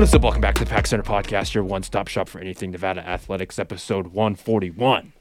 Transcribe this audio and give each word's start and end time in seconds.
What 0.00 0.08
is 0.08 0.14
up? 0.14 0.22
Welcome 0.22 0.40
back 0.40 0.54
to 0.54 0.64
the 0.64 0.70
Pack 0.70 0.86
Center 0.86 1.02
Podcast, 1.02 1.52
your 1.52 1.62
one 1.62 1.82
stop 1.82 2.08
shop 2.08 2.26
for 2.26 2.38
anything 2.38 2.70
Nevada 2.70 3.06
Athletics, 3.06 3.58
episode 3.58 4.06
141. 4.06 5.12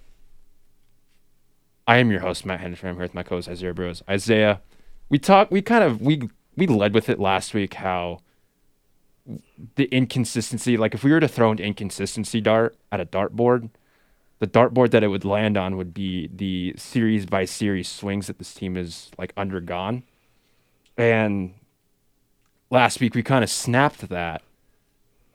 I 1.85 1.97
am 1.97 2.09
your 2.09 2.21
host, 2.21 2.45
Matt 2.45 2.61
Henderson. 2.61 2.87
I'm 2.87 2.95
here 2.95 3.01
with 3.01 3.13
my 3.13 3.23
co 3.23 3.35
host, 3.35 3.49
Isaiah 3.49 3.73
Bros. 3.73 4.01
Isaiah, 4.07 4.61
we 5.09 5.19
talked, 5.19 5.51
we 5.51 5.61
kind 5.61 5.83
of, 5.83 5.99
we, 5.99 6.29
we 6.55 6.65
led 6.65 6.93
with 6.93 7.09
it 7.09 7.19
last 7.19 7.53
week 7.53 7.73
how 7.73 8.21
the 9.75 9.93
inconsistency, 9.93 10.77
like 10.77 10.93
if 10.93 11.03
we 11.03 11.11
were 11.11 11.19
to 11.19 11.27
throw 11.27 11.51
an 11.51 11.59
inconsistency 11.59 12.39
dart 12.39 12.77
at 12.89 13.01
a 13.01 13.05
dartboard, 13.05 13.71
the 14.39 14.47
dartboard 14.47 14.91
that 14.91 15.03
it 15.03 15.09
would 15.09 15.25
land 15.25 15.57
on 15.57 15.75
would 15.75 15.93
be 15.93 16.29
the 16.33 16.73
series 16.77 17.25
by 17.25 17.43
series 17.43 17.89
swings 17.89 18.27
that 18.27 18.37
this 18.37 18.53
team 18.53 18.75
has 18.75 19.11
like 19.17 19.33
undergone. 19.35 20.03
And 20.95 21.55
last 22.69 23.01
week 23.01 23.13
we 23.13 23.23
kind 23.23 23.43
of 23.43 23.49
snapped 23.49 24.07
that 24.07 24.41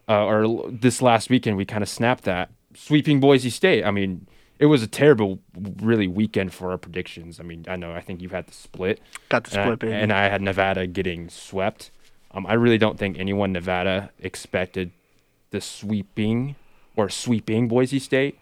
uh, 0.08 0.24
or 0.24 0.70
this 0.70 1.00
last 1.00 1.30
weekend 1.30 1.56
we 1.56 1.64
kind 1.64 1.82
of 1.82 1.88
snapped 1.88 2.24
that 2.24 2.50
sweeping 2.74 3.20
Boise 3.20 3.50
State. 3.50 3.84
I 3.84 3.90
mean, 3.90 4.26
it 4.58 4.66
was 4.66 4.82
a 4.82 4.86
terrible, 4.86 5.40
really 5.80 6.06
weekend 6.06 6.52
for 6.52 6.70
our 6.70 6.78
predictions. 6.78 7.40
I 7.40 7.42
mean, 7.42 7.64
I 7.68 7.76
know 7.76 7.92
I 7.92 8.00
think 8.00 8.20
you 8.22 8.28
had 8.28 8.46
the 8.46 8.54
split, 8.54 9.00
got 9.28 9.44
the 9.44 9.50
split, 9.50 9.64
and 9.64 9.72
I, 9.72 9.76
baby. 9.76 9.92
and 9.92 10.12
I 10.12 10.28
had 10.28 10.42
Nevada 10.42 10.86
getting 10.86 11.28
swept. 11.28 11.90
Um, 12.30 12.46
I 12.46 12.54
really 12.54 12.78
don't 12.78 12.98
think 12.98 13.18
anyone 13.18 13.52
Nevada 13.52 14.10
expected 14.18 14.90
the 15.50 15.60
sweeping 15.60 16.56
or 16.96 17.08
sweeping 17.08 17.68
Boise 17.68 17.98
State. 17.98 18.38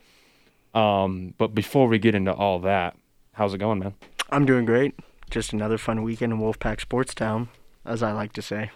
Um, 0.74 1.34
but 1.36 1.54
before 1.54 1.88
we 1.88 1.98
get 1.98 2.14
into 2.14 2.32
all 2.32 2.58
that, 2.60 2.96
how's 3.34 3.52
it 3.52 3.58
going, 3.58 3.78
man? 3.78 3.94
I'm 4.30 4.46
doing 4.46 4.64
great. 4.64 4.98
Just 5.30 5.52
another 5.52 5.76
fun 5.78 6.02
weekend 6.02 6.32
in 6.32 6.38
Wolfpack 6.38 6.80
Sports 6.80 7.14
Town, 7.14 7.48
as 7.84 8.02
I 8.02 8.12
like 8.12 8.32
to 8.34 8.42
say. 8.42 8.70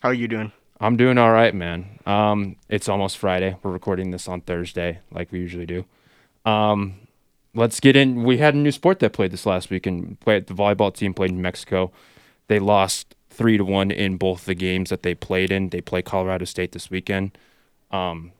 How 0.00 0.10
are 0.10 0.14
you 0.14 0.28
doing? 0.28 0.52
I'm 0.82 0.96
doing 0.96 1.18
all 1.18 1.30
right, 1.30 1.54
man. 1.54 1.98
Um, 2.06 2.56
it's 2.70 2.88
almost 2.88 3.18
Friday. 3.18 3.54
We're 3.62 3.70
recording 3.70 4.12
this 4.12 4.26
on 4.26 4.40
Thursday, 4.40 5.00
like 5.12 5.30
we 5.30 5.38
usually 5.38 5.66
do. 5.66 5.84
Um, 6.46 6.94
let's 7.54 7.80
get 7.80 7.96
in. 7.96 8.24
We 8.24 8.38
had 8.38 8.54
a 8.54 8.58
new 8.58 8.72
sport 8.72 8.98
that 9.00 9.12
played 9.12 9.30
this 9.30 9.44
last 9.44 9.68
week, 9.68 9.86
and 9.86 10.18
played 10.20 10.46
the 10.46 10.54
volleyball 10.54 10.94
team 10.94 11.12
played 11.12 11.32
in 11.32 11.42
Mexico. 11.42 11.92
They 12.48 12.58
lost 12.58 13.14
three 13.28 13.58
to 13.58 13.64
one 13.64 13.90
in 13.90 14.16
both 14.16 14.46
the 14.46 14.54
games 14.54 14.88
that 14.88 15.02
they 15.02 15.14
played 15.14 15.52
in. 15.52 15.68
They 15.68 15.82
play 15.82 16.00
Colorado 16.00 16.46
State 16.46 16.72
this 16.72 16.90
weekend. 16.90 17.36
Um, 17.90 18.32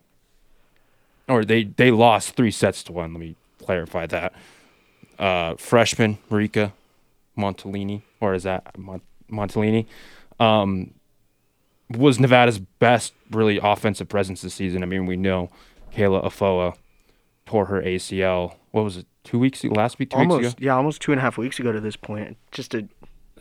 or 1.29 1.45
they 1.45 1.65
they 1.65 1.91
lost 1.91 2.37
three 2.37 2.51
sets 2.51 2.83
to 2.85 2.93
one. 2.93 3.13
Let 3.13 3.21
me 3.21 3.37
clarify 3.59 4.07
that. 4.07 4.33
Uh, 5.19 5.57
freshman 5.57 6.17
Marika 6.31 6.73
Montellini, 7.37 8.01
or 8.19 8.33
is 8.33 8.45
that 8.45 8.79
Mont-? 8.79 9.03
Um, 10.41 10.95
was 11.91 12.21
Nevada's 12.21 12.59
best 12.59 13.13
really 13.31 13.59
offensive 13.63 14.09
presence 14.09 14.43
this 14.43 14.55
season. 14.55 14.83
I 14.83 14.87
mean, 14.87 15.07
we 15.07 15.17
know 15.17 15.51
Kayla 15.95 16.25
Afoa 16.25 16.75
tore 17.47 17.67
her 17.67 17.83
ACL. 17.83 18.55
What 18.71 18.85
was 18.85 18.99
it? 18.99 19.07
Two 19.23 19.39
weeks 19.39 19.63
ago? 19.63 19.75
Last 19.75 19.99
week? 19.99 20.11
Two 20.11 20.19
weeks 20.19 20.33
almost, 20.33 20.57
ago? 20.57 20.65
yeah, 20.65 20.77
almost 20.77 21.03
two 21.03 21.13
and 21.13 21.19
a 21.19 21.23
half 21.23 21.37
weeks 21.37 21.59
ago 21.59 21.73
to 21.73 21.81
this 21.81 21.97
point. 21.97 22.39
Just 22.53 22.75
a 22.75 22.89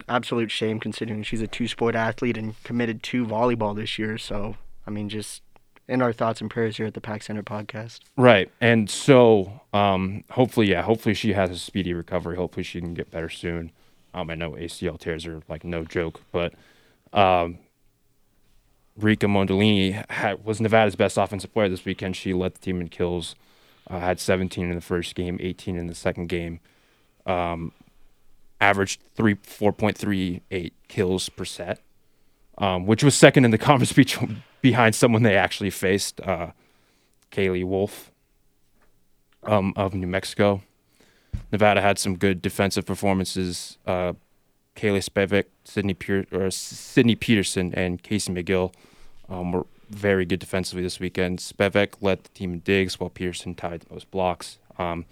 absolute 0.09 0.51
shame 0.51 0.79
considering 0.79 1.23
she's 1.23 1.41
a 1.41 1.47
two-sport 1.47 1.95
athlete 1.95 2.37
and 2.37 2.61
committed 2.63 3.03
to 3.03 3.25
volleyball 3.25 3.75
this 3.75 3.97
year. 3.97 4.17
So, 4.17 4.55
I 4.85 4.91
mean, 4.91 5.09
just 5.09 5.41
in 5.87 6.01
our 6.01 6.13
thoughts 6.13 6.41
and 6.41 6.49
prayers 6.49 6.77
here 6.77 6.85
at 6.85 6.93
the 6.93 7.01
Pack 7.01 7.23
Center 7.23 7.43
podcast. 7.43 7.99
Right. 8.17 8.51
And 8.61 8.89
so, 8.89 9.61
um, 9.73 10.23
hopefully, 10.31 10.69
yeah, 10.69 10.81
hopefully 10.81 11.15
she 11.15 11.33
has 11.33 11.49
a 11.49 11.57
speedy 11.57 11.93
recovery. 11.93 12.35
Hopefully 12.35 12.63
she 12.63 12.79
can 12.81 12.93
get 12.93 13.09
better 13.09 13.29
soon. 13.29 13.71
Um, 14.13 14.29
I 14.29 14.35
know 14.35 14.51
ACL 14.51 14.99
tears 14.99 15.25
are 15.25 15.41
like 15.47 15.63
no 15.63 15.85
joke, 15.85 16.21
but 16.31 16.53
um, 17.13 17.59
Rika 19.03 19.27
Mondolini 19.27 20.09
had, 20.09 20.43
was 20.43 20.59
Nevada's 20.59 20.95
best 20.95 21.17
offensive 21.17 21.53
player 21.53 21.69
this 21.69 21.85
weekend. 21.85 22.15
She 22.15 22.33
led 22.33 22.55
the 22.55 22.59
team 22.59 22.81
in 22.81 22.89
kills, 22.89 23.35
uh, 23.89 23.99
had 23.99 24.19
17 24.19 24.69
in 24.69 24.75
the 24.75 24.81
first 24.81 25.15
game, 25.15 25.37
18 25.41 25.77
in 25.77 25.87
the 25.87 25.95
second 25.95 26.27
game, 26.27 26.59
um, 27.25 27.71
averaged 28.59 29.01
three 29.15 29.35
4.38 29.35 30.71
kills 30.87 31.29
per 31.29 31.45
set, 31.45 31.79
um, 32.57 32.85
which 32.85 33.03
was 33.03 33.15
second 33.15 33.45
in 33.45 33.51
the 33.51 33.57
conference 33.69 33.93
be- 33.93 34.37
behind 34.61 34.95
someone 34.95 35.23
they 35.23 35.35
actually 35.35 35.69
faced, 35.69 36.19
uh, 36.21 36.51
Kaylee 37.31 37.63
Wolf 37.63 38.11
um, 39.43 39.73
of 39.75 39.93
New 39.93 40.07
Mexico. 40.07 40.61
Nevada 41.51 41.81
had 41.81 41.97
some 41.97 42.17
good 42.17 42.41
defensive 42.41 42.85
performances. 42.85 43.77
Uh, 43.85 44.13
Kaylee 44.75 45.03
Spevik, 45.07 45.45
Sydney 45.63 45.93
Pier- 45.93 46.49
Sydney 46.49 47.15
Peterson, 47.15 47.73
and 47.75 48.01
Casey 48.01 48.33
McGill 48.33 48.73
um, 49.29 49.51
were 49.51 49.65
very 49.89 50.25
good 50.25 50.39
defensively 50.39 50.83
this 50.83 50.99
weekend. 50.99 51.39
Spevek 51.39 51.95
led 52.01 52.23
the 52.23 52.29
team 52.29 52.53
in 52.53 52.59
digs, 52.59 52.99
while 52.99 53.09
Pearson 53.09 53.55
tied 53.55 53.81
the 53.81 53.93
most 53.93 54.09
blocks. 54.11 54.57
Um, 54.77 55.05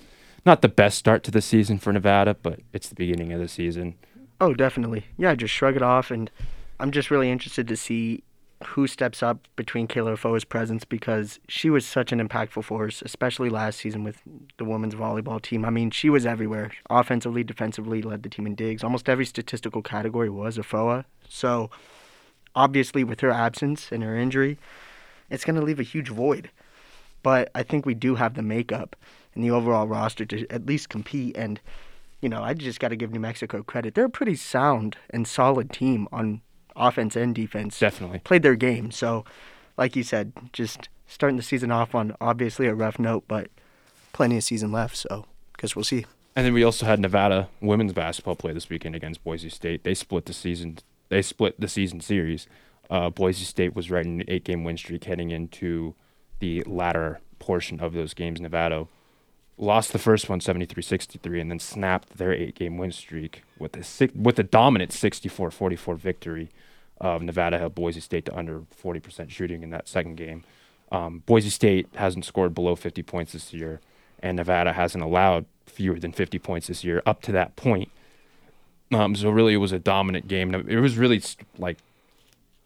not 0.45 0.61
the 0.61 0.69
best 0.69 0.97
start 0.97 1.23
to 1.23 1.31
the 1.31 1.41
season 1.41 1.77
for 1.77 1.91
Nevada, 1.91 2.33
but 2.33 2.61
it's 2.73 2.89
the 2.89 2.95
beginning 2.95 3.33
of 3.33 3.39
the 3.39 3.47
season. 3.47 3.95
Oh, 4.39 4.53
definitely. 4.53 5.05
Yeah, 5.17 5.35
just 5.35 5.53
shrug 5.53 5.75
it 5.75 5.81
off. 5.81 6.11
And 6.11 6.31
I'm 6.79 6.91
just 6.91 7.11
really 7.11 7.29
interested 7.29 7.67
to 7.67 7.75
see 7.75 8.23
who 8.65 8.87
steps 8.87 9.21
up 9.21 9.47
between 9.55 9.87
Kayla 9.87 10.17
Foe's 10.17 10.43
presence 10.43 10.83
because 10.83 11.39
she 11.47 11.69
was 11.69 11.85
such 11.85 12.11
an 12.11 12.25
impactful 12.25 12.63
force, 12.63 13.01
especially 13.03 13.49
last 13.49 13.79
season 13.79 14.03
with 14.03 14.21
the 14.57 14.65
women's 14.65 14.95
volleyball 14.95 15.41
team. 15.41 15.63
I 15.63 15.69
mean, 15.69 15.91
she 15.91 16.09
was 16.09 16.25
everywhere. 16.25 16.71
Offensively, 16.89 17.43
defensively, 17.43 18.01
led 18.01 18.23
the 18.23 18.29
team 18.29 18.47
in 18.47 18.55
digs. 18.55 18.83
Almost 18.83 19.09
every 19.09 19.25
statistical 19.25 19.81
category 19.81 20.29
was 20.29 20.57
Afoa. 20.57 21.05
So, 21.27 21.69
obviously, 22.57 23.03
with 23.03 23.21
her 23.21 23.31
absence 23.31 23.91
and 23.91 24.03
her 24.03 24.17
injury, 24.17 24.57
it's 25.29 25.45
going 25.45 25.55
to 25.55 25.61
leave 25.61 25.79
a 25.79 25.83
huge 25.83 26.09
void. 26.09 26.49
But 27.21 27.51
I 27.53 27.63
think 27.63 27.85
we 27.85 27.93
do 27.93 28.15
have 28.15 28.33
the 28.33 28.41
makeup 28.41 28.95
and 29.35 29.43
the 29.43 29.51
overall 29.51 29.87
roster 29.87 30.25
to 30.25 30.47
at 30.49 30.65
least 30.65 30.89
compete. 30.89 31.37
And, 31.37 31.61
you 32.19 32.27
know, 32.27 32.41
I 32.41 32.55
just 32.55 32.79
got 32.79 32.89
to 32.89 32.95
give 32.95 33.11
New 33.11 33.19
Mexico 33.19 33.61
credit. 33.61 33.93
They're 33.93 34.05
a 34.05 34.09
pretty 34.09 34.35
sound 34.35 34.97
and 35.11 35.27
solid 35.27 35.71
team 35.71 36.07
on 36.11 36.41
offense 36.75 37.15
and 37.15 37.35
defense. 37.35 37.79
Definitely. 37.79 38.19
Played 38.19 38.43
their 38.43 38.55
game. 38.55 38.91
So, 38.91 39.23
like 39.77 39.95
you 39.95 40.03
said, 40.03 40.33
just 40.51 40.89
starting 41.05 41.37
the 41.37 41.43
season 41.43 41.71
off 41.71 41.93
on 41.93 42.15
obviously 42.19 42.67
a 42.67 42.73
rough 42.73 42.97
note, 42.97 43.25
but 43.27 43.49
plenty 44.13 44.37
of 44.37 44.43
season 44.43 44.71
left. 44.71 44.97
So, 44.97 45.25
guess 45.57 45.75
we'll 45.75 45.85
see. 45.85 46.05
And 46.35 46.45
then 46.45 46.53
we 46.53 46.63
also 46.63 46.85
had 46.85 46.99
Nevada 46.99 47.49
women's 47.61 47.93
basketball 47.93 48.35
play 48.35 48.53
this 48.53 48.69
weekend 48.69 48.95
against 48.95 49.23
Boise 49.23 49.49
State. 49.49 49.83
They 49.83 49.93
split 49.93 50.25
the 50.25 50.33
season. 50.33 50.79
They 51.09 51.21
split 51.21 51.59
the 51.59 51.67
season 51.67 52.01
series. 52.01 52.47
Uh, 52.89 53.09
Boise 53.09 53.45
State 53.45 53.75
was 53.75 53.91
riding 53.91 54.21
an 54.21 54.27
eight-game 54.29 54.63
win 54.63 54.77
streak 54.77 55.05
heading 55.05 55.31
into 55.31 55.95
the 56.39 56.63
latter 56.63 57.19
portion 57.39 57.79
of 57.79 57.93
those 57.93 58.13
games. 58.13 58.39
Nevada 58.39 58.87
lost 59.57 59.91
the 59.91 59.99
first 59.99 60.29
one 60.29 60.39
73-63 60.39 61.41
and 61.41 61.51
then 61.51 61.59
snapped 61.59 62.17
their 62.17 62.31
eight-game 62.31 62.77
win 62.77 62.91
streak 62.91 63.43
with 63.59 63.75
a 63.75 63.83
six, 63.83 64.13
with 64.13 64.39
a 64.39 64.43
dominant 64.43 64.91
64-44 64.91 65.97
victory. 65.97 66.49
Of 66.99 67.21
Nevada 67.21 67.59
held 67.59 67.75
Boise 67.75 67.99
State 67.99 68.25
to 68.25 68.35
under 68.35 68.61
40% 68.83 69.29
shooting 69.29 69.61
in 69.61 69.69
that 69.69 69.87
second 69.87 70.15
game. 70.15 70.43
Um, 70.91 71.21
Boise 71.27 71.51
State 71.51 71.87
hasn't 71.95 72.25
scored 72.25 72.55
below 72.55 72.75
50 72.75 73.03
points 73.03 73.33
this 73.33 73.53
year, 73.53 73.81
and 74.19 74.37
Nevada 74.37 74.73
hasn't 74.73 75.03
allowed 75.03 75.45
fewer 75.67 75.99
than 75.99 76.11
50 76.11 76.39
points 76.39 76.67
this 76.67 76.83
year 76.83 77.03
up 77.05 77.21
to 77.23 77.31
that 77.33 77.55
point. 77.55 77.91
Um, 78.91 79.15
so 79.15 79.29
really, 79.29 79.53
it 79.53 79.57
was 79.57 79.71
a 79.71 79.79
dominant 79.79 80.27
game. 80.27 80.53
It 80.53 80.79
was 80.79 80.97
really 80.97 81.21
like 81.57 81.77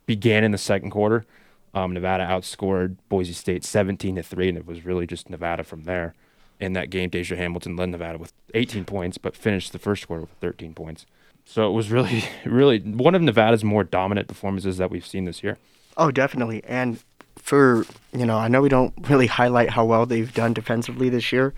began 0.06 0.44
in 0.44 0.52
the 0.52 0.58
second 0.58 0.92
quarter. 0.92 1.26
Um, 1.74 1.94
Nevada 1.94 2.26
outscored 2.26 2.98
Boise 3.10 3.34
State 3.34 3.64
17 3.64 4.18
to 4.18 4.24
three, 4.24 4.50
and 4.50 4.58
it 4.58 4.68
was 4.68 4.86
really 4.86 5.08
just 5.08 5.30
Nevada 5.30 5.64
from 5.64 5.84
there. 5.84 6.14
In 6.60 6.74
that 6.74 6.92
game, 6.92 7.10
Deja 7.10 7.36
Hamilton 7.36 7.76
led 7.76 7.90
Nevada 7.90 8.20
with 8.20 8.34
18 8.54 8.86
points, 8.86 9.18
but 9.18 9.36
finished 9.36 9.72
the 9.72 9.80
first 9.80 10.06
quarter 10.06 10.22
with 10.22 10.30
13 10.42 10.76
points. 10.76 11.08
So 11.44 11.68
it 11.68 11.74
was 11.74 11.90
really, 11.90 12.26
really 12.46 12.80
one 12.80 13.16
of 13.16 13.22
Nevada's 13.22 13.64
more 13.64 13.84
dominant 13.84 14.28
performances 14.28 14.78
that 14.78 14.92
we've 14.92 15.06
seen 15.06 15.26
this 15.26 15.42
year. 15.44 15.58
Oh, 15.98 16.12
definitely. 16.12 16.64
And 16.66 17.04
for, 17.38 17.86
you 18.14 18.26
know, 18.26 18.38
I 18.38 18.48
know 18.48 18.62
we 18.62 18.70
don't 18.70 18.94
really 19.10 19.28
highlight 19.28 19.72
how 19.72 19.86
well 19.86 20.06
they've 20.06 20.32
done 20.34 20.54
defensively 20.54 21.10
this 21.10 21.32
year 21.32 21.54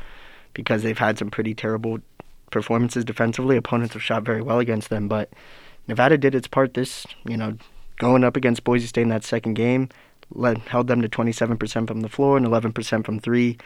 because 0.54 0.84
they've 0.84 0.98
had 0.98 1.18
some 1.18 1.30
pretty 1.30 1.54
terrible 1.54 2.00
performances 2.54 3.04
defensively. 3.04 3.58
Opponents 3.58 3.94
have 3.94 4.04
shot 4.04 4.24
very 4.24 4.42
well 4.42 4.60
against 4.60 4.90
them, 4.90 5.08
but 5.08 5.30
Nevada 5.88 6.18
did 6.18 6.34
its 6.34 6.48
part 6.48 6.74
this, 6.74 7.06
you 7.28 7.36
know, 7.36 7.58
going 7.98 8.24
up 8.24 8.38
against 8.38 8.64
Boise 8.64 8.88
State 8.88 9.02
in 9.02 9.10
that 9.10 9.24
second 9.24 9.56
game, 9.56 9.90
led, 10.32 10.60
held 10.60 10.88
them 10.88 11.02
to 11.02 11.10
27% 11.10 11.88
from 11.88 12.02
the 12.02 12.10
floor 12.10 12.38
and 12.38 12.46
11% 12.46 13.06
from 13.06 13.20
three. 13.20 13.58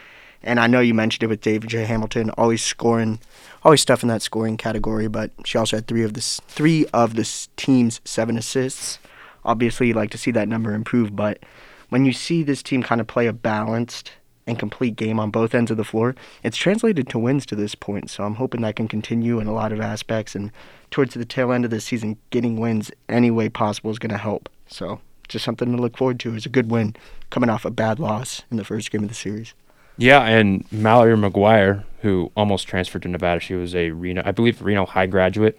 And 0.42 0.60
I 0.60 0.66
know 0.66 0.80
you 0.80 0.94
mentioned 0.94 1.24
it 1.24 1.26
with 1.26 1.40
Deja 1.40 1.84
Hamilton, 1.84 2.30
always 2.30 2.62
scoring, 2.62 3.18
always 3.64 3.80
stuff 3.80 4.02
in 4.02 4.08
that 4.08 4.22
scoring 4.22 4.56
category. 4.56 5.08
But 5.08 5.32
she 5.44 5.58
also 5.58 5.76
had 5.76 5.86
three 5.86 6.04
of 6.04 6.14
the 6.14 6.20
three 6.20 6.86
of 6.94 7.14
the 7.14 7.28
team's 7.56 8.00
seven 8.04 8.38
assists. 8.38 8.98
Obviously, 9.44 9.88
you'd 9.88 9.96
like 9.96 10.10
to 10.10 10.18
see 10.18 10.30
that 10.32 10.48
number 10.48 10.74
improve. 10.74 11.16
But 11.16 11.40
when 11.88 12.04
you 12.04 12.12
see 12.12 12.42
this 12.42 12.62
team 12.62 12.82
kind 12.82 13.00
of 13.00 13.08
play 13.08 13.26
a 13.26 13.32
balanced 13.32 14.12
and 14.48 14.58
complete 14.58 14.96
game 14.96 15.20
on 15.20 15.30
both 15.30 15.54
ends 15.54 15.70
of 15.70 15.76
the 15.76 15.84
floor, 15.84 16.16
it's 16.42 16.56
translated 16.56 17.08
to 17.10 17.18
wins 17.18 17.46
to 17.46 17.54
this 17.54 17.74
point. 17.74 18.10
So 18.10 18.24
I'm 18.24 18.34
hoping 18.34 18.62
that 18.62 18.76
can 18.76 18.88
continue 18.88 19.38
in 19.38 19.46
a 19.46 19.52
lot 19.52 19.72
of 19.72 19.80
aspects. 19.80 20.34
And 20.34 20.50
towards 20.90 21.14
the 21.14 21.24
tail 21.24 21.52
end 21.52 21.64
of 21.64 21.70
the 21.70 21.80
season, 21.80 22.16
getting 22.30 22.58
wins 22.58 22.90
any 23.08 23.30
way 23.30 23.48
possible 23.48 23.90
is 23.90 23.98
going 23.98 24.10
to 24.10 24.18
help. 24.18 24.48
So 24.66 25.00
just 25.28 25.44
something 25.44 25.70
to 25.70 25.80
look 25.80 25.96
forward 25.96 26.18
to. 26.20 26.34
It's 26.34 26.46
a 26.46 26.50
good 26.50 26.70
win 26.70 26.96
coming 27.30 27.50
off 27.50 27.64
a 27.64 27.70
bad 27.70 28.00
loss 28.00 28.42
in 28.50 28.56
the 28.56 28.64
first 28.64 28.90
game 28.90 29.02
of 29.02 29.08
the 29.08 29.14
series. 29.14 29.54
Yeah, 29.96 30.22
and 30.22 30.64
Mallory 30.72 31.16
McGwire, 31.16 31.84
who 32.02 32.30
almost 32.36 32.68
transferred 32.68 33.02
to 33.02 33.08
Nevada, 33.08 33.40
she 33.40 33.54
was 33.54 33.74
a 33.74 33.90
Reno, 33.90 34.22
I 34.24 34.30
believe, 34.30 34.62
Reno 34.62 34.86
High 34.86 35.06
graduate. 35.06 35.58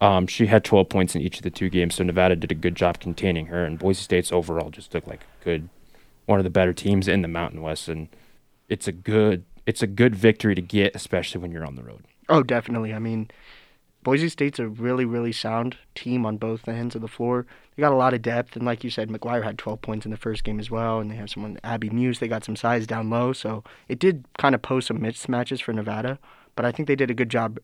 Um, 0.00 0.26
she 0.26 0.46
had 0.46 0.64
12 0.64 0.88
points 0.88 1.14
in 1.14 1.22
each 1.22 1.38
of 1.38 1.42
the 1.42 1.50
two 1.50 1.70
games, 1.70 1.94
so 1.94 2.04
Nevada 2.04 2.36
did 2.36 2.50
a 2.52 2.54
good 2.54 2.74
job 2.74 3.00
containing 3.00 3.46
her. 3.46 3.64
And 3.64 3.78
Boise 3.78 4.02
State's 4.02 4.32
overall 4.32 4.70
just 4.70 4.92
looked 4.92 5.08
like 5.08 5.22
a 5.40 5.44
good, 5.44 5.68
one 6.26 6.38
of 6.38 6.44
the 6.44 6.50
better 6.50 6.72
teams 6.72 7.08
in 7.08 7.22
the 7.22 7.28
Mountain 7.28 7.62
West, 7.62 7.88
and 7.88 8.08
it's 8.68 8.88
a 8.88 8.92
good, 8.92 9.44
it's 9.66 9.82
a 9.82 9.86
good 9.86 10.14
victory 10.14 10.54
to 10.54 10.62
get, 10.62 10.94
especially 10.94 11.40
when 11.40 11.52
you're 11.52 11.66
on 11.66 11.76
the 11.76 11.82
road. 11.82 12.04
Oh, 12.28 12.42
definitely. 12.42 12.92
I 12.92 12.98
mean, 12.98 13.30
Boise 14.06 14.28
State's 14.28 14.60
a 14.60 14.68
really, 14.68 15.04
really 15.04 15.32
sound 15.32 15.76
team 15.96 16.24
on 16.24 16.36
both 16.36 16.68
ends 16.68 16.94
of 16.94 17.00
the 17.00 17.08
floor. 17.08 17.44
They 17.74 17.80
got 17.80 17.92
a 17.92 17.96
lot 17.96 18.14
of 18.14 18.22
depth, 18.22 18.54
and 18.54 18.64
like 18.64 18.84
you 18.84 18.90
said, 18.90 19.08
McGwire 19.08 19.42
had 19.42 19.58
12 19.58 19.82
points 19.82 20.04
in 20.06 20.12
the 20.12 20.16
first 20.16 20.44
game 20.44 20.60
as 20.60 20.70
well, 20.70 21.00
and 21.00 21.10
they 21.10 21.16
have 21.16 21.28
someone, 21.28 21.58
Abby 21.64 21.90
Muse, 21.90 22.20
they 22.20 22.28
got 22.28 22.44
some 22.44 22.54
size 22.54 22.86
down 22.86 23.10
low, 23.10 23.32
so 23.32 23.64
it 23.88 23.98
did 23.98 24.24
kind 24.38 24.54
of 24.54 24.62
pose 24.62 24.86
some 24.86 25.00
mismatches 25.00 25.60
for 25.60 25.72
Nevada, 25.72 26.20
but 26.54 26.64
I 26.64 26.70
think 26.70 26.86
they 26.86 26.94
did 26.94 27.10
a 27.10 27.14
good 27.14 27.28
job 27.28 27.58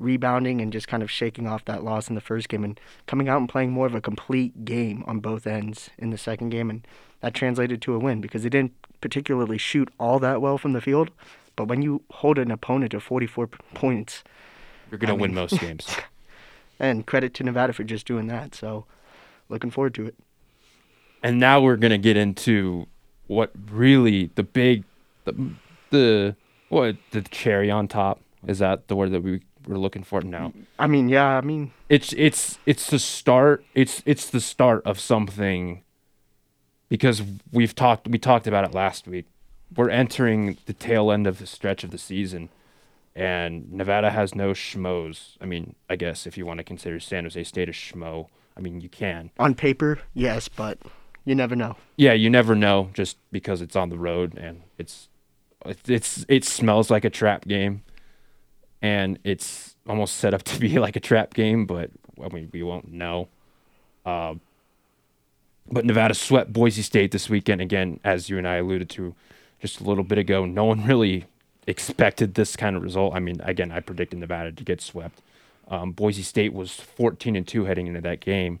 rebounding 0.00 0.60
and 0.60 0.72
just 0.72 0.88
kind 0.88 1.02
of 1.02 1.10
shaking 1.10 1.46
off 1.46 1.64
that 1.66 1.84
loss 1.84 2.08
in 2.08 2.16
the 2.16 2.20
first 2.20 2.48
game 2.48 2.64
and 2.64 2.80
coming 3.06 3.28
out 3.28 3.38
and 3.38 3.48
playing 3.48 3.70
more 3.70 3.86
of 3.86 3.94
a 3.94 4.00
complete 4.00 4.64
game 4.64 5.04
on 5.06 5.20
both 5.20 5.46
ends 5.46 5.90
in 5.96 6.10
the 6.10 6.18
second 6.18 6.48
game, 6.48 6.70
and 6.70 6.86
that 7.20 7.34
translated 7.34 7.80
to 7.80 7.94
a 7.94 7.98
win 8.00 8.20
because 8.20 8.42
they 8.42 8.48
didn't 8.48 8.74
particularly 9.04 9.58
shoot 9.58 9.90
all 10.00 10.18
that 10.18 10.40
well 10.40 10.56
from 10.56 10.72
the 10.72 10.80
field, 10.80 11.10
but 11.56 11.68
when 11.68 11.82
you 11.82 12.00
hold 12.10 12.38
an 12.38 12.50
opponent 12.50 12.92
to 12.92 13.00
44 13.00 13.48
points, 13.74 14.24
you're 14.90 14.96
going 14.96 15.14
to 15.14 15.14
win 15.14 15.34
most 15.34 15.60
games. 15.60 15.94
and 16.80 17.04
credit 17.04 17.34
to 17.34 17.44
Nevada 17.44 17.74
for 17.74 17.84
just 17.84 18.06
doing 18.06 18.28
that. 18.28 18.54
So, 18.54 18.86
looking 19.50 19.70
forward 19.70 19.94
to 19.96 20.06
it. 20.06 20.14
And 21.22 21.38
now 21.38 21.60
we're 21.60 21.76
going 21.76 21.90
to 21.90 21.98
get 21.98 22.16
into 22.16 22.86
what 23.26 23.52
really 23.70 24.30
the 24.36 24.42
big, 24.42 24.84
the, 25.26 25.50
the 25.90 26.36
what 26.70 26.96
the 27.10 27.20
cherry 27.20 27.70
on 27.70 27.88
top 27.88 28.22
is 28.46 28.60
that 28.60 28.88
the 28.88 28.96
word 28.96 29.10
that 29.10 29.22
we 29.22 29.42
were 29.66 29.76
looking 29.76 30.02
for 30.02 30.22
now. 30.22 30.54
I 30.78 30.86
mean, 30.86 31.10
yeah, 31.10 31.36
I 31.36 31.42
mean, 31.42 31.72
it's 31.90 32.14
it's 32.14 32.58
it's 32.64 32.88
the 32.88 32.98
start. 32.98 33.66
It's 33.74 34.02
it's 34.06 34.30
the 34.30 34.40
start 34.40 34.80
of 34.86 34.98
something. 34.98 35.82
Because 36.88 37.22
we've 37.52 37.74
talked, 37.74 38.08
we 38.08 38.18
talked 38.18 38.46
about 38.46 38.64
it 38.64 38.74
last 38.74 39.06
week. 39.06 39.26
We're 39.74 39.90
entering 39.90 40.58
the 40.66 40.72
tail 40.72 41.10
end 41.10 41.26
of 41.26 41.38
the 41.38 41.46
stretch 41.46 41.82
of 41.82 41.90
the 41.90 41.98
season 41.98 42.50
and 43.14 43.72
Nevada 43.72 44.10
has 44.10 44.34
no 44.34 44.50
schmoes. 44.50 45.36
I 45.40 45.46
mean, 45.46 45.74
I 45.88 45.96
guess 45.96 46.26
if 46.26 46.36
you 46.36 46.46
want 46.46 46.58
to 46.58 46.64
consider 46.64 46.98
San 46.98 47.24
Jose 47.24 47.42
State 47.44 47.68
a 47.68 47.72
schmo, 47.72 48.28
I 48.56 48.60
mean, 48.60 48.80
you 48.80 48.88
can. 48.88 49.30
On 49.38 49.54
paper, 49.54 50.00
yes, 50.14 50.48
but 50.48 50.78
you 51.24 51.34
never 51.34 51.54
know. 51.54 51.76
Yeah, 51.96 52.12
you 52.12 52.28
never 52.28 52.54
know 52.54 52.90
just 52.92 53.16
because 53.30 53.62
it's 53.62 53.76
on 53.76 53.88
the 53.88 53.98
road 53.98 54.36
and 54.36 54.62
it's 54.78 55.08
it's 55.86 56.26
it 56.28 56.44
smells 56.44 56.90
like 56.90 57.04
a 57.04 57.10
trap 57.10 57.46
game 57.46 57.82
and 58.82 59.18
it's 59.24 59.76
almost 59.88 60.16
set 60.16 60.34
up 60.34 60.42
to 60.42 60.60
be 60.60 60.78
like 60.78 60.96
a 60.96 61.00
trap 61.00 61.34
game, 61.34 61.66
but 61.66 61.90
I 62.22 62.28
mean, 62.28 62.50
we 62.52 62.62
won't 62.62 62.92
know. 62.92 63.28
Uh, 64.04 64.34
but 65.70 65.84
Nevada 65.84 66.14
swept 66.14 66.52
Boise 66.52 66.82
State 66.82 67.10
this 67.10 67.28
weekend 67.28 67.60
again, 67.60 68.00
as 68.04 68.28
you 68.28 68.38
and 68.38 68.46
I 68.46 68.56
alluded 68.56 68.90
to 68.90 69.14
just 69.60 69.80
a 69.80 69.84
little 69.84 70.04
bit 70.04 70.18
ago. 70.18 70.44
No 70.44 70.64
one 70.64 70.84
really 70.84 71.24
expected 71.66 72.34
this 72.34 72.56
kind 72.56 72.76
of 72.76 72.82
result. 72.82 73.14
I 73.14 73.20
mean, 73.20 73.40
again, 73.42 73.72
I 73.72 73.80
predicted 73.80 74.18
Nevada 74.18 74.52
to 74.52 74.64
get 74.64 74.80
swept. 74.80 75.20
Um, 75.68 75.92
Boise 75.92 76.22
State 76.22 76.52
was 76.52 76.72
14 76.72 77.36
and 77.36 77.48
two 77.48 77.64
heading 77.64 77.86
into 77.86 78.02
that 78.02 78.20
game. 78.20 78.60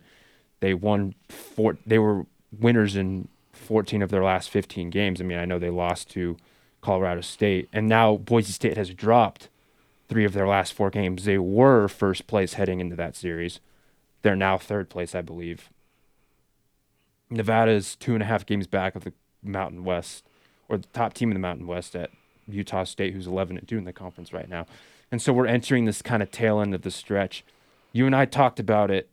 They 0.60 0.72
won 0.72 1.14
four. 1.28 1.76
They 1.86 1.98
were 1.98 2.24
winners 2.58 2.96
in 2.96 3.28
14 3.52 4.00
of 4.02 4.10
their 4.10 4.24
last 4.24 4.48
15 4.50 4.90
games. 4.90 5.20
I 5.20 5.24
mean, 5.24 5.38
I 5.38 5.44
know 5.44 5.58
they 5.58 5.70
lost 5.70 6.10
to 6.10 6.38
Colorado 6.80 7.20
State, 7.20 7.68
and 7.72 7.88
now 7.88 8.16
Boise 8.16 8.52
State 8.52 8.76
has 8.76 8.90
dropped 8.90 9.48
three 10.08 10.24
of 10.24 10.32
their 10.32 10.46
last 10.46 10.72
four 10.72 10.90
games. 10.90 11.24
They 11.24 11.38
were 11.38 11.88
first 11.88 12.26
place 12.26 12.54
heading 12.54 12.80
into 12.80 12.96
that 12.96 13.16
series. 13.16 13.60
They're 14.22 14.36
now 14.36 14.56
third 14.56 14.88
place, 14.88 15.14
I 15.14 15.20
believe. 15.20 15.68
Nevada 17.30 17.72
is 17.72 17.96
two 17.96 18.14
and 18.14 18.22
a 18.22 18.26
half 18.26 18.46
games 18.46 18.66
back 18.66 18.94
of 18.94 19.04
the 19.04 19.12
Mountain 19.42 19.84
West, 19.84 20.24
or 20.68 20.78
the 20.78 20.86
top 20.88 21.14
team 21.14 21.30
in 21.30 21.34
the 21.34 21.40
Mountain 21.40 21.66
West 21.66 21.94
at 21.94 22.10
Utah 22.48 22.84
State, 22.84 23.14
who's 23.14 23.26
11 23.26 23.58
and 23.58 23.66
2 23.68 23.78
in 23.78 23.84
the 23.84 23.92
conference 23.92 24.32
right 24.32 24.48
now. 24.48 24.66
And 25.10 25.20
so 25.20 25.32
we're 25.32 25.46
entering 25.46 25.84
this 25.84 26.02
kind 26.02 26.22
of 26.22 26.30
tail 26.30 26.60
end 26.60 26.74
of 26.74 26.82
the 26.82 26.90
stretch. 26.90 27.44
You 27.92 28.06
and 28.06 28.16
I 28.16 28.24
talked 28.24 28.58
about 28.58 28.90
it 28.90 29.08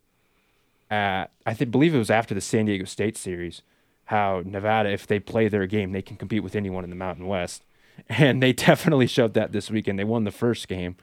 at, 0.90 1.32
I 1.46 1.54
think, 1.54 1.72
believe 1.72 1.94
it 1.94 2.00
was 2.00 2.10
after 2.10 2.34
the 2.34 2.42
San 2.42 2.66
Diego 2.66 2.86
State 2.86 3.18
series, 3.18 3.62
how 4.06 4.42
Nevada, 4.46 4.90
if 4.90 5.08
they 5.08 5.20
play 5.20 5.48
their 5.48 5.68
game, 5.68 5.92
they 5.92 6.02
can 6.02 6.18
compete 6.18 6.44
with 6.44 6.56
anyone 6.56 6.84
in 6.84 6.90
the 6.90 6.96
Mountain 6.96 7.28
West. 7.28 7.64
And 8.10 8.42
they 8.42 8.54
definitely 8.68 9.08
showed 9.08 9.34
that 9.36 9.52
this 9.52 9.70
weekend. 9.70 10.00
They 10.00 10.04
won 10.04 10.24
the 10.24 10.32
first 10.32 10.68
game 10.68 10.96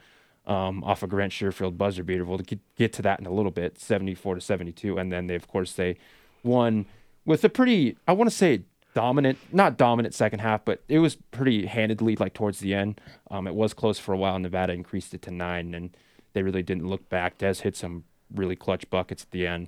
um, 0.45 0.83
off 0.83 1.01
a 1.01 1.05
of 1.05 1.11
Grant 1.11 1.31
Sherfield 1.31 1.77
buzzer 1.77 2.03
beater. 2.03 2.25
We'll 2.25 2.39
get, 2.39 2.59
get 2.75 2.93
to 2.93 3.01
that 3.03 3.19
in 3.19 3.25
a 3.25 3.31
little 3.31 3.51
bit, 3.51 3.79
74 3.79 4.35
to 4.35 4.41
72. 4.41 4.97
And 4.97 5.11
then 5.11 5.27
they, 5.27 5.35
of 5.35 5.47
course, 5.47 5.73
they 5.73 5.97
won 6.43 6.85
with 7.29 7.43
a 7.43 7.49
pretty, 7.49 7.95
I 8.07 8.13
want 8.13 8.27
to 8.27 8.35
say, 8.35 8.63
dominant, 8.95 9.37
not 9.53 9.77
dominant 9.77 10.15
second 10.15 10.39
half, 10.39 10.65
but 10.65 10.81
it 10.87 10.97
was 10.97 11.15
pretty 11.29 11.67
handedly 11.67 12.15
like 12.15 12.33
towards 12.33 12.59
the 12.59 12.73
end. 12.73 12.99
Um, 13.29 13.45
it 13.45 13.53
was 13.53 13.71
close 13.71 13.99
for 13.99 14.13
a 14.13 14.17
while. 14.17 14.39
Nevada 14.39 14.73
increased 14.73 15.13
it 15.13 15.21
to 15.21 15.31
nine, 15.31 15.75
and 15.75 15.95
they 16.33 16.41
really 16.41 16.63
didn't 16.63 16.87
look 16.87 17.07
back. 17.07 17.37
Des 17.37 17.61
hit 17.61 17.75
some 17.75 18.03
really 18.33 18.55
clutch 18.55 18.89
buckets 18.89 19.21
at 19.21 19.29
the 19.29 19.45
end, 19.45 19.67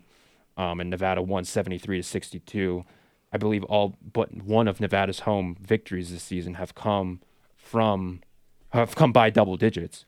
um, 0.58 0.80
and 0.80 0.90
Nevada 0.90 1.22
won 1.22 1.46
73 1.46 1.98
to 1.98 2.04
62. 2.04 2.84
I 3.31 3.38
believe 3.38 3.64
all 3.66 3.96
but 4.12 4.34
one 4.44 4.68
of 4.68 4.81
Nevada's 4.81 5.19
home 5.19 5.56
victories 5.62 6.12
this 6.12 6.24
season 6.24 6.56
have 6.56 6.74
come 6.74 7.22
from 7.56 8.22
have 8.69 8.96
come 8.96 9.12
by 9.12 9.30
double 9.30 9.56
digits, 9.56 10.06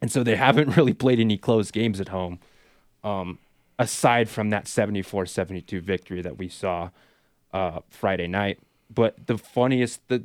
and 0.00 0.10
so 0.10 0.22
they 0.22 0.36
haven't 0.46 0.78
really 0.78 0.94
played 0.94 1.20
any 1.20 1.36
close 1.36 1.70
games 1.70 2.00
at 2.00 2.08
home. 2.08 2.38
Um, 3.04 3.38
aside 3.78 4.28
from 4.28 4.50
that 4.50 4.64
74-72 4.64 5.80
victory 5.80 6.22
that 6.22 6.38
we 6.38 6.48
saw 6.48 6.90
uh, 7.52 7.80
Friday 7.88 8.26
night. 8.26 8.58
But 8.92 9.26
the 9.26 9.38
funniest, 9.38 10.06
the, 10.08 10.24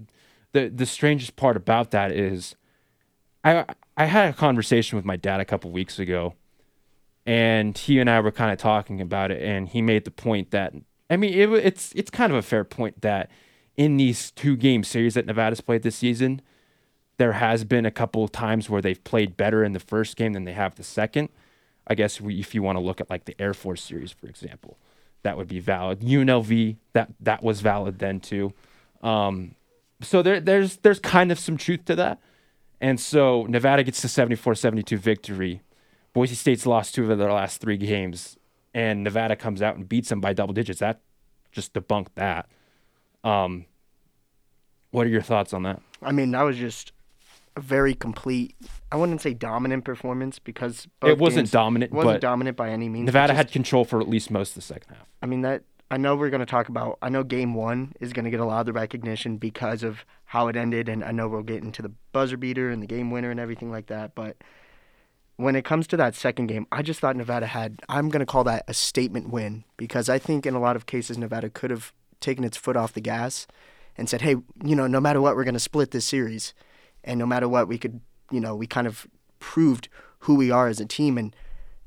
the 0.52 0.70
the 0.70 0.86
strangest 0.86 1.36
part 1.36 1.58
about 1.58 1.92
that 1.92 2.12
is, 2.12 2.56
I 3.44 3.66
I 3.98 4.06
had 4.06 4.30
a 4.30 4.34
conversation 4.34 4.98
with 4.98 5.06
my 5.06 5.16
dad 5.16 5.40
a 5.40 5.46
couple 5.46 5.72
weeks 5.72 5.98
ago, 5.98 6.36
and 7.26 7.76
he 7.78 8.00
and 8.00 8.10
I 8.10 8.20
were 8.20 8.32
kind 8.32 8.52
of 8.52 8.60
talking 8.60 9.02
about 9.02 9.32
it, 9.32 9.42
and 9.42 9.68
he 9.68 9.82
made 9.82 10.06
the 10.06 10.12
point 10.12 10.52
that 10.52 10.74
I 11.10 11.18
mean 11.18 11.34
it, 11.34 11.50
it's 11.66 11.92
it's 11.96 12.12
kind 12.12 12.32
of 12.32 12.38
a 12.38 12.44
fair 12.44 12.64
point 12.64 13.02
that 13.02 13.32
in 13.76 13.98
these 13.98 14.30
two 14.32 14.56
game 14.56 14.84
series 14.84 15.16
that 15.16 15.26
Nevada's 15.26 15.62
played 15.62 15.82
this 15.82 15.96
season, 15.96 16.42
there 17.18 17.34
has 17.34 17.64
been 17.64 17.86
a 17.86 17.92
couple 17.92 18.24
of 18.24 18.32
times 18.32 18.70
where 18.70 18.82
they've 18.82 19.04
played 19.04 19.38
better 19.38 19.64
in 19.64 19.74
the 19.74 19.80
first 19.80 20.16
game 20.16 20.34
than 20.34 20.44
they 20.44 20.54
have 20.54 20.76
the 20.76 20.84
second. 20.84 21.30
I 21.92 21.94
guess 21.94 22.22
if 22.24 22.56
you 22.56 22.64
want 22.64 22.78
to 22.78 22.80
look 22.80 23.02
at 23.02 23.10
like 23.10 23.26
the 23.26 23.36
Air 23.38 23.54
Force 23.54 23.82
series, 23.82 24.14
for 24.14 24.28
example, 24.28 24.78
that 25.24 25.36
would 25.36 25.50
be 25.50 25.60
valid. 25.60 26.00
UNLV 26.00 26.78
that 26.94 27.10
that 27.20 27.44
was 27.44 27.60
valid 27.60 28.00
then 28.00 28.22
too. 28.22 28.54
Um, 29.04 29.56
so 30.02 30.22
there 30.22 30.40
there's 30.40 30.78
there's 30.78 31.00
kind 31.00 31.34
of 31.34 31.38
some 31.38 31.58
truth 31.58 31.84
to 31.86 31.96
that. 31.98 32.22
And 32.80 32.98
so 32.98 33.46
Nevada 33.50 33.84
gets 33.84 34.02
the 34.02 34.08
74-72 34.08 34.98
victory. 34.98 35.62
Boise 36.14 36.34
State's 36.34 36.66
lost 36.66 36.96
two 36.96 37.12
of 37.12 37.18
their 37.20 37.32
last 37.34 37.60
three 37.60 37.76
games, 37.76 38.38
and 38.74 39.04
Nevada 39.04 39.36
comes 39.36 39.62
out 39.62 39.76
and 39.76 39.88
beats 39.88 40.08
them 40.08 40.22
by 40.22 40.32
double 40.32 40.54
digits. 40.54 40.80
That 40.80 41.02
just 41.52 41.74
debunked 41.74 42.16
that. 42.16 42.48
Um, 43.26 43.66
what 44.92 45.06
are 45.06 45.10
your 45.10 45.22
thoughts 45.22 45.52
on 45.54 45.64
that? 45.64 45.82
I 46.02 46.14
mean, 46.14 46.32
that 46.32 46.44
was 46.44 46.56
just 46.56 46.94
a 47.56 47.62
very 47.62 47.94
complete. 47.94 48.56
I 48.92 48.96
wouldn't 48.96 49.22
say 49.22 49.34
dominant 49.34 49.86
performance 49.86 50.40
because 50.40 50.88
it 51.04 51.18
wasn't 51.18 51.52
dominant. 51.52 51.92
wasn't 51.92 52.22
dominant 52.22 52.58
by 52.58 52.70
any 52.70 52.90
means. 52.90 53.06
Nevada 53.06 53.34
just, 53.34 53.38
had 53.38 53.52
control 53.52 53.86
for 53.86 54.00
at 54.00 54.08
least 54.08 54.32
most 54.32 54.52
of 54.52 54.56
the 54.56 54.62
second 54.62 54.96
half. 54.96 55.08
I 55.22 55.26
mean 55.26 55.42
that. 55.42 55.64
I 55.90 55.98
know 55.98 56.16
we're 56.16 56.30
going 56.30 56.40
to 56.40 56.46
talk 56.46 56.70
about. 56.70 56.98
I 57.02 57.10
know 57.10 57.24
Game 57.24 57.54
One 57.54 57.92
is 58.00 58.14
going 58.14 58.24
to 58.24 58.32
get 58.32 58.40
a 58.40 58.46
lot 58.46 58.62
of 58.62 58.66
the 58.66 58.74
recognition 58.74 59.36
because 59.36 59.84
of 59.84 60.06
how 60.24 60.48
it 60.48 60.56
ended, 60.56 60.88
and 60.88 61.04
I 61.04 61.12
know 61.12 61.28
we'll 61.28 61.44
get 61.44 61.64
into 61.64 61.82
the 61.82 61.92
buzzer 62.14 62.38
beater 62.38 62.70
and 62.70 62.82
the 62.82 62.88
game 62.88 63.12
winner 63.12 63.30
and 63.30 63.40
everything 63.40 63.70
like 63.70 63.88
that. 63.88 64.16
But 64.16 64.38
when 65.36 65.58
it 65.58 65.66
comes 65.66 65.88
to 65.88 65.98
that 65.98 66.16
second 66.16 66.48
game, 66.48 66.66
I 66.72 66.82
just 66.82 67.02
thought 67.02 67.18
Nevada 67.18 67.48
had. 67.48 67.82
I'm 67.90 68.08
going 68.08 68.22
to 68.22 68.26
call 68.26 68.46
that 68.46 68.64
a 68.70 68.74
statement 68.74 69.30
win 69.30 69.66
because 69.76 70.08
I 70.08 70.18
think 70.18 70.46
in 70.46 70.54
a 70.54 70.62
lot 70.62 70.78
of 70.78 70.86
cases 70.86 71.18
Nevada 71.18 71.50
could 71.50 71.72
have 71.72 71.92
taken 72.22 72.46
its 72.46 72.56
foot 72.56 72.78
off 72.78 72.94
the 72.94 73.02
gas 73.02 73.46
and 73.98 74.08
said, 74.08 74.22
"Hey, 74.22 74.38
you 74.64 74.76
know, 74.78 74.88
no 74.88 75.02
matter 75.02 75.20
what, 75.20 75.36
we're 75.36 75.44
going 75.44 75.56
to 75.56 75.60
split 75.60 75.92
this 75.92 76.06
series." 76.06 76.54
And 77.04 77.20
no 77.20 77.26
matter 77.26 77.48
what, 77.48 77.68
we 77.68 77.78
could, 77.78 78.02
you 78.32 78.40
know, 78.40 78.56
we 78.56 78.68
kind 78.68 78.88
of 78.88 79.08
proved 79.40 79.90
who 80.20 80.36
we 80.36 80.52
are 80.52 80.68
as 80.68 80.80
a 80.80 80.86
team. 80.86 81.18
And 81.18 81.36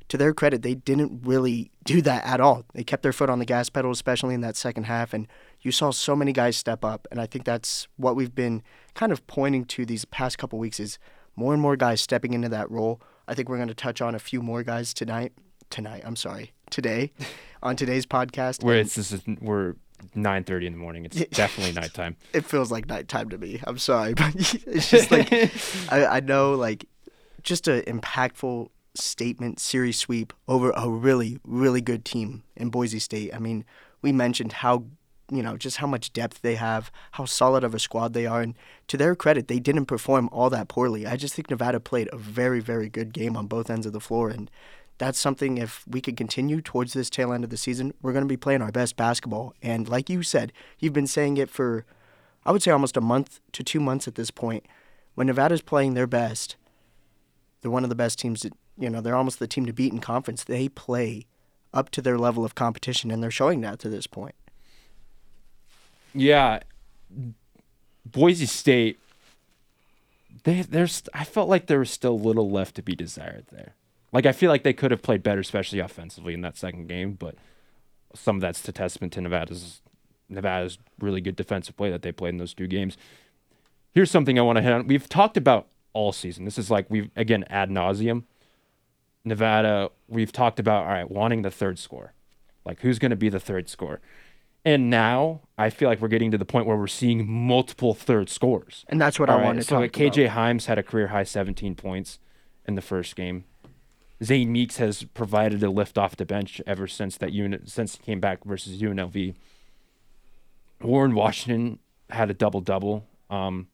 to 0.08 0.16
their 0.16 0.34
credit, 0.34 0.62
they 0.62 0.74
didn't 0.74 1.22
really 1.24 1.70
do 1.84 2.02
that 2.02 2.24
at 2.24 2.40
all. 2.40 2.64
They 2.74 2.84
kept 2.84 3.02
their 3.02 3.12
foot 3.12 3.30
on 3.30 3.38
the 3.38 3.44
gas 3.44 3.68
pedal, 3.68 3.90
especially 3.90 4.34
in 4.34 4.40
that 4.42 4.56
second 4.56 4.84
half. 4.84 5.12
And 5.12 5.28
you 5.60 5.72
saw 5.72 5.90
so 5.90 6.14
many 6.16 6.32
guys 6.32 6.56
step 6.56 6.84
up. 6.84 7.06
And 7.10 7.20
I 7.20 7.26
think 7.26 7.44
that's 7.44 7.88
what 7.96 8.16
we've 8.16 8.34
been 8.34 8.62
kind 8.94 9.12
of 9.12 9.26
pointing 9.26 9.64
to 9.66 9.86
these 9.86 10.04
past 10.04 10.38
couple 10.38 10.58
weeks 10.58 10.80
is 10.80 10.98
more 11.36 11.52
and 11.52 11.62
more 11.62 11.76
guys 11.76 12.00
stepping 12.00 12.32
into 12.32 12.48
that 12.48 12.70
role. 12.70 13.00
I 13.26 13.34
think 13.34 13.48
we're 13.48 13.56
going 13.56 13.68
to 13.68 13.74
touch 13.74 14.00
on 14.00 14.14
a 14.14 14.18
few 14.18 14.42
more 14.42 14.62
guys 14.62 14.92
tonight. 14.94 15.32
Tonight, 15.70 16.02
I'm 16.04 16.14
sorry, 16.14 16.52
today. 16.70 17.12
on 17.64 17.74
today's 17.74 18.06
podcast. 18.06 18.62
Where 18.62 18.78
it's 18.78 18.94
this 18.94 19.10
is 19.10 19.22
we're 19.40 19.74
nine 20.14 20.44
thirty 20.44 20.66
in 20.66 20.72
the 20.72 20.78
morning. 20.78 21.04
It's 21.04 21.24
definitely 21.36 21.72
nighttime. 21.72 22.16
it 22.32 22.44
feels 22.44 22.70
like 22.70 22.88
nighttime 22.88 23.30
to 23.30 23.38
me. 23.38 23.60
I'm 23.64 23.78
sorry, 23.78 24.14
but 24.14 24.34
it's 24.34 24.90
just 24.90 25.10
like 25.10 25.32
I, 25.92 26.06
I 26.06 26.20
know 26.20 26.54
like 26.54 26.86
just 27.42 27.68
an 27.68 27.82
impactful 27.82 28.68
statement 28.94 29.58
series 29.58 29.98
sweep 29.98 30.32
over 30.46 30.72
a 30.76 30.88
really 30.88 31.38
really 31.44 31.80
good 31.80 32.04
team 32.04 32.44
in 32.56 32.70
Boise 32.70 32.98
State. 32.98 33.34
I 33.34 33.38
mean, 33.38 33.64
we 34.02 34.12
mentioned 34.12 34.52
how 34.52 34.84
you 35.30 35.42
know 35.42 35.56
just 35.56 35.78
how 35.78 35.86
much 35.86 36.12
depth 36.12 36.42
they 36.42 36.54
have, 36.54 36.90
how 37.12 37.24
solid 37.24 37.64
of 37.64 37.74
a 37.74 37.78
squad 37.78 38.12
they 38.12 38.26
are, 38.26 38.40
and 38.40 38.54
to 38.88 38.96
their 38.96 39.14
credit, 39.14 39.48
they 39.48 39.58
didn't 39.58 39.86
perform 39.86 40.28
all 40.32 40.50
that 40.50 40.68
poorly. 40.68 41.06
I 41.06 41.16
just 41.16 41.34
think 41.34 41.50
Nevada 41.50 41.80
played 41.80 42.08
a 42.12 42.16
very 42.16 42.60
very 42.60 42.88
good 42.88 43.12
game 43.12 43.36
on 43.36 43.46
both 43.46 43.70
ends 43.70 43.86
of 43.86 43.92
the 43.92 44.00
floor, 44.00 44.30
and 44.30 44.50
that's 44.98 45.18
something 45.18 45.58
if 45.58 45.84
we 45.88 46.00
could 46.00 46.16
continue 46.16 46.60
towards 46.60 46.92
this 46.92 47.10
tail 47.10 47.32
end 47.32 47.44
of 47.44 47.50
the 47.50 47.56
season, 47.56 47.94
we're 48.00 48.12
going 48.12 48.24
to 48.24 48.28
be 48.28 48.36
playing 48.36 48.62
our 48.62 48.70
best 48.70 48.96
basketball. 48.96 49.54
And 49.62 49.88
like 49.88 50.08
you 50.08 50.22
said, 50.22 50.52
you've 50.78 50.92
been 50.92 51.06
saying 51.06 51.36
it 51.36 51.50
for 51.50 51.84
I 52.46 52.52
would 52.52 52.62
say 52.62 52.70
almost 52.70 52.96
a 52.96 53.00
month 53.00 53.40
to 53.52 53.64
2 53.64 53.80
months 53.80 54.06
at 54.06 54.14
this 54.14 54.30
point. 54.30 54.66
When 55.14 55.26
Nevada's 55.26 55.62
playing 55.62 55.94
their 55.94 56.06
best, 56.06 56.56
they're 57.60 57.70
one 57.70 57.84
of 57.84 57.88
the 57.88 57.94
best 57.94 58.18
teams 58.18 58.42
that, 58.42 58.52
you 58.76 58.90
know, 58.90 59.00
they're 59.00 59.16
almost 59.16 59.38
the 59.38 59.46
team 59.46 59.64
to 59.66 59.72
beat 59.72 59.92
in 59.92 60.00
conference. 60.00 60.44
They 60.44 60.68
play 60.68 61.26
up 61.72 61.90
to 61.90 62.02
their 62.02 62.18
level 62.18 62.44
of 62.44 62.54
competition 62.54 63.10
and 63.10 63.22
they're 63.22 63.30
showing 63.30 63.60
that 63.62 63.78
to 63.80 63.88
this 63.88 64.06
point. 64.06 64.34
Yeah, 66.12 66.60
Boise 68.04 68.46
State. 68.46 69.00
They 70.44 70.62
there's 70.62 71.02
I 71.14 71.24
felt 71.24 71.48
like 71.48 71.66
there 71.66 71.78
was 71.78 71.90
still 71.90 72.18
little 72.18 72.50
left 72.50 72.74
to 72.76 72.82
be 72.82 72.94
desired 72.94 73.46
there. 73.50 73.74
Like 74.14 74.26
I 74.26 74.32
feel 74.32 74.48
like 74.48 74.62
they 74.62 74.72
could 74.72 74.92
have 74.92 75.02
played 75.02 75.24
better, 75.24 75.40
especially 75.40 75.80
offensively 75.80 76.34
in 76.34 76.40
that 76.42 76.56
second 76.56 76.86
game. 76.86 77.14
But 77.14 77.34
some 78.14 78.36
of 78.36 78.42
that's 78.42 78.62
to 78.62 78.72
testament 78.72 79.12
to 79.14 79.20
Nevada's 79.20 79.82
Nevada's 80.28 80.78
really 81.00 81.20
good 81.20 81.36
defensive 81.36 81.76
play 81.76 81.90
that 81.90 82.02
they 82.02 82.12
played 82.12 82.30
in 82.30 82.38
those 82.38 82.54
two 82.54 82.68
games. 82.68 82.96
Here's 83.92 84.10
something 84.10 84.38
I 84.38 84.42
want 84.42 84.56
to 84.56 84.62
hit 84.62 84.72
on. 84.72 84.86
We've 84.86 85.08
talked 85.08 85.36
about 85.36 85.66
all 85.92 86.12
season. 86.12 86.44
This 86.44 86.58
is 86.58 86.70
like 86.70 86.86
we've 86.88 87.10
again 87.16 87.44
ad 87.50 87.70
nauseum. 87.70 88.22
Nevada, 89.24 89.90
we've 90.06 90.32
talked 90.32 90.60
about 90.60 90.84
all 90.84 90.92
right, 90.92 91.10
wanting 91.10 91.42
the 91.42 91.50
third 91.50 91.78
score. 91.80 92.14
Like 92.64 92.80
who's 92.80 93.00
going 93.00 93.10
to 93.10 93.16
be 93.16 93.28
the 93.28 93.40
third 93.40 93.68
score? 93.68 94.00
And 94.64 94.88
now 94.88 95.40
I 95.58 95.70
feel 95.70 95.88
like 95.88 96.00
we're 96.00 96.08
getting 96.08 96.30
to 96.30 96.38
the 96.38 96.44
point 96.44 96.66
where 96.66 96.76
we're 96.76 96.86
seeing 96.86 97.28
multiple 97.28 97.94
third 97.94 98.30
scores. 98.30 98.84
And 98.88 99.00
that's 99.00 99.18
what 99.18 99.28
All 99.28 99.36
I 99.36 99.38
right, 99.40 99.44
wanted 99.46 99.62
to 99.62 99.66
so 99.66 99.80
talk 99.80 99.90
KJ 99.90 100.26
about. 100.26 100.34
Hymes 100.34 100.66
had 100.66 100.78
a 100.78 100.82
career 100.84 101.08
high 101.08 101.24
17 101.24 101.74
points 101.74 102.18
in 102.66 102.74
the 102.76 102.80
first 102.80 103.16
game. 103.16 103.44
Zane 104.24 104.50
Meeks 104.52 104.78
has 104.78 105.04
provided 105.04 105.62
a 105.62 105.70
lift 105.70 105.98
off 105.98 106.16
the 106.16 106.24
bench 106.24 106.60
ever 106.66 106.86
since 106.86 107.16
that 107.18 107.32
unit 107.32 107.68
since 107.68 107.96
he 107.96 108.02
came 108.02 108.20
back 108.20 108.44
versus 108.44 108.80
UNLV. 108.80 109.34
Warren 110.80 111.14
Washington 111.14 111.78
had 112.10 112.30
a 112.30 112.34
double 112.34 112.60
double 112.60 113.06
um, 113.30 113.68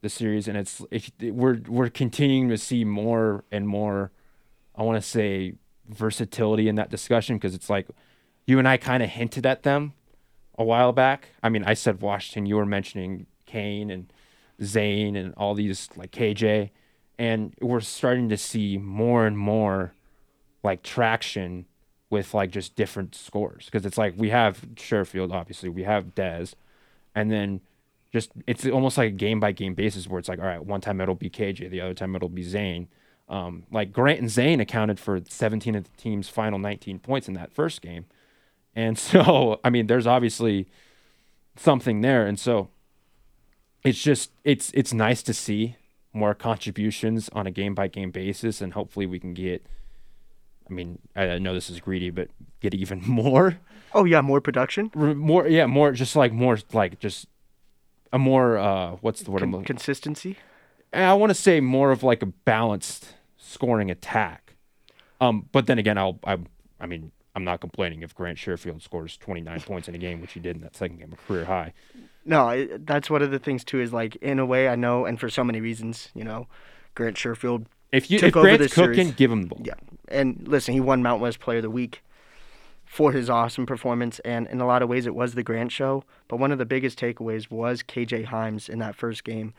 this 0.00 0.14
series, 0.14 0.48
and 0.48 0.56
it's 0.56 0.82
it, 0.90 1.34
we're 1.34 1.60
we're 1.66 1.88
continuing 1.88 2.48
to 2.48 2.58
see 2.58 2.84
more 2.84 3.44
and 3.50 3.68
more. 3.68 4.12
I 4.74 4.82
want 4.82 5.02
to 5.02 5.06
say 5.06 5.54
versatility 5.88 6.68
in 6.68 6.76
that 6.76 6.90
discussion 6.90 7.36
because 7.36 7.54
it's 7.54 7.68
like 7.68 7.88
you 8.46 8.58
and 8.58 8.66
I 8.66 8.76
kind 8.76 9.02
of 9.02 9.10
hinted 9.10 9.46
at 9.46 9.62
them 9.62 9.92
a 10.58 10.64
while 10.64 10.92
back. 10.92 11.30
I 11.42 11.48
mean, 11.48 11.64
I 11.64 11.74
said 11.74 12.00
Washington. 12.00 12.46
You 12.46 12.56
were 12.56 12.66
mentioning 12.66 13.26
Kane 13.46 13.90
and 13.90 14.12
Zane 14.62 15.16
and 15.16 15.34
all 15.36 15.54
these 15.54 15.88
like 15.96 16.10
KJ, 16.12 16.70
and 17.18 17.54
we're 17.60 17.80
starting 17.80 18.28
to 18.28 18.36
see 18.36 18.78
more 18.78 19.26
and 19.26 19.38
more 19.38 19.94
like 20.62 20.82
traction 20.82 21.66
with 22.10 22.34
like 22.34 22.50
just 22.50 22.76
different 22.76 23.14
scores 23.14 23.66
because 23.66 23.86
it's 23.86 23.98
like 23.98 24.14
we 24.16 24.30
have 24.30 24.60
Sherfield, 24.74 25.32
obviously, 25.32 25.68
we 25.68 25.84
have 25.84 26.14
Dez, 26.14 26.54
and 27.14 27.30
then 27.30 27.60
just 28.12 28.30
it's 28.46 28.66
almost 28.66 28.98
like 28.98 29.08
a 29.08 29.16
game 29.16 29.40
by 29.40 29.52
game 29.52 29.74
basis 29.74 30.06
where 30.06 30.18
it's 30.18 30.28
like, 30.28 30.38
all 30.38 30.44
right, 30.44 30.64
one 30.64 30.80
time 30.80 31.00
it'll 31.00 31.14
be 31.14 31.30
KJ, 31.30 31.70
the 31.70 31.80
other 31.80 31.94
time 31.94 32.14
it'll 32.14 32.28
be 32.28 32.42
Zane. 32.42 32.88
Um, 33.28 33.64
like 33.70 33.92
Grant 33.92 34.20
and 34.20 34.28
Zane 34.28 34.60
accounted 34.60 35.00
for 35.00 35.20
17 35.26 35.74
of 35.74 35.84
the 35.84 35.90
team's 35.96 36.28
final 36.28 36.58
19 36.58 36.98
points 36.98 37.28
in 37.28 37.34
that 37.34 37.52
first 37.52 37.80
game. 37.80 38.04
And 38.74 38.98
so, 38.98 39.60
I 39.64 39.70
mean, 39.70 39.86
there's 39.86 40.06
obviously 40.06 40.68
something 41.56 42.02
there. 42.02 42.26
And 42.26 42.38
so 42.38 42.68
it's 43.82 44.02
just 44.02 44.30
it's 44.44 44.70
it's 44.74 44.92
nice 44.92 45.22
to 45.22 45.34
see 45.34 45.76
more 46.12 46.34
contributions 46.34 47.28
on 47.32 47.46
a 47.46 47.50
game 47.50 47.74
by 47.74 47.88
game 47.88 48.10
basis 48.10 48.60
and 48.60 48.74
hopefully 48.74 49.06
we 49.06 49.18
can 49.18 49.34
get 49.34 49.64
I 50.70 50.74
mean, 50.74 51.00
I 51.16 51.38
know 51.38 51.54
this 51.54 51.68
is 51.68 51.80
greedy, 51.80 52.10
but 52.10 52.28
get 52.60 52.72
even 52.74 53.02
more 53.06 53.58
Oh 53.94 54.04
yeah, 54.04 54.20
more 54.22 54.40
production, 54.40 54.90
more 54.94 55.46
yeah, 55.46 55.66
more 55.66 55.92
just 55.92 56.16
like 56.16 56.32
more 56.32 56.58
like 56.72 56.98
just 56.98 57.26
a 58.12 58.18
more 58.18 58.58
uh 58.58 58.92
what's 59.00 59.22
the 59.22 59.30
word 59.30 59.40
Con- 59.40 59.64
consistency. 59.64 60.38
I 60.92 61.14
want 61.14 61.30
to 61.30 61.34
say 61.34 61.60
more 61.60 61.90
of 61.90 62.02
like 62.02 62.22
a 62.22 62.26
balanced 62.26 63.14
scoring 63.36 63.90
attack. 63.90 64.56
Um, 65.20 65.48
but 65.52 65.66
then 65.66 65.78
again, 65.78 65.98
I'll 65.98 66.18
I 66.24 66.38
I 66.80 66.86
mean 66.86 67.12
I'm 67.34 67.44
not 67.44 67.60
complaining 67.60 68.02
if 68.02 68.14
Grant 68.14 68.38
Sherfield 68.38 68.82
scores 68.82 69.16
29 69.16 69.60
points 69.62 69.88
in 69.88 69.94
a 69.94 69.98
game, 69.98 70.20
which 70.20 70.32
he 70.32 70.40
did 70.40 70.56
in 70.56 70.62
that 70.62 70.76
second 70.76 70.98
game, 70.98 71.12
a 71.12 71.16
career 71.16 71.46
high. 71.46 71.72
No, 72.24 72.48
I, 72.48 72.68
that's 72.78 73.10
one 73.10 73.22
of 73.22 73.30
the 73.30 73.38
things 73.38 73.64
too. 73.64 73.80
Is 73.80 73.92
like 73.92 74.16
in 74.16 74.38
a 74.38 74.46
way 74.46 74.68
I 74.68 74.76
know, 74.76 75.04
and 75.04 75.18
for 75.18 75.28
so 75.28 75.42
many 75.42 75.60
reasons, 75.60 76.10
you 76.14 76.24
know, 76.24 76.46
Grant 76.94 77.16
Sherfield 77.16 77.66
If 77.90 78.10
you 78.10 78.18
Took 78.18 78.28
if 78.28 78.36
over 78.36 78.46
Grant's 78.46 78.64
this 78.64 78.74
cooking, 78.74 78.94
series. 78.94 79.12
give 79.14 79.32
him 79.32 79.42
the 79.42 79.48
ball. 79.48 79.60
Yeah, 79.64 79.74
and 80.08 80.46
listen, 80.46 80.74
he 80.74 80.80
won 80.80 81.02
Mount 81.02 81.20
West 81.20 81.40
Player 81.40 81.58
of 81.58 81.62
the 81.64 81.70
Week 81.70 82.02
for 82.84 83.12
his 83.12 83.28
awesome 83.30 83.66
performance, 83.66 84.18
and 84.20 84.46
in 84.48 84.60
a 84.60 84.66
lot 84.66 84.82
of 84.82 84.88
ways, 84.88 85.06
it 85.06 85.14
was 85.14 85.34
the 85.34 85.42
Grant 85.42 85.72
show. 85.72 86.04
But 86.28 86.38
one 86.38 86.52
of 86.52 86.58
the 86.58 86.66
biggest 86.66 86.98
takeaways 86.98 87.50
was 87.50 87.82
KJ 87.82 88.26
Hymes 88.26 88.68
in 88.68 88.78
that 88.80 88.94
first 88.94 89.24
game. 89.24 89.54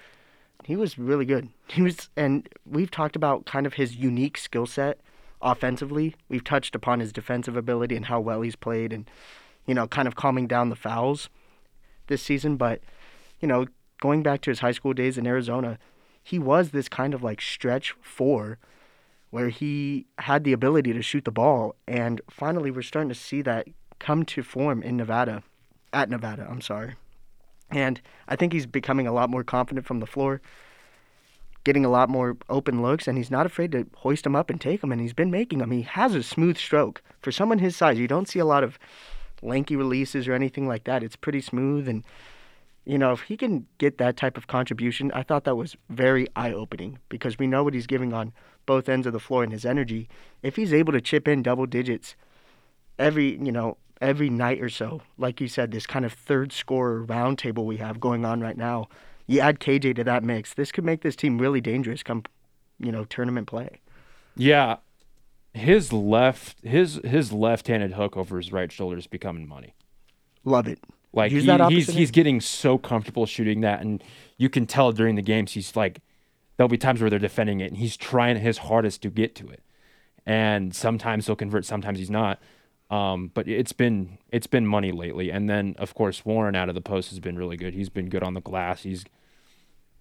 He 0.63 0.75
was 0.75 0.97
really 0.97 1.25
good. 1.25 1.49
He 1.67 1.81
was, 1.81 2.09
and 2.15 2.47
we've 2.69 2.91
talked 2.91 3.15
about 3.15 3.45
kind 3.45 3.65
of 3.65 3.73
his 3.73 3.95
unique 3.95 4.37
skill 4.37 4.67
set 4.67 4.99
offensively. 5.41 6.15
We've 6.29 6.43
touched 6.43 6.75
upon 6.75 6.99
his 6.99 7.11
defensive 7.11 7.57
ability 7.57 7.95
and 7.95 8.05
how 8.05 8.19
well 8.19 8.41
he's 8.41 8.55
played, 8.55 8.93
and 8.93 9.09
you 9.65 9.73
know, 9.73 9.87
kind 9.87 10.07
of 10.07 10.15
calming 10.15 10.45
down 10.47 10.69
the 10.69 10.75
fouls 10.75 11.29
this 12.07 12.21
season. 12.21 12.57
But 12.57 12.81
you 13.39 13.47
know, 13.47 13.65
going 14.01 14.23
back 14.23 14.41
to 14.41 14.51
his 14.51 14.59
high 14.59 14.71
school 14.71 14.93
days 14.93 15.17
in 15.17 15.27
Arizona, 15.27 15.77
he 16.23 16.39
was 16.39 16.71
this 16.71 16.87
kind 16.87 17.13
of 17.13 17.23
like 17.23 17.41
stretch 17.41 17.93
four 18.01 18.57
where 19.33 19.49
he 19.49 20.05
had 20.19 20.43
the 20.43 20.53
ability 20.53 20.93
to 20.93 21.01
shoot 21.01 21.25
the 21.25 21.31
ball. 21.31 21.75
And 21.87 22.21
finally, 22.29 22.69
we're 22.69 22.83
starting 22.83 23.09
to 23.09 23.15
see 23.15 23.41
that 23.41 23.67
come 23.97 24.23
to 24.25 24.43
form 24.43 24.83
in 24.83 24.95
Nevada, 24.95 25.41
at 25.91 26.09
Nevada, 26.09 26.47
I'm 26.49 26.61
sorry. 26.61 26.95
And 27.71 27.99
I 28.27 28.35
think 28.35 28.53
he's 28.53 28.67
becoming 28.67 29.07
a 29.07 29.11
lot 29.11 29.31
more 29.31 29.43
confident 29.43 29.87
from 29.87 29.99
the 29.99 30.05
floor, 30.05 30.39
getting 31.63 31.83
a 31.83 31.89
lot 31.89 32.09
more 32.09 32.37
open 32.47 32.83
looks, 32.83 33.07
and 33.07 33.17
he's 33.17 33.31
not 33.31 33.47
afraid 33.47 33.71
to 33.71 33.87
hoist 33.95 34.23
them 34.23 34.35
up 34.35 34.51
and 34.51 34.61
take 34.61 34.81
them. 34.81 34.91
And 34.91 35.01
he's 35.01 35.13
been 35.13 35.31
making 35.31 35.59
them. 35.59 35.71
He 35.71 35.81
has 35.81 36.13
a 36.13 36.21
smooth 36.21 36.57
stroke. 36.57 37.01
For 37.21 37.31
someone 37.31 37.57
his 37.57 37.75
size, 37.75 37.97
you 37.97 38.07
don't 38.07 38.29
see 38.29 38.39
a 38.39 38.45
lot 38.45 38.63
of 38.63 38.77
lanky 39.43 39.75
releases 39.75 40.27
or 40.27 40.33
anything 40.33 40.67
like 40.67 40.85
that. 40.85 41.03
It's 41.03 41.15
pretty 41.15 41.41
smooth 41.41 41.87
and 41.87 42.03
you 42.85 42.97
know, 42.97 43.13
if 43.13 43.21
he 43.21 43.37
can 43.37 43.65
get 43.77 43.97
that 43.97 44.17
type 44.17 44.37
of 44.37 44.47
contribution, 44.47 45.11
I 45.13 45.23
thought 45.23 45.45
that 45.45 45.55
was 45.55 45.77
very 45.89 46.27
eye 46.35 46.51
opening 46.51 46.99
because 47.07 47.39
we 47.39 47.47
know 47.47 47.63
what 47.63 47.73
he's 47.73 47.87
giving 47.87 48.13
on 48.13 48.33
both 48.65 48.89
ends 48.89 49.07
of 49.07 49.13
the 49.13 49.19
floor 49.19 49.43
and 49.43 49.53
his 49.53 49.65
energy. 49.65 50.09
If 50.41 50.57
he's 50.57 50.73
able 50.73 50.91
to 50.93 51.01
chip 51.01 51.27
in 51.27 51.43
double 51.43 51.65
digits 51.65 52.15
every, 52.99 53.37
you 53.37 53.51
know, 53.51 53.77
every 54.01 54.29
night 54.29 54.61
or 54.61 54.69
so, 54.69 55.01
like 55.17 55.39
you 55.39 55.47
said, 55.47 55.71
this 55.71 55.87
kind 55.87 56.03
of 56.03 56.11
third 56.11 56.51
scorer 56.51 57.05
roundtable 57.05 57.65
we 57.65 57.77
have 57.77 57.99
going 57.99 58.25
on 58.25 58.41
right 58.41 58.57
now, 58.57 58.89
you 59.27 59.39
add 59.39 59.59
KJ 59.59 59.95
to 59.95 60.03
that 60.03 60.23
mix, 60.23 60.53
this 60.53 60.71
could 60.71 60.83
make 60.83 61.01
this 61.01 61.15
team 61.15 61.39
really 61.39 61.61
dangerous 61.61 62.03
come, 62.03 62.23
you 62.79 62.91
know, 62.91 63.05
tournament 63.05 63.47
play. 63.47 63.79
Yeah, 64.35 64.77
his 65.53 65.93
left 65.93 66.63
his 66.63 66.99
his 67.03 67.31
left-handed 67.31 67.93
hook 67.93 68.17
over 68.17 68.37
his 68.37 68.51
right 68.51 68.71
shoulder 68.71 68.97
is 68.97 69.07
becoming 69.07 69.47
money. 69.47 69.73
Love 70.43 70.67
it. 70.67 70.79
Like 71.13 71.31
he- 71.43 71.47
he's 71.75 71.87
he's 71.95 72.11
getting 72.11 72.41
so 72.41 72.77
comfortable 72.77 73.25
shooting 73.25 73.61
that, 73.61 73.81
and 73.81 74.03
you 74.37 74.49
can 74.49 74.65
tell 74.65 74.91
during 74.91 75.15
the 75.15 75.21
games 75.21 75.51
he's 75.53 75.75
like, 75.75 76.01
there'll 76.57 76.67
be 76.69 76.77
times 76.77 77.01
where 77.01 77.09
they're 77.09 77.19
defending 77.19 77.59
it, 77.59 77.67
and 77.67 77.77
he's 77.77 77.95
trying 77.95 78.37
his 78.37 78.57
hardest 78.59 79.01
to 79.03 79.09
get 79.11 79.35
to 79.35 79.47
it, 79.49 79.61
and 80.25 80.75
sometimes 80.75 81.27
he'll 81.27 81.35
convert, 81.35 81.65
sometimes 81.65 81.99
he's 81.99 82.09
not. 82.09 82.41
Um, 82.89 83.31
but 83.33 83.47
it's 83.47 83.71
been 83.73 84.17
it's 84.29 84.47
been 84.47 84.65
money 84.65 84.91
lately, 84.91 85.29
and 85.31 85.47
then 85.49 85.75
of 85.77 85.93
course 85.93 86.25
Warren 86.25 86.55
out 86.55 86.67
of 86.69 86.75
the 86.75 86.81
post 86.81 87.09
has 87.11 87.19
been 87.19 87.37
really 87.37 87.57
good. 87.57 87.73
He's 87.75 87.89
been 87.89 88.09
good 88.09 88.23
on 88.23 88.33
the 88.33 88.41
glass. 88.41 88.81
He's 88.83 89.05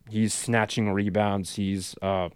he's 0.08 0.32
snatching 0.34 0.90
rebounds. 0.92 1.54
He's 1.56 1.94
uh, 2.02 2.30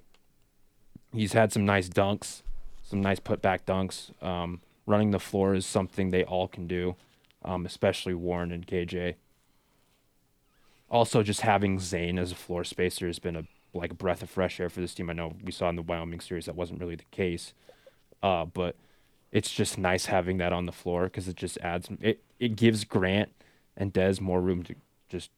he's 1.12 1.32
had 1.32 1.52
some 1.52 1.64
nice 1.64 1.88
dunks, 1.88 2.42
some 2.88 3.00
nice 3.00 3.20
putback 3.20 3.60
dunks. 3.66 4.10
Um, 4.24 4.60
running 4.86 5.10
the 5.10 5.18
floor 5.18 5.54
is 5.54 5.66
something 5.66 6.10
they 6.10 6.24
all 6.24 6.46
can 6.46 6.66
do, 6.66 6.94
um, 7.44 7.66
especially 7.66 8.14
Warren 8.14 8.52
and 8.52 8.66
KJ. 8.66 9.16
Also, 10.88 11.22
just 11.24 11.40
having 11.40 11.80
Zane 11.80 12.18
as 12.18 12.30
a 12.30 12.36
floor 12.36 12.62
spacer 12.62 13.06
has 13.08 13.18
been 13.18 13.36
a 13.36 13.44
like 13.74 13.90
a 13.90 13.94
breath 13.94 14.22
of 14.22 14.30
fresh 14.30 14.58
air 14.60 14.70
for 14.70 14.80
this 14.80 14.94
team. 14.94 15.10
I 15.10 15.12
know 15.12 15.34
we 15.44 15.52
saw 15.52 15.68
in 15.68 15.76
the 15.76 15.82
Wyoming 15.82 16.20
series 16.20 16.46
that 16.46 16.54
wasn't 16.56 16.80
really 16.80 16.94
the 16.94 17.04
case, 17.10 17.52
uh, 18.22 18.44
but 18.46 18.76
it's 19.32 19.50
just 19.50 19.76
nice 19.76 20.06
having 20.06 20.38
that 20.38 20.52
on 20.52 20.64
the 20.64 20.72
floor 20.72 21.04
because 21.04 21.28
it 21.28 21.36
just 21.36 21.58
adds 21.58 21.88
it. 22.00 22.22
It 22.38 22.56
gives 22.56 22.84
Grant 22.84 23.30
and 23.76 23.92
Dez 23.92 24.20
more 24.20 24.40
room 24.40 24.62
to 24.62 24.74
just 25.08 25.30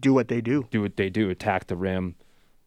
Do 0.00 0.14
what 0.14 0.28
they 0.28 0.40
do. 0.40 0.68
do 0.70 0.80
what 0.80 0.96
they 0.96 1.10
do, 1.10 1.28
attack 1.30 1.66
the 1.66 1.76
rim, 1.76 2.14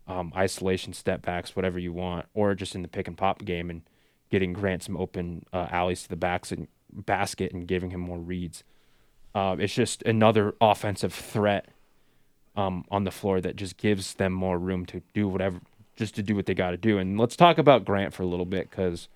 um, 0.08 0.34
isolation, 0.36 0.92
step 0.94 1.22
backs, 1.22 1.56
whatever 1.56 1.80
you 1.80 1.94
want, 1.94 2.26
or 2.34 2.54
just 2.54 2.76
in 2.76 2.82
the 2.82 2.88
pick 2.88 3.08
and 3.08 3.18
pop 3.18 3.44
game 3.46 3.70
and 3.70 3.82
getting 4.36 4.52
Grant 4.52 4.84
some 4.84 4.98
open 4.98 5.46
uh, 5.54 5.68
alleys 5.72 6.04
to 6.04 6.10
the 6.10 6.18
backs 6.18 6.52
and 6.52 6.68
basket 6.92 7.54
and 7.54 7.66
giving 7.66 7.92
him 7.92 8.02
more 8.02 8.20
reads. 8.20 8.66
Uh, 9.34 9.56
it's 9.58 9.74
just 9.74 10.04
another 10.04 10.54
offensive 10.60 11.14
threat 11.14 11.70
um, 12.58 12.84
on 12.92 13.06
the 13.06 13.12
floor 13.12 13.40
that 13.40 13.56
just 13.56 13.78
gives 13.78 14.16
them 14.16 14.34
more 14.34 14.60
room 14.60 14.86
to 14.88 15.02
do 15.14 15.26
whatever, 15.30 15.62
just 15.96 16.16
to 16.16 16.22
do 16.22 16.36
what 16.36 16.48
they 16.48 16.54
got 16.54 16.72
to 16.72 16.78
do. 16.78 16.98
And 16.98 17.18
let's 17.18 17.38
talk 17.38 17.58
about 17.58 17.86
Grant 17.86 18.14
for 18.14 18.24
a 18.24 18.26
little 18.26 18.46
bit 18.46 18.70
because 18.70 19.08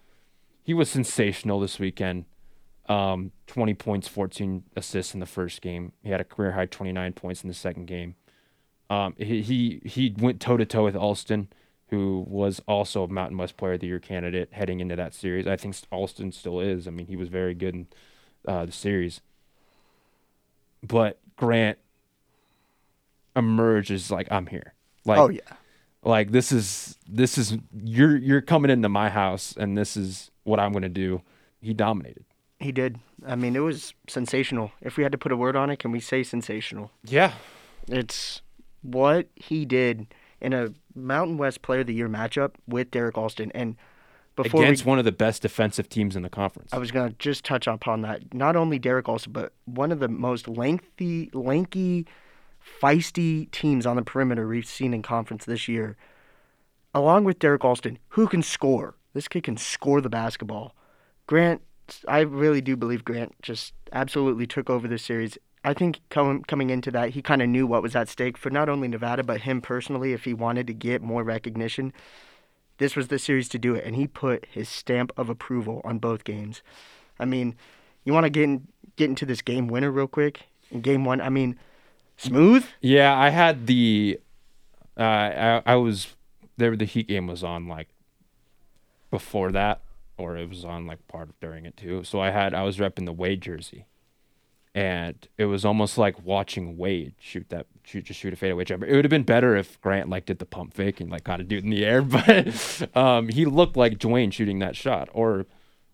he 0.64 0.74
was 0.74 0.90
sensational 0.90 1.60
this 1.60 1.80
weekend. 1.80 2.24
Um, 2.88 3.34
20 3.48 3.74
points, 3.74 4.08
14 4.08 4.64
assists 4.78 5.14
in 5.14 5.20
the 5.20 5.26
first 5.26 5.62
game. 5.62 5.92
He 6.02 6.12
had 6.12 6.22
a 6.22 6.24
career 6.24 6.54
high 6.54 6.66
29 6.66 7.12
points 7.12 7.44
in 7.44 7.50
the 7.50 7.54
second 7.54 7.88
game. 7.88 8.16
Um, 8.90 9.16
he, 9.18 9.42
he 9.42 9.82
he 9.84 10.16
went 10.18 10.40
toe 10.40 10.56
to 10.56 10.66
toe 10.66 10.86
with 10.86 10.96
Alston, 10.96 11.50
who 11.90 12.26
was 12.28 12.62
also 12.68 13.04
a 13.04 13.08
Mountain 13.08 13.38
West 13.38 13.58
Player 13.58 13.74
of 13.74 13.80
the 13.80 13.88
Year 13.88 14.00
candidate 14.00 14.50
heading 14.52 14.80
into 14.80 14.96
that 14.96 15.14
series. 15.14 15.48
I 15.48 15.56
think 15.56 15.76
Alston 15.92 16.32
still 16.32 16.60
is. 16.60 16.88
I 16.88 16.92
mean, 16.92 17.08
he 17.08 17.16
was 17.16 17.30
very 17.30 17.56
good 17.56 17.74
in 17.74 17.88
uh, 18.48 18.66
the 18.66 18.72
series. 18.72 19.22
But 20.84 21.20
Grant 21.36 21.78
emerges 23.36 24.12
like 24.12 24.28
I'm 24.32 24.48
here. 24.48 24.74
Like 25.06 25.18
oh 25.18 25.30
yeah. 25.30 25.42
like 26.04 26.32
this 26.32 26.52
is 26.52 26.98
this 27.08 27.38
is 27.38 27.58
you're 27.74 28.18
you're 28.18 28.42
coming 28.42 28.70
into 28.70 28.90
my 28.90 29.10
house 29.10 29.56
and 29.58 29.78
this 29.78 29.98
is 29.98 30.30
what 30.44 30.60
I'm 30.60 30.72
gonna 30.72 30.90
do. 30.90 31.22
He 31.62 31.74
dominated. 31.74 32.26
He 32.60 32.72
did. 32.72 33.00
I 33.26 33.36
mean, 33.36 33.56
it 33.56 33.60
was 33.60 33.94
sensational. 34.08 34.72
If 34.82 34.98
we 34.98 35.04
had 35.04 35.12
to 35.14 35.18
put 35.18 35.32
a 35.32 35.38
word 35.38 35.56
on 35.56 35.70
it, 35.70 35.80
can 35.80 35.92
we 35.92 36.00
say 36.00 36.24
sensational? 36.24 36.92
Yeah. 37.06 37.34
It's 37.88 38.42
what 38.82 39.28
he 39.36 39.66
did 39.66 40.14
in 40.42 40.54
a 40.54 40.70
Mountain 41.00 41.38
West 41.38 41.62
Player 41.62 41.82
of 41.82 41.88
the 41.88 41.94
Year 41.94 42.10
matchup 42.10 42.52
with 42.68 42.92
Derrick 42.92 43.18
Alston. 43.18 43.52
And 43.54 43.76
before 44.36 44.64
Against 44.64 44.86
we, 44.86 44.90
one 44.90 45.00
of 45.00 45.06
the 45.06 45.12
best 45.12 45.42
defensive 45.42 45.90
teams 45.90 46.16
in 46.16 46.22
the 46.22 46.30
conference. 46.30 46.74
I 46.74 46.78
was 46.78 46.92
gonna 46.92 47.14
just 47.20 47.44
touch 47.44 47.68
upon 47.68 48.02
that. 48.02 48.34
Not 48.34 48.56
only 48.56 48.80
Derrick 48.80 49.10
Alston, 49.10 49.34
but 49.34 49.54
one 49.66 49.92
of 49.92 50.00
the 50.00 50.08
most 50.08 50.48
lengthy, 50.48 51.30
lanky, 51.34 52.06
feisty 52.82 53.50
teams 53.52 53.86
on 53.86 53.96
the 53.96 54.02
perimeter 54.02 54.48
we've 54.48 54.66
seen 54.66 54.94
in 54.94 55.02
conference 55.02 55.46
this 55.46 55.68
year. 55.68 55.98
Along 56.94 57.24
with 57.24 57.40
Derrick 57.40 57.64
Alston, 57.64 58.00
who 58.10 58.28
can 58.28 58.42
score. 58.42 58.96
This 59.14 59.28
kid 59.28 59.44
can 59.44 59.58
score 59.58 60.02
the 60.02 60.10
basketball. 60.10 60.76
Grant, 61.28 61.62
I 62.08 62.22
really 62.22 62.62
do 62.62 62.76
believe 62.76 63.04
Grant 63.04 63.36
just 63.42 63.74
absolutely 63.92 64.48
took 64.48 64.70
over 64.70 64.88
this 64.88 65.04
series. 65.04 65.38
I 65.64 65.74
think 65.74 66.00
com- 66.10 66.44
coming 66.44 66.70
into 66.70 66.92
that, 66.92 67.12
he 67.12 67.22
kind 67.22 67.42
of 67.42 67.50
knew 67.50 67.68
what 67.68 67.82
was 67.82 67.96
at 67.96 68.08
stake 68.08 68.38
for 68.38 68.50
not 68.50 68.70
only 68.70 68.88
Nevada, 68.88 69.24
but 69.24 69.42
him 69.42 69.62
personally, 69.62 70.14
if 70.14 70.24
he 70.24 70.34
wanted 70.34 70.68
to 70.68 70.74
get 70.74 71.02
more 71.02 71.24
recognition. 71.24 71.94
This 72.78 72.96
was 72.96 73.10
the 73.10 73.20
series 73.20 73.50
to 73.50 73.60
do 73.60 73.76
it, 73.76 73.86
and 73.86 73.96
he 73.96 74.08
put 74.08 74.46
his 74.50 74.70
stamp 74.70 75.12
of 75.18 75.30
approval 75.30 75.82
on 75.84 76.00
both 76.00 76.24
games. 76.24 76.62
I 77.20 77.26
mean, 77.26 77.56
you 78.06 78.14
want 78.14 78.24
to 78.24 78.30
get 78.30 78.44
in, 78.44 78.68
get 78.96 79.10
into 79.10 79.26
this 79.26 79.42
game 79.42 79.68
winner 79.68 79.92
real 79.92 80.08
quick? 80.08 80.44
In 80.72 80.80
game 80.80 81.04
one, 81.04 81.20
I 81.20 81.30
mean, 81.30 81.60
smooth. 82.16 82.66
Yeah, 82.80 83.18
I 83.18 83.30
had 83.30 83.68
the 83.68 84.20
uh 84.98 85.02
I 85.02 85.62
I 85.66 85.76
was 85.76 86.16
there 86.58 86.76
the 86.76 86.86
Heat 86.86 87.08
game 87.08 87.28
was 87.28 87.44
on 87.44 87.68
like 87.68 87.90
before 89.10 89.52
that 89.52 89.82
or 90.18 90.38
it 90.38 90.50
was 90.50 90.66
on 90.66 90.86
like 90.86 91.08
part 91.08 91.30
of 91.30 91.40
during 91.40 91.66
it 91.66 91.78
too. 91.78 92.04
So 92.04 92.20
I 92.20 92.32
had 92.32 92.54
I 92.54 92.64
was 92.64 92.78
repping 92.78 93.06
the 93.06 93.14
Wade 93.14 93.42
jersey. 93.42 93.86
And 94.80 95.28
it 95.38 95.44
was 95.46 95.66
almost 95.66 95.98
like 95.98 96.24
watching 96.24 96.78
Wade 96.78 97.14
shoot 97.20 97.50
that 97.50 97.66
shoot 97.84 98.06
just 98.06 98.18
shoot 98.22 98.32
a 98.32 98.38
fadeaway 98.38 98.64
jumper. 98.64 98.86
It 98.86 98.96
would 98.96 99.04
have 99.04 99.10
been 99.10 99.24
better 99.24 99.58
if 99.58 99.82
Grant 99.82 100.10
like 100.10 100.26
did 100.26 100.40
the 100.40 100.46
pump 100.46 100.74
fake 100.74 101.02
and 101.02 101.10
like 101.12 101.26
got 101.26 101.46
do 101.48 101.58
it 101.58 101.66
in 101.66 101.70
the 101.70 101.86
air, 101.86 102.02
but 102.16 102.96
um, 102.96 103.28
he 103.28 103.44
looked 103.44 103.76
like 103.76 103.98
Dwayne 103.98 104.32
shooting 104.32 104.60
that 104.60 104.78
shot. 104.78 105.10
Or 105.12 105.46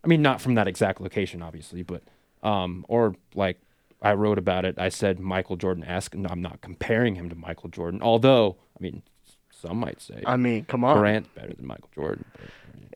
I 0.04 0.08
mean 0.08 0.22
not 0.22 0.40
from 0.40 0.54
that 0.54 0.68
exact 0.68 1.02
location 1.02 1.42
obviously, 1.42 1.82
but 1.82 2.04
um 2.44 2.86
or 2.88 3.16
like 3.34 3.60
I 4.04 4.14
wrote 4.14 4.38
about 4.38 4.66
it. 4.66 4.76
I 4.78 4.90
said 4.90 5.20
Michael 5.20 5.56
Jordan 5.56 5.84
esque. 5.84 6.14
No, 6.14 6.30
I'm 6.30 6.42
not 6.44 6.62
comparing 6.62 7.16
him 7.16 7.28
to 7.30 7.36
Michael 7.36 7.70
Jordan, 7.70 8.02
although 8.04 8.58
I 8.78 8.84
mean 8.84 9.02
some 9.50 9.78
might 9.78 10.00
say 10.00 10.22
I 10.28 10.36
mean, 10.38 10.66
come 10.66 10.84
on, 10.84 10.98
Grant's 11.00 11.30
better 11.30 11.54
than 11.56 11.66
Michael 11.66 11.90
Jordan. 11.96 12.26
but, 12.38 12.50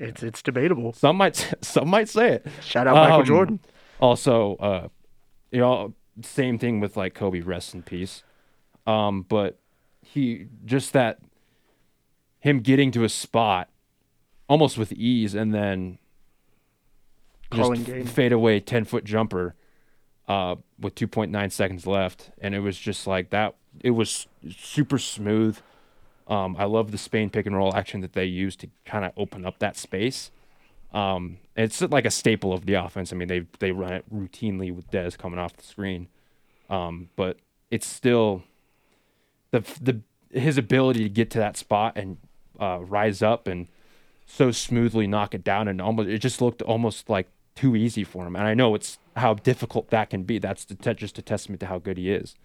it's 0.07 0.21
it's 0.21 0.41
debatable. 0.43 0.93
some 0.93 1.15
might 1.17 1.51
some 1.61 1.87
might 1.89 2.09
say 2.09 2.33
it. 2.33 2.47
Shout 2.63 2.85
out 2.85 2.95
Michael 2.95 3.21
Um, 3.21 3.25
Jordan. 3.25 3.59
Also, 3.99 4.55
uh, 4.57 4.87
you 5.51 5.59
know, 5.59 5.93
same 6.23 6.59
thing 6.59 6.79
with 6.79 6.97
like 6.97 7.13
Kobe, 7.13 7.41
rest 7.41 7.73
in 7.73 7.83
peace. 7.83 8.23
Um, 8.85 9.23
but 9.27 9.59
he 10.01 10.47
just 10.65 10.93
that 10.93 11.19
him 12.39 12.59
getting 12.59 12.91
to 12.91 13.03
a 13.03 13.09
spot 13.09 13.69
almost 14.47 14.77
with 14.77 14.91
ease 14.93 15.35
and 15.35 15.53
then 15.53 15.99
just 17.53 17.85
fade 18.09 18.31
away 18.31 18.59
10 18.59 18.85
foot 18.85 19.03
jumper 19.03 19.55
uh, 20.27 20.55
with 20.79 20.95
2.9 20.95 21.51
seconds 21.51 21.85
left. 21.85 22.31
And 22.39 22.55
it 22.55 22.59
was 22.59 22.77
just 22.77 23.07
like 23.07 23.29
that. 23.31 23.55
It 23.81 23.91
was 23.91 24.27
super 24.49 24.97
smooth. 24.97 25.59
Um, 26.27 26.55
I 26.57 26.65
love 26.65 26.91
the 26.91 26.97
Spain 26.97 27.29
pick 27.29 27.45
and 27.45 27.55
roll 27.55 27.75
action 27.75 28.01
that 28.01 28.13
they 28.13 28.25
use 28.25 28.55
to 28.57 28.67
kind 28.85 29.03
of 29.03 29.11
open 29.17 29.45
up 29.45 29.59
that 29.59 29.77
space. 29.77 30.31
Um, 30.93 31.37
it's 31.55 31.81
like 31.81 32.05
a 32.05 32.11
staple 32.11 32.53
of 32.53 32.65
the 32.65 32.73
offense. 32.73 33.13
I 33.13 33.15
mean, 33.15 33.27
they 33.27 33.45
they 33.59 33.71
run 33.71 33.93
it 33.93 34.05
routinely 34.13 34.73
with 34.73 34.89
Dez 34.89 35.17
coming 35.17 35.39
off 35.39 35.55
the 35.55 35.63
screen, 35.63 36.07
um, 36.69 37.09
but 37.15 37.37
it's 37.69 37.87
still 37.87 38.43
the 39.51 39.59
the 39.81 40.01
his 40.31 40.57
ability 40.57 41.03
to 41.03 41.09
get 41.09 41.29
to 41.31 41.39
that 41.39 41.57
spot 41.57 41.93
and 41.95 42.17
uh, 42.59 42.79
rise 42.81 43.21
up 43.21 43.47
and 43.47 43.67
so 44.25 44.51
smoothly 44.51 45.07
knock 45.07 45.33
it 45.33 45.43
down 45.43 45.67
and 45.67 45.81
almost 45.81 46.07
it 46.07 46.19
just 46.19 46.41
looked 46.41 46.61
almost 46.61 47.09
like 47.09 47.27
too 47.55 47.75
easy 47.75 48.03
for 48.03 48.25
him. 48.25 48.35
And 48.35 48.45
I 48.45 48.53
know 48.53 48.75
it's 48.75 48.99
how 49.17 49.33
difficult 49.33 49.89
that 49.89 50.09
can 50.09 50.23
be. 50.23 50.39
That's 50.39 50.65
the 50.65 50.75
just 50.93 51.17
a 51.17 51.21
testament 51.21 51.59
to 51.61 51.65
how 51.65 51.77
good 51.79 51.97
he 51.97 52.11
is. 52.11 52.35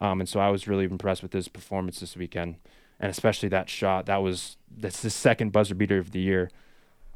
Um, 0.00 0.20
and 0.20 0.28
so 0.28 0.40
I 0.40 0.50
was 0.50 0.68
really 0.68 0.84
impressed 0.84 1.22
with 1.22 1.32
his 1.32 1.48
performance 1.48 2.00
this 2.00 2.16
weekend, 2.16 2.56
and 3.00 3.10
especially 3.10 3.48
that 3.50 3.68
shot. 3.68 4.06
That 4.06 4.22
was 4.22 4.56
that's 4.76 5.02
the 5.02 5.10
second 5.10 5.52
buzzer 5.52 5.74
beater 5.74 5.98
of 5.98 6.10
the 6.12 6.20
year. 6.20 6.50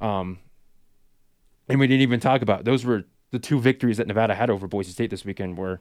Um, 0.00 0.38
and 1.68 1.80
we 1.80 1.86
didn't 1.86 2.02
even 2.02 2.20
talk 2.20 2.42
about 2.42 2.64
those 2.64 2.84
were 2.84 3.04
the 3.30 3.38
two 3.38 3.60
victories 3.60 3.96
that 3.96 4.06
Nevada 4.06 4.34
had 4.34 4.50
over 4.50 4.66
Boise 4.66 4.92
State 4.92 5.10
this 5.10 5.24
weekend. 5.24 5.58
Where 5.58 5.80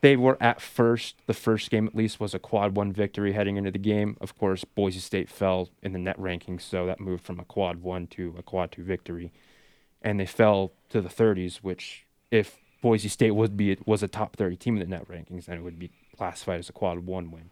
they 0.00 0.16
were 0.16 0.36
at 0.42 0.60
first, 0.60 1.16
the 1.26 1.34
first 1.34 1.70
game 1.70 1.86
at 1.86 1.94
least 1.94 2.20
was 2.20 2.34
a 2.34 2.38
quad 2.38 2.76
one 2.76 2.92
victory 2.92 3.32
heading 3.32 3.56
into 3.56 3.70
the 3.70 3.78
game. 3.78 4.16
Of 4.20 4.36
course, 4.36 4.64
Boise 4.64 4.98
State 4.98 5.28
fell 5.28 5.70
in 5.82 5.92
the 5.92 5.98
net 5.98 6.18
rankings, 6.18 6.62
so 6.62 6.86
that 6.86 7.00
moved 7.00 7.24
from 7.24 7.40
a 7.40 7.44
quad 7.44 7.82
one 7.82 8.06
to 8.08 8.34
a 8.38 8.42
quad 8.42 8.72
two 8.72 8.82
victory, 8.82 9.32
and 10.02 10.20
they 10.20 10.26
fell 10.26 10.72
to 10.90 11.00
the 11.00 11.08
30s. 11.08 11.56
Which, 11.56 12.06
if 12.30 12.58
Boise 12.82 13.08
State 13.08 13.32
would 13.32 13.56
be 13.56 13.78
was 13.86 14.02
a 14.02 14.08
top 14.08 14.36
30 14.36 14.56
team 14.56 14.76
in 14.76 14.80
the 14.80 14.96
net 14.96 15.08
rankings, 15.08 15.46
then 15.46 15.56
it 15.56 15.62
would 15.62 15.78
be 15.78 15.90
classified 16.16 16.58
as 16.58 16.68
a 16.68 16.72
quad 16.72 17.06
one 17.06 17.30
win. 17.30 17.50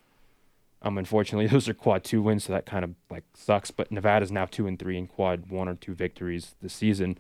Um, 0.83 0.97
unfortunately, 0.99 1.47
those 1.53 1.69
are 1.69 1.75
quad 1.75 2.05
two 2.05 2.23
wins, 2.23 2.45
so 2.45 2.53
that 2.53 2.67
kind 2.67 2.85
of 2.85 2.95
like 3.11 3.25
sucks. 3.35 3.71
But 3.71 3.91
Nevada's 3.93 4.33
now 4.33 4.47
two 4.47 4.67
and 4.67 4.79
three 4.79 4.97
in 4.99 5.07
quad 5.07 5.51
one 5.51 5.69
or 5.69 5.75
two 5.75 5.95
victories 5.95 6.55
this 6.63 6.73
season. 6.73 7.19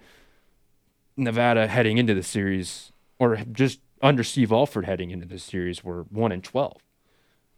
Nevada 1.17 1.67
heading 1.67 1.99
into 1.99 2.15
the 2.15 2.23
series, 2.23 2.93
or 3.19 3.37
just 3.53 3.81
under 4.01 4.25
Steve 4.25 4.53
Alford 4.53 4.87
heading 4.87 5.11
into 5.11 5.27
the 5.27 5.39
series, 5.39 5.85
were 5.85 6.05
one 6.05 6.33
and 6.33 6.43
twelve, 6.43 6.79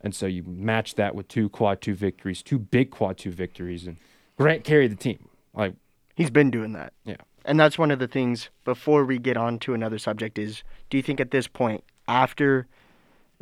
and 0.00 0.14
so 0.14 0.26
you 0.26 0.42
match 0.42 0.96
that 0.96 1.14
with 1.14 1.28
two 1.28 1.48
quad 1.48 1.80
two 1.80 1.94
victories, 1.94 2.42
two 2.42 2.58
big 2.58 2.90
quad 2.90 3.18
two 3.18 3.30
victories, 3.30 3.86
and 3.86 3.98
Grant 4.36 4.64
carried 4.64 4.90
the 4.90 4.96
team. 4.96 5.28
Like, 5.54 5.74
He's 6.14 6.30
been 6.30 6.50
doing 6.50 6.72
that. 6.72 6.92
yeah, 7.04 7.16
And 7.44 7.60
that's 7.60 7.78
one 7.78 7.90
of 7.90 7.98
the 7.98 8.08
things 8.08 8.48
before 8.64 9.04
we 9.04 9.18
get 9.18 9.36
on 9.36 9.58
to 9.60 9.74
another 9.74 9.98
subject 9.98 10.38
is 10.38 10.62
do 10.90 10.96
you 10.96 11.02
think 11.02 11.20
at 11.20 11.30
this 11.30 11.46
point, 11.46 11.84
after 12.08 12.66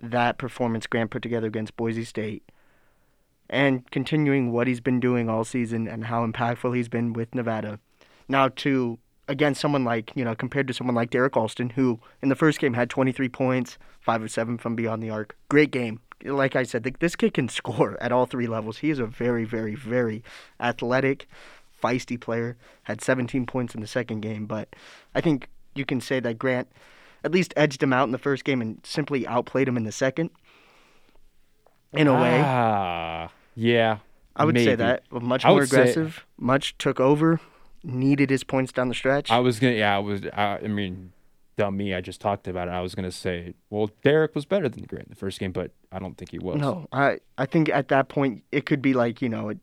that 0.03 0.39
performance 0.39 0.87
Grant 0.87 1.11
put 1.11 1.23
together 1.23 1.47
against 1.47 1.77
Boise 1.77 2.05
State 2.05 2.43
and 3.49 3.91
continuing 3.91 4.53
what 4.53 4.67
he's 4.67 4.81
been 4.81 5.01
doing 5.01 5.29
all 5.29 5.45
season 5.45 5.89
and 5.89 6.05
how 6.05 6.27
impactful 6.27 6.75
he's 6.75 6.89
been 6.89 7.13
with 7.13 7.35
Nevada, 7.35 7.81
now 8.29 8.49
to 8.49 8.99
against 9.29 9.61
someone 9.61 9.85
like, 9.85 10.11
you 10.17 10.25
know, 10.25 10.35
compared 10.35 10.67
to 10.67 10.75
someone 10.75 10.97
like 10.97 11.11
Derrick 11.11 11.37
Alston, 11.37 11.71
who 11.71 12.01
in 12.21 12.29
the 12.29 12.35
first 12.35 12.59
game 12.59 12.75
had 12.75 12.91
23 12.91 13.29
points, 13.29 13.79
5 14.01 14.25
of 14.25 14.31
7 14.31 14.59
from 14.59 14.75
beyond 14.75 15.03
the 15.03 15.11
arc. 15.11 15.37
Great 15.49 15.71
game. 15.71 16.01
Like 16.25 16.57
I 16.57 16.65
said, 16.65 16.83
this 16.99 17.17
kid 17.17 17.35
can 17.35 17.49
score 17.49 17.97
at 18.01 18.13
all 18.13 18.27
three 18.27 18.49
levels. 18.49 18.79
He 18.79 18.91
is 18.91 18.99
a 18.99 19.07
very, 19.07 19.45
very, 19.45 19.77
very 19.77 20.25
athletic, 20.59 21.29
feisty 21.83 22.21
player. 22.21 22.57
Had 22.85 23.01
17 23.01 23.47
points 23.47 23.75
in 23.75 23.81
the 23.81 23.87
second 23.87 24.21
game, 24.21 24.47
but 24.47 24.75
I 25.15 25.21
think 25.21 25.49
you 25.75 25.85
can 25.85 26.01
say 26.01 26.19
that 26.21 26.39
Grant 26.39 26.69
at 27.25 27.33
least 27.33 27.53
edged 27.57 27.83
him 27.83 27.93
out 27.93 28.05
in 28.05 28.13
the 28.13 28.19
first 28.19 28.45
game 28.45 28.61
and 28.61 28.81
simply 28.85 29.27
outplayed 29.27 29.69
him 29.69 29.77
in 29.77 29.85
the 29.85 29.93
second. 29.93 30.31
In 31.93 32.07
a 32.07 32.15
way, 32.15 32.41
Ah, 32.45 33.31
yeah. 33.57 33.99
I 34.37 34.45
would 34.45 34.57
say 34.57 34.77
that 34.77 35.03
much 35.13 35.45
more 35.45 35.57
would 35.57 35.69
say- 35.69 35.81
aggressive, 35.81 36.25
much 36.39 36.79
took 36.79 37.01
over. 37.01 37.41
needed 37.83 38.29
his 38.31 38.45
points 38.45 38.73
down 38.73 38.89
the 38.89 38.95
stretch. 38.95 39.31
I 39.31 39.39
was 39.41 39.59
gonna, 39.59 39.73
yeah, 39.73 39.97
I 39.97 39.99
was. 39.99 40.21
I, 40.35 40.59
I 40.63 40.69
mean, 40.69 41.13
dumb 41.57 41.77
me. 41.79 41.95
I 41.95 42.01
just 42.03 42.21
talked 42.21 42.47
about 42.47 42.69
it. 42.69 42.73
I 42.73 42.81
was 42.83 42.95
gonna 42.95 43.11
say, 43.11 43.55
well, 43.71 43.91
Derrick 44.05 44.35
was 44.35 44.45
better 44.45 44.69
than 44.69 44.85
Grant 44.85 45.07
in 45.07 45.11
the 45.11 45.17
first 45.17 45.41
game, 45.41 45.51
but 45.53 45.71
I 45.91 45.99
don't 45.99 46.17
think 46.19 46.31
he 46.31 46.39
was. 46.39 46.61
no, 46.61 46.87
I 46.93 47.21
I 47.39 47.47
think 47.47 47.71
at 47.71 47.89
that 47.89 48.09
point 48.11 48.45
it 48.53 48.67
could 48.67 48.83
be 48.83 48.93
like 48.93 49.23
you 49.23 49.29
know 49.31 49.55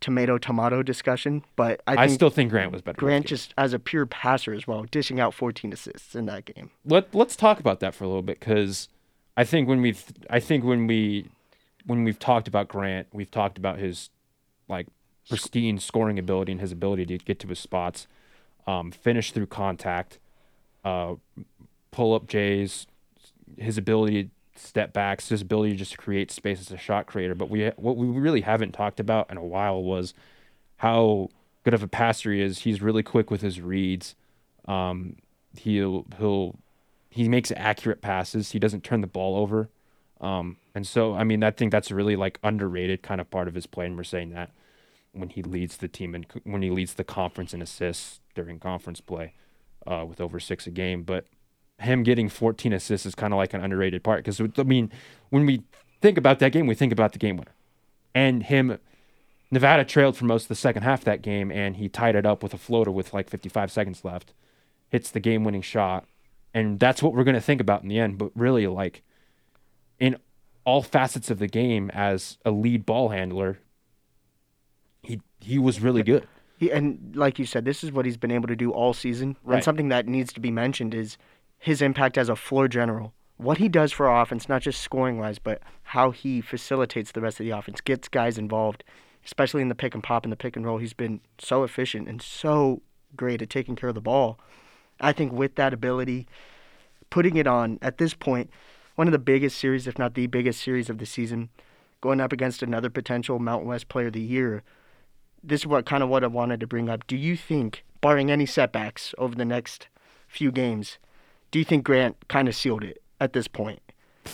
tomato 0.00 0.38
tomato 0.38 0.82
discussion, 0.82 1.44
but 1.56 1.80
I 1.86 1.92
I, 1.92 2.06
think 2.06 2.18
still 2.18 2.30
think 2.30 2.50
Grant 2.50 2.72
was 2.72 2.82
better. 2.82 2.96
Grant 2.96 3.26
just 3.26 3.54
as 3.58 3.72
a 3.72 3.78
pure 3.78 4.06
passer 4.06 4.52
as 4.52 4.66
well, 4.66 4.84
dishing 4.84 5.20
out 5.20 5.34
14 5.34 5.72
assists 5.72 6.14
in 6.14 6.26
that 6.26 6.44
game. 6.44 6.70
let 6.84 7.14
let's 7.14 7.36
talk 7.36 7.60
about 7.60 7.80
that 7.80 7.94
for 7.94 8.04
a 8.04 8.06
little 8.06 8.22
bit 8.22 8.40
because 8.40 8.88
I 9.36 9.44
think 9.44 9.68
when 9.68 9.80
we 9.82 9.96
I 10.28 10.40
think 10.40 10.64
when 10.64 10.86
we 10.86 11.30
when 11.86 12.04
we've 12.04 12.18
talked 12.18 12.48
about 12.48 12.68
Grant, 12.68 13.08
we've 13.12 13.30
talked 13.30 13.58
about 13.58 13.78
his 13.78 14.10
like 14.68 14.86
pristine 15.28 15.78
scoring 15.78 16.18
ability 16.18 16.52
and 16.52 16.60
his 16.60 16.72
ability 16.72 17.06
to 17.06 17.18
get 17.18 17.38
to 17.40 17.48
his 17.48 17.58
spots, 17.58 18.06
um, 18.66 18.90
finish 18.90 19.32
through 19.32 19.46
contact, 19.46 20.18
uh, 20.84 21.14
pull 21.90 22.14
up 22.14 22.26
Jays, 22.26 22.86
his 23.56 23.78
ability 23.78 24.24
to 24.24 24.30
step 24.60 24.92
backs, 24.92 25.28
his 25.28 25.42
ability 25.42 25.76
just 25.76 25.92
to 25.92 25.98
create 25.98 26.30
space 26.30 26.60
as 26.60 26.70
a 26.70 26.76
shot 26.76 27.06
creator. 27.06 27.34
But 27.34 27.50
we 27.50 27.68
what 27.76 27.96
we 27.96 28.06
really 28.06 28.42
haven't 28.42 28.72
talked 28.72 29.00
about 29.00 29.30
in 29.30 29.36
a 29.36 29.44
while 29.44 29.82
was 29.82 30.14
how 30.78 31.28
good 31.64 31.74
of 31.74 31.82
a 31.82 31.88
passer 31.88 32.32
he 32.32 32.40
is. 32.40 32.60
He's 32.60 32.80
really 32.80 33.02
quick 33.02 33.30
with 33.30 33.40
his 33.40 33.60
reads. 33.60 34.14
Um, 34.66 35.16
he'll 35.56 36.06
he'll 36.18 36.56
he 37.10 37.28
makes 37.28 37.52
accurate 37.56 38.00
passes. 38.02 38.52
He 38.52 38.58
doesn't 38.58 38.84
turn 38.84 39.00
the 39.00 39.06
ball 39.06 39.36
over. 39.36 39.68
Um, 40.20 40.56
and 40.74 40.86
so 40.86 41.14
I 41.14 41.24
mean 41.24 41.42
I 41.42 41.50
think 41.50 41.72
that's 41.72 41.90
really 41.90 42.16
like 42.16 42.38
underrated 42.42 43.02
kind 43.02 43.20
of 43.20 43.30
part 43.30 43.48
of 43.48 43.54
his 43.54 43.66
play, 43.66 43.86
and 43.86 43.96
we're 43.96 44.04
saying 44.04 44.30
that 44.30 44.50
when 45.12 45.28
he 45.30 45.42
leads 45.42 45.78
the 45.78 45.88
team 45.88 46.14
and 46.14 46.26
when 46.44 46.62
he 46.62 46.70
leads 46.70 46.94
the 46.94 47.04
conference 47.04 47.52
in 47.52 47.62
assists 47.62 48.20
during 48.34 48.60
conference 48.60 49.00
play 49.00 49.34
uh, 49.86 50.04
with 50.06 50.20
over 50.20 50.38
six 50.38 50.66
a 50.66 50.70
game. 50.70 51.02
But 51.02 51.26
him 51.80 52.02
getting 52.02 52.28
14 52.28 52.72
assists 52.72 53.06
is 53.06 53.14
kind 53.14 53.32
of 53.32 53.38
like 53.38 53.54
an 53.54 53.62
underrated 53.62 54.02
part 54.02 54.24
because 54.24 54.40
I 54.40 54.62
mean 54.62 54.90
when 55.30 55.46
we 55.46 55.62
think 56.00 56.18
about 56.18 56.38
that 56.40 56.52
game, 56.52 56.66
we 56.66 56.74
think 56.74 56.92
about 56.92 57.12
the 57.12 57.18
game 57.18 57.36
winner, 57.36 57.54
and 58.14 58.42
him. 58.42 58.78
Nevada 59.52 59.84
trailed 59.84 60.16
for 60.16 60.26
most 60.26 60.44
of 60.44 60.48
the 60.48 60.54
second 60.54 60.84
half 60.84 61.00
of 61.00 61.04
that 61.06 61.22
game, 61.22 61.50
and 61.50 61.76
he 61.76 61.88
tied 61.88 62.14
it 62.14 62.24
up 62.24 62.40
with 62.40 62.54
a 62.54 62.56
floater 62.56 62.92
with 62.92 63.12
like 63.12 63.28
55 63.28 63.72
seconds 63.72 64.04
left. 64.04 64.32
Hits 64.90 65.10
the 65.10 65.18
game-winning 65.18 65.62
shot, 65.62 66.06
and 66.54 66.78
that's 66.78 67.02
what 67.02 67.14
we're 67.14 67.24
going 67.24 67.34
to 67.34 67.40
think 67.40 67.60
about 67.60 67.82
in 67.82 67.88
the 67.88 67.98
end. 67.98 68.16
But 68.16 68.30
really, 68.36 68.68
like 68.68 69.02
in 69.98 70.16
all 70.64 70.82
facets 70.82 71.30
of 71.30 71.40
the 71.40 71.48
game, 71.48 71.90
as 71.90 72.38
a 72.44 72.52
lead 72.52 72.86
ball 72.86 73.08
handler, 73.08 73.58
he 75.02 75.20
he 75.40 75.58
was 75.58 75.80
really 75.80 76.02
good. 76.02 76.26
He, 76.58 76.70
and 76.70 77.16
like 77.16 77.38
you 77.38 77.46
said, 77.46 77.64
this 77.64 77.82
is 77.82 77.90
what 77.90 78.04
he's 78.04 78.16
been 78.16 78.30
able 78.30 78.48
to 78.48 78.56
do 78.56 78.70
all 78.70 78.92
season. 78.92 79.36
Right. 79.42 79.56
And 79.56 79.64
something 79.64 79.88
that 79.88 80.06
needs 80.06 80.32
to 80.34 80.40
be 80.40 80.50
mentioned 80.50 80.94
is 80.94 81.16
his 81.60 81.80
impact 81.82 82.18
as 82.18 82.28
a 82.28 82.34
floor 82.34 82.66
general. 82.66 83.12
What 83.36 83.58
he 83.58 83.68
does 83.68 83.92
for 83.92 84.08
our 84.08 84.22
offense, 84.22 84.48
not 84.48 84.62
just 84.62 84.80
scoring 84.80 85.18
wise, 85.18 85.38
but 85.38 85.62
how 85.84 86.10
he 86.10 86.40
facilitates 86.40 87.12
the 87.12 87.20
rest 87.20 87.38
of 87.38 87.44
the 87.44 87.50
offense, 87.50 87.80
gets 87.80 88.08
guys 88.08 88.38
involved, 88.38 88.82
especially 89.24 89.62
in 89.62 89.68
the 89.68 89.74
pick 89.74 89.94
and 89.94 90.02
pop 90.02 90.24
and 90.24 90.32
the 90.32 90.36
pick 90.36 90.56
and 90.56 90.66
roll. 90.66 90.78
He's 90.78 90.94
been 90.94 91.20
so 91.38 91.62
efficient 91.62 92.08
and 92.08 92.20
so 92.20 92.82
great 93.14 93.42
at 93.42 93.50
taking 93.50 93.76
care 93.76 93.90
of 93.90 93.94
the 93.94 94.00
ball. 94.00 94.38
I 95.00 95.12
think 95.12 95.32
with 95.32 95.54
that 95.54 95.72
ability, 95.72 96.26
putting 97.10 97.36
it 97.36 97.46
on 97.46 97.78
at 97.82 97.98
this 97.98 98.14
point, 98.14 98.50
one 98.96 99.08
of 99.08 99.12
the 99.12 99.18
biggest 99.18 99.58
series, 99.58 99.86
if 99.86 99.98
not 99.98 100.14
the 100.14 100.26
biggest 100.26 100.62
series 100.62 100.90
of 100.90 100.98
the 100.98 101.06
season, 101.06 101.50
going 102.00 102.20
up 102.20 102.32
against 102.32 102.62
another 102.62 102.90
potential 102.90 103.38
Mountain 103.38 103.68
West 103.68 103.88
Player 103.88 104.06
of 104.06 104.14
the 104.14 104.20
Year. 104.20 104.62
This 105.42 105.60
is 105.60 105.66
what 105.66 105.86
kind 105.86 106.02
of 106.02 106.08
what 106.08 106.24
I 106.24 106.26
wanted 106.26 106.60
to 106.60 106.66
bring 106.66 106.88
up. 106.88 107.06
Do 107.06 107.16
you 107.16 107.36
think, 107.36 107.84
barring 108.00 108.30
any 108.30 108.46
setbacks 108.46 109.14
over 109.18 109.34
the 109.34 109.44
next 109.44 109.88
few 110.28 110.52
games, 110.52 110.98
do 111.50 111.58
you 111.58 111.64
think 111.64 111.84
Grant 111.84 112.28
kind 112.28 112.48
of 112.48 112.54
sealed 112.54 112.84
it 112.84 113.02
at 113.20 113.32
this 113.32 113.48
point? 113.48 113.80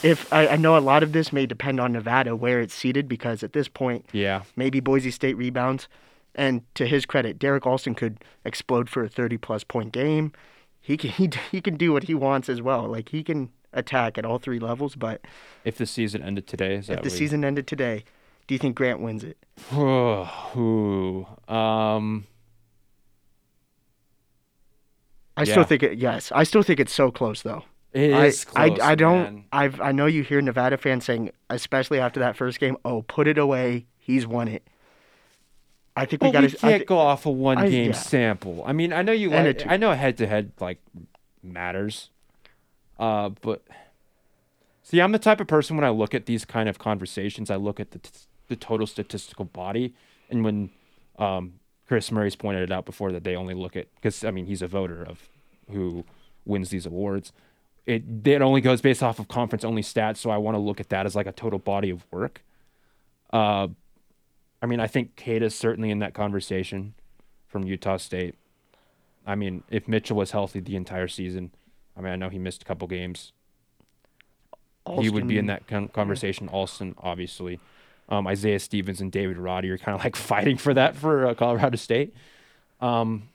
If 0.02 0.32
I, 0.32 0.48
I 0.48 0.56
know 0.56 0.76
a 0.76 0.80
lot 0.80 1.02
of 1.02 1.12
this 1.12 1.32
may 1.32 1.46
depend 1.46 1.80
on 1.80 1.92
Nevada 1.92 2.34
where 2.34 2.60
it's 2.60 2.74
seated 2.74 3.08
because 3.08 3.42
at 3.42 3.52
this 3.52 3.68
point 3.68 4.06
Yeah, 4.12 4.42
maybe 4.56 4.80
Boise 4.80 5.10
State 5.10 5.36
rebounds. 5.36 5.88
And 6.34 6.62
to 6.74 6.86
his 6.86 7.06
credit, 7.06 7.38
Derrick 7.38 7.66
Alston 7.66 7.94
could 7.94 8.22
explode 8.44 8.90
for 8.90 9.02
a 9.02 9.08
30 9.08 9.38
plus 9.38 9.64
point 9.64 9.92
game. 9.92 10.32
He 10.80 10.96
can 10.96 11.10
he, 11.18 11.30
he 11.50 11.60
can 11.60 11.76
do 11.76 11.92
what 11.92 12.04
he 12.04 12.14
wants 12.14 12.48
as 12.48 12.60
well. 12.60 12.86
Like 12.86 13.08
he 13.10 13.22
can 13.22 13.50
attack 13.72 14.18
at 14.18 14.24
all 14.24 14.38
three 14.38 14.58
levels. 14.58 14.96
But 14.96 15.22
if 15.64 15.78
the 15.78 15.86
season 15.86 16.22
ended 16.22 16.46
today, 16.46 16.74
is 16.74 16.88
that 16.88 16.98
if 16.98 17.02
the 17.04 17.10
season 17.10 17.44
ended 17.44 17.66
today, 17.66 18.04
do 18.46 18.54
you 18.54 18.58
think 18.58 18.76
Grant 18.76 19.00
wins 19.00 19.24
it? 19.24 19.38
Ooh, 19.74 21.26
um, 21.48 22.26
I 25.36 25.42
Yeah. 25.42 25.52
still 25.52 25.64
think 25.64 25.82
it. 25.82 25.98
Yes, 25.98 26.32
I 26.32 26.44
still 26.44 26.62
think 26.62 26.80
it's 26.80 26.92
so 26.94 27.10
close 27.10 27.42
though. 27.42 27.64
it 27.92 28.12
I, 28.12 28.26
is 28.26 28.44
close. 28.44 28.78
I, 28.80 28.92
I 28.92 28.94
don't. 28.94 29.44
I've 29.52 29.80
I 29.80 29.92
know 29.92 30.06
you 30.06 30.22
hear 30.22 30.40
Nevada 30.40 30.76
fans 30.78 31.04
saying, 31.04 31.30
especially 31.50 31.98
after 32.00 32.20
that 32.20 32.36
first 32.36 32.58
game, 32.60 32.76
"Oh, 32.84 33.02
put 33.02 33.26
it 33.28 33.38
away. 33.38 33.86
He's 33.98 34.26
won 34.26 34.48
it." 34.48 34.62
I 35.98 36.04
think 36.04 36.22
we 36.22 36.30
got 36.30 36.42
we 36.42 36.50
can't 36.50 36.84
go 36.86 36.98
off 36.98 37.24
a 37.26 37.30
one 37.30 37.58
I- 37.58 37.68
game 37.70 37.86
yeah. 37.90 37.92
sample. 37.96 38.62
I 38.66 38.72
mean, 38.72 38.92
I 38.92 39.02
know 39.02 39.12
you 39.12 39.30
like. 39.30 39.66
I 39.66 39.76
know 39.76 39.92
head 39.92 40.16
to 40.18 40.26
head 40.26 40.52
like 40.60 40.78
matters, 41.42 42.10
uh, 42.98 43.30
but 43.40 43.62
see, 44.82 45.00
I'm 45.00 45.12
the 45.12 45.18
type 45.18 45.40
of 45.40 45.46
person 45.46 45.76
when 45.76 45.84
I 45.84 45.90
look 45.90 46.14
at 46.14 46.26
these 46.26 46.44
kind 46.44 46.68
of 46.68 46.78
conversations, 46.78 47.50
I 47.50 47.56
look 47.56 47.80
at 47.80 47.92
the 47.92 47.98
t- 47.98 48.10
the 48.48 48.56
total 48.56 48.86
statistical 48.86 49.44
body, 49.46 49.94
and 50.30 50.44
when 50.44 50.70
um, 51.18 51.54
Chris 51.86 52.10
Murray's 52.10 52.36
pointed 52.36 52.62
it 52.62 52.72
out 52.72 52.84
before 52.84 53.12
that 53.12 53.24
they 53.24 53.36
only 53.36 53.54
look 53.54 53.76
at 53.76 53.86
because 53.94 54.24
I 54.24 54.30
mean 54.30 54.46
he's 54.46 54.62
a 54.62 54.66
voter 54.66 55.02
of 55.02 55.28
who 55.70 56.04
wins 56.44 56.70
these 56.70 56.86
awards. 56.86 57.32
It 57.86 58.02
it 58.24 58.42
only 58.42 58.60
goes 58.60 58.80
based 58.80 59.02
off 59.02 59.18
of 59.18 59.28
conference 59.28 59.64
only 59.64 59.82
stats, 59.82 60.18
so 60.18 60.30
I 60.30 60.36
want 60.36 60.56
to 60.56 60.60
look 60.60 60.80
at 60.80 60.88
that 60.88 61.06
as 61.06 61.14
like 61.14 61.26
a 61.26 61.32
total 61.32 61.58
body 61.58 61.90
of 61.90 62.04
work. 62.10 62.42
Uh, 63.32 63.68
I 64.62 64.66
mean, 64.66 64.80
I 64.80 64.86
think 64.86 65.16
Queta 65.16 65.46
is 65.46 65.54
certainly 65.54 65.90
in 65.90 65.98
that 66.00 66.14
conversation 66.14 66.94
from 67.46 67.64
Utah 67.64 67.98
State. 67.98 68.34
I 69.26 69.34
mean, 69.34 69.62
if 69.70 69.86
Mitchell 69.88 70.16
was 70.16 70.30
healthy 70.30 70.60
the 70.60 70.76
entire 70.76 71.08
season, 71.08 71.50
I 71.96 72.00
mean, 72.00 72.12
I 72.12 72.16
know 72.16 72.28
he 72.28 72.38
missed 72.38 72.62
a 72.62 72.64
couple 72.64 72.86
games. 72.88 73.32
He 75.00 75.10
would 75.10 75.26
be 75.26 75.36
in 75.36 75.46
that 75.46 75.66
con- 75.66 75.88
conversation. 75.88 76.48
Alston, 76.48 76.94
obviously. 76.98 77.58
Um, 78.08 78.26
Isaiah 78.26 78.60
Stevens 78.60 79.00
and 79.00 79.10
David 79.10 79.36
Roddy 79.36 79.68
are 79.70 79.78
kind 79.78 79.96
of 79.98 80.04
like 80.04 80.16
fighting 80.32 80.56
for 80.56 80.72
that 80.74 80.96
for 80.96 81.26
uh, 81.26 81.34
Colorado 81.34 81.76
State. 81.76 82.14
Um, 82.80 83.28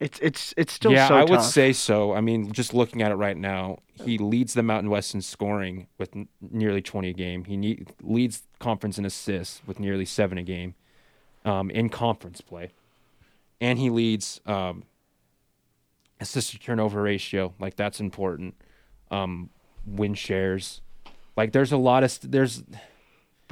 It's 0.00 0.18
it's 0.20 0.54
it's 0.56 0.72
still 0.72 0.92
yeah, 0.92 1.08
so 1.08 1.16
I 1.16 1.24
would 1.24 1.42
say 1.42 1.72
so. 1.72 2.12
I 2.12 2.20
mean, 2.20 2.52
just 2.52 2.74
looking 2.74 3.02
at 3.02 3.10
it 3.12 3.16
right 3.16 3.36
now, 3.36 3.78
he 4.04 4.18
leads 4.18 4.54
the 4.54 4.62
Mountain 4.62 4.90
West 4.90 5.14
in 5.14 5.22
scoring 5.22 5.86
with 5.98 6.14
n- 6.16 6.28
nearly 6.40 6.82
20 6.82 7.08
a 7.10 7.12
game. 7.12 7.44
He 7.44 7.56
ne- 7.56 7.84
leads 8.02 8.42
conference 8.58 8.98
in 8.98 9.04
assists 9.04 9.60
with 9.66 9.78
nearly 9.80 10.04
seven 10.04 10.38
a 10.38 10.42
game 10.42 10.74
um, 11.44 11.70
in 11.70 11.88
conference 11.88 12.40
play, 12.40 12.70
and 13.60 13.78
he 13.78 13.90
leads 13.90 14.40
um, 14.46 14.82
assist 16.20 16.50
to 16.50 16.58
turnover 16.58 17.02
ratio. 17.02 17.54
Like 17.58 17.76
that's 17.76 18.00
important. 18.00 18.54
Um, 19.10 19.50
win 19.86 20.14
shares. 20.14 20.80
Like 21.36 21.52
there's 21.52 21.72
a 21.72 21.76
lot 21.76 22.02
of 22.04 22.10
st- 22.10 22.32
there's 22.32 22.62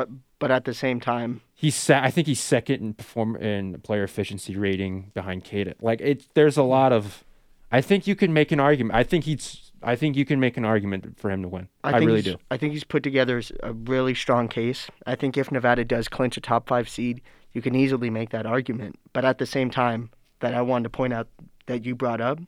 but 0.01 0.09
but 0.39 0.51
at 0.51 0.65
the 0.65 0.73
same 0.73 0.99
time, 0.99 1.43
he's 1.55 1.75
sa- 1.75 2.01
I 2.03 2.11
think 2.11 2.27
he's 2.27 2.41
second 2.41 2.81
in 2.81 2.95
perform 2.95 3.37
in 3.37 3.79
player 3.83 4.03
efficiency 4.03 4.57
rating 4.57 5.11
behind 5.13 5.45
Queta. 5.45 5.75
Like 5.83 6.01
it, 6.01 6.27
there's 6.33 6.57
a 6.57 6.63
lot 6.63 6.91
of. 6.91 7.23
I 7.71 7.83
think 7.83 8.07
you 8.07 8.17
can 8.17 8.33
make 8.33 8.51
an 8.51 8.59
argument. 8.59 8.97
I 8.97 9.03
think 9.03 9.25
he's. 9.25 9.73
I 9.83 9.97
think 9.97 10.17
you 10.17 10.25
can 10.25 10.41
make 10.41 10.57
an 10.57 10.65
argument 10.65 11.19
for 11.19 11.31
him 11.31 11.43
to 11.43 11.49
win. 11.49 11.69
I, 11.85 11.99
think 11.99 12.07
really 12.07 12.23
do. 12.23 12.37
I 12.51 12.57
think 12.57 12.73
he's 12.73 12.85
put 12.85 13.03
together 13.03 13.43
a 13.63 13.75
really 13.75 14.15
strong 14.15 14.49
case. 14.49 14.89
I 15.07 15.17
think 15.17 15.37
if 15.37 15.53
Nevada 15.53 15.85
does 15.85 16.09
clinch 16.09 16.39
a 16.39 16.41
top 16.41 16.67
five 16.67 16.89
seed, 16.89 17.21
you 17.53 17.61
can 17.61 17.75
easily 17.75 18.09
make 18.09 18.31
that 18.31 18.47
argument. 18.47 18.99
But 19.13 19.27
at 19.27 19.37
the 19.37 19.47
same 19.47 19.71
time, 19.71 20.11
that 20.41 20.55
I 20.55 20.63
wanted 20.63 20.85
to 20.85 20.91
point 20.91 21.13
out 21.13 21.29
that 21.67 21.85
you 21.85 21.95
brought 21.95 22.23
up, 22.23 22.39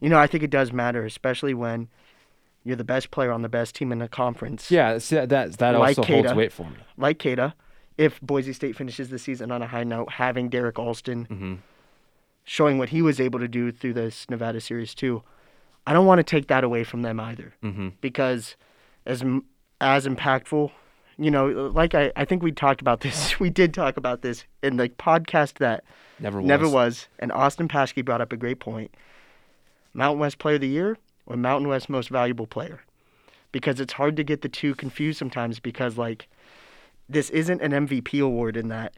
you 0.00 0.08
know, 0.08 0.18
I 0.18 0.28
think 0.28 0.44
it 0.44 0.50
does 0.50 0.72
matter, 0.72 1.04
especially 1.04 1.54
when 1.54 1.88
you're 2.64 2.76
the 2.76 2.84
best 2.84 3.10
player 3.10 3.30
on 3.30 3.42
the 3.42 3.48
best 3.48 3.74
team 3.74 3.92
in 3.92 3.98
the 3.98 4.08
conference. 4.08 4.70
Yeah, 4.70 4.94
that 4.94 5.28
that, 5.28 5.52
that 5.58 5.70
Like 5.74 5.98
also 5.98 6.04
holds 6.12 6.34
weight 6.34 6.52
for 6.52 6.68
me. 6.70 6.76
Like 6.96 7.18
Queta, 7.18 7.54
if 7.98 8.20
Boise 8.20 8.52
State 8.52 8.74
finishes 8.76 9.10
the 9.10 9.18
season 9.18 9.50
on 9.52 9.62
a 9.62 9.66
high 9.66 9.84
note, 9.84 10.12
having 10.12 10.48
Derrick 10.48 10.78
Alston 10.78 11.24
hmm 11.26 11.54
showing 12.46 12.76
what 12.76 12.90
he 12.90 13.00
was 13.00 13.20
able 13.20 13.38
to 13.40 13.48
do 13.48 13.72
through 13.72 13.94
this 13.94 14.28
Nevada 14.28 14.60
series 14.60 14.94
too, 14.94 15.22
I 15.86 15.94
don't 15.94 16.04
want 16.04 16.18
to 16.18 16.22
take 16.22 16.48
that 16.48 16.62
away 16.62 16.84
from 16.84 17.02
them 17.02 17.18
either. 17.20 17.54
hmm 17.62 17.88
because 18.00 18.56
as 19.06 19.22
as 19.80 20.06
impactful 20.06 20.70
you 21.18 21.30
know 21.30 21.46
like 21.74 21.94
I, 21.94 22.10
I 22.16 22.24
think 22.24 22.42
we 22.42 22.52
talked 22.52 22.80
about 22.80 23.00
this 23.00 23.38
we 23.44 23.50
did 23.50 23.74
talk 23.74 23.96
about 23.96 24.22
this 24.22 24.44
in 24.62 24.76
the 24.76 24.88
podcast 24.88 25.58
that 25.58 25.84
Never 26.18 26.40
was. 26.40 26.48
never 26.48 26.68
was 26.68 27.08
and 27.18 27.30
austin 27.32 27.68
paschke 27.68 28.04
brought 28.04 28.20
up 28.22 28.32
a 28.32 28.36
great 28.36 28.60
point 28.60 28.94
mountain 29.92 30.20
west 30.20 30.38
player 30.38 30.54
of 30.54 30.60
the 30.62 30.68
year 30.68 30.96
or 31.26 31.36
mountain 31.36 31.68
west 31.68 31.88
most 31.88 32.08
valuable 32.08 32.46
player 32.46 32.80
because 33.52 33.80
it's 33.80 33.94
hard 33.94 34.16
to 34.16 34.24
get 34.24 34.42
the 34.42 34.48
two 34.48 34.74
confused 34.74 35.18
sometimes 35.18 35.60
because 35.60 35.96
like 35.96 36.28
this 37.08 37.30
isn't 37.30 37.60
an 37.60 37.72
mvp 37.86 38.22
award 38.22 38.56
in 38.56 38.68
that 38.68 38.94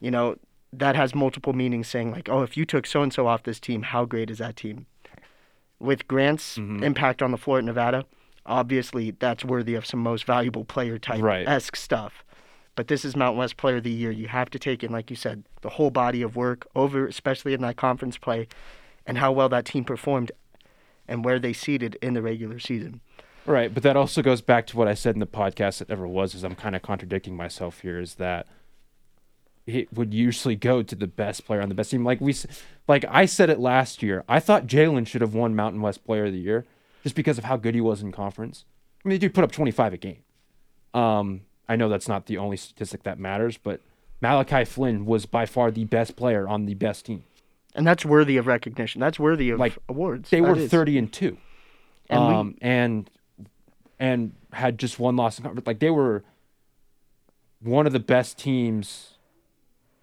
you 0.00 0.10
know 0.10 0.36
that 0.72 0.96
has 0.96 1.14
multiple 1.14 1.52
meanings 1.52 1.86
saying 1.86 2.10
like, 2.10 2.30
oh, 2.30 2.42
if 2.42 2.56
you 2.56 2.64
took 2.64 2.86
so 2.86 3.02
and 3.02 3.12
so 3.12 3.26
off 3.26 3.42
this 3.42 3.60
team, 3.60 3.82
how 3.82 4.06
great 4.06 4.30
is 4.30 4.38
that 4.38 4.56
team? 4.56 4.86
With 5.78 6.08
Grant's 6.08 6.56
Mhm. 6.56 6.82
impact 6.82 7.20
on 7.20 7.30
the 7.30 7.36
floor 7.36 7.58
at 7.58 7.64
Nevada, 7.64 8.06
obviously 8.46 9.10
that's 9.10 9.44
worthy 9.44 9.74
of 9.74 9.84
some 9.84 10.00
most 10.00 10.24
valuable 10.24 10.64
player 10.64 10.98
type 10.98 11.20
Right. 11.22 11.46
esque 11.46 11.76
stuff. 11.76 12.24
But 12.74 12.88
this 12.88 13.04
is 13.04 13.14
Mountain 13.14 13.36
West 13.38 13.58
Player 13.58 13.76
of 13.76 13.82
the 13.82 13.90
Year. 13.90 14.10
You 14.10 14.28
have 14.28 14.48
to 14.48 14.58
take 14.58 14.82
in, 14.82 14.90
like 14.90 15.10
you 15.10 15.16
said, 15.16 15.44
the 15.60 15.68
whole 15.68 15.90
body 15.90 16.22
of 16.22 16.36
work 16.36 16.66
over, 16.74 17.06
especially 17.06 17.52
in 17.52 17.60
that 17.60 17.76
conference 17.76 18.16
play, 18.16 18.48
and 19.06 19.18
how 19.18 19.30
well 19.30 19.50
that 19.50 19.66
team 19.66 19.84
performed, 19.84 20.32
and 21.12 21.26
where 21.26 21.38
they 21.38 21.52
seeded 21.52 21.98
in 22.00 22.14
the 22.14 22.22
regular 22.22 22.58
season. 22.58 23.02
Right, 23.44 23.72
but 23.72 23.82
that 23.82 23.98
also 23.98 24.22
goes 24.22 24.40
back 24.40 24.66
to 24.68 24.78
what 24.78 24.88
I 24.88 24.94
said 24.94 25.14
in 25.14 25.20
the 25.20 25.26
podcast 25.26 25.78
that 25.78 25.90
never 25.90 26.08
was. 26.08 26.34
Is 26.34 26.42
I'm 26.42 26.54
kind 26.54 26.74
of 26.74 26.80
contradicting 26.80 27.36
myself 27.36 27.80
here. 27.80 28.00
Is 28.00 28.14
that 28.14 28.46
it 29.66 29.92
would 29.92 30.14
usually 30.14 30.56
go 30.56 30.82
to 30.82 30.94
the 30.94 31.06
best 31.06 31.44
player 31.44 31.60
on 31.60 31.68
the 31.68 31.74
best 31.74 31.90
team. 31.90 32.02
Like 32.02 32.22
we, 32.22 32.34
like 32.88 33.04
I 33.10 33.26
said 33.26 33.50
it 33.50 33.60
last 33.60 34.02
year. 34.02 34.24
I 34.26 34.40
thought 34.40 34.66
Jalen 34.66 35.06
should 35.06 35.20
have 35.20 35.34
won 35.34 35.54
Mountain 35.54 35.82
West 35.82 36.02
Player 36.04 36.24
of 36.24 36.32
the 36.32 36.38
Year 36.38 36.64
just 37.02 37.14
because 37.14 37.36
of 37.36 37.44
how 37.44 37.58
good 37.58 37.74
he 37.74 37.80
was 37.82 38.00
in 38.00 38.10
conference. 38.10 38.64
I 39.04 39.08
mean, 39.08 39.16
the 39.16 39.26
dude 39.26 39.34
put 39.34 39.44
up 39.44 39.52
25 39.52 39.92
a 39.92 39.96
game. 39.98 40.22
Um, 40.94 41.42
I 41.68 41.76
know 41.76 41.90
that's 41.90 42.08
not 42.08 42.26
the 42.26 42.38
only 42.38 42.56
statistic 42.56 43.02
that 43.02 43.18
matters, 43.18 43.58
but 43.58 43.80
Malachi 44.22 44.64
Flynn 44.64 45.04
was 45.04 45.26
by 45.26 45.44
far 45.44 45.70
the 45.70 45.84
best 45.84 46.16
player 46.16 46.48
on 46.48 46.64
the 46.64 46.74
best 46.74 47.04
team. 47.06 47.24
And 47.74 47.86
that's 47.86 48.04
worthy 48.04 48.36
of 48.36 48.46
recognition. 48.46 49.00
That's 49.00 49.18
worthy 49.18 49.50
of 49.50 49.58
Like, 49.58 49.78
awards. 49.88 50.28
They 50.30 50.40
That 50.40 50.48
were 50.48 50.56
is. 50.56 50.70
30 50.70 50.98
and 50.98 51.12
two. 51.12 51.38
And 52.10 52.26
we- 52.28 52.34
um, 52.34 52.54
and 52.60 53.10
and 53.98 54.32
had 54.52 54.78
just 54.78 54.98
one 54.98 55.16
loss 55.16 55.38
in 55.38 55.44
conference. 55.44 55.66
Like 55.66 55.78
they 55.78 55.90
were 55.90 56.24
one 57.60 57.86
of 57.86 57.92
the 57.92 58.00
best 58.00 58.36
teams 58.38 59.14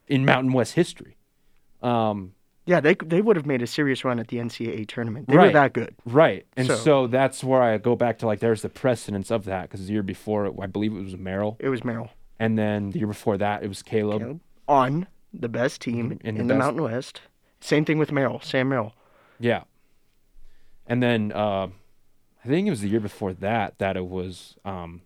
in 0.07 0.25
Mountain 0.25 0.53
West 0.53 0.73
history. 0.73 1.17
Um, 1.81 2.33
Yeah, 2.65 2.79
they 2.79 2.93
they 2.95 3.21
would 3.21 3.35
have 3.35 3.45
made 3.45 3.61
a 3.61 3.67
serious 3.67 4.03
run 4.05 4.19
at 4.19 4.27
the 4.29 4.37
NCAA 4.37 4.85
tournament. 4.87 5.27
They 5.27 5.35
Right. 5.37 5.47
were 5.47 5.53
that 5.53 5.73
good. 5.73 5.95
right, 6.05 6.45
and 6.55 6.67
so, 6.67 6.75
So- 6.75 7.07
that's 7.07 7.43
where 7.43 7.61
I 7.61 7.77
go 7.77 7.95
back 7.95 8.19
to 8.19 8.25
like 8.27 8.39
there's 8.39 8.61
the 8.61 8.69
precedence 8.69 9.29
of 9.31 9.45
that 9.45 9.63
because 9.69 9.85
the 9.87 9.93
year 9.93 10.03
before 10.03 10.53
I 10.61 10.67
believe 10.67 10.93
it 10.95 11.01
was 11.03 11.17
Merrill, 11.17 11.57
It 11.59 11.69
was 11.69 11.83
Merrill 11.83 12.09
and 12.39 12.57
then 12.57 12.91
the 12.91 12.99
year 12.99 13.07
before 13.07 13.37
that 13.37 13.63
it 13.63 13.67
was 13.67 13.81
Caleb. 13.83 14.21
Caleb, 14.21 14.39
on 14.67 15.07
the 15.33 15.49
best 15.49 15.81
team 15.81 16.11
in, 16.11 16.19
in 16.23 16.35
the, 16.37 16.43
the 16.43 16.47
best- 16.49 16.59
Mountain 16.59 16.83
West. 16.83 17.21
Same 17.61 17.85
thing 17.85 17.97
with 17.97 18.11
Merrill, 18.11 18.39
Sam 18.41 18.69
Merrill. 18.69 18.93
Yeah, 19.39 19.63
and 20.87 21.01
then 21.03 21.31
uh, 21.31 21.67
I 22.43 22.47
think 22.47 22.67
it 22.67 22.71
was 22.71 22.81
the 22.81 22.89
year 22.89 22.99
before 22.99 23.33
that 23.33 23.77
that 23.79 23.97
it 23.97 24.05
was 24.05 24.55
um, 24.65 25.01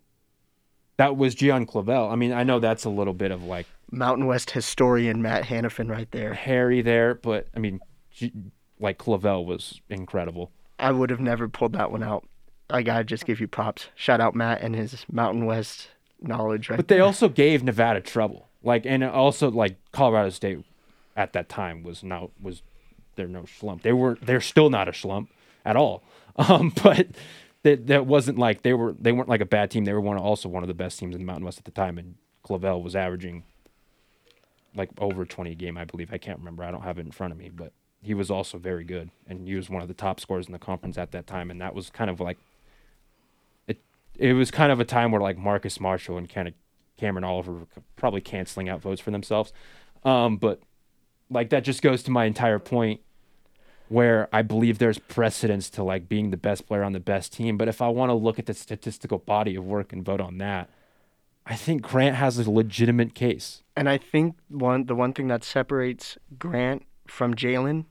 that 0.98 1.18
was 1.18 1.36
Gian 1.36 1.66
Clavell. 1.66 2.12
I 2.12 2.16
mean, 2.16 2.32
I 2.32 2.44
know 2.44 2.60
that's 2.60 2.86
a 2.86 2.90
little 2.90 3.14
bit 3.14 3.32
of 3.32 3.44
like 3.44 3.68
Mountain 3.92 4.26
West 4.26 4.52
historian 4.52 5.22
Matt 5.22 5.46
Hannafin 5.46 5.90
right 5.90 6.10
there. 6.12 6.34
Harry 6.34 6.82
there, 6.82 7.16
but 7.16 7.48
I 7.56 7.60
mean, 7.60 7.80
G- 8.12 8.34
like 8.80 8.98
Clavell 8.98 9.46
was 9.46 9.82
incredible. 9.90 10.52
I 10.80 10.92
would 10.92 11.10
have 11.10 11.20
never 11.20 11.48
pulled 11.48 11.74
that 11.74 11.92
one 11.92 12.04
out. 12.04 12.26
I 12.70 12.82
gotta 12.82 13.04
just 13.04 13.26
give 13.26 13.40
you 13.40 13.48
props. 13.48 13.88
Shout 13.96 14.22
out 14.22 14.36
Matt 14.36 14.62
and 14.62 14.76
his 14.76 15.06
Mountain 15.12 15.46
West 15.46 15.90
knowledge 16.22 16.70
right 16.70 16.78
But 16.78 16.88
they 16.88 17.00
also 17.00 17.30
gave 17.30 17.64
Nevada 17.64 18.02
trouble. 18.02 18.48
Like, 18.64 18.86
and 18.86 19.04
also 19.04 19.52
like 19.52 19.78
Colorado 19.92 20.30
State 20.30 20.64
at 21.16 21.34
that 21.34 21.50
time 21.50 21.84
was 21.84 22.04
not 22.04 22.32
was 22.42 22.62
they're 23.16 23.28
no 23.28 23.46
slump. 23.46 23.84
They 23.84 23.94
were 23.94 24.18
they're 24.22 24.42
still 24.42 24.70
not 24.70 24.88
a 24.88 24.94
slump 24.94 25.30
at 25.66 25.76
all. 25.76 26.04
Um, 26.36 26.74
but 26.84 27.10
that 27.62 27.86
that 27.86 28.08
wasn't 28.08 28.40
like 28.40 28.64
they 28.64 28.74
were 28.74 28.96
they 29.00 29.12
weren't 29.12 29.30
like 29.30 29.42
a 29.42 29.46
bad 29.46 29.70
team. 29.70 29.86
They 29.86 29.94
were 29.94 30.02
one 30.02 30.18
also 30.18 30.50
one 30.50 30.64
of 30.64 30.68
the 30.68 30.74
best 30.74 30.98
teams 30.98 31.14
in 31.14 31.22
the 31.22 31.26
Mountain 31.26 31.46
West 31.46 31.60
at 31.60 31.66
the 31.66 31.70
time. 31.70 32.00
And 32.00 32.16
Clavell 32.44 32.82
was 32.82 32.96
averaging 32.96 33.44
like 34.76 34.90
over 34.98 35.26
twenty 35.26 35.52
a 35.52 35.56
game, 35.56 35.78
I 35.78 35.86
believe. 35.86 36.12
I 36.12 36.18
can't 36.18 36.40
remember. 36.40 36.64
I 36.64 36.72
don't 36.72 36.82
have 36.82 36.98
it 36.98 37.06
in 37.06 37.12
front 37.12 37.34
of 37.34 37.38
me, 37.38 37.52
but 37.54 37.72
he 38.02 38.16
was 38.16 38.32
also 38.32 38.58
very 38.58 38.84
good, 38.84 39.12
and 39.28 39.48
he 39.48 39.54
was 39.56 39.70
one 39.70 39.84
of 39.84 39.88
the 39.88 39.94
top 39.94 40.20
scorers 40.20 40.48
in 40.48 40.54
the 40.54 40.60
conference 40.60 40.98
at 40.98 41.12
that 41.12 41.28
time. 41.28 41.52
And 41.52 41.62
that 41.62 41.76
was 41.76 41.90
kind 41.90 42.10
of 42.10 42.20
like 42.20 42.38
it. 43.68 43.80
It 44.16 44.34
was 44.34 44.50
kind 44.52 44.72
of 44.72 44.80
a 44.80 44.86
time 44.86 45.12
where 45.12 45.22
like 45.22 45.38
Marcus 45.38 45.80
Marshall 45.80 46.18
and 46.18 46.28
kind 46.28 46.48
of 46.48 46.56
Cameron 46.98 47.24
Oliver 47.24 47.54
were 47.54 47.68
probably 47.96 48.22
canceling 48.22 48.70
out 48.70 48.82
votes 48.82 49.02
for 49.02 49.12
themselves. 49.12 49.54
Um, 50.04 50.38
but 50.38 50.62
like 51.34 51.50
that 51.50 51.64
just 51.64 51.82
goes 51.82 52.04
to 52.04 52.12
my 52.12 52.26
entire 52.26 52.60
point 52.60 53.02
where 53.90 54.28
I 54.34 54.42
believe 54.42 54.80
there's 54.80 54.98
precedence 54.98 55.70
to 55.72 55.84
like 55.84 56.08
being 56.08 56.32
the 56.32 56.38
best 56.38 56.66
player 56.68 56.84
on 56.84 56.94
the 56.94 57.00
best 57.00 57.34
team. 57.34 57.58
But 57.58 57.68
if 57.68 57.82
I 57.82 57.90
want 57.90 58.10
to 58.10 58.14
look 58.14 58.40
at 58.40 58.46
the 58.46 58.54
statistical 58.54 59.20
body 59.20 59.56
of 59.56 59.66
work 59.66 59.94
and 59.94 60.04
vote 60.04 60.22
on 60.22 60.38
that, 60.40 60.70
I 61.46 61.56
think 61.56 61.82
Grant 61.82 62.16
has 62.16 62.40
a 62.40 62.50
legitimate 62.50 63.14
case. 63.14 63.62
And 63.76 63.90
I 63.90 63.98
think 63.98 64.36
one 64.48 64.86
the 64.86 64.96
one 64.96 65.14
thing 65.14 65.28
that 65.28 65.44
separates 65.44 66.18
Grant 66.40 66.84
from 67.08 67.34
Jalen 67.34 67.86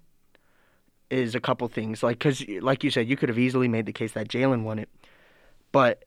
is 1.11 1.35
a 1.35 1.40
couple 1.40 1.68
things. 1.68 2.02
Like, 2.02 2.18
because 2.18 2.42
like 2.61 2.83
you 2.83 2.90
said, 2.90 3.07
you 3.07 3.16
could 3.16 3.28
have 3.28 3.38
easily 3.38 3.68
made 3.68 3.87
the 3.87 3.92
case 3.92 4.12
that 4.12 4.28
Jalen 4.28 4.62
won 4.62 4.78
it, 4.78 4.88
but 5.70 6.05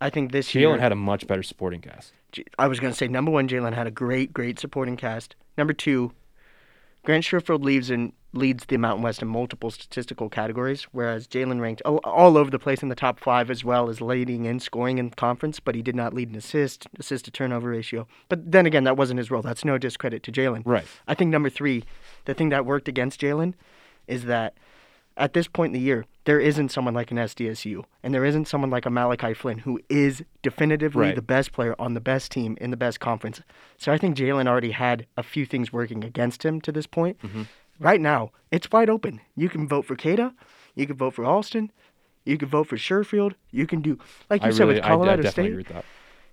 I 0.00 0.10
think 0.10 0.32
this 0.32 0.54
year 0.54 0.68
Jalen 0.68 0.80
had 0.80 0.92
a 0.92 0.96
much 0.96 1.26
better 1.26 1.42
supporting 1.42 1.80
cast. 1.80 2.12
I 2.58 2.66
was 2.66 2.80
going 2.80 2.92
to 2.92 2.96
say 2.96 3.08
number 3.08 3.30
one, 3.30 3.48
Jalen 3.48 3.74
had 3.74 3.86
a 3.86 3.90
great, 3.90 4.32
great 4.32 4.58
supporting 4.58 4.96
cast. 4.96 5.34
Number 5.56 5.72
two, 5.72 6.12
Grant 7.08 7.24
Sherfield 7.24 7.64
leads 7.64 7.88
in 7.88 8.12
leads 8.34 8.66
the 8.66 8.76
Mountain 8.76 9.02
West 9.02 9.22
in 9.22 9.28
multiple 9.28 9.70
statistical 9.70 10.28
categories, 10.28 10.82
whereas 10.92 11.26
Jalen 11.26 11.58
ranked 11.58 11.80
all, 11.86 12.00
all 12.04 12.36
over 12.36 12.50
the 12.50 12.58
place 12.58 12.82
in 12.82 12.90
the 12.90 12.94
top 12.94 13.18
five 13.18 13.50
as 13.50 13.64
well 13.64 13.88
as 13.88 14.02
leading 14.02 14.44
in 14.44 14.60
scoring 14.60 14.98
in 14.98 15.08
conference, 15.08 15.58
but 15.58 15.74
he 15.74 15.80
did 15.80 15.96
not 15.96 16.12
lead 16.12 16.28
in 16.28 16.34
assist, 16.34 16.86
assist 16.98 17.24
to 17.24 17.30
turnover 17.30 17.70
ratio. 17.70 18.06
But 18.28 18.52
then 18.52 18.66
again, 18.66 18.84
that 18.84 18.98
wasn't 18.98 19.16
his 19.16 19.30
role. 19.30 19.40
That's 19.40 19.64
no 19.64 19.78
discredit 19.78 20.22
to 20.24 20.30
Jalen. 20.30 20.60
Right. 20.66 20.84
I 21.06 21.14
think 21.14 21.30
number 21.30 21.48
three, 21.48 21.84
the 22.26 22.34
thing 22.34 22.50
that 22.50 22.66
worked 22.66 22.88
against 22.88 23.22
Jalen 23.22 23.54
is 24.06 24.26
that 24.26 24.58
at 25.18 25.32
this 25.34 25.48
point 25.48 25.74
in 25.74 25.80
the 25.80 25.84
year, 25.86 26.04
there 26.24 26.40
isn't 26.40 26.70
someone 26.70 26.94
like 26.94 27.10
an 27.10 27.16
SDSU, 27.18 27.82
and 28.02 28.14
there 28.14 28.24
isn't 28.24 28.46
someone 28.48 28.70
like 28.70 28.86
a 28.86 28.90
Malachi 28.90 29.34
Flynn 29.34 29.58
who 29.58 29.80
is 29.88 30.22
definitively 30.42 31.06
Right. 31.06 31.14
the 31.16 31.22
best 31.22 31.52
player 31.52 31.74
on 31.78 31.94
the 31.94 32.00
best 32.00 32.30
team 32.32 32.56
in 32.60 32.70
the 32.70 32.76
best 32.76 33.00
conference. 33.00 33.42
So 33.76 33.92
I 33.92 33.98
think 33.98 34.16
Jalen 34.16 34.46
already 34.46 34.70
had 34.70 35.06
a 35.16 35.22
few 35.22 35.44
things 35.46 35.72
working 35.72 36.04
against 36.04 36.44
him 36.44 36.60
to 36.62 36.72
this 36.72 36.86
point. 36.86 37.18
Mm-hmm. 37.22 37.42
Right 37.80 38.00
now, 38.00 38.30
it's 38.50 38.70
wide 38.70 38.88
open. 38.90 39.20
You 39.36 39.48
can 39.48 39.68
vote 39.68 39.84
for 39.84 39.96
Queta, 39.96 40.34
you 40.74 40.86
can 40.86 40.96
vote 40.96 41.14
for 41.14 41.24
Alston, 41.24 41.70
you 42.24 42.36
can 42.38 42.48
vote 42.48 42.66
for 42.68 42.76
Sherfield. 42.76 43.34
You 43.50 43.66
can 43.66 43.80
do 43.80 43.98
like 44.30 44.42
you 44.42 44.48
I 44.48 44.50
said 44.50 44.60
really, 44.64 44.74
with 44.74 44.84
I, 44.84 44.86
I 44.86 44.90
Colorado 44.90 45.22
definitely 45.22 45.64
State. 45.64 45.76
with. 45.76 45.84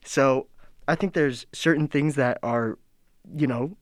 So 0.03 0.47
I 0.87 0.95
think 0.95 1.13
there's 1.13 1.45
certain 1.53 1.87
things 1.87 2.15
that 2.15 2.37
are, 2.43 2.77
you 3.35 3.47
know, 3.47 3.77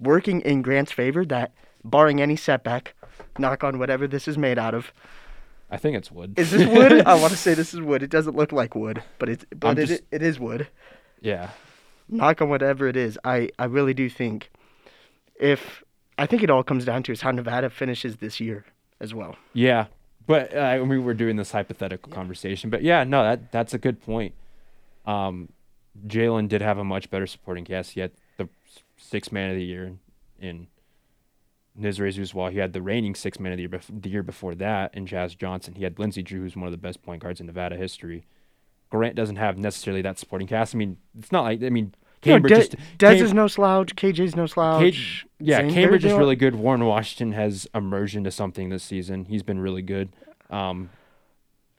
working 0.00 0.40
in 0.42 0.62
Grant's 0.62 0.92
favor 0.92 1.24
that, 1.26 1.52
barring 1.90 2.20
any 2.20 2.36
setback, 2.36 2.94
knock 3.38 3.64
on 3.64 3.78
whatever 3.78 4.06
this 4.06 4.28
is 4.28 4.36
made 4.38 4.58
out 4.58 4.74
of. 4.74 4.92
I 5.70 5.76
think 5.76 5.96
it's 5.96 6.10
wood. 6.10 6.38
Is 6.38 6.50
this 6.50 6.66
wood? 6.66 7.02
I 7.06 7.14
want 7.14 7.32
to 7.32 7.36
say 7.38 7.54
this 7.54 7.74
is 7.74 7.80
wood. 7.80 8.02
It 8.02 8.10
doesn't 8.10 8.36
look 8.36 8.52
like 8.52 8.74
wood, 8.74 9.02
but 9.18 9.28
it's 9.28 9.44
but 9.54 9.68
I'm 9.68 9.78
it, 9.78 9.86
just- 9.86 10.02
it 10.10 10.22
is 10.22 10.38
wood. 10.40 10.68
yeah. 11.20 11.50
Knock 12.10 12.40
on 12.40 12.48
whatever 12.48 12.88
it 12.88 12.96
is. 12.96 13.18
I, 13.22 13.50
I 13.58 13.66
really 13.66 13.92
do 13.92 14.08
think 14.08 14.50
if 15.38 15.84
I 16.16 16.24
think 16.24 16.42
it 16.42 16.48
all 16.48 16.62
comes 16.62 16.86
down 16.86 17.02
to 17.02 17.12
is 17.12 17.20
how 17.20 17.30
Nevada 17.32 17.68
finishes 17.68 18.16
this 18.16 18.40
year 18.40 18.64
as 18.98 19.12
well. 19.12 19.36
Yeah, 19.52 19.86
but 20.26 20.54
uh, 20.56 20.82
we 20.88 20.98
were 20.98 21.12
doing 21.12 21.36
this 21.36 21.50
hypothetical 21.52 22.10
conversation. 22.10 22.70
But 22.70 22.82
yeah, 22.82 23.04
no, 23.04 23.22
that 23.24 23.52
that's 23.52 23.74
a 23.74 23.78
good 23.78 24.00
point. 24.00 24.32
Um, 25.04 25.50
Jalen 26.06 26.48
did 26.48 26.62
have 26.62 26.78
a 26.78 26.84
much 26.84 27.10
better 27.10 27.26
supporting 27.26 27.66
cast. 27.66 27.90
He 27.92 28.00
had 28.00 28.12
the 28.38 28.48
six 28.96 29.30
man 29.30 29.50
of 29.50 29.56
the 29.56 29.64
year 29.64 29.92
in 30.40 30.66
Nisre 31.78 32.08
Zouzoua. 32.12 32.50
He 32.50 32.58
had 32.58 32.72
the 32.72 32.82
reigning 32.82 33.14
six 33.14 33.38
man 33.38 33.52
of 33.52 33.56
the 33.56 33.62
year, 33.62 33.68
bef- 33.68 34.02
the 34.02 34.08
year 34.10 34.22
before 34.22 34.54
that 34.56 34.94
in 34.94 35.06
Jazz 35.06 35.34
Johnson. 35.34 35.74
He 35.74 35.84
had 35.84 35.98
Lindsey 35.98 36.22
Drew, 36.22 36.40
who's 36.40 36.56
one 36.56 36.66
of 36.66 36.72
the 36.72 36.76
best 36.78 37.02
point 37.02 37.22
guards 37.22 37.40
in 37.40 37.46
Nevada 37.46 37.76
history. 37.76 38.24
Grant 38.90 39.14
doesn't 39.14 39.36
have 39.36 39.58
necessarily 39.58 40.02
that 40.02 40.18
supporting 40.18 40.48
cast. 40.48 40.74
I 40.74 40.78
mean, 40.78 40.96
it's 41.18 41.30
not 41.30 41.42
like 41.44 41.62
I 41.62 41.68
mean 41.70 41.94
Cambridge. 42.22 42.50
no, 42.50 42.56
just, 42.58 42.72
Dez 42.98 43.16
Cam- 43.16 43.24
is 43.26 43.32
no 43.34 43.46
slouch. 43.46 43.94
KJ's 43.96 44.34
no 44.34 44.46
slouch. 44.46 44.80
Cage, 44.80 45.26
yeah, 45.38 45.58
Zane- 45.58 45.70
Cambridge 45.72 46.04
is 46.04 46.12
really 46.14 46.36
good. 46.36 46.54
Warren 46.56 46.84
Washington 46.84 47.32
has 47.32 47.68
emerged 47.74 48.16
into 48.16 48.30
something 48.30 48.70
this 48.70 48.82
season. 48.82 49.26
He's 49.26 49.42
been 49.42 49.60
really 49.60 49.82
good. 49.82 50.08
Um, 50.50 50.90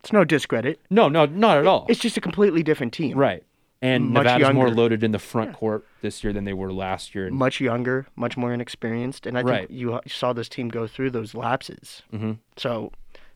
It's 0.01 0.13
no 0.13 0.23
discredit. 0.23 0.79
no, 0.89 1.09
no, 1.09 1.25
not 1.25 1.57
at 1.57 1.65
all. 1.67 1.88
It's 1.89 1.99
just 1.99 2.15
a 2.15 2.21
completely 2.21 2.63
different 2.63 2.93
team. 2.93 3.17
right. 3.17 3.43
And 3.81 4.09
Much 4.09 4.25
Nevada's 4.25 4.53
more 4.53 4.69
loaded 4.69 5.03
in 5.05 5.11
the 5.13 5.19
front 5.19 5.53
court 5.53 5.85
this 6.01 6.21
year 6.23 6.33
than 6.33 6.43
they 6.43 6.51
were 6.53 6.73
last 6.73 7.15
year. 7.15 7.27
And, 7.27 7.35
much 7.37 7.61
younger, 7.61 8.07
much 8.17 8.35
more 8.35 8.51
inexperienced, 8.53 9.25
and 9.25 9.37
I 9.37 9.41
Right. 9.41 9.67
think 9.69 9.79
you 9.79 9.99
saw 10.07 10.33
this 10.33 10.49
team 10.49 10.67
go 10.67 10.85
through 10.85 11.11
those 11.11 11.33
lapses. 11.33 12.01
Mhm. 12.13 12.39
So, 12.57 12.91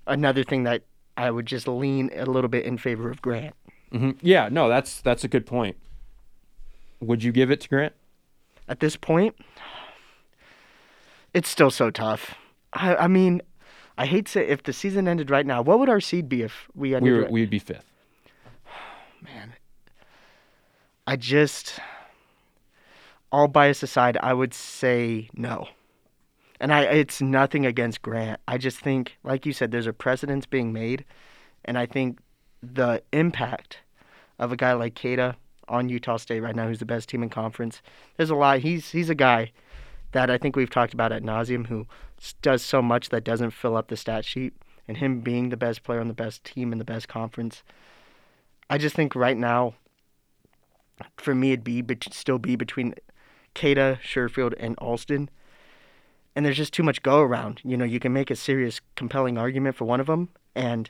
another 0.06 0.44
thing 0.44 0.64
that 0.64 0.84
I 1.16 1.32
would 1.32 1.46
just 1.46 1.66
lean 1.68 2.10
a 2.14 2.26
little 2.26 2.50
bit 2.50 2.66
in 2.66 2.78
favor 2.78 3.10
of 3.10 3.22
Grant. 3.22 3.56
Mhm. 3.94 4.18
Yeah, 4.22 4.50
no, 4.52 4.68
that's 4.68 5.00
that's 5.00 5.24
a 5.24 5.30
good 5.30 5.46
point. 5.46 5.78
Would 7.00 7.24
you 7.24 7.32
give 7.32 7.50
it 7.50 7.62
to 7.62 7.70
Grant? 7.70 7.94
At 8.68 8.80
this 8.82 8.98
point, 8.98 9.36
it's 11.34 11.50
still 11.50 11.72
so 11.72 11.90
tough. 11.90 12.36
I, 12.74 12.96
I 12.96 13.08
mean, 13.08 13.42
I 13.98 14.06
hate 14.08 14.26
to 14.26 14.32
say 14.34 14.48
if 14.48 14.64
the 14.64 14.74
season 14.74 15.08
ended 15.08 15.30
right 15.30 15.46
now, 15.46 15.62
what 15.62 15.80
would 15.80 15.90
our 15.90 16.02
seed 16.02 16.28
be 16.28 16.42
if 16.42 16.68
we 16.76 16.96
ended? 16.96 17.04
We 17.12 17.18
were, 17.18 17.24
right- 17.24 17.32
we'd 17.32 17.50
be 17.50 17.60
fifth. 17.60 17.90
man, 19.22 19.54
I 21.06 21.16
just 21.16 21.80
all 23.32 23.48
bias 23.48 23.82
aside, 23.82 24.18
I 24.22 24.34
would 24.34 24.54
say 24.54 25.30
no. 25.34 25.68
And 26.60 26.72
I 26.72 26.84
it's 26.84 27.22
nothing 27.22 27.66
against 27.66 28.02
Grant. 28.02 28.40
I 28.48 28.58
just 28.58 28.80
think, 28.80 29.18
like 29.24 29.46
you 29.46 29.52
said, 29.52 29.72
there's 29.72 29.88
a 29.88 29.94
precedence 29.94 30.46
being 30.46 30.72
made, 30.72 31.04
and 31.66 31.78
I 31.78 31.86
think 31.86 32.20
the 32.62 33.04
impact 33.12 33.80
of 34.40 34.52
a 34.52 34.56
guy 34.56 34.74
like 34.74 34.96
Queta 34.96 35.36
on 35.68 35.90
Utah 35.90 36.18
State 36.18 36.42
right 36.42 36.56
now, 36.56 36.68
who's 36.68 36.80
the 36.80 36.86
best 36.86 37.10
team 37.10 37.24
in 37.24 37.30
conference, 37.30 37.82
there's 38.16 38.30
a 38.30 38.36
lot. 38.36 38.60
He's 38.60 38.92
he's 38.92 39.10
a 39.10 39.16
guy 39.16 39.52
that 40.14 40.30
I 40.30 40.38
think 40.38 40.56
we've 40.56 40.70
talked 40.70 40.94
about 40.94 41.12
at 41.12 41.24
nauseum 41.24 41.68
who 41.68 41.88
does 42.42 42.62
so 42.62 42.82
much 42.82 43.10
that 43.10 43.24
doesn't 43.24 43.52
fill 43.52 43.76
up 43.76 43.88
the 43.88 43.98
stat 43.98 44.24
sheet, 44.24 44.54
and 44.88 44.98
him 44.98 45.20
being 45.20 45.50
the 45.50 45.58
best 45.58 45.84
player 45.84 46.00
on 46.00 46.08
the 46.08 46.14
best 46.14 46.46
team 46.46 46.72
in 46.72 46.78
the 46.78 46.86
best 46.86 47.10
conference. 47.10 47.64
I 48.70 48.78
just 48.78 48.96
think 48.96 49.16
right 49.16 49.38
now, 49.38 49.74
for 51.18 51.36
me, 51.36 51.52
it'd 51.52 51.64
be 51.64 51.82
but 51.82 52.06
still 52.12 52.40
be 52.40 52.56
between 52.56 52.96
Queta, 53.56 54.00
Sherfield, 54.04 54.54
and 54.58 54.76
Alston 54.78 55.30
and 56.36 56.46
there's 56.46 56.58
just 56.58 56.74
too 56.74 56.84
much 56.84 57.04
go 57.04 57.20
around. 57.20 57.62
You 57.64 57.78
know, 57.78 57.86
you 57.86 58.00
can 58.00 58.14
make 58.14 58.32
a 58.32 58.36
serious, 58.36 58.82
compelling 58.96 59.38
argument 59.38 59.76
for 59.76 59.86
one 59.86 60.00
of 60.00 60.08
them, 60.08 60.30
and 60.56 60.90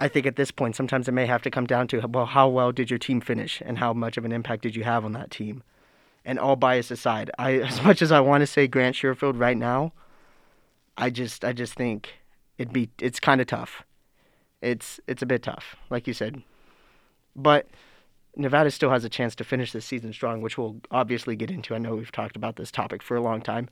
I 0.00 0.08
think 0.08 0.26
at 0.26 0.36
this 0.36 0.50
point, 0.50 0.76
sometimes 0.76 1.08
it 1.08 1.12
may 1.12 1.26
have 1.26 1.42
to 1.42 1.50
come 1.50 1.66
down 1.66 1.88
to 1.88 2.06
well, 2.06 2.26
how 2.26 2.48
well 2.48 2.72
did 2.72 2.90
your 2.90 2.98
team 2.98 3.20
finish, 3.20 3.62
and 3.64 3.78
how 3.78 3.92
much 3.92 4.16
of 4.16 4.24
an 4.24 4.32
impact 4.32 4.62
did 4.62 4.76
you 4.76 4.84
have 4.84 5.04
on 5.04 5.12
that 5.12 5.30
team? 5.30 5.62
And 6.24 6.38
all 6.38 6.56
bias 6.56 6.90
aside, 6.90 7.30
I 7.38 7.52
as 7.58 7.82
much 7.82 8.02
as 8.02 8.12
I 8.12 8.20
want 8.20 8.42
to 8.42 8.46
say 8.46 8.66
Grant 8.66 8.96
Sherfield 8.96 9.38
right 9.38 9.56
now, 9.56 9.92
I 10.96 11.10
just 11.10 11.44
I 11.44 11.52
just 11.52 11.74
think 11.74 12.14
it'd 12.58 12.72
be 12.72 12.90
it's 13.00 13.20
kind 13.20 13.40
of 13.40 13.46
tough. 13.46 13.84
It's 14.60 14.98
it's 15.06 15.22
a 15.22 15.26
bit 15.26 15.42
tough, 15.42 15.76
like 15.90 16.06
you 16.06 16.14
said, 16.14 16.42
but. 17.36 17.68
Nevada 18.38 18.70
still 18.70 18.90
has 18.90 19.04
a 19.04 19.08
chance 19.08 19.34
to 19.36 19.44
finish 19.44 19.72
this 19.72 19.84
season 19.84 20.12
strong, 20.12 20.40
which 20.40 20.56
we'll 20.56 20.76
obviously 20.90 21.36
get 21.36 21.50
into. 21.50 21.74
I 21.74 21.78
know 21.78 21.96
we've 21.96 22.12
talked 22.12 22.36
about 22.36 22.56
this 22.56 22.70
topic 22.70 23.02
for 23.02 23.16
a 23.16 23.20
long 23.20 23.40
time. 23.42 23.68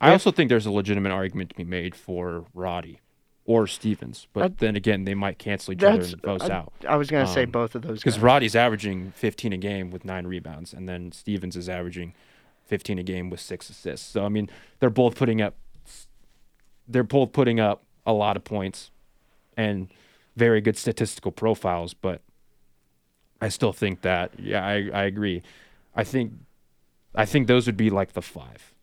I 0.00 0.12
also 0.12 0.30
think 0.30 0.50
there's 0.50 0.66
a 0.66 0.70
legitimate 0.70 1.12
argument 1.12 1.50
to 1.50 1.56
be 1.56 1.64
made 1.64 1.94
for 1.94 2.44
Roddy 2.52 3.00
or 3.46 3.66
Stevens, 3.66 4.26
but 4.32 4.42
uh, 4.42 4.48
then 4.58 4.76
again, 4.76 5.04
they 5.04 5.14
might 5.14 5.38
cancel 5.38 5.72
each 5.72 5.82
other 5.82 6.02
and 6.02 6.20
both 6.20 6.42
uh, 6.42 6.52
out. 6.52 6.72
I 6.86 6.96
was 6.96 7.10
going 7.10 7.24
to 7.24 7.30
um, 7.30 7.34
say 7.34 7.44
both 7.46 7.74
of 7.74 7.82
those 7.82 8.00
because 8.00 8.18
Roddy's 8.18 8.54
averaging 8.54 9.12
15 9.12 9.52
a 9.54 9.56
game 9.56 9.90
with 9.90 10.04
nine 10.04 10.26
rebounds, 10.26 10.74
and 10.74 10.88
then 10.88 11.12
Stevens 11.12 11.56
is 11.56 11.68
averaging 11.68 12.12
15 12.66 12.98
a 12.98 13.02
game 13.02 13.30
with 13.30 13.40
six 13.40 13.70
assists. 13.70 14.06
So 14.06 14.26
I 14.26 14.28
mean, 14.28 14.50
they're 14.80 14.90
both 14.90 15.14
putting 15.14 15.40
up 15.40 15.54
they're 16.88 17.02
both 17.02 17.32
putting 17.32 17.58
up 17.58 17.82
a 18.04 18.12
lot 18.12 18.36
of 18.36 18.44
points 18.44 18.90
and 19.56 19.88
very 20.36 20.60
good 20.60 20.76
statistical 20.76 21.32
profiles, 21.32 21.94
but 21.94 22.20
I 23.40 23.48
still 23.48 23.72
think 23.72 24.02
that 24.02 24.32
yeah, 24.38 24.64
I, 24.64 24.90
I 24.92 25.02
agree. 25.04 25.42
I 25.94 26.04
think 26.04 26.32
I 27.14 27.24
think 27.24 27.46
those 27.46 27.66
would 27.66 27.76
be 27.76 27.90
like 27.90 28.12
the 28.12 28.22
five 28.22 28.74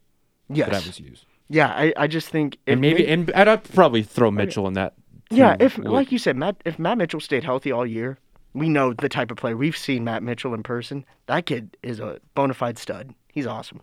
yes. 0.50 0.70
that 0.70 0.84
I 0.84 0.88
was 0.88 1.00
used. 1.00 1.26
Yeah, 1.50 1.68
I, 1.68 1.94
I 1.98 2.08
just 2.08 2.30
think 2.30 2.58
and 2.66 2.82
maybe 2.82 3.08
and 3.08 3.32
I'd 3.32 3.64
probably 3.64 4.04
throw 4.04 4.32
Mitchell 4.32 4.68
in 4.68 4.74
that. 4.74 4.94
Yeah, 5.30 5.56
if 5.60 5.78
would. 5.78 5.88
like 5.88 6.12
you 6.12 6.18
said, 6.18 6.36
Matt, 6.36 6.58
if 6.66 6.80
Matt 6.80 6.98
Mitchell 6.98 7.20
stayed 7.20 7.44
healthy 7.44 7.72
all 7.72 7.86
year, 7.86 8.18
we 8.54 8.70
know 8.70 8.94
the 8.94 9.10
type 9.10 9.32
of 9.32 9.38
player. 9.38 9.58
We've 9.58 9.78
seen 9.78 10.04
Matt 10.04 10.24
Mitchell 10.24 10.54
in 10.54 10.64
person. 10.64 11.06
That 11.26 11.46
kid 11.46 11.76
is 11.82 12.00
a 12.00 12.20
bona 12.36 12.54
fide 12.54 12.78
stud. 12.78 13.14
He's 13.32 13.48
awesome. 13.48 13.82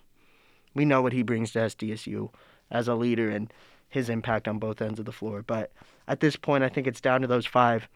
We 0.75 0.85
know 0.85 1.03
what 1.03 1.13
he 1.13 1.23
brings 1.23 1.53
to 1.53 1.59
SDSU 1.61 2.31
as 2.71 2.87
a 2.87 2.95
leader 2.95 3.29
and 3.29 3.53
his 3.89 4.09
impact 4.09 4.47
on 4.47 4.59
both 4.59 4.81
ends 4.81 5.01
of 5.01 5.05
the 5.05 5.13
floor. 5.13 5.43
But 5.43 5.73
at 6.07 6.21
this 6.21 6.37
point, 6.37 6.63
I 6.63 6.69
think 6.69 6.87
it's 6.87 7.01
down 7.01 7.21
to 7.23 7.27
those 7.27 7.47
five. 7.47 7.89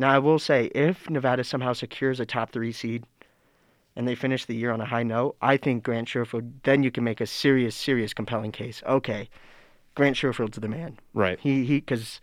Now, 0.00 0.12
I 0.14 0.18
will 0.18 0.38
say, 0.38 0.70
if 0.74 1.10
Nevada 1.10 1.44
somehow 1.44 1.74
secures 1.74 2.20
a 2.20 2.24
top 2.24 2.52
three 2.52 2.72
seed 2.72 3.04
and 3.94 4.08
they 4.08 4.14
finish 4.14 4.46
the 4.46 4.56
year 4.56 4.70
on 4.72 4.80
a 4.80 4.86
high 4.86 5.02
note, 5.02 5.36
I 5.42 5.58
think 5.58 5.82
Grant 5.82 6.08
Sherfield, 6.08 6.50
then 6.62 6.82
you 6.82 6.90
can 6.90 7.04
make 7.04 7.20
a 7.20 7.26
serious, 7.26 7.76
serious, 7.76 8.14
compelling 8.14 8.50
case. 8.50 8.82
Okay, 8.86 9.28
Grant 9.94 10.16
Sherfield's 10.16 10.56
the 10.56 10.68
man. 10.68 10.98
Right. 11.12 11.38
He, 11.38 11.66
he, 11.66 11.80
because, 11.80 12.22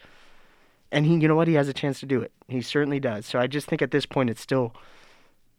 and 0.91 1.05
he, 1.05 1.17
you 1.17 1.27
know 1.27 1.35
what? 1.35 1.47
He 1.47 1.53
has 1.53 1.67
a 1.67 1.73
chance 1.73 1.99
to 1.99 2.07
do 2.07 2.19
it. 2.19 2.31
He 2.47 2.61
certainly 2.61 2.99
does. 2.99 3.27
So 3.27 3.37
I 3.37 3.45
just 3.45 3.67
think 3.67 3.83
at 3.83 3.91
this 3.91 4.07
point 4.07 4.31
it's 4.31 4.41
still 4.41 4.73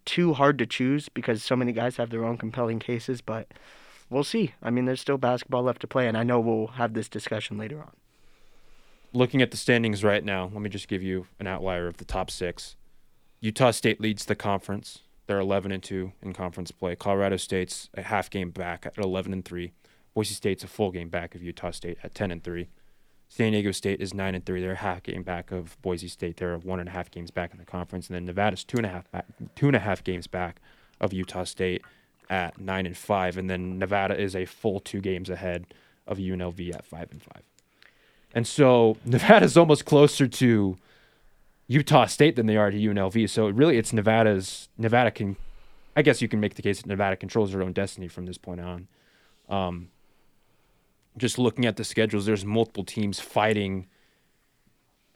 too 0.04 0.34
hard 0.34 0.58
to 0.58 0.66
choose 0.66 1.08
because 1.08 1.44
so 1.44 1.54
many 1.54 1.70
guys 1.70 1.98
have 1.98 2.10
their 2.10 2.24
own 2.24 2.36
compelling 2.36 2.80
cases, 2.80 3.20
but 3.20 3.46
we'll 4.10 4.24
see. 4.24 4.54
I 4.60 4.70
mean, 4.70 4.86
there's 4.86 5.00
still 5.00 5.18
basketball 5.18 5.62
left 5.62 5.82
to 5.82 5.86
play, 5.86 6.08
and 6.08 6.16
I 6.16 6.24
know 6.24 6.40
we'll 6.40 6.66
have 6.66 6.94
this 6.94 7.08
discussion 7.08 7.58
later 7.58 7.80
on 7.80 7.92
looking 9.12 9.42
at 9.42 9.50
the 9.50 9.56
standings 9.56 10.04
right 10.04 10.24
now, 10.24 10.50
let 10.52 10.62
me 10.62 10.68
just 10.68 10.88
give 10.88 11.02
you 11.02 11.26
an 11.38 11.46
outlier 11.46 11.86
of 11.86 11.96
the 11.98 12.04
top 12.04 12.30
six. 12.30 12.76
Utah 13.40 13.70
State 13.70 14.00
leads 14.00 14.24
the 14.24 14.34
conference. 14.34 15.00
They're 15.26 15.38
11 15.38 15.72
and 15.72 15.82
2 15.82 16.12
in 16.22 16.32
conference 16.32 16.70
play. 16.70 16.96
Colorado 16.96 17.36
State's 17.36 17.90
a 17.94 18.02
half 18.02 18.30
game 18.30 18.50
back 18.50 18.86
at 18.86 18.96
11 18.96 19.32
and 19.32 19.44
3. 19.44 19.72
Boise 20.14 20.34
State's 20.34 20.64
a 20.64 20.66
full 20.66 20.90
game 20.90 21.10
back 21.10 21.34
of 21.34 21.42
Utah 21.42 21.70
State 21.70 21.98
at 22.02 22.14
10 22.14 22.30
and 22.30 22.42
3. 22.42 22.68
San 23.28 23.52
Diego 23.52 23.72
State 23.72 24.00
is 24.00 24.14
9 24.14 24.34
and 24.34 24.44
3. 24.44 24.60
They're 24.60 24.72
a 24.72 24.76
half 24.76 25.02
game 25.02 25.22
back 25.22 25.52
of 25.52 25.80
Boise 25.82 26.08
State. 26.08 26.38
They're 26.38 26.56
one 26.56 26.80
and 26.80 26.88
a 26.88 26.92
half 26.92 27.10
games 27.10 27.30
back 27.30 27.52
in 27.52 27.58
the 27.58 27.64
conference. 27.66 28.08
And 28.08 28.16
then 28.16 28.24
Nevada's 28.24 28.64
two 28.64 28.78
and 28.78 28.86
a 28.86 28.88
half 28.88 29.10
back, 29.10 29.26
two 29.54 29.66
and 29.66 29.76
a 29.76 29.80
half 29.80 30.02
games 30.02 30.26
back 30.26 30.60
of 30.98 31.12
Utah 31.12 31.44
State 31.44 31.82
at 32.30 32.58
9 32.58 32.86
and 32.86 32.96
5. 32.96 33.36
And 33.36 33.50
then 33.50 33.78
Nevada 33.78 34.18
is 34.18 34.34
a 34.34 34.46
full 34.46 34.80
two 34.80 35.00
games 35.00 35.28
ahead 35.28 35.66
of 36.06 36.16
UNLV 36.18 36.74
at 36.74 36.86
5 36.86 37.08
and 37.12 37.22
5. 37.22 37.42
And 38.34 38.46
so 38.46 38.96
Nevada's 39.04 39.56
almost 39.56 39.84
closer 39.84 40.26
to 40.26 40.76
Utah 41.66 42.06
State 42.06 42.36
than 42.36 42.46
they 42.46 42.56
are 42.56 42.70
to 42.70 42.76
UNLV. 42.76 43.28
So 43.28 43.48
really, 43.48 43.76
it's 43.78 43.92
Nevada's. 43.92 44.68
Nevada 44.78 45.10
can, 45.10 45.36
I 45.96 46.02
guess 46.02 46.22
you 46.22 46.28
can 46.28 46.40
make 46.40 46.54
the 46.54 46.62
case 46.62 46.80
that 46.80 46.86
Nevada 46.86 47.16
controls 47.16 47.52
their 47.52 47.62
own 47.62 47.72
destiny 47.72 48.08
from 48.08 48.26
this 48.26 48.38
point 48.38 48.60
on. 48.60 48.88
Um, 49.48 49.88
just 51.16 51.38
looking 51.38 51.66
at 51.66 51.76
the 51.76 51.84
schedules, 51.84 52.26
there's 52.26 52.44
multiple 52.44 52.84
teams 52.84 53.20
fighting 53.20 53.86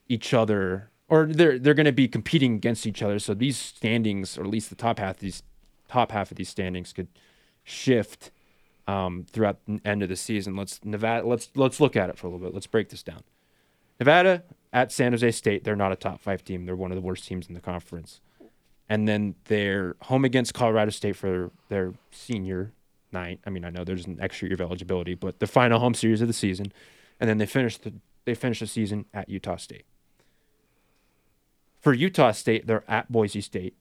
each 0.09 0.35
other, 0.35 0.91
or 1.09 1.27
they're 1.27 1.59
they're 1.59 1.75
going 1.75 1.87
to 1.87 1.93
be 1.93 2.09
competing 2.09 2.55
against 2.55 2.87
each 2.87 3.03
other. 3.03 3.19
So 3.19 3.35
these 3.35 3.57
standings, 3.57 4.37
or 4.37 4.43
at 4.43 4.51
least 4.51 4.69
the 4.69 4.77
top 4.77 4.99
half 4.99 5.19
these 5.19 5.43
top 5.89 6.13
half 6.13 6.31
of 6.31 6.37
these 6.37 6.49
standings, 6.49 6.93
could 6.93 7.09
shift 7.65 8.31
um, 8.87 9.27
throughout 9.31 9.59
the 9.67 9.81
end 9.85 10.03
of 10.03 10.09
the 10.09 10.17
season. 10.17 10.57
Let's 10.57 10.81
Nevada. 10.85 11.27
Let's 11.27 11.51
let's 11.55 11.81
look 11.81 11.97
at 11.97 12.11
it 12.11 12.19
for 12.19 12.27
a 12.27 12.31
little 12.31 12.47
bit. 12.47 12.55
Let's 12.55 12.67
break 12.67 12.89
this 12.89 13.03
down. 13.03 13.23
Nevada 13.99 14.43
at 14.73 14.91
San 14.91 15.13
Jose 15.13 15.31
State. 15.33 15.65
They're 15.65 15.77
not 15.77 15.93
a 15.93 15.97
top 15.97 16.21
five 16.21 16.45
team. 16.45 16.67
They're 16.67 16.77
one 16.77 16.91
of 16.91 16.97
the 16.97 17.03
worst 17.03 17.27
teams 17.27 17.49
in 17.49 17.55
the 17.55 17.61
conference. 17.61 18.21
And 18.89 19.09
then 19.09 19.37
they're 19.45 19.97
home 20.03 20.25
against 20.25 20.55
Colorado 20.55 20.91
State 20.91 21.17
for 21.17 21.51
their 21.69 21.95
senior 22.11 22.73
night. 23.13 23.41
I 23.47 23.51
mean, 23.51 23.65
I 23.65 23.71
know 23.71 23.85
there's 23.85 24.07
an 24.07 24.19
extra 24.21 24.49
year 24.49 24.55
of 24.55 24.61
eligibility, 24.61 25.15
but 25.15 25.39
the 25.39 25.47
final 25.47 25.79
home 25.79 25.95
series 25.95 26.21
of 26.21 26.27
the 26.27 26.35
season. 26.35 26.73
And 27.21 27.31
then 27.31 27.39
they 27.39 27.47
finish 27.47 27.79
the 27.79 27.95
they 28.25 28.35
finish 28.35 28.61
the 28.61 28.67
season 28.67 29.07
at 29.13 29.29
Utah 29.29 29.57
State. 29.57 29.85
For 31.81 31.93
Utah 31.93 32.31
State, 32.33 32.67
they're 32.67 32.85
at 32.89 33.11
Boise 33.11 33.41
State. 33.41 33.77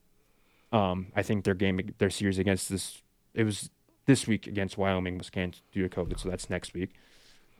Um, 0.71 1.11
I 1.15 1.21
think 1.21 1.43
their 1.43 1.53
game, 1.53 1.93
their 1.97 2.09
series 2.09 2.39
against 2.39 2.69
this, 2.69 3.03
it 3.33 3.43
was 3.43 3.69
this 4.11 4.27
week 4.27 4.45
against 4.45 4.77
Wyoming 4.77 5.17
was 5.17 5.29
canceled 5.29 5.63
due 5.71 5.87
to 5.87 5.89
COVID, 5.89 6.19
so 6.19 6.29
that's 6.29 6.49
next 6.49 6.73
week. 6.73 6.93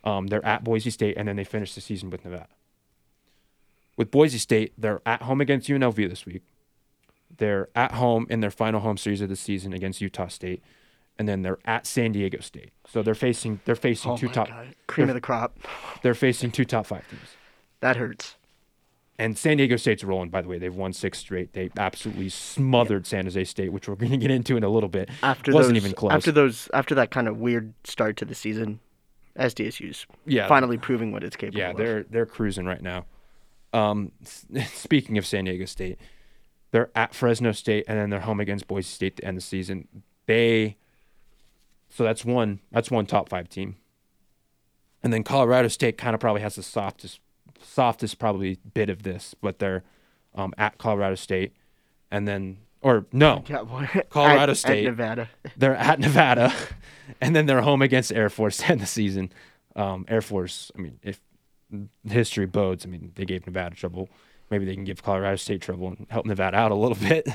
Um, 0.04 0.28
they're 0.28 0.46
at 0.46 0.66
Boise 0.66 0.90
State, 0.90 1.16
and 1.16 1.26
then 1.26 1.38
they 1.38 1.46
finish 1.46 1.74
the 1.74 1.80
season 1.80 2.10
with 2.10 2.26
Nevada. 2.26 2.50
With 3.96 4.12
Boise 4.12 4.38
State, 4.38 4.74
they're 4.78 5.02
at 5.06 5.22
home 5.22 5.40
against 5.40 5.70
UNLV 5.70 5.96
this 6.10 6.26
week. 6.26 6.42
They're 7.38 7.70
at 7.74 7.94
home 7.94 8.28
in 8.30 8.42
their 8.42 8.52
final 8.52 8.82
home 8.82 8.98
series 8.98 9.22
of 9.22 9.30
the 9.30 9.38
season 9.38 9.72
against 9.72 10.02
Utah 10.02 10.28
State, 10.28 10.62
and 11.18 11.30
then 11.30 11.42
they're 11.42 11.60
at 11.64 11.88
San 11.88 12.12
Diego 12.12 12.42
State. 12.42 12.72
So 12.86 13.02
they're 13.02 13.16
facing 13.16 13.62
they're 13.64 13.76
facing 13.76 14.12
oh 14.12 14.18
two 14.18 14.28
top 14.28 14.50
God. 14.50 14.76
cream 14.88 15.08
of 15.08 15.16
the 15.16 15.22
crop. 15.22 15.58
They're 16.02 16.14
facing 16.14 16.52
two 16.52 16.66
top 16.66 16.86
five 16.86 17.08
teams. 17.08 17.22
That 17.80 17.96
hurts. 17.96 18.36
And 19.19 19.38
San 19.38 19.58
Diego 19.58 19.76
State's 19.76 20.04
rolling, 20.04 20.30
by 20.30 20.42
the 20.42 20.48
way. 20.48 20.58
They've 20.58 20.73
won 20.73 20.94
six 20.94 21.19
straight. 21.19 21.54
They 21.54 21.69
absolutely 21.77 22.29
smothered 22.29 23.06
San 23.06 23.25
Jose 23.25 23.44
State, 23.44 23.71
which 23.71 23.88
we're 23.88 23.96
going 23.98 24.12
to 24.12 24.17
get 24.17 24.31
into 24.31 24.58
in 24.58 24.63
a 24.63 24.69
little 24.69 24.90
bit. 24.90 25.10
After 25.21 25.52
wasn't 25.52 25.75
those, 25.75 25.83
even 25.83 25.96
close. 25.96 26.12
After 26.12 26.31
those, 26.31 26.69
after 26.73 26.96
that 26.96 27.12
kind 27.12 27.27
of 27.27 27.38
weird 27.38 27.73
start 27.83 28.17
to 28.17 28.25
the 28.25 28.33
season, 28.33 28.79
SDSU's 29.38 30.08
yeah, 30.25 30.48
finally 30.48 30.77
proving 30.77 31.12
what 31.12 31.23
it's 31.23 31.36
capable. 31.36 31.60
Yeah, 31.60 31.71
of. 31.71 31.77
they're 31.77 32.04
they're 32.04 32.25
cruising 32.25 32.65
right 32.65 32.81
now. 32.81 33.06
Um, 33.73 34.12
speaking 34.73 35.17
of 35.17 35.25
San 35.25 35.46
Diego 35.46 35.65
State, 35.65 35.98
they're 36.71 36.90
at 36.96 37.13
Fresno 37.13 37.52
State 37.52 37.86
and 37.88 37.98
then 37.98 38.10
they're 38.10 38.21
home 38.21 38.40
against 38.40 38.67
Boise 38.67 38.90
State 38.90 39.17
to 39.17 39.25
end 39.25 39.38
the 39.38 39.42
season. 39.42 39.88
They, 40.25 40.77
so 41.90 42.04
that's 42.04 42.25
one 42.25 42.60
that's 42.71 42.92
one 42.92 43.06
top 43.06 43.29
five 43.29 43.50
team. 43.50 43.77
And 45.04 45.12
then 45.12 45.23
Colorado 45.23 45.67
State 45.67 45.98
kind 45.98 46.13
of 46.13 46.19
probably 46.19 46.42
has 46.42 46.56
the 46.56 46.63
softest 46.63 47.19
softest 47.64 48.20
probably 48.20 48.58
bit 48.74 48.90
of 48.90 49.04
this, 49.04 49.34
but 49.42 49.60
they're 49.60 49.84
um, 50.36 50.54
at 50.58 50.78
Colorado 50.78 51.16
State, 51.16 51.54
and 52.10 52.28
then 52.28 52.58
or 52.82 53.06
no, 53.12 53.44
Colorado 54.10 54.52
at, 54.52 54.58
State, 54.58 54.86
at 54.86 54.92
Nevada. 54.92 55.30
They're 55.58 55.76
at 55.76 56.00
Nevada, 56.00 56.54
and 57.22 57.36
then 57.36 57.46
they're 57.46 57.62
home 57.62 57.82
against 57.82 58.12
Air 58.12 58.30
Force 58.30 58.58
to 58.58 58.72
end 58.72 58.82
the 58.82 58.86
season. 58.86 59.32
Um, 59.76 60.06
Air 60.08 60.22
Force, 60.22 60.72
I 60.78 60.82
mean, 60.82 61.00
if 61.02 61.20
history 62.08 62.46
bodes, 62.46 62.86
I 62.86 62.90
mean, 62.90 63.12
they 63.16 63.26
gave 63.26 63.46
Nevada 63.46 63.76
trouble 63.76 64.10
maybe 64.52 64.66
they 64.66 64.76
can 64.76 64.84
give 64.84 65.02
Colorado 65.02 65.38
State 65.38 65.62
trouble 65.62 65.88
and 65.88 66.06
help 66.10 66.26
Nevada 66.26 66.58
out 66.58 66.72
a 66.72 66.76
little 66.76 66.98
bit. 66.98 67.28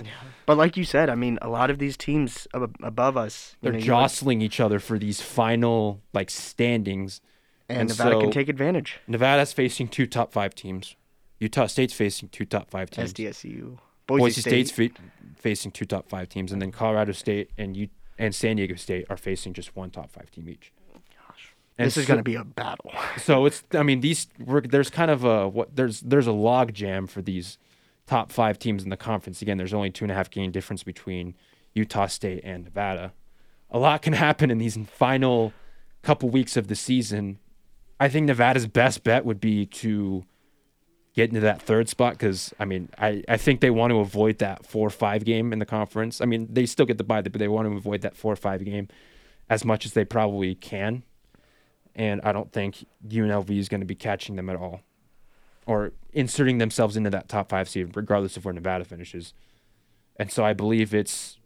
But 0.44 0.58
like 0.58 0.76
you 0.76 0.84
said, 0.84 1.10
I 1.10 1.16
mean, 1.16 1.38
a 1.42 1.48
lot 1.48 1.70
of 1.70 1.78
these 1.78 1.96
teams 1.96 2.46
ab- 2.54 2.76
above 2.82 3.16
us, 3.16 3.56
they're 3.62 3.72
know, 3.72 3.78
you 3.78 3.80
like- 3.80 3.86
jostling 3.86 4.42
each 4.42 4.60
other 4.60 4.78
for 4.78 4.98
these 4.98 5.20
final 5.20 6.02
like 6.12 6.30
standings. 6.30 7.20
And, 7.68 7.80
and 7.80 7.88
Nevada 7.88 8.20
can 8.20 8.30
take 8.30 8.48
advantage. 8.48 8.98
Nevada's 9.06 9.52
facing 9.52 9.88
two 9.88 10.06
top 10.06 10.32
five 10.32 10.54
teams. 10.54 10.96
Utah 11.40 11.66
State's 11.66 11.92
facing 11.94 12.28
two 12.30 12.44
top 12.44 12.70
five 12.70 12.90
teams. 12.90 13.12
SDSU, 13.12 13.78
Boise, 14.06 14.20
Boise, 14.20 14.40
State. 14.40 14.68
State's 14.68 14.70
fa- 14.96 15.02
facing 15.36 15.70
two 15.72 15.84
top 15.84 16.08
five 16.08 16.28
teams, 16.28 16.52
and 16.52 16.62
then 16.62 16.72
Colorado 16.72 17.12
State 17.12 17.50
and 17.58 17.76
U- 17.76 17.88
and 18.18 18.34
San 18.34 18.56
Diego 18.56 18.76
State 18.76 19.06
are 19.10 19.16
facing 19.16 19.52
just 19.52 19.76
one 19.76 19.90
top 19.90 20.10
five 20.10 20.30
team 20.30 20.48
each. 20.48 20.72
And 21.78 21.86
this 21.86 21.98
is 21.98 22.04
so- 22.04 22.08
going 22.08 22.18
to 22.18 22.24
be 22.24 22.36
a 22.36 22.44
battle. 22.44 22.92
So 23.18 23.44
it's 23.46 23.64
I 23.72 23.82
mean 23.82 24.00
these 24.00 24.28
we're, 24.38 24.60
there's 24.60 24.88
kind 24.90 25.10
of 25.10 25.24
a 25.24 25.48
what 25.48 25.74
there's 25.76 26.00
there's 26.00 26.26
a 26.26 26.32
log 26.32 26.72
jam 26.72 27.06
for 27.06 27.20
these 27.22 27.58
top 28.06 28.30
five 28.30 28.58
teams 28.58 28.84
in 28.84 28.90
the 28.90 28.96
conference. 28.96 29.42
Again, 29.42 29.56
there's 29.58 29.74
only 29.74 29.90
two 29.90 30.04
and 30.04 30.12
a 30.12 30.14
half 30.14 30.30
game 30.30 30.50
difference 30.52 30.82
between 30.82 31.34
Utah 31.74 32.06
State 32.06 32.40
and 32.44 32.64
Nevada. 32.64 33.12
A 33.70 33.78
lot 33.78 34.00
can 34.02 34.12
happen 34.26 34.50
in 34.50 34.58
these 34.58 34.78
final 34.90 35.52
couple 36.02 36.30
weeks 36.30 36.56
of 36.56 36.68
the 36.68 36.76
season. 36.76 37.38
I 37.98 38.08
think 38.08 38.26
Nevada's 38.26 38.66
best 38.66 39.04
bet 39.04 39.24
would 39.24 39.40
be 39.40 39.66
to 39.66 40.24
get 41.14 41.30
into 41.30 41.40
that 41.40 41.62
third 41.62 41.88
spot 41.88 42.12
because 42.12 42.54
I 42.58 42.64
mean 42.66 42.90
I, 42.98 43.22
I 43.28 43.36
think 43.36 43.60
they 43.60 43.70
want 43.70 43.90
to 43.90 44.00
avoid 44.00 44.38
that 44.38 44.66
four 44.66 44.90
five 44.90 45.24
game 45.24 45.52
in 45.52 45.58
the 45.58 45.66
conference. 45.66 46.20
I 46.20 46.26
mean 46.26 46.48
they 46.50 46.66
still 46.66 46.86
get 46.86 46.98
the 46.98 47.04
bye, 47.04 47.22
but 47.22 47.32
they 47.34 47.48
want 47.48 47.68
to 47.68 47.76
avoid 47.76 48.02
that 48.02 48.16
four 48.16 48.36
five 48.36 48.64
game 48.64 48.88
as 49.48 49.64
much 49.64 49.86
as 49.86 49.92
they 49.92 50.04
probably 50.04 50.54
can 50.54 51.02
and 51.96 52.20
I 52.22 52.30
don't 52.30 52.52
think 52.52 52.86
UNLV 53.08 53.50
is 53.58 53.68
going 53.68 53.80
to 53.80 53.86
be 53.86 53.94
catching 53.94 54.36
them 54.36 54.50
at 54.50 54.56
all, 54.56 54.82
or 55.64 55.92
inserting 56.12 56.58
themselves 56.58 56.96
into 56.96 57.10
that 57.10 57.28
top 57.28 57.48
five 57.48 57.68
seed, 57.68 57.96
regardless 57.96 58.36
of 58.36 58.44
where 58.44 58.54
Nevada 58.54 58.84
finishes. 58.84 59.32
And 60.16 60.30
so 60.30 60.44
I 60.44 60.52
believe 60.52 60.94
it's 60.94 61.38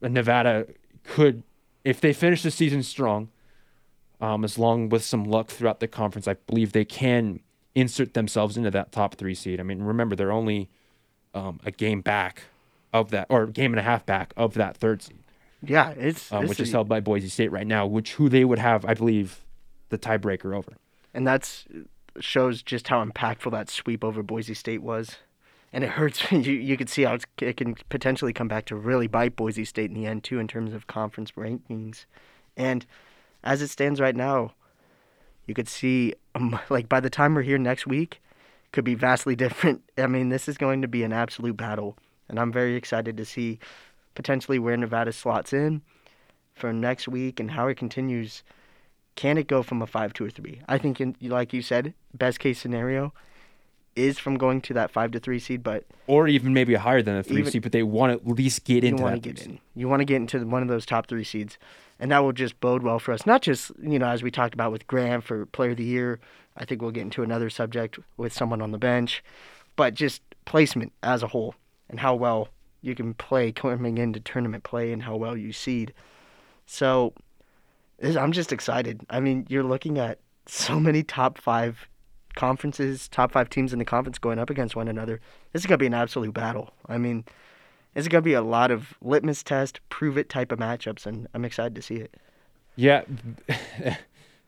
Nevada 0.00 0.66
could, 1.04 1.42
if 1.84 2.00
they 2.00 2.14
finish 2.14 2.42
the 2.42 2.50
season 2.50 2.82
strong, 2.82 3.28
um, 4.22 4.44
as 4.44 4.58
long 4.58 4.88
with 4.88 5.04
some 5.04 5.24
luck 5.24 5.48
throughout 5.48 5.80
the 5.80 5.88
conference, 5.88 6.26
I 6.26 6.34
believe 6.46 6.72
they 6.72 6.86
can 6.86 7.40
insert 7.74 8.14
themselves 8.14 8.56
into 8.56 8.70
that 8.70 8.92
top 8.92 9.16
three 9.16 9.34
seed. 9.34 9.60
I 9.60 9.62
mean, 9.62 9.82
remember 9.82 10.16
they're 10.16 10.32
only 10.32 10.70
um, 11.34 11.60
a 11.64 11.70
game 11.70 12.00
back 12.00 12.44
of 12.94 13.10
that, 13.10 13.26
or 13.28 13.46
game 13.46 13.72
and 13.72 13.80
a 13.80 13.82
half 13.82 14.06
back 14.06 14.32
of 14.36 14.54
that 14.54 14.78
third 14.78 15.02
seed 15.02 15.18
yeah, 15.62 15.90
it's 15.90 16.32
um, 16.32 16.42
this 16.42 16.50
which 16.50 16.60
is 16.60 16.72
held 16.72 16.88
by 16.88 17.00
Boise 17.00 17.28
State 17.28 17.52
right 17.52 17.66
now, 17.66 17.86
which 17.86 18.14
who 18.14 18.28
they 18.28 18.44
would 18.44 18.58
have, 18.58 18.84
I 18.84 18.94
believe, 18.94 19.44
the 19.90 19.98
tiebreaker 19.98 20.56
over. 20.56 20.72
and 21.14 21.26
that's 21.26 21.66
shows 22.20 22.62
just 22.62 22.88
how 22.88 23.02
impactful 23.02 23.50
that 23.52 23.70
sweep 23.70 24.04
over 24.04 24.22
Boise 24.22 24.54
State 24.54 24.82
was. 24.82 25.16
And 25.72 25.84
it 25.84 25.90
hurts. 25.90 26.22
You 26.32 26.52
you 26.52 26.76
could 26.76 26.90
see 26.90 27.04
how 27.04 27.14
it's, 27.14 27.24
it 27.40 27.56
can 27.56 27.76
potentially 27.88 28.32
come 28.32 28.48
back 28.48 28.66
to 28.66 28.76
really 28.76 29.06
bite 29.06 29.36
Boise 29.36 29.64
State 29.64 29.90
in 29.90 29.94
the 29.94 30.06
end 30.06 30.24
too, 30.24 30.38
in 30.38 30.48
terms 30.48 30.74
of 30.74 30.86
conference 30.86 31.32
rankings. 31.32 32.06
And 32.56 32.84
as 33.44 33.62
it 33.62 33.68
stands 33.68 34.00
right 34.00 34.16
now, 34.16 34.52
you 35.46 35.54
could 35.54 35.68
see 35.68 36.14
um, 36.34 36.58
like 36.70 36.88
by 36.88 37.00
the 37.00 37.10
time 37.10 37.34
we're 37.34 37.42
here 37.42 37.58
next 37.58 37.86
week, 37.86 38.20
could 38.72 38.84
be 38.84 38.94
vastly 38.94 39.36
different. 39.36 39.82
I 39.98 40.06
mean, 40.06 40.30
this 40.30 40.48
is 40.48 40.56
going 40.56 40.82
to 40.82 40.88
be 40.88 41.02
an 41.02 41.12
absolute 41.12 41.56
battle, 41.56 41.96
and 42.28 42.38
I'm 42.38 42.52
very 42.52 42.74
excited 42.74 43.16
to 43.16 43.24
see 43.24 43.58
potentially 44.14 44.58
where 44.58 44.76
Nevada 44.76 45.12
slots 45.12 45.52
in 45.52 45.82
for 46.54 46.72
next 46.72 47.08
week 47.08 47.40
and 47.40 47.50
how 47.50 47.68
it 47.68 47.76
continues. 47.76 48.42
Can 49.14 49.36
it 49.36 49.46
go 49.46 49.62
from 49.62 49.82
a 49.82 49.86
five 49.86 50.14
to 50.14 50.24
a 50.24 50.30
three? 50.30 50.62
I 50.68 50.78
think, 50.78 51.00
in, 51.00 51.16
like 51.20 51.52
you 51.52 51.60
said, 51.60 51.92
best 52.14 52.40
case 52.40 52.58
scenario 52.58 53.12
is 53.94 54.18
from 54.18 54.36
going 54.38 54.60
to 54.62 54.74
that 54.74 54.90
five 54.90 55.10
to 55.12 55.20
three 55.20 55.38
seed, 55.38 55.62
but 55.62 55.84
Or 56.06 56.26
even 56.28 56.54
maybe 56.54 56.74
higher 56.74 57.02
than 57.02 57.16
a 57.16 57.22
three 57.22 57.40
Even- 57.40 57.52
seed, 57.52 57.62
but 57.62 57.72
they 57.72 57.82
want 57.82 58.12
to 58.22 58.30
at 58.30 58.36
least 58.36 58.64
get 58.64 58.82
you 58.84 58.90
into 58.90 59.02
want 59.02 59.22
that 59.22 59.28
to 59.28 59.34
get 59.34 59.46
in. 59.46 59.58
You 59.74 59.88
want 59.88 60.00
to 60.00 60.04
get 60.04 60.16
into 60.16 60.44
one 60.46 60.62
of 60.62 60.68
those 60.68 60.86
top 60.86 61.06
three 61.08 61.24
seeds, 61.24 61.58
and 62.00 62.10
that 62.10 62.20
will 62.20 62.32
just 62.32 62.58
bode 62.60 62.82
well 62.82 62.98
for 62.98 63.12
us. 63.12 63.26
Not 63.26 63.42
just 63.42 63.70
you 63.82 63.98
know 63.98 64.06
as 64.08 64.22
we 64.22 64.30
talked 64.30 64.54
about 64.54 64.72
with 64.72 64.86
Grant 64.86 65.24
for 65.24 65.46
Player 65.46 65.70
of 65.72 65.76
the 65.76 65.84
Year. 65.84 66.20
I 66.56 66.64
think 66.66 66.82
we'll 66.82 66.90
get 66.90 67.02
into 67.02 67.22
another 67.22 67.48
subject 67.48 67.98
with 68.18 68.32
someone 68.32 68.60
on 68.60 68.72
the 68.72 68.78
bench, 68.78 69.22
but 69.74 69.94
just 69.94 70.20
placement 70.44 70.92
as 71.02 71.22
a 71.22 71.28
whole 71.28 71.54
and 71.88 72.00
how 72.00 72.14
well 72.14 72.48
you 72.82 72.94
can 72.94 73.14
play 73.14 73.52
coming 73.52 73.96
into 73.96 74.20
tournament 74.20 74.62
play 74.62 74.92
and 74.92 75.02
how 75.04 75.16
well 75.16 75.34
you 75.36 75.52
seed. 75.52 75.94
So 76.66 77.14
this- 77.98 78.16
I'm 78.16 78.32
just 78.32 78.52
excited. 78.52 79.00
I 79.08 79.20
mean, 79.20 79.46
you're 79.48 79.62
looking 79.62 79.98
at 79.98 80.18
so 80.46 80.78
many 80.80 81.02
top 81.02 81.38
five 81.38 81.88
conferences, 82.34 83.08
top 83.08 83.32
five 83.32 83.50
teams 83.50 83.72
in 83.72 83.78
the 83.78 83.84
conference 83.84 84.18
going 84.18 84.38
up 84.38 84.50
against 84.50 84.76
one 84.76 84.88
another. 84.88 85.20
This 85.52 85.62
is 85.62 85.66
gonna 85.66 85.78
be 85.78 85.86
an 85.86 85.94
absolute 85.94 86.34
battle. 86.34 86.72
I 86.86 86.98
mean, 86.98 87.24
it's 87.94 88.08
gonna 88.08 88.22
be 88.22 88.34
a 88.34 88.42
lot 88.42 88.70
of 88.70 88.94
litmus 89.00 89.42
test, 89.42 89.80
prove 89.88 90.16
it 90.16 90.28
type 90.28 90.52
of 90.52 90.58
matchups, 90.58 91.06
and 91.06 91.28
I'm 91.34 91.44
excited 91.44 91.74
to 91.74 91.82
see 91.82 91.96
it. 91.96 92.14
Yeah. 92.76 93.02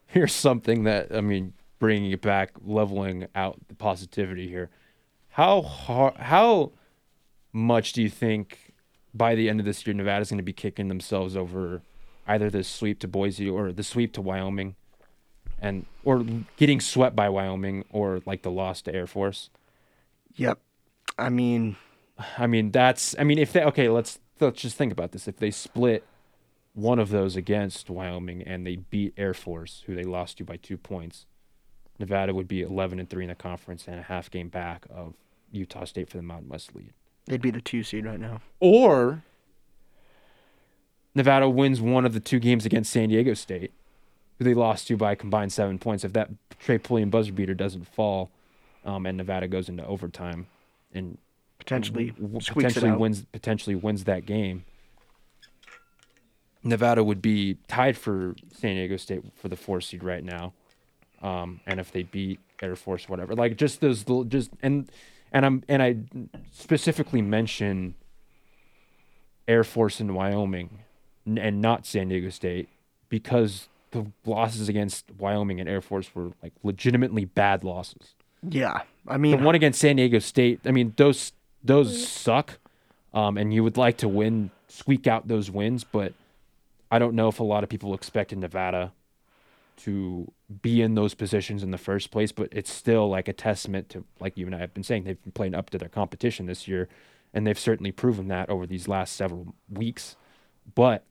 Here's 0.07 0.33
something 0.33 0.83
that 0.83 1.15
I 1.15 1.21
mean, 1.21 1.53
bringing 1.79 2.11
it 2.11 2.21
back, 2.21 2.51
leveling 2.63 3.27
out 3.35 3.59
the 3.67 3.75
positivity 3.75 4.47
here. 4.47 4.69
How 5.29 5.61
hard, 5.61 6.15
how 6.15 6.71
much 7.51 7.93
do 7.93 8.01
you 8.01 8.09
think 8.09 8.73
by 9.13 9.35
the 9.35 9.49
end 9.49 9.59
of 9.59 9.65
this 9.65 9.85
year 9.85 9.93
Nevada's 9.93 10.29
going 10.29 10.37
to 10.37 10.43
be 10.43 10.53
kicking 10.53 10.89
themselves 10.89 11.35
over 11.35 11.81
either 12.27 12.49
the 12.49 12.63
sweep 12.63 12.99
to 12.99 13.07
Boise 13.07 13.49
or 13.49 13.71
the 13.71 13.83
sweep 13.83 14.13
to 14.13 14.21
Wyoming, 14.21 14.75
and 15.65 15.85
or 16.03 16.23
getting 16.57 16.79
swept 16.79 17.15
by 17.15 17.27
Wyoming 17.27 17.85
or 17.89 18.21
like 18.25 18.43
the 18.43 18.51
loss 18.51 18.81
to 18.83 18.93
Air 18.93 19.07
Force? 19.07 19.49
Yep. 20.35 20.59
I 21.17 21.29
mean, 21.29 21.75
I 22.37 22.45
mean, 22.47 22.71
that's. 22.71 23.15
I 23.17 23.23
mean, 23.23 23.39
if 23.39 23.51
they 23.51 23.63
okay, 23.63 23.89
let's 23.89 24.19
let's 24.39 24.61
just 24.61 24.77
think 24.77 24.91
about 24.91 25.11
this. 25.11 25.27
If 25.27 25.37
they 25.37 25.51
split 25.51 26.03
one 26.73 26.99
of 26.99 27.09
those 27.09 27.35
against 27.35 27.89
Wyoming 27.89 28.43
and 28.43 28.65
they 28.67 28.75
beat 28.75 29.13
Air 29.17 29.33
Force, 29.33 29.83
who 29.85 29.95
they 29.95 30.03
lost 30.03 30.37
to 30.37 30.43
by 30.43 30.57
two 30.57 30.77
points, 30.77 31.25
Nevada 31.97 32.33
would 32.33 32.47
be 32.47 32.61
eleven 32.61 32.99
and 32.99 33.09
three 33.09 33.23
in 33.23 33.29
the 33.29 33.35
conference 33.35 33.87
and 33.87 33.99
a 33.99 34.03
half 34.03 34.29
game 34.29 34.49
back 34.49 34.85
of 34.89 35.15
Utah 35.51 35.85
State 35.85 36.09
for 36.09 36.17
the 36.17 36.23
Mountain 36.23 36.49
West 36.49 36.75
lead. 36.75 36.91
they'd 37.25 37.41
be 37.41 37.51
the 37.51 37.61
two 37.61 37.81
seed 37.81 38.05
right 38.05 38.19
now. 38.19 38.41
Or 38.59 39.23
Nevada 41.15 41.49
wins 41.49 41.81
one 41.81 42.05
of 42.05 42.13
the 42.13 42.19
two 42.19 42.39
games 42.39 42.65
against 42.65 42.91
San 42.91 43.09
Diego 43.09 43.33
State, 43.33 43.71
they 44.39 44.53
lost 44.53 44.87
to 44.87 44.97
by 44.97 45.13
a 45.13 45.15
combined 45.15 45.53
seven 45.53 45.79
points. 45.79 46.03
If 46.03 46.13
that 46.13 46.29
Trey 46.59 46.77
Pulliam 46.77 47.09
buzzer 47.09 47.31
beater 47.31 47.53
doesn't 47.53 47.87
fall, 47.87 48.31
um, 48.83 49.05
and 49.05 49.17
Nevada 49.17 49.47
goes 49.47 49.69
into 49.69 49.85
overtime 49.85 50.47
and 50.93 51.17
Potentially 51.57 52.11
w- 52.11 52.39
potentially 52.39 52.91
wins 52.91 53.25
potentially 53.31 53.75
wins 53.75 54.03
that 54.03 54.25
game. 54.25 54.65
Nevada 56.63 57.03
would 57.03 57.21
be 57.21 57.57
tied 57.67 57.97
for 57.97 58.35
San 58.53 58.75
Diego 58.75 58.97
State 58.97 59.23
for 59.35 59.47
the 59.47 59.55
four 59.55 59.81
seed 59.81 60.03
right 60.03 60.23
now, 60.23 60.53
um, 61.23 61.61
and 61.65 61.79
if 61.79 61.91
they 61.91 62.03
beat 62.03 62.39
Air 62.61 62.75
Force, 62.75 63.07
whatever, 63.07 63.33
like 63.35 63.57
just 63.57 63.81
those 63.81 64.07
little 64.07 64.25
just 64.25 64.51
and 64.61 64.91
and 65.31 65.45
I'm 65.45 65.63
and 65.67 65.81
I 65.81 65.97
specifically 66.51 67.21
mention 67.21 67.95
Air 69.47 69.63
Force 69.63 69.99
in 69.99 70.13
Wyoming, 70.13 70.81
and 71.25 71.61
not 71.61 71.85
San 71.87 72.09
Diego 72.09 72.29
State 72.29 72.69
because 73.09 73.69
the 73.95 74.11
losses 74.29 74.69
against 74.69 75.05
Wyoming 75.17 75.59
and 75.59 75.69
Air 75.69 75.81
Force 75.81 76.13
were 76.13 76.31
like 76.43 76.53
legitimately 76.63 77.25
bad 77.25 77.63
losses. 77.63 78.13
Yeah. 78.47 78.81
I 79.07 79.17
mean 79.17 79.37
The 79.37 79.43
one 79.43 79.55
against 79.55 79.79
San 79.79 79.95
Diego 79.95 80.19
State, 80.19 80.59
I 80.65 80.71
mean, 80.71 80.93
those 80.97 81.31
those 81.63 82.07
suck, 82.07 82.59
um, 83.13 83.37
and 83.37 83.53
you 83.53 83.63
would 83.63 83.77
like 83.77 83.97
to 83.97 84.07
win, 84.07 84.51
squeak 84.67 85.07
out 85.07 85.27
those 85.27 85.49
wins, 85.49 85.83
but 85.83 86.13
I 86.91 86.99
don't 86.99 87.15
know 87.15 87.27
if 87.27 87.39
a 87.39 87.43
lot 87.43 87.63
of 87.63 87.69
people 87.69 87.93
expected 87.93 88.37
Nevada 88.37 88.91
to 89.77 90.31
be 90.61 90.81
in 90.81 90.95
those 90.95 91.13
positions 91.13 91.63
in 91.63 91.71
the 91.71 91.77
first 91.77 92.11
place. 92.11 92.31
But 92.31 92.49
it's 92.51 92.71
still 92.71 93.09
like 93.09 93.27
a 93.27 93.33
testament 93.33 93.89
to, 93.89 94.03
like 94.19 94.37
you 94.37 94.45
and 94.45 94.55
I 94.55 94.59
have 94.59 94.73
been 94.73 94.83
saying, 94.83 95.05
they've 95.05 95.21
been 95.21 95.31
playing 95.31 95.55
up 95.55 95.69
to 95.71 95.77
their 95.77 95.89
competition 95.89 96.45
this 96.45 96.67
year, 96.67 96.87
and 97.33 97.47
they've 97.47 97.57
certainly 97.59 97.91
proven 97.91 98.27
that 98.27 98.49
over 98.49 98.67
these 98.67 98.87
last 98.87 99.15
several 99.15 99.55
weeks. 99.69 100.15
But 100.75 101.03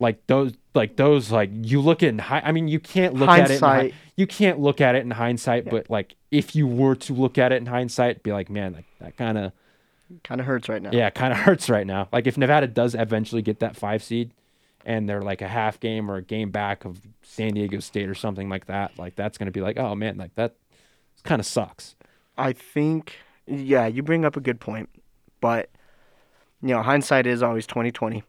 like 0.00 0.26
those, 0.26 0.52
like 0.74 0.96
those, 0.96 1.30
like 1.30 1.50
you 1.52 1.80
look 1.80 2.02
at, 2.02 2.10
in 2.10 2.18
hi- 2.18 2.42
I 2.44 2.52
mean, 2.52 2.68
you 2.68 2.78
can't 2.80 3.14
look 3.14 3.28
at 3.28 3.50
it. 3.50 3.54
In 3.54 3.60
hi- 3.60 3.74
Hindsight. 3.76 3.94
you 4.16 4.26
can't 4.26 4.58
look 4.60 4.80
at 4.80 4.94
it 4.94 5.02
in 5.02 5.10
hindsight, 5.10 5.64
Yeah. 5.66 5.70
but 5.72 5.90
like 5.90 6.14
if 6.30 6.54
you 6.54 6.66
were 6.66 6.94
to 6.96 7.12
look 7.14 7.38
at 7.38 7.52
it 7.52 7.56
in 7.56 7.66
hindsight, 7.66 8.22
be 8.22 8.32
like, 8.32 8.48
man, 8.50 8.72
like 8.74 8.84
that 9.00 9.16
kind 9.16 9.36
of 9.38 9.52
kind 10.24 10.40
of 10.40 10.46
hurts 10.46 10.68
right 10.68 10.80
now. 10.80 10.90
yeah, 10.92 11.10
kind 11.10 11.32
of 11.32 11.38
hurts 11.40 11.68
right 11.68 11.86
now. 11.86 12.08
Like 12.12 12.26
if 12.26 12.38
Nevada 12.38 12.66
does 12.66 12.94
eventually 12.94 13.42
get 13.42 13.60
that 13.60 13.76
five 13.76 14.02
seed, 14.02 14.30
and 14.86 15.08
they're 15.08 15.20
like 15.22 15.42
a 15.42 15.48
half 15.48 15.80
game 15.80 16.10
or 16.10 16.16
a 16.16 16.22
game 16.22 16.50
back 16.50 16.84
of 16.84 17.00
San 17.22 17.52
Diego 17.54 17.78
State 17.80 18.08
or 18.08 18.14
something 18.14 18.48
like 18.48 18.66
that, 18.66 18.96
like 18.98 19.16
that's 19.16 19.36
gonna 19.36 19.50
be 19.50 19.60
like, 19.60 19.78
oh 19.78 19.94
man, 19.94 20.16
like 20.16 20.34
that 20.36 20.54
kind 21.24 21.40
of 21.40 21.46
sucks. 21.46 21.94
I 22.38 22.52
think, 22.52 23.16
yeah, 23.46 23.86
you 23.86 24.02
bring 24.04 24.24
up 24.24 24.36
a 24.36 24.40
good 24.40 24.60
point, 24.60 24.88
but 25.40 25.68
you 26.62 26.68
know, 26.68 26.82
hindsight 26.82 27.26
is 27.26 27.42
always 27.42 27.66
twenty 27.66 27.90
twenty, 27.90 28.22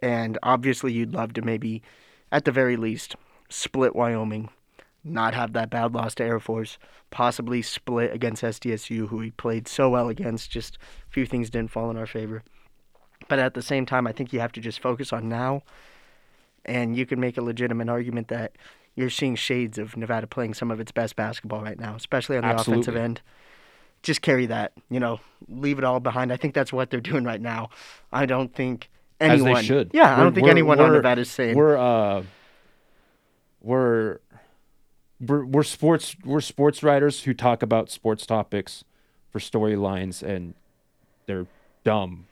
and 0.00 0.38
obviously, 0.42 0.92
you'd 0.92 1.14
love 1.14 1.32
to 1.34 1.42
maybe, 1.42 1.82
at 2.30 2.44
the 2.44 2.52
very 2.52 2.76
least, 2.76 3.16
split 3.48 3.96
Wyoming. 3.96 4.50
not 5.04 5.34
have 5.34 5.52
that 5.54 5.70
bad 5.70 5.94
loss 5.94 6.14
to 6.16 6.24
Air 6.24 6.40
Force, 6.40 6.78
possibly 7.10 7.62
split 7.62 8.12
against 8.12 8.42
SDSU, 8.42 9.08
who 9.08 9.16
we 9.16 9.30
played 9.30 9.66
so 9.66 9.88
well 9.88 10.08
against. 10.08 10.50
Just 10.50 10.76
a 11.08 11.12
few 11.12 11.26
things 11.26 11.50
didn't 11.50 11.70
fall 11.70 11.90
in 11.90 11.96
our 11.96 12.06
favor. 12.06 12.42
But 13.28 13.38
at 13.38 13.54
the 13.54 13.62
same 13.62 13.86
time, 13.86 14.06
I 14.06 14.12
think 14.12 14.32
you 14.32 14.40
have 14.40 14.52
to 14.52 14.60
just 14.60 14.80
focus 14.80 15.12
on 15.12 15.28
now. 15.28 15.62
And 16.64 16.96
you 16.96 17.06
can 17.06 17.18
make 17.20 17.38
a 17.38 17.42
legitimate 17.42 17.88
argument 17.88 18.28
that 18.28 18.52
you're 18.94 19.10
seeing 19.10 19.36
shades 19.36 19.78
of 19.78 19.96
Nevada 19.96 20.26
playing 20.26 20.54
some 20.54 20.70
of 20.70 20.80
its 20.80 20.92
best 20.92 21.16
basketball 21.16 21.62
right 21.62 21.78
now, 21.78 21.94
especially 21.94 22.36
on 22.36 22.42
the 22.42 22.48
Absolutely. 22.48 22.82
offensive 22.82 22.96
end. 22.96 23.22
Just 24.02 24.22
carry 24.22 24.46
that, 24.46 24.72
you 24.90 25.00
know, 25.00 25.20
leave 25.48 25.78
it 25.78 25.84
all 25.84 26.00
behind. 26.00 26.32
I 26.32 26.36
think 26.36 26.54
that's 26.54 26.72
what 26.72 26.90
they're 26.90 27.00
doing 27.00 27.24
right 27.24 27.40
now. 27.40 27.70
I 28.12 28.26
don't 28.26 28.54
think 28.54 28.90
As 29.20 29.32
anyone 29.32 29.54
they 29.54 29.62
should. 29.62 29.90
Yeah, 29.92 30.04
I 30.04 30.10
We're- 30.18 30.22
don't 30.24 30.34
think 30.34 30.48
anyone 30.48 30.78
on 30.80 30.90
we're- 30.90 31.24
saying 31.24 31.56
We're 31.56 31.76
uh, 31.76 32.22
we're 33.60 34.18
we're 35.20 35.44
we're 35.44 35.62
sports 35.64 36.16
we're 36.24 36.40
sports 36.40 36.82
writers 36.82 37.24
who 37.24 37.34
talk 37.34 37.62
about 37.62 37.90
sports 37.90 38.24
topics 38.26 38.84
for 39.30 39.38
storylines, 39.40 40.22
and 40.22 40.54
they're 41.26 41.46
dumb 41.84 42.26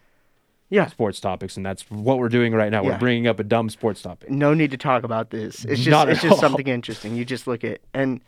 yeah. 0.70 0.86
sports 0.86 1.20
topics, 1.20 1.56
and 1.56 1.64
that's 1.66 1.82
what 1.90 2.18
we're 2.18 2.28
doing 2.28 2.52
right 2.52 2.70
now. 2.70 2.82
Yeah. 2.82 2.90
We're 2.90 2.98
bringing 2.98 3.26
up 3.26 3.38
a 3.40 3.44
dumb 3.44 3.68
sports 3.70 4.02
topic. 4.02 4.30
no 4.30 4.54
need 4.54 4.70
to 4.70 4.76
talk 4.76 5.02
about 5.04 5.30
this. 5.30 5.64
It's 5.64 5.80
just 5.80 5.88
Not 5.88 6.08
it's 6.08 6.22
just 6.22 6.34
all. 6.34 6.38
something 6.38 6.66
interesting. 6.66 7.16
You 7.16 7.24
just 7.24 7.46
look 7.46 7.64
at 7.64 7.80
and 7.92 8.20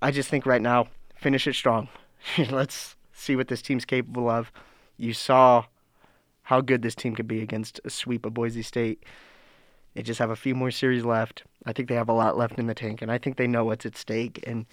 I 0.00 0.10
just 0.10 0.28
think 0.28 0.46
right 0.46 0.62
now, 0.62 0.86
finish 1.16 1.46
it 1.46 1.54
strong. 1.54 1.88
Let's 2.50 2.96
see 3.12 3.34
what 3.36 3.48
this 3.48 3.62
team's 3.62 3.84
capable 3.84 4.28
of. 4.28 4.52
You 4.96 5.12
saw 5.12 5.64
how 6.48 6.62
good 6.62 6.80
this 6.80 6.94
team 6.94 7.14
could 7.14 7.28
be 7.28 7.42
against 7.42 7.78
a 7.84 7.90
sweep 7.90 8.24
of 8.24 8.32
Boise 8.32 8.62
State. 8.62 9.04
They 9.92 10.00
just 10.00 10.18
have 10.18 10.30
a 10.30 10.36
few 10.36 10.54
more 10.54 10.70
series 10.70 11.04
left. 11.04 11.42
I 11.66 11.74
think 11.74 11.90
they 11.90 11.94
have 11.94 12.08
a 12.08 12.14
lot 12.14 12.38
left 12.38 12.58
in 12.58 12.66
the 12.66 12.74
tank, 12.74 13.02
and 13.02 13.12
I 13.12 13.18
think 13.18 13.36
they 13.36 13.46
know 13.46 13.66
what's 13.66 13.84
at 13.84 13.98
stake. 13.98 14.42
And 14.46 14.64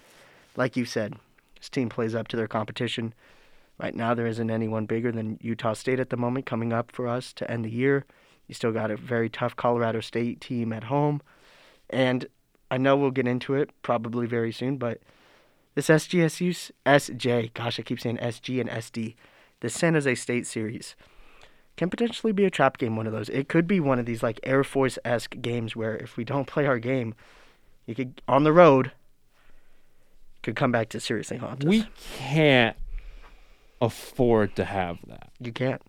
like 0.56 0.74
you 0.74 0.86
said, 0.86 1.16
this 1.58 1.68
team 1.68 1.90
plays 1.90 2.14
up 2.14 2.28
to 2.28 2.36
their 2.36 2.48
competition. 2.48 3.12
Right 3.78 3.94
now, 3.94 4.14
there 4.14 4.26
isn't 4.26 4.50
anyone 4.50 4.86
bigger 4.86 5.12
than 5.12 5.38
Utah 5.42 5.74
State 5.74 6.00
at 6.00 6.08
the 6.08 6.16
moment 6.16 6.46
coming 6.46 6.72
up 6.72 6.92
for 6.92 7.06
us 7.06 7.34
to 7.34 7.50
end 7.50 7.66
the 7.66 7.70
year. 7.70 8.06
You 8.46 8.54
still 8.54 8.72
got 8.72 8.90
a 8.90 8.96
very 8.96 9.28
tough 9.28 9.54
Colorado 9.54 10.00
State 10.00 10.40
team 10.40 10.72
at 10.72 10.84
home. 10.84 11.20
And 11.90 12.24
I 12.70 12.78
know 12.78 12.96
we'll 12.96 13.10
get 13.10 13.28
into 13.28 13.52
it 13.52 13.68
probably 13.82 14.26
very 14.26 14.50
soon, 14.50 14.78
but 14.78 15.02
this 15.74 15.88
SGSU, 15.88 16.70
SJ, 16.86 17.52
gosh, 17.52 17.78
I 17.78 17.82
keep 17.82 18.00
saying 18.00 18.16
SG 18.16 18.62
and 18.62 18.70
SD, 18.70 19.14
the 19.60 19.68
San 19.68 19.92
Jose 19.92 20.14
State 20.14 20.46
series 20.46 20.96
can 21.76 21.90
potentially 21.90 22.32
be 22.32 22.44
a 22.44 22.50
trap 22.50 22.78
game, 22.78 22.96
one 22.96 23.06
of 23.06 23.12
those. 23.12 23.28
It 23.28 23.48
could 23.48 23.66
be 23.66 23.80
one 23.80 23.98
of 23.98 24.06
these 24.06 24.22
like 24.22 24.40
Air 24.42 24.64
Force 24.64 24.98
esque 25.04 25.36
games 25.42 25.76
where 25.76 25.96
if 25.96 26.16
we 26.16 26.24
don't 26.24 26.46
play 26.46 26.66
our 26.66 26.78
game, 26.78 27.14
you 27.86 27.94
could, 27.94 28.20
on 28.26 28.44
the 28.44 28.52
road, 28.52 28.92
could 30.42 30.56
come 30.56 30.72
back 30.72 30.88
to 30.90 31.00
seriously 31.00 31.36
haunt 31.36 31.64
us. 31.64 31.68
We 31.68 31.86
can't 32.18 32.76
afford 33.80 34.56
to 34.56 34.64
have 34.64 34.98
that. 35.06 35.30
you 35.40 35.52
can't. 35.52 35.82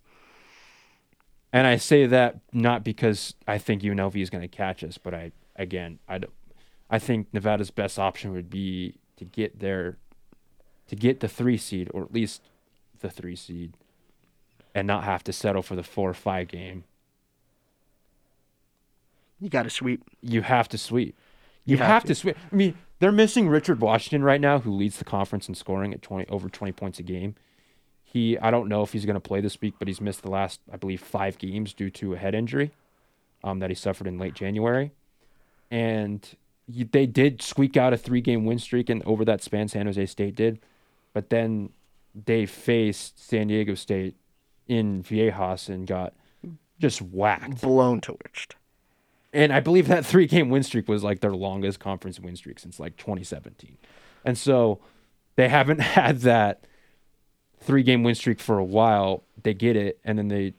And 1.53 1.65
I 1.65 1.77
say 1.77 2.05
that 2.05 2.39
not 2.51 2.83
because 2.83 3.33
I 3.47 3.57
think 3.57 3.81
UNLV 3.81 4.15
is 4.21 4.29
going 4.29 4.41
to 4.41 4.47
catch 4.49 4.83
us, 4.83 4.97
but 4.97 5.13
I 5.13 5.31
again 5.55 5.99
I, 6.07 6.17
don't- 6.19 6.33
I 6.89 6.99
think 6.99 7.27
Nevada's 7.33 7.71
best 7.71 7.97
option 7.97 8.31
would 8.33 8.49
be 8.49 8.95
to 9.17 9.25
get 9.25 9.59
there, 9.59 9.97
to 10.87 10.95
get 10.95 11.21
the 11.21 11.27
three 11.29 11.57
seed 11.57 11.89
or 11.93 12.03
at 12.03 12.13
least 12.13 12.41
the 12.99 13.09
three 13.09 13.35
seed, 13.35 13.73
and 14.77 14.85
not 14.85 15.03
have 15.05 15.23
to 15.23 15.33
settle 15.33 15.63
for 15.63 15.75
the 15.75 15.81
four 15.81 16.07
or 16.07 16.13
five 16.13 16.47
game. 16.47 16.83
You 19.39 19.49
got 19.49 19.63
to 19.63 19.71
sweep. 19.71 20.03
You 20.21 20.43
have 20.43 20.69
to 20.69 20.77
sweep. 20.77 21.17
You 21.65 21.73
You, 21.73 21.77
have 21.79 21.87
have, 21.87 22.01
to. 22.03 22.07
to. 22.09 22.15
sweep. 22.15 22.37
I 22.51 22.55
mean, 22.55 22.77
they're 22.99 23.11
missing 23.11 23.49
Richard 23.49 23.81
Washington 23.81 24.23
right 24.23 24.39
now, 24.39 24.59
who 24.59 24.71
leads 24.71 24.99
the 24.99 25.03
conference 25.05 25.49
in 25.49 25.55
scoring 25.55 25.93
at 25.95 26.03
twenty 26.03 26.27
over 26.29 26.47
twenty 26.47 26.71
points 26.71 26.99
a 26.99 27.03
game. 27.03 27.33
He, 28.03 28.37
I 28.37 28.51
don't 28.51 28.69
know 28.69 28.83
if 28.83 28.93
he's 28.93 29.05
going 29.05 29.15
to 29.15 29.19
play 29.19 29.41
this 29.41 29.59
week, 29.59 29.73
but 29.79 29.87
he's 29.87 29.99
missed 29.99 30.21
the 30.21 30.29
last, 30.29 30.61
I 30.71 30.77
believe, 30.77 31.01
five 31.01 31.39
games 31.39 31.73
due 31.73 31.89
to 31.89 32.13
a 32.13 32.17
head 32.17 32.35
injury 32.35 32.71
um, 33.43 33.59
that 33.59 33.69
he 33.71 33.75
suffered 33.75 34.07
in 34.07 34.17
late 34.19 34.33
January. 34.35 34.91
And 35.71 36.27
they 36.67 37.05
did 37.05 37.41
squeak 37.41 37.75
out 37.75 37.93
a 37.93 37.97
three-game 37.97 38.45
win 38.45 38.59
streak, 38.59 38.89
and 38.89 39.03
over 39.05 39.25
that 39.25 39.41
span, 39.43 39.67
San 39.67 39.87
Jose 39.87 40.05
State 40.05 40.35
did. 40.35 40.59
But 41.13 41.29
then 41.31 41.71
they 42.25 42.45
faced 42.45 43.27
San 43.27 43.47
Diego 43.47 43.73
State 43.75 44.15
in 44.67 45.03
Viejas 45.03 45.69
and 45.69 45.87
got 45.87 46.13
just 46.79 47.01
whacked. 47.01 47.61
Blown 47.61 48.01
to 48.01 48.13
torched. 48.13 48.53
And 49.33 49.51
I 49.51 49.59
believe 49.59 49.87
that 49.87 50.05
three 50.11 50.27
game 50.27 50.49
win 50.49 50.63
streak 50.63 50.87
was 50.87 51.03
like 51.03 51.19
their 51.19 51.33
longest 51.33 51.79
conference 51.79 52.19
win 52.19 52.35
streak 52.35 52.59
since 52.59 52.79
like 52.79 52.97
2017. 52.97 53.77
And 54.25 54.37
so 54.37 54.79
they 55.35 55.49
haven't 55.49 55.79
had 55.81 56.19
that 56.19 56.63
three 57.59 57.83
game 57.83 58.03
win 58.03 58.15
streak 58.15 58.39
for 58.39 58.57
a 58.57 58.63
while. 58.63 59.23
They 59.41 59.53
get 59.53 59.75
it 59.75 59.99
and 60.03 60.17
then 60.17 60.27
they 60.27 60.53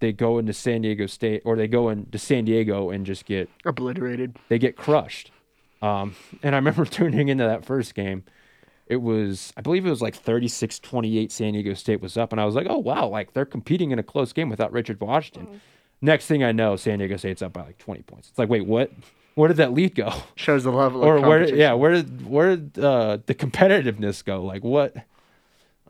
they 0.00 0.12
go 0.12 0.38
into 0.38 0.54
San 0.54 0.80
Diego 0.80 1.06
State 1.06 1.42
or 1.44 1.56
they 1.56 1.68
go 1.68 1.90
into 1.90 2.18
San 2.18 2.46
Diego 2.46 2.88
and 2.88 3.04
just 3.04 3.26
get 3.26 3.50
Obliterated. 3.66 4.36
they 4.48 4.58
get 4.58 4.74
crushed. 4.76 5.30
Um, 5.82 6.14
and 6.42 6.54
I 6.54 6.58
remember 6.58 6.84
tuning 6.86 7.28
into 7.28 7.44
that 7.44 7.64
first 7.64 7.94
game. 7.94 8.24
It 8.90 9.02
was, 9.02 9.52
I 9.56 9.60
believe 9.60 9.86
it 9.86 9.90
was 9.90 10.02
like 10.02 10.16
36 10.16 10.80
28 10.80 11.30
San 11.30 11.52
Diego 11.52 11.74
State 11.74 12.00
was 12.00 12.16
up. 12.16 12.32
And 12.32 12.40
I 12.40 12.44
was 12.44 12.56
like, 12.56 12.66
oh, 12.68 12.78
wow, 12.78 13.06
like 13.06 13.34
they're 13.34 13.44
competing 13.44 13.92
in 13.92 14.00
a 14.00 14.02
close 14.02 14.32
game 14.32 14.48
without 14.48 14.72
Richard 14.72 15.00
Washington. 15.00 15.60
Next 16.02 16.26
thing 16.26 16.42
I 16.42 16.50
know, 16.50 16.74
San 16.74 16.98
Diego 16.98 17.16
State's 17.16 17.40
up 17.40 17.52
by 17.52 17.62
like 17.62 17.78
20 17.78 18.02
points. 18.02 18.30
It's 18.30 18.38
like, 18.38 18.48
wait, 18.48 18.66
what? 18.66 18.90
Where 19.36 19.46
did 19.46 19.58
that 19.58 19.72
lead 19.72 19.94
go? 19.94 20.12
Shows 20.34 20.64
the 20.64 20.72
level 20.72 21.04
or 21.04 21.16
of 21.16 21.22
where? 21.22 21.54
Yeah, 21.54 21.74
where 21.74 21.92
did 21.92 22.26
where 22.26 22.56
did 22.56 22.82
uh, 22.82 23.18
the 23.24 23.34
competitiveness 23.34 24.24
go? 24.24 24.42
Like 24.42 24.64
what? 24.64 24.96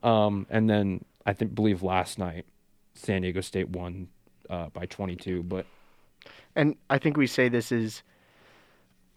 Um, 0.03 0.46
and 0.51 0.68
then 0.68 1.05
I 1.24 1.32
think 1.32 1.55
believe 1.55 1.82
last 1.82 2.18
night, 2.18 2.44
San 2.94 3.22
Diego 3.22 3.40
State 3.40 3.70
won 3.70 4.09
uh, 4.51 4.68
by 4.68 4.84
22. 4.86 5.42
But 5.42 5.64
And 6.55 6.76
I 6.90 6.98
think 6.98 7.16
we 7.16 7.26
say 7.26 7.48
this 7.48 7.72
is 7.72 8.03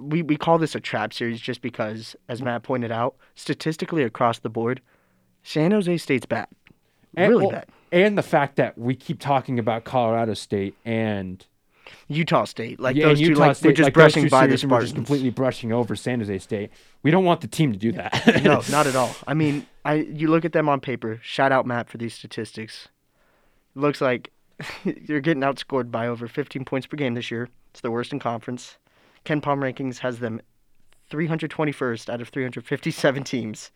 we, 0.09 0.21
we 0.21 0.37
call 0.37 0.57
this 0.57 0.75
a 0.75 0.79
trap 0.79 1.13
series 1.13 1.39
just 1.39 1.61
because, 1.61 2.15
as 2.27 2.41
Matt 2.41 2.63
pointed 2.63 2.91
out, 2.91 3.15
statistically 3.35 4.03
across 4.03 4.39
the 4.39 4.49
board, 4.49 4.81
San 5.43 5.71
Jose 5.71 5.97
State's 5.97 6.25
bad. 6.25 6.47
and, 7.15 7.29
really 7.29 7.45
well, 7.45 7.51
bad. 7.51 7.67
And 7.91 8.17
the 8.17 8.23
fact 8.23 8.55
that 8.55 8.77
we 8.77 8.95
keep 8.95 9.19
talking 9.19 9.59
about 9.59 9.83
Colorado 9.83 10.33
State 10.33 10.75
and 10.83 11.45
Utah 12.07 12.45
State, 12.45 12.79
like 12.79 12.95
yeah, 12.95 13.07
those 13.07 13.19
and 13.19 13.25
two, 13.25 13.31
Utah 13.31 13.47
like 13.47 13.55
State, 13.55 13.69
we're 13.69 13.73
just 13.73 13.87
like 13.87 13.93
brushing 13.93 14.27
by 14.29 14.47
the 14.47 14.53
and 14.53 14.63
we're 14.63 14.67
Spartans. 14.67 14.91
just 14.91 14.95
completely 14.95 15.29
brushing 15.29 15.71
over 15.71 15.95
San 15.95 16.19
Jose 16.19 16.39
State. 16.39 16.71
We 17.03 17.11
don't 17.11 17.25
want 17.25 17.41
the 17.41 17.47
team 17.47 17.71
to 17.71 17.77
do 17.77 17.91
that. 17.93 18.41
no, 18.43 18.61
not 18.71 18.87
at 18.87 18.95
all. 18.95 19.15
I 19.27 19.33
mean, 19.33 19.67
I 19.85 19.95
you 19.95 20.27
look 20.27 20.45
at 20.45 20.53
them 20.53 20.69
on 20.69 20.79
paper. 20.79 21.19
Shout 21.21 21.51
out 21.51 21.65
Matt 21.65 21.89
for 21.89 21.97
these 21.97 22.13
statistics. 22.13 22.87
Looks 23.75 24.01
like 24.01 24.31
you're 24.83 25.21
getting 25.21 25.43
outscored 25.43 25.91
by 25.91 26.07
over 26.07 26.27
15 26.27 26.65
points 26.65 26.87
per 26.87 26.97
game 26.97 27.13
this 27.13 27.29
year. 27.31 27.49
It's 27.71 27.81
the 27.81 27.91
worst 27.91 28.11
in 28.11 28.19
conference. 28.19 28.77
KenPom 29.25 29.59
rankings 29.59 29.99
has 29.99 30.19
them 30.19 30.41
321st 31.11 32.09
out 32.09 32.21
of 32.21 32.29
357 32.29 33.23
teams. 33.25 33.71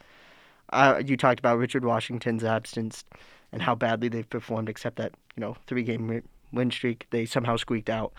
Uh, 0.71 1.01
you 1.05 1.15
talked 1.15 1.39
about 1.39 1.57
Richard 1.57 1.85
Washington's 1.85 2.43
absence 2.43 3.05
and 3.51 3.61
how 3.61 3.75
badly 3.75 4.09
they've 4.09 4.29
performed, 4.29 4.69
except 4.69 4.97
that 4.97 5.13
you 5.35 5.41
know 5.41 5.55
three 5.65 5.83
game 5.83 6.21
win 6.51 6.71
streak 6.71 7.07
they 7.11 7.25
somehow 7.25 7.55
squeaked 7.55 7.89
out. 7.89 8.13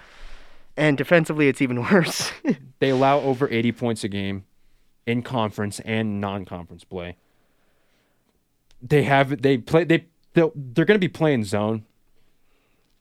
And 0.76 0.97
defensively, 0.97 1.49
it's 1.49 1.61
even 1.61 1.83
worse. 1.93 2.31
they 2.79 2.91
allow 2.91 3.20
over 3.20 3.49
80 3.51 3.72
points 3.72 4.05
a 4.05 4.09
game 4.09 4.45
in 5.07 5.22
conference 5.22 5.81
and 5.81 6.20
non-conference 6.20 6.85
play. 6.85 7.16
They 8.81 9.03
have 9.03 9.43
they 9.43 9.59
play 9.59 9.85
they 9.85 10.07
they're, 10.35 10.51
they're 10.55 10.85
going 10.85 11.01
to 11.01 11.05
be 11.05 11.09
playing 11.09 11.45
zone. 11.45 11.85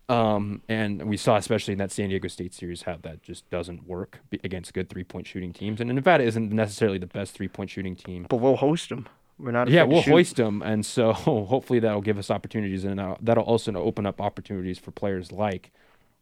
Um, 0.10 0.62
and 0.70 1.04
we 1.04 1.18
saw 1.18 1.36
especially 1.36 1.74
in 1.74 1.80
that 1.80 1.92
San 1.92 2.10
Diego 2.10 2.30
State 2.30 2.54
series 2.54 2.84
how 2.84 2.98
that 3.02 3.24
just 3.24 3.50
doesn't 3.50 3.86
work 3.86 4.20
against 4.44 4.74
good 4.74 4.90
three-point 4.90 5.28
shooting 5.28 5.52
teams. 5.52 5.82
And 5.82 5.94
Nevada 5.94 6.24
isn't 6.24 6.52
necessarily 6.52 6.98
the 6.98 7.08
best 7.08 7.34
three-point 7.34 7.70
shooting 7.70 7.96
team. 7.96 8.26
but 8.30 8.38
we'll 8.38 8.56
host 8.56 8.90
them. 8.90 9.08
We're 9.40 9.52
not. 9.52 9.70
Yeah, 9.70 9.84
we'll 9.84 10.02
hoist 10.02 10.38
them, 10.38 10.64
and 10.64 10.84
so 10.86 11.14
hopefully 11.14 11.80
that'll 11.80 12.02
give 12.02 12.18
us 12.18 12.32
opportunities, 12.32 12.84
and 12.84 13.00
uh, 13.00 13.16
that'll 13.22 13.44
also 13.44 13.72
open 13.76 14.06
up 14.06 14.20
opportunities 14.20 14.80
for 14.80 14.90
players 14.92 15.32
like 15.32 15.72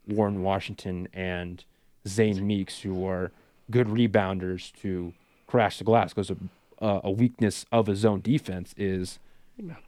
Warren 0.05 0.41
Washington 0.41 1.07
and 1.13 1.63
Zane 2.05 2.45
Meeks, 2.45 2.81
who 2.81 3.07
are 3.07 3.31
good 3.71 3.87
rebounders 3.87 4.73
to 4.81 5.13
crash 5.47 5.77
the 5.77 5.85
glass. 5.85 6.13
Because 6.13 6.29
a, 6.29 6.35
uh, 6.83 7.01
a 7.05 7.11
weakness 7.11 7.65
of 7.71 7.87
a 7.87 7.95
zone 7.95 8.19
defense 8.19 8.73
is 8.75 9.17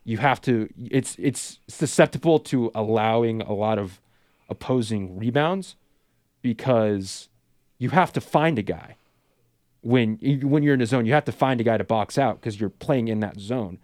you 0.03 0.18
have 0.18 0.41
to. 0.41 0.70
It's 0.89 1.15
it's 1.20 1.59
susceptible 1.68 2.39
to 2.39 2.72
allowing 2.74 3.41
a 3.41 3.53
lot 3.53 3.78
of 3.78 3.99
opposing 4.49 5.18
rebounds 5.18 5.76
because 6.41 7.30
you 7.78 7.89
have 7.89 8.13
to 8.13 8.22
find 8.22 8.57
a 8.57 8.61
guy 8.61 8.95
when 9.82 10.18
when 10.41 10.63
you're 10.63 10.74
in 10.74 10.82
a 10.82 10.86
zone, 10.86 11.05
you 11.05 11.13
have 11.13 11.26
to 11.26 11.32
find 11.32 11.61
a 11.61 11.63
guy 11.63 11.78
to 11.78 11.84
box 11.84 12.18
out 12.18 12.39
because 12.39 12.59
you're 12.59 12.70
playing 12.70 13.07
in 13.07 13.20
that 13.22 13.39
zone. 13.39 13.80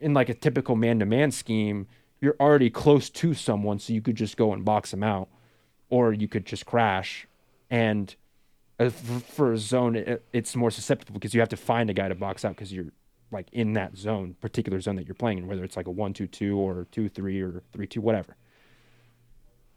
In 0.00 0.12
like 0.12 0.28
a 0.28 0.34
typical 0.34 0.76
man-to-man 0.76 1.30
scheme, 1.30 1.86
you're 2.20 2.36
already 2.40 2.68
close 2.68 3.08
to 3.10 3.32
someone, 3.32 3.78
so 3.78 3.92
you 3.92 4.02
could 4.02 4.16
just 4.16 4.36
go 4.36 4.52
and 4.52 4.64
box 4.64 4.90
them 4.90 5.02
out, 5.02 5.28
or 5.88 6.12
you 6.12 6.28
could 6.28 6.44
just 6.44 6.66
crash. 6.66 7.26
And 7.70 8.14
uh, 8.78 8.90
for 8.90 9.52
a 9.52 9.58
zone, 9.58 10.18
it's 10.32 10.54
more 10.54 10.70
susceptible 10.70 11.14
because 11.14 11.32
you 11.32 11.40
have 11.40 11.48
to 11.50 11.56
find 11.56 11.88
a 11.88 11.94
guy 11.94 12.08
to 12.08 12.14
box 12.14 12.44
out 12.44 12.56
because 12.56 12.72
you're 12.72 12.92
like 13.30 13.48
in 13.52 13.72
that 13.74 13.96
zone, 13.96 14.36
particular 14.40 14.80
zone 14.80 14.96
that 14.96 15.06
you're 15.06 15.14
playing 15.14 15.38
in, 15.38 15.46
whether 15.46 15.64
it's 15.64 15.76
like 15.76 15.86
a 15.86 15.90
one 15.90 16.12
two 16.12 16.26
two 16.26 16.58
or 16.58 16.86
two 16.90 17.08
three 17.08 17.40
or 17.40 17.62
three 17.72 17.86
two, 17.86 18.00
whatever. 18.00 18.36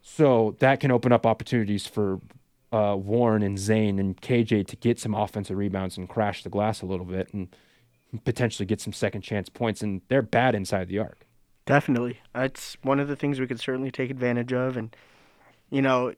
So 0.02 0.56
that 0.60 0.80
can 0.80 0.92
open 0.92 1.12
up 1.12 1.26
opportunities 1.26 1.86
for 1.86 2.20
uh, 2.72 2.96
Warren 2.98 3.44
and 3.44 3.58
Zane 3.58 4.00
and 4.00 4.20
KJ 4.22 4.68
to 4.68 4.76
get 4.76 5.00
some 5.00 5.14
offensive 5.14 5.58
rebounds 5.58 5.98
and 5.98 6.08
crash 6.08 6.44
the 6.44 6.50
glass 6.50 6.82
a 6.82 6.86
little 6.86 7.06
bit 7.06 7.34
and 7.34 7.50
potentially 8.24 8.66
get 8.66 8.80
some 8.80 8.94
second 8.94 9.22
chance 9.22 9.50
points. 9.50 9.82
And 9.82 10.02
they're 10.08 10.22
bad 10.22 10.56
inside 10.56 10.88
the 10.88 11.00
arc. 11.00 11.26
Definitely. 11.66 12.20
That's 12.34 12.78
one 12.82 13.00
of 13.00 13.08
the 13.08 13.16
things 13.16 13.40
we 13.40 13.48
could 13.48 13.60
certainly 13.60 13.92
take 13.92 14.10
advantage 14.10 14.54
of. 14.54 14.78
And, 14.78 14.96
you 15.70 15.82
know, 15.82 16.14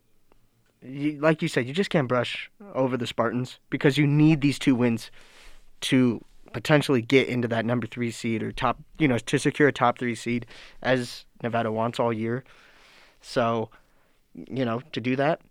you, 0.81 1.19
like 1.19 1.41
you 1.41 1.47
said, 1.47 1.67
you 1.67 1.73
just 1.73 1.89
can't 1.89 2.07
brush 2.07 2.49
over 2.73 2.97
the 2.97 3.07
Spartans 3.07 3.59
because 3.69 3.97
you 3.97 4.07
need 4.07 4.41
these 4.41 4.57
two 4.59 4.75
wins 4.75 5.11
to 5.81 6.23
potentially 6.53 7.01
get 7.01 7.27
into 7.27 7.47
that 7.47 7.65
number 7.65 7.87
three 7.87 8.11
seed 8.11 8.43
or 8.43 8.51
top, 8.51 8.79
you 8.97 9.07
know, 9.07 9.17
to 9.17 9.37
secure 9.37 9.67
a 9.67 9.73
top 9.73 9.97
three 9.97 10.15
seed 10.15 10.45
as 10.81 11.25
Nevada 11.43 11.71
wants 11.71 11.99
all 11.99 12.11
year. 12.11 12.43
So, 13.21 13.69
you 14.33 14.65
know, 14.65 14.81
to 14.91 15.01
do 15.01 15.15
that, 15.15 15.41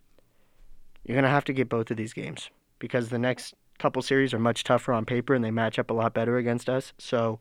you're 1.04 1.14
going 1.14 1.24
to 1.24 1.30
have 1.30 1.44
to 1.44 1.52
get 1.52 1.68
both 1.68 1.90
of 1.90 1.96
these 1.96 2.12
games 2.12 2.50
because 2.78 3.08
the 3.08 3.18
next 3.18 3.54
couple 3.78 4.02
series 4.02 4.34
are 4.34 4.38
much 4.38 4.64
tougher 4.64 4.92
on 4.92 5.04
paper 5.04 5.34
and 5.34 5.44
they 5.44 5.50
match 5.50 5.78
up 5.78 5.90
a 5.90 5.94
lot 5.94 6.12
better 6.14 6.36
against 6.36 6.68
us. 6.68 6.92
So, 6.98 7.40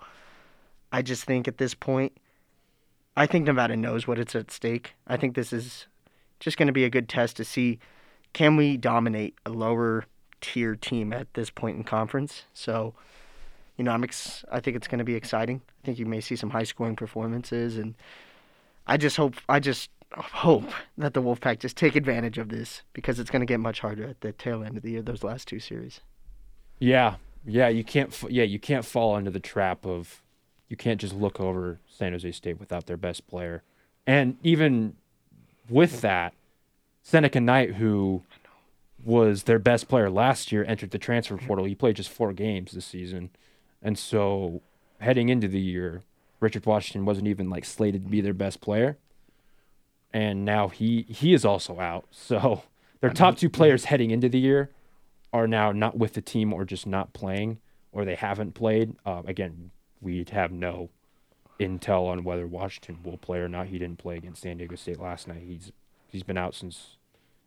I 0.92 1.02
just 1.02 1.24
think 1.24 1.48
at 1.48 1.58
this 1.58 1.74
point, 1.74 2.14
I 3.16 3.26
think 3.26 3.46
Nevada 3.46 3.76
knows 3.76 4.08
what 4.08 4.18
it's 4.18 4.36
at 4.36 4.50
stake. 4.50 4.96
I 5.08 5.18
think 5.18 5.36
this 5.36 5.54
is 5.54 5.88
just 6.40 6.58
going 6.58 6.68
to 6.68 6.74
be 6.74 6.86
a 6.86 6.90
good 6.90 7.10
test 7.10 7.38
to 7.38 7.46
see 7.46 7.80
can 8.34 8.56
we 8.56 8.78
dominate 8.78 9.36
a 9.46 9.50
lower 9.50 10.06
tier 10.42 10.76
team 10.76 11.12
at 11.14 11.34
this 11.34 11.50
point 11.50 11.78
in 11.78 11.84
conference. 11.84 12.44
So, 12.54 12.94
you 13.80 13.86
know, 13.86 13.92
I'm 13.92 14.04
ex- 14.04 14.44
I 14.52 14.60
think 14.60 14.76
it's 14.76 14.90
going 14.90 15.00
to 15.00 15.06
be 15.06 15.16
exciting. 15.16 15.62
I 15.82 15.86
think 15.86 16.00
you 16.00 16.06
may 16.06 16.20
see 16.20 16.36
some 16.36 16.50
high 16.50 16.66
scoring 16.66 16.98
performances, 16.98 17.78
and 17.78 17.96
I 18.86 18.98
just 18.98 19.16
hope 19.16 19.36
I 19.48 19.62
just 19.62 19.90
hope 20.14 20.70
that 20.98 21.14
the 21.14 21.22
Wolfpack 21.22 21.60
just 21.60 21.78
take 21.78 21.96
advantage 21.96 22.38
of 22.38 22.50
this 22.50 22.82
because 22.92 23.20
it's 23.20 23.30
going 23.30 23.40
to 23.40 23.46
get 23.46 23.62
much 23.62 23.80
harder 23.80 24.04
at 24.04 24.20
the 24.20 24.34
tail 24.34 24.66
end 24.66 24.76
of 24.76 24.84
the 24.84 24.92
year. 24.92 25.02
Those 25.02 25.24
last 25.24 25.48
two 25.48 25.60
series. 25.60 26.02
Yeah, 26.78 27.16
yeah, 27.46 27.70
you 27.70 27.86
can't. 27.86 28.14
Yeah, 28.30 28.44
you 28.44 28.60
can't 28.60 28.84
fall 28.84 29.16
into 29.16 29.32
the 29.32 29.40
trap 29.40 29.86
of 29.86 30.22
you 30.68 30.76
can't 30.76 31.00
just 31.00 31.14
look 31.14 31.40
over 31.40 31.80
San 31.88 32.12
Jose 32.12 32.30
State 32.34 32.60
without 32.60 32.86
their 32.86 32.98
best 32.98 33.28
player, 33.28 33.64
and 34.06 34.36
even 34.44 34.98
with 35.70 36.02
that, 36.02 36.34
Seneca 37.02 37.40
Knight, 37.40 37.76
who 37.76 38.24
was 39.06 39.44
their 39.44 39.58
best 39.58 39.88
player 39.88 40.10
last 40.10 40.52
year, 40.52 40.66
entered 40.66 40.92
the 40.92 40.98
transfer 40.98 41.38
mm-hmm. 41.38 41.48
portal. 41.48 41.64
He 41.64 41.76
played 41.76 41.96
just 41.96 42.10
four 42.10 42.34
games 42.34 42.74
this 42.74 42.86
season, 42.86 43.30
and 43.82 43.98
so 43.98 44.62
heading 45.00 45.30
into 45.30 45.48
the 45.48 45.60
year, 45.60 46.04
Richard 46.40 46.66
Washington 46.66 47.06
wasn't 47.06 47.28
even 47.28 47.50
like 47.50 47.66
slated 47.66 48.06
to 48.06 48.10
be 48.10 48.22
their 48.22 48.34
best 48.34 48.62
player, 48.62 48.98
and 50.14 50.46
now 50.46 50.68
he 50.70 51.04
he 51.10 51.34
is 51.34 51.46
also 51.46 51.80
out. 51.80 52.06
So 52.12 52.64
their 53.02 53.12
top 53.12 53.38
two 53.38 53.50
players 53.50 53.86
heading 53.86 54.12
into 54.12 54.30
the 54.30 54.40
year 54.40 54.70
are 55.32 55.48
now 55.48 55.72
not 55.72 55.98
with 55.98 56.14
the 56.14 56.22
team 56.22 56.52
or 56.52 56.66
just 56.66 56.88
not 56.88 57.14
playing 57.14 57.60
or 57.92 58.06
they 58.06 58.16
haven't 58.16 58.54
played. 58.54 58.96
Uh, 59.06 59.24
again, 59.26 59.72
we 60.02 60.26
have 60.32 60.52
no 60.52 60.90
intel 61.60 62.08
on 62.08 62.24
whether 62.24 62.48
Washington 62.48 63.00
will 63.04 63.18
play 63.18 63.40
or 63.40 63.50
not. 63.50 63.68
He 63.68 63.78
didn't 63.78 64.00
play 64.00 64.18
against 64.18 64.42
San 64.42 64.58
Diego 64.58 64.76
State 64.76 65.00
last 65.00 65.28
night. 65.28 65.44
He's 65.46 65.72
he's 66.08 66.24
been 66.24 66.38
out 66.38 66.56
since 66.56 66.98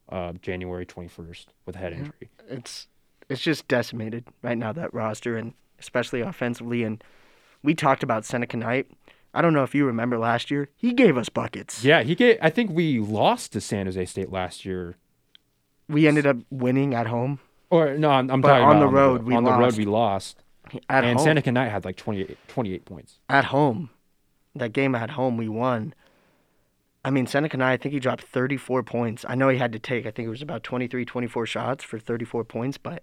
uh, 0.09 0.33
January 0.43 0.85
21st 0.85 1.47
with 1.67 1.77
a 1.77 1.79
head 1.79 1.93
injury. 1.93 2.31
It's 2.49 2.89
it's 3.29 3.41
just 3.41 3.69
decimated 3.69 4.25
right 4.43 4.59
now 4.59 4.73
that 4.73 4.93
roster 4.93 5.37
and 5.37 5.55
especially 5.83 6.21
offensively. 6.21 6.83
And 6.85 7.03
we 7.63 7.75
talked 7.75 8.03
about 8.03 8.25
Seneca 8.25 8.57
Knight. 8.57 8.87
I 9.35 9.43
don't 9.43 9.53
know 9.53 9.63
if 9.65 9.75
you 9.75 9.85
remember 9.85 10.19
last 10.19 10.51
year. 10.51 10.69
He 10.77 10.93
gave 10.93 11.17
us 11.19 11.29
buckets. 11.29 11.85
Yeah, 11.85 12.03
he 12.03 12.15
gave. 12.15 12.39
I 12.41 12.51
think 12.51 12.71
we 12.71 12.99
lost 13.01 13.53
to 13.53 13.61
San 13.61 13.87
Jose 13.87 14.05
State 14.07 14.31
last 14.31 14.65
year. 14.65 14.97
We 15.89 16.07
ended 16.07 16.27
up 16.27 16.37
winning 16.51 16.95
at 16.95 17.07
home. 17.07 17.41
Or 17.71 17.97
no, 17.97 18.11
I'm, 18.11 18.31
I'm 18.31 18.43
talking 18.43 18.65
on 18.65 18.81
the 18.81 18.87
on 18.87 18.93
road, 18.93 19.21
The, 19.21 19.25
we 19.25 19.35
on 19.35 19.45
the 19.45 19.51
road, 19.53 19.61
lost. 19.63 19.79
we 19.79 19.85
lost. 19.87 20.43
At 20.89 21.05
and 21.05 21.19
home. 21.19 21.25
Seneca 21.25 21.51
Knight 21.53 21.71
had 21.71 21.85
like 21.85 21.97
28, 21.97 22.37
28 22.49 22.85
points. 22.85 23.19
at 23.29 23.47
home. 23.47 23.91
That 24.55 24.73
game 24.75 24.95
at 24.95 25.11
home, 25.11 25.37
we 25.39 25.49
won. 25.49 25.95
I 27.05 27.11
mean, 27.11 27.27
Seneca 27.27 27.57
Knight, 27.57 27.73
I 27.73 27.77
think 27.79 27.95
he 27.95 27.99
dropped 28.01 28.25
34 28.25 28.83
points. 28.83 29.25
I 29.27 29.35
know 29.35 29.49
he 29.49 29.57
had 29.59 29.73
to 29.73 29.79
take, 29.79 30.05
I 30.07 30.11
think 30.11 30.27
it 30.27 30.31
was 30.31 30.43
about 30.43 30.63
23, 30.63 31.05
24 31.07 31.47
shots 31.47 31.83
for 31.83 31.99
34 31.99 32.45
points, 32.45 32.77
but 32.79 33.03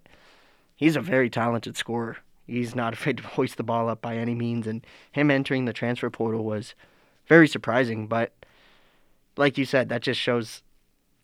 he's 0.76 0.96
a 0.96 1.02
very 1.02 1.30
talented 1.30 1.76
scorer. 1.76 2.18
He's 2.50 2.76
not 2.76 2.94
afraid 2.96 3.18
to 3.18 3.24
hoist 3.24 3.58
the 3.58 3.64
ball 3.64 3.90
up 3.90 4.02
by 4.02 4.18
any 4.18 4.36
means, 4.36 4.68
and 4.68 4.86
him 5.12 5.32
entering 5.32 5.66
the 5.66 5.74
transfer 5.74 6.10
portal 6.10 6.44
was 6.44 6.76
very 7.28 7.48
surprising. 7.48 8.08
But 8.08 8.34
like 9.38 9.58
you 9.58 9.66
said, 9.66 9.90
that 9.90 10.02
just 10.02 10.20
shows 10.20 10.64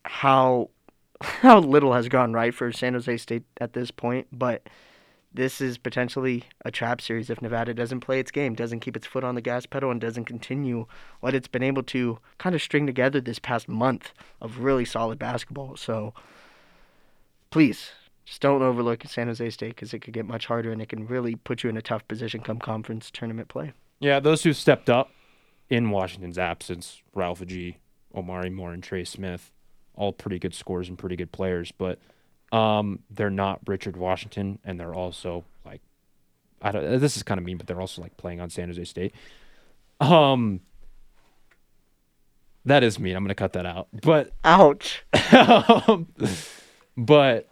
how 0.04 0.70
how 1.20 1.58
little 1.60 1.92
has 1.92 2.08
gone 2.08 2.32
right 2.32 2.54
for 2.54 2.72
San 2.72 2.94
Jose 2.94 3.16
State 3.18 3.44
at 3.60 3.72
this 3.72 3.90
point. 3.90 4.26
But 4.32 4.68
this 5.32 5.60
is 5.60 5.76
potentially 5.76 6.44
a 6.64 6.70
trap 6.70 7.00
series 7.00 7.28
if 7.28 7.42
Nevada 7.42 7.74
doesn't 7.74 8.00
play 8.00 8.18
its 8.18 8.30
game, 8.30 8.54
doesn't 8.54 8.80
keep 8.80 8.96
its 8.96 9.06
foot 9.06 9.24
on 9.24 9.34
the 9.34 9.40
gas 9.42 9.66
pedal, 9.66 9.90
and 9.90 10.00
doesn't 10.00 10.24
continue 10.24 10.86
what 11.20 11.34
it's 11.34 11.48
been 11.48 11.62
able 11.62 11.82
to 11.84 12.18
kind 12.38 12.54
of 12.54 12.62
string 12.62 12.86
together 12.86 13.20
this 13.20 13.38
past 13.38 13.68
month 13.68 14.12
of 14.40 14.60
really 14.60 14.84
solid 14.84 15.18
basketball. 15.18 15.76
So 15.76 16.14
please, 17.50 17.90
just 18.26 18.42
don't 18.42 18.60
overlook 18.60 19.04
San 19.06 19.28
Jose 19.28 19.50
State 19.50 19.76
because 19.76 19.94
it 19.94 20.00
could 20.00 20.12
get 20.12 20.26
much 20.26 20.46
harder 20.46 20.72
and 20.72 20.82
it 20.82 20.88
can 20.88 21.06
really 21.06 21.36
put 21.36 21.62
you 21.62 21.70
in 21.70 21.76
a 21.76 21.82
tough 21.82 22.06
position 22.08 22.40
come 22.40 22.58
conference 22.58 23.08
tournament 23.10 23.48
play. 23.48 23.72
Yeah, 24.00 24.18
those 24.18 24.42
who 24.42 24.52
stepped 24.52 24.90
up 24.90 25.12
in 25.70 25.90
Washington's 25.90 26.36
absence, 26.36 27.02
Ralph 27.14 27.40
Agee, 27.40 27.76
Omari 28.14 28.50
Moore, 28.50 28.72
and 28.72 28.82
Trey 28.82 29.04
Smith, 29.04 29.52
all 29.94 30.12
pretty 30.12 30.40
good 30.40 30.54
scores 30.54 30.88
and 30.88 30.98
pretty 30.98 31.14
good 31.14 31.30
players, 31.30 31.72
but 31.72 32.00
um, 32.50 32.98
they're 33.10 33.30
not 33.30 33.60
Richard 33.66 33.96
Washington, 33.96 34.58
and 34.64 34.78
they're 34.78 34.94
also 34.94 35.44
like, 35.64 35.80
I 36.60 36.72
don't. 36.72 37.00
This 37.00 37.16
is 37.16 37.22
kind 37.22 37.38
of 37.38 37.44
mean, 37.44 37.58
but 37.58 37.68
they're 37.68 37.80
also 37.80 38.02
like 38.02 38.16
playing 38.16 38.40
on 38.40 38.50
San 38.50 38.68
Jose 38.68 38.84
State. 38.84 39.14
Um, 40.00 40.60
that 42.64 42.82
is 42.82 42.98
mean. 42.98 43.14
I'm 43.16 43.22
gonna 43.22 43.34
cut 43.34 43.52
that 43.52 43.66
out, 43.66 43.88
but 44.02 44.32
Ouch. 44.44 45.04
um, 45.32 46.08
but 46.96 47.48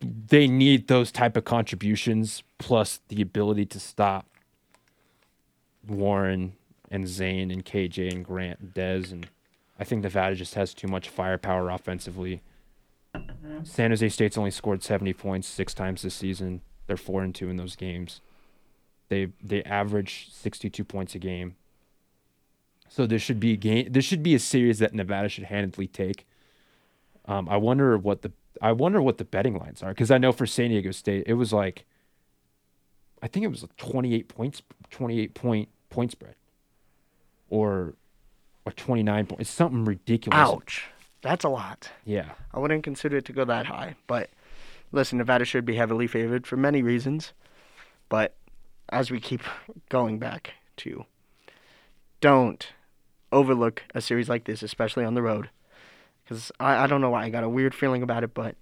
they 0.00 0.46
need 0.46 0.88
those 0.88 1.12
type 1.12 1.36
of 1.36 1.44
contributions 1.44 2.42
plus 2.58 3.00
the 3.08 3.20
ability 3.20 3.66
to 3.66 3.80
stop 3.80 4.26
Warren 5.86 6.54
and 6.90 7.06
Zane 7.06 7.50
and 7.50 7.64
KJ 7.64 8.12
and 8.12 8.24
Grant 8.24 8.60
and 8.60 8.74
Dez 8.74 9.12
and 9.12 9.28
I 9.78 9.84
think 9.84 10.02
Nevada 10.02 10.34
just 10.34 10.54
has 10.54 10.74
too 10.74 10.88
much 10.88 11.08
firepower 11.08 11.70
offensively. 11.70 12.42
San 13.64 13.90
Jose 13.90 14.08
State's 14.10 14.36
only 14.36 14.50
scored 14.50 14.82
70 14.82 15.14
points 15.14 15.48
six 15.48 15.72
times 15.72 16.02
this 16.02 16.14
season. 16.14 16.60
They're 16.86 16.98
four 16.98 17.22
and 17.22 17.34
two 17.34 17.48
in 17.48 17.56
those 17.56 17.76
games. 17.76 18.20
They 19.08 19.28
they 19.42 19.62
average 19.64 20.28
62 20.30 20.84
points 20.84 21.14
a 21.14 21.18
game. 21.18 21.56
So 22.88 23.06
this 23.06 23.22
should 23.22 23.40
be 23.40 23.52
a 23.52 23.56
game. 23.56 23.88
This 23.90 24.04
should 24.04 24.22
be 24.22 24.34
a 24.34 24.38
series 24.38 24.80
that 24.80 24.92
Nevada 24.92 25.28
should 25.28 25.44
handedly 25.44 25.86
take. 25.86 26.26
Um, 27.24 27.48
I 27.48 27.56
wonder 27.56 27.96
what 27.96 28.22
the 28.22 28.32
I 28.60 28.72
wonder 28.72 29.00
what 29.00 29.18
the 29.18 29.24
betting 29.24 29.56
lines 29.58 29.82
are 29.82 29.90
because 29.90 30.10
I 30.10 30.18
know 30.18 30.32
for 30.32 30.46
San 30.46 30.70
Diego 30.70 30.90
State 30.90 31.24
it 31.26 31.34
was 31.34 31.52
like 31.52 31.84
I 33.22 33.28
think 33.28 33.44
it 33.44 33.48
was 33.48 33.62
a 33.62 33.68
28 33.76 34.28
points 34.28 34.62
28 34.90 35.34
point 35.34 35.68
point 35.88 36.12
spread 36.12 36.34
or 37.48 37.94
or 38.66 38.72
29 38.72 39.26
points. 39.26 39.40
It's 39.42 39.50
something 39.50 39.84
ridiculous. 39.84 40.38
Ouch. 40.38 40.84
That's 41.22 41.44
a 41.44 41.48
lot. 41.48 41.90
Yeah. 42.04 42.30
I 42.52 42.58
wouldn't 42.58 42.84
consider 42.84 43.18
it 43.18 43.24
to 43.26 43.32
go 43.32 43.44
that 43.44 43.66
high. 43.66 43.96
But 44.06 44.30
listen, 44.92 45.18
Nevada 45.18 45.44
should 45.44 45.64
be 45.64 45.76
heavily 45.76 46.06
favored 46.06 46.46
for 46.46 46.56
many 46.56 46.82
reasons. 46.82 47.32
But 48.08 48.36
as 48.90 49.10
we 49.10 49.20
keep 49.20 49.42
going 49.88 50.18
back 50.18 50.54
to, 50.78 51.04
don't 52.20 52.72
overlook 53.32 53.82
a 53.94 54.00
series 54.00 54.28
like 54.28 54.44
this, 54.44 54.62
especially 54.62 55.04
on 55.04 55.14
the 55.14 55.22
road. 55.22 55.50
Because 56.30 56.52
I, 56.60 56.84
I 56.84 56.86
don't 56.86 57.00
know 57.00 57.10
why. 57.10 57.24
I 57.24 57.28
got 57.30 57.42
a 57.42 57.48
weird 57.48 57.74
feeling 57.74 58.04
about 58.04 58.22
it. 58.22 58.32
But 58.34 58.54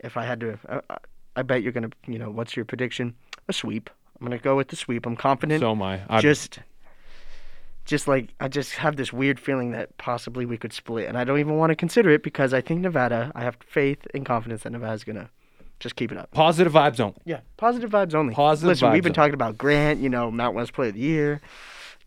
if 0.00 0.18
I 0.18 0.26
had 0.26 0.38
to, 0.40 0.58
uh, 0.68 0.80
I, 0.90 0.98
I 1.36 1.42
bet 1.42 1.62
you're 1.62 1.72
going 1.72 1.90
to, 1.90 1.96
you 2.06 2.18
know, 2.18 2.30
what's 2.30 2.54
your 2.54 2.66
prediction? 2.66 3.14
A 3.48 3.54
sweep. 3.54 3.88
I'm 4.20 4.26
going 4.26 4.38
to 4.38 4.44
go 4.44 4.54
with 4.54 4.68
the 4.68 4.76
sweep. 4.76 5.06
I'm 5.06 5.16
confident 5.16 5.60
So 5.60 5.70
am 5.70 5.82
I. 5.82 6.02
I 6.10 6.20
just 6.20 6.58
just 7.86 8.06
like 8.08 8.34
I 8.40 8.48
just 8.48 8.74
have 8.74 8.96
this 8.96 9.12
weird 9.14 9.40
feeling 9.40 9.70
that 9.70 9.96
possibly 9.96 10.44
we 10.44 10.58
could 10.58 10.72
split, 10.72 11.08
and 11.08 11.16
I 11.16 11.24
don't 11.24 11.38
even 11.38 11.56
want 11.56 11.70
to 11.70 11.76
consider 11.76 12.10
it 12.10 12.22
because 12.22 12.52
I 12.52 12.60
think 12.60 12.80
Nevada. 12.80 13.32
I 13.34 13.42
have 13.42 13.56
faith 13.66 14.06
and 14.12 14.26
confidence 14.26 14.64
that 14.64 14.70
Nevada's 14.72 15.04
gonna 15.04 15.30
just 15.78 15.94
keep 15.96 16.10
it 16.10 16.18
up. 16.18 16.30
positive 16.32 16.72
vibes 16.72 16.98
only. 17.00 17.16
Yeah, 17.24 17.40
positive 17.56 17.90
vibes 17.90 18.14
only. 18.14 18.34
Positive 18.34 18.68
Listen, 18.68 18.92
we've 18.92 19.02
been 19.02 19.10
only. 19.10 19.14
talking 19.14 19.34
about 19.34 19.56
Grant, 19.56 20.00
you 20.00 20.08
know, 20.08 20.30
Mount 20.30 20.54
West 20.56 20.72
Player 20.72 20.88
of 20.88 20.94
the 20.94 21.00
Year. 21.00 21.40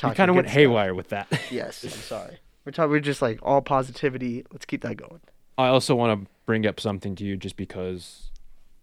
You 0.03 0.11
kind 0.11 0.29
of 0.29 0.35
went 0.35 0.47
stuff. 0.47 0.55
haywire 0.55 0.93
with 0.93 1.09
that. 1.09 1.27
Yes, 1.51 1.83
I'm 1.83 1.89
sorry. 1.91 2.37
We're 2.69 2.73
talking. 2.73 2.91
We're 2.91 2.99
just 2.99 3.19
like 3.23 3.39
all 3.41 3.63
positivity. 3.63 4.45
Let's 4.51 4.65
keep 4.65 4.83
that 4.83 4.95
going. 4.95 5.21
I 5.57 5.69
also 5.69 5.95
want 5.95 6.21
to 6.21 6.29
bring 6.45 6.67
up 6.67 6.79
something 6.79 7.15
to 7.15 7.25
you 7.25 7.35
just 7.35 7.57
because, 7.57 8.29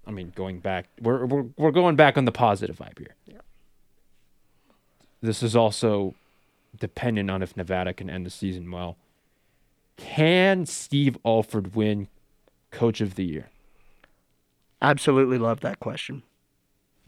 I 0.05 0.11
mean, 0.11 0.33
going 0.35 0.59
back, 0.59 0.87
we're 1.01 1.25
we're 1.25 1.45
we're 1.57 1.71
going 1.71 1.95
back 1.95 2.19
on 2.19 2.25
the 2.25 2.33
positive 2.33 2.79
vibe 2.79 2.99
here. 2.99 3.15
Yeah. 3.27 3.39
This 5.23 5.41
is 5.41 5.55
also 5.55 6.17
dependent 6.77 7.31
on 7.31 7.45
if 7.45 7.57
Nevada 7.57 7.93
can 7.93 8.11
end 8.11 8.27
the 8.27 8.31
season 8.31 8.69
well. 8.73 8.97
Can 9.97 10.67
Steve 10.67 11.17
Alford 11.25 11.77
win 11.77 12.09
Coach 12.73 13.01
of 13.01 13.15
the 13.15 13.25
Year? 13.25 13.51
Absolutely 14.83 15.39
love 15.39 15.61
that 15.61 15.79
question. 15.79 16.25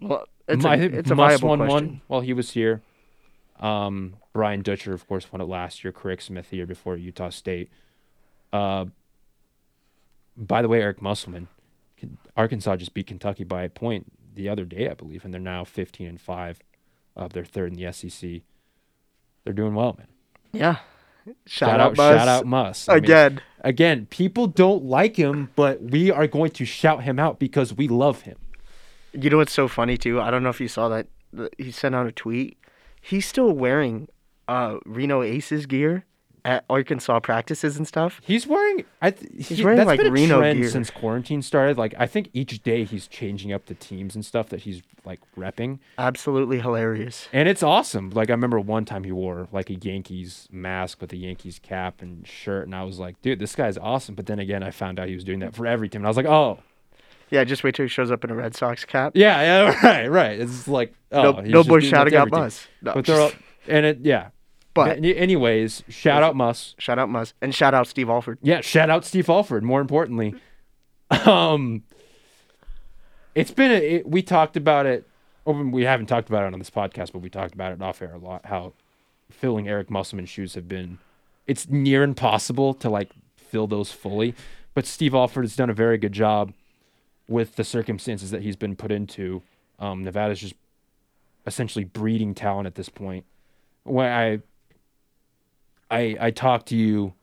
Well, 0.00 0.26
it's 0.46 0.64
I 0.64 0.76
a, 0.76 0.82
it's 0.82 1.10
a 1.10 1.16
viable 1.16 1.56
question. 1.56 1.74
one 1.74 2.00
while 2.06 2.20
he 2.20 2.32
was 2.32 2.52
here. 2.52 2.82
Um, 3.60 4.16
Brian 4.32 4.62
Dutcher, 4.62 4.92
of 4.92 5.06
course, 5.08 5.32
won 5.32 5.40
it 5.40 5.44
last 5.44 5.82
year. 5.82 5.92
Craig 5.92 6.22
Smith 6.22 6.50
the 6.50 6.56
year 6.58 6.66
before 6.66 6.96
Utah 6.96 7.30
State. 7.30 7.70
Uh, 8.52 8.86
by 10.36 10.62
the 10.62 10.68
way, 10.68 10.80
Eric 10.80 11.02
Musselman, 11.02 11.48
Arkansas 12.36 12.76
just 12.76 12.94
beat 12.94 13.08
Kentucky 13.08 13.44
by 13.44 13.62
a 13.64 13.68
point 13.68 14.12
the 14.34 14.48
other 14.48 14.64
day, 14.64 14.88
I 14.88 14.94
believe, 14.94 15.24
and 15.24 15.34
they're 15.34 15.40
now 15.40 15.64
15 15.64 16.06
and 16.06 16.20
five. 16.20 16.60
Uh, 17.16 17.28
they're 17.28 17.44
third 17.44 17.72
in 17.72 17.78
the 17.78 17.92
SEC. 17.92 18.42
They're 19.44 19.52
doing 19.52 19.74
well, 19.74 19.96
man. 19.98 20.06
Yeah. 20.52 20.76
Shout, 21.44 21.70
Shout, 21.70 21.80
out, 21.80 21.94
Buzz. 21.96 22.18
shout 22.18 22.28
out, 22.28 22.46
Muss. 22.46 22.88
I 22.88 22.94
mean, 22.94 23.04
again. 23.04 23.40
again, 23.60 24.06
people 24.06 24.46
don't 24.46 24.84
like 24.84 25.16
him, 25.16 25.50
but 25.56 25.82
we 25.82 26.10
are 26.10 26.26
going 26.26 26.52
to 26.52 26.64
shout 26.64 27.02
him 27.02 27.18
out 27.18 27.38
because 27.38 27.74
we 27.74 27.88
love 27.88 28.22
him. 28.22 28.36
You 29.12 29.28
know 29.28 29.38
what's 29.38 29.52
so 29.52 29.68
funny 29.68 29.98
too? 29.98 30.20
I 30.20 30.30
don't 30.30 30.42
know 30.42 30.48
if 30.48 30.60
you 30.60 30.68
saw 30.68 30.88
that. 30.88 31.08
He 31.58 31.70
sent 31.70 31.94
out 31.94 32.06
a 32.06 32.12
tweet. 32.12 32.56
He's 33.08 33.26
still 33.26 33.52
wearing 33.52 34.08
uh, 34.46 34.78
Reno 34.86 35.22
Aces 35.22 35.66
gear 35.66 36.04
at 36.44 36.64
Arkansas 36.70 37.20
practices 37.20 37.76
and 37.76 37.86
stuff. 37.86 38.20
He's 38.24 38.46
wearing. 38.46 38.84
I 39.02 39.10
th- 39.10 39.30
He's 39.48 39.58
he- 39.58 39.64
wearing, 39.64 39.84
like, 39.86 39.98
been 39.98 40.06
a 40.06 40.10
Reno 40.10 40.38
trend 40.38 40.60
gear. 40.60 40.70
since 40.70 40.88
quarantine 40.90 41.42
started. 41.42 41.76
Like 41.76 41.94
I 41.98 42.06
think 42.06 42.30
each 42.32 42.62
day 42.62 42.84
he's 42.84 43.06
changing 43.08 43.52
up 43.52 43.66
the 43.66 43.74
teams 43.74 44.14
and 44.14 44.24
stuff 44.24 44.48
that 44.50 44.60
he's 44.60 44.82
like 45.04 45.20
repping, 45.36 45.78
Absolutely 45.98 46.60
hilarious. 46.60 47.28
and 47.32 47.48
it's 47.48 47.62
awesome. 47.62 48.10
Like 48.10 48.28
I 48.30 48.32
remember 48.32 48.60
one 48.60 48.84
time 48.84 49.04
he 49.04 49.12
wore 49.12 49.48
like 49.52 49.68
a 49.70 49.74
Yankees 49.74 50.48
mask 50.50 51.00
with 51.00 51.12
a 51.12 51.16
Yankees 51.16 51.58
cap 51.58 52.00
and 52.02 52.26
shirt, 52.26 52.66
and 52.66 52.74
I 52.74 52.84
was 52.84 52.98
like, 52.98 53.20
dude, 53.22 53.38
this 53.40 53.54
guy's 53.56 53.76
awesome. 53.78 54.14
But 54.14 54.26
then 54.26 54.38
again, 54.38 54.62
I 54.62 54.70
found 54.70 54.98
out 55.00 55.08
he 55.08 55.14
was 55.14 55.24
doing 55.24 55.40
that 55.40 55.54
for 55.54 55.66
every 55.66 55.88
team, 55.88 56.00
and 56.02 56.06
I 56.06 56.10
was 56.10 56.16
like, 56.16 56.26
oh, 56.26 56.58
Yeah, 57.30 57.44
just 57.44 57.62
wait 57.64 57.74
till 57.74 57.84
he 57.84 57.88
shows 57.88 58.10
up 58.10 58.24
in 58.24 58.30
a 58.30 58.34
Red 58.34 58.54
Sox 58.54 58.84
cap. 58.84 59.12
yeah, 59.14 59.40
yeah, 59.42 59.80
right, 59.86 60.06
right. 60.10 60.40
It's 60.40 60.66
like 60.68 60.94
oh, 61.12 61.22
no, 61.22 61.32
he's 61.42 61.52
no 61.52 61.62
doing 61.62 61.80
to 61.82 61.96
out 61.96 62.30
team. 62.32 62.50
No, 62.82 62.94
But 62.94 63.04
they're 63.06 63.20
all, 63.20 63.32
and 63.66 63.86
it 63.86 63.98
yeah. 64.02 64.28
but 64.74 64.96
Any- 64.98 65.16
anyways, 65.16 65.82
shout 65.88 66.22
out 66.22 66.36
Muss. 66.36 66.74
shout 66.78 66.98
out 66.98 67.08
Muss 67.08 67.34
and 67.42 67.54
shout 67.54 67.74
out 67.74 67.86
Steve 67.86 68.08
Alford. 68.08 68.38
Yeah, 68.42 68.60
shout 68.60 68.90
out 68.90 69.04
Steve 69.04 69.28
Alford. 69.28 69.62
More 69.62 69.80
importantly, 69.80 70.34
um, 71.26 71.82
it's 73.34 73.50
been 73.50 73.70
a, 73.70 73.74
it, 73.74 74.08
we 74.08 74.22
talked 74.22 74.56
about 74.56 74.86
it. 74.86 75.06
Or 75.44 75.54
we 75.54 75.84
haven't 75.84 76.06
talked 76.06 76.28
about 76.28 76.44
it 76.44 76.52
on 76.52 76.58
this 76.58 76.68
podcast, 76.68 77.12
but 77.12 77.20
we 77.20 77.30
talked 77.30 77.54
about 77.54 77.72
it 77.72 77.80
off 77.80 78.02
air 78.02 78.12
a 78.12 78.18
lot. 78.18 78.44
How 78.46 78.74
filling 79.30 79.66
Eric 79.66 79.90
Musselman's 79.90 80.28
shoes 80.28 80.54
have 80.54 80.68
been, 80.68 80.98
it's 81.46 81.68
near 81.70 82.02
impossible 82.02 82.74
to 82.74 82.90
like 82.90 83.12
fill 83.34 83.66
those 83.66 83.90
fully. 83.90 84.34
But 84.74 84.84
Steve 84.84 85.14
Alford 85.14 85.44
has 85.44 85.56
done 85.56 85.70
a 85.70 85.74
very 85.74 85.96
good 85.96 86.12
job 86.12 86.52
with 87.28 87.56
the 87.56 87.64
circumstances 87.64 88.30
that 88.30 88.42
he's 88.42 88.56
been 88.56 88.74
put 88.74 88.90
into. 88.90 89.42
Um, 89.78 90.02
Nevada's 90.02 90.40
just 90.40 90.54
essentially 91.46 91.84
breeding 91.84 92.34
talent 92.34 92.66
at 92.66 92.74
this 92.74 92.88
point. 92.88 93.24
When 93.84 94.10
I 94.10 94.40
I 95.90 96.16
I 96.20 96.30
talked 96.30 96.68
to 96.68 96.76
you 96.76 97.14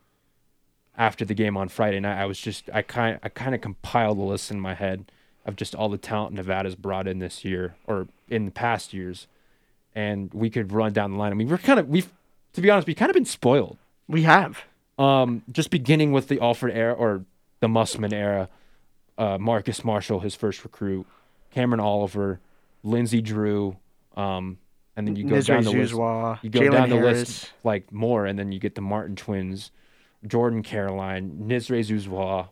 after 0.97 1.25
the 1.25 1.33
game 1.33 1.57
on 1.57 1.69
Friday 1.69 1.99
night, 1.99 2.21
I 2.21 2.25
was 2.25 2.39
just 2.39 2.69
I 2.73 2.81
kind 2.81 3.19
I 3.23 3.29
kind 3.29 3.55
of 3.55 3.61
compiled 3.61 4.17
a 4.17 4.21
list 4.21 4.51
in 4.51 4.59
my 4.59 4.73
head 4.73 5.11
of 5.45 5.55
just 5.55 5.75
all 5.75 5.89
the 5.89 5.97
talent 5.97 6.33
Nevada's 6.33 6.75
brought 6.75 7.07
in 7.07 7.19
this 7.19 7.45
year 7.45 7.75
or 7.85 8.07
in 8.27 8.45
the 8.45 8.51
past 8.51 8.93
years, 8.93 9.27
and 9.93 10.33
we 10.33 10.49
could 10.49 10.71
run 10.71 10.93
down 10.93 11.11
the 11.11 11.17
line. 11.17 11.31
I 11.31 11.35
mean, 11.35 11.49
we're 11.49 11.57
kind 11.57 11.79
of 11.79 11.89
we've 11.89 12.11
to 12.53 12.61
be 12.61 12.69
honest, 12.69 12.87
we've 12.87 12.95
kind 12.95 13.09
of 13.09 13.13
been 13.13 13.25
spoiled. 13.25 13.77
We 14.07 14.23
have. 14.23 14.63
Um, 14.97 15.43
just 15.51 15.71
beginning 15.71 16.13
with 16.13 16.29
the 16.29 16.39
Alford 16.39 16.71
era 16.71 16.93
or 16.93 17.25
the 17.59 17.67
Musselman 17.67 18.13
era, 18.13 18.47
uh, 19.17 19.37
Marcus 19.37 19.83
Marshall, 19.83 20.19
his 20.19 20.35
first 20.35 20.63
recruit, 20.63 21.05
Cameron 21.51 21.79
Oliver, 21.79 22.39
Lindsey 22.83 23.21
Drew, 23.21 23.77
um, 24.15 24.57
and 24.97 25.07
then 25.07 25.15
you 25.15 25.25
go 25.25 25.41
down 25.41 25.63
the 25.63 25.71
list. 25.71 25.93
Zouzoua, 25.93 26.39
You 26.41 26.49
go 26.49 26.59
Jalen 26.61 26.71
down 26.71 26.89
the 26.89 26.95
Harris. 26.97 27.19
list 27.19 27.53
like 27.63 27.91
more, 27.91 28.25
and 28.25 28.37
then 28.39 28.51
you 28.51 28.59
get 28.59 28.75
the 28.75 28.81
Martin 28.81 29.15
twins, 29.15 29.71
Jordan 30.25 30.63
Caroline, 30.63 31.45
Nisre 31.47 31.79
Zouzoua, 31.85 32.49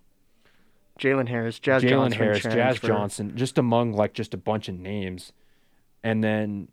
Jalen 1.00 1.28
Harris, 1.28 1.60
Jazz 1.60 1.84
Jalen 1.84 1.90
Johnson, 1.90 2.20
Harris, 2.20 2.44
Jazz 2.44 2.54
transfer. 2.54 2.88
Johnson, 2.88 3.36
just 3.36 3.58
among 3.58 3.94
like 3.94 4.14
just 4.14 4.34
a 4.34 4.38
bunch 4.38 4.68
of 4.70 4.76
names, 4.78 5.32
and 6.04 6.24
then 6.24 6.68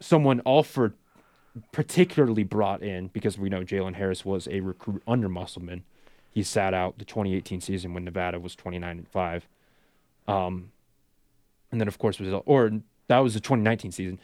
someone 0.00 0.40
Alford 0.46 0.94
particularly 1.72 2.44
brought 2.44 2.82
in 2.82 3.08
because 3.08 3.36
we 3.38 3.48
know 3.48 3.62
Jalen 3.64 3.94
Harris 3.94 4.24
was 4.24 4.46
a 4.48 4.60
recruit 4.60 5.02
under 5.08 5.28
Musselman. 5.28 5.82
He 6.30 6.42
sat 6.42 6.74
out 6.74 6.98
the 6.98 7.04
2018 7.04 7.60
season 7.60 7.94
when 7.94 8.04
Nevada 8.04 8.38
was 8.38 8.54
29 8.54 8.98
and 8.98 9.08
five, 9.08 9.48
um, 10.26 10.70
and 11.72 11.80
then 11.80 11.88
of 11.88 11.98
course 11.98 12.18
was 12.20 12.42
or 12.46 12.70
that 13.08 13.18
was 13.18 13.34
the 13.34 13.40
2019 13.40 13.92
season. 13.92 14.20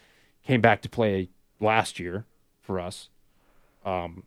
Came 0.47 0.61
back 0.61 0.83
to 0.83 0.89
play 0.89 1.31
last 1.61 1.99
year 1.99 2.27
for 2.61 2.79
us, 2.79 3.09
um, 3.85 4.25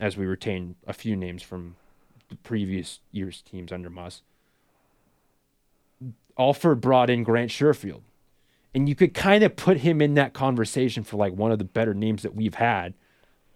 as 0.00 0.16
we 0.16 0.26
retained 0.26 0.76
a 0.86 0.92
few 0.92 1.14
names 1.14 1.42
from 1.42 1.76
the 2.28 2.36
previous 2.36 3.00
year's 3.12 3.42
teams 3.42 3.72
under 3.72 3.90
Muss. 3.90 4.22
Alford 6.38 6.80
brought 6.80 7.10
in 7.10 7.22
Grant 7.24 7.50
Sherfield. 7.50 8.02
And 8.74 8.88
you 8.88 8.94
could 8.94 9.14
kind 9.14 9.42
of 9.42 9.56
put 9.56 9.78
him 9.78 10.00
in 10.00 10.14
that 10.14 10.34
conversation 10.34 11.02
for 11.02 11.16
like 11.16 11.32
one 11.32 11.50
of 11.50 11.58
the 11.58 11.64
better 11.64 11.94
names 11.94 12.22
that 12.22 12.34
we've 12.34 12.54
had. 12.54 12.94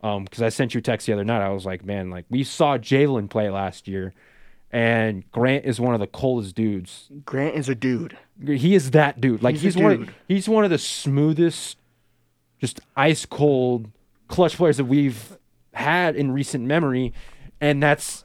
Um, 0.02 0.24
because 0.24 0.42
I 0.42 0.48
sent 0.48 0.74
you 0.74 0.78
a 0.78 0.82
text 0.82 1.06
the 1.06 1.12
other 1.12 1.24
night. 1.24 1.42
I 1.42 1.50
was 1.50 1.64
like, 1.64 1.84
man, 1.84 2.10
like 2.10 2.24
we 2.28 2.42
saw 2.42 2.76
Jalen 2.76 3.30
play 3.30 3.48
last 3.50 3.86
year, 3.86 4.12
and 4.72 5.30
Grant 5.30 5.64
is 5.64 5.78
one 5.80 5.94
of 5.94 6.00
the 6.00 6.08
coldest 6.08 6.56
dudes. 6.56 7.08
Grant 7.24 7.54
is 7.54 7.68
a 7.68 7.74
dude. 7.76 8.18
He 8.44 8.74
is 8.74 8.90
that 8.92 9.20
dude. 9.20 9.42
Like 9.42 9.54
He's 9.54 9.74
he's, 9.74 9.76
one. 9.76 9.92
Of, 9.92 10.10
he's 10.26 10.48
one 10.48 10.64
of 10.64 10.70
the 10.70 10.78
smoothest, 10.78 11.76
just 12.60 12.80
ice 12.96 13.24
cold 13.26 13.90
clutch 14.26 14.56
players 14.56 14.78
that 14.78 14.86
we've 14.86 15.38
had 15.74 16.16
in 16.16 16.32
recent 16.32 16.64
memory, 16.64 17.12
and 17.60 17.80
that's 17.80 18.24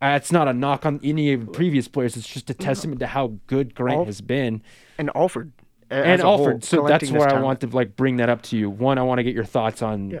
that's 0.00 0.30
not 0.30 0.46
a 0.46 0.52
knock 0.52 0.86
on 0.86 1.00
any 1.02 1.32
of 1.32 1.46
the 1.46 1.52
previous 1.52 1.88
players. 1.88 2.16
It's 2.16 2.28
just 2.28 2.48
a 2.48 2.54
testament 2.54 3.00
to 3.00 3.08
how 3.08 3.32
good 3.48 3.74
Grant 3.74 3.98
Al- 3.98 4.04
has 4.04 4.20
been 4.20 4.62
And 4.98 5.10
Alford. 5.14 5.52
and 5.90 6.22
whole, 6.22 6.38
Alford. 6.38 6.64
So 6.64 6.86
that's 6.86 7.10
where 7.10 7.28
I 7.28 7.40
want 7.40 7.60
to 7.62 7.66
like 7.66 7.96
bring 7.96 8.18
that 8.18 8.28
up 8.28 8.42
to 8.44 8.56
you. 8.56 8.70
One, 8.70 8.98
I 8.98 9.02
want 9.02 9.18
to 9.18 9.24
get 9.24 9.34
your 9.34 9.44
thoughts 9.44 9.82
on 9.82 10.10
Yeah. 10.10 10.20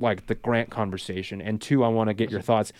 Like 0.00 0.26
the 0.26 0.34
Grant 0.34 0.70
conversation, 0.70 1.40
and 1.40 1.60
two, 1.60 1.84
I 1.84 1.88
want 1.88 2.08
to 2.08 2.14
get 2.14 2.30
your 2.30 2.40
thoughts. 2.40 2.72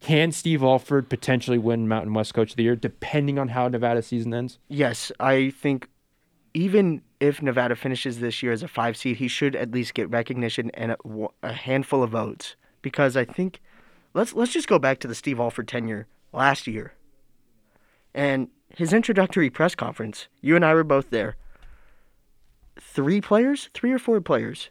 Can 0.00 0.32
Steve 0.32 0.64
Alford 0.64 1.08
potentially 1.08 1.58
win 1.58 1.86
Mountain 1.86 2.12
West 2.12 2.34
Coach 2.34 2.50
of 2.50 2.56
the 2.56 2.64
Year, 2.64 2.74
depending 2.74 3.38
on 3.38 3.48
how 3.48 3.68
Nevada 3.68 4.02
season 4.02 4.34
ends? 4.34 4.58
Yes, 4.68 5.12
I 5.20 5.50
think 5.50 5.88
even 6.54 7.02
if 7.20 7.40
Nevada 7.40 7.76
finishes 7.76 8.18
this 8.18 8.42
year 8.42 8.52
as 8.52 8.62
a 8.62 8.68
five 8.68 8.96
seed, 8.96 9.18
he 9.18 9.28
should 9.28 9.54
at 9.54 9.70
least 9.70 9.94
get 9.94 10.10
recognition 10.10 10.70
and 10.74 10.92
a, 10.92 10.96
a 11.42 11.52
handful 11.52 12.02
of 12.02 12.10
votes. 12.10 12.56
Because 12.82 13.16
I 13.16 13.24
think 13.24 13.60
let's 14.12 14.34
let's 14.34 14.52
just 14.52 14.66
go 14.66 14.78
back 14.78 14.98
to 15.00 15.08
the 15.08 15.14
Steve 15.14 15.38
Alford 15.38 15.68
tenure 15.68 16.08
last 16.32 16.66
year. 16.66 16.94
And 18.12 18.48
his 18.76 18.92
introductory 18.92 19.50
press 19.50 19.74
conference, 19.74 20.28
you 20.40 20.56
and 20.56 20.64
I 20.64 20.74
were 20.74 20.84
both 20.84 21.10
there. 21.10 21.36
Three 22.80 23.20
players, 23.20 23.70
three 23.72 23.92
or 23.92 23.98
four 23.98 24.20
players, 24.20 24.70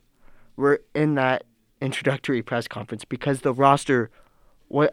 were 0.58 0.82
in 0.94 1.16
that 1.16 1.46
introductory 1.82 2.42
press 2.42 2.68
conference 2.68 3.04
because 3.06 3.42
the 3.42 3.54
roster, 3.54 4.10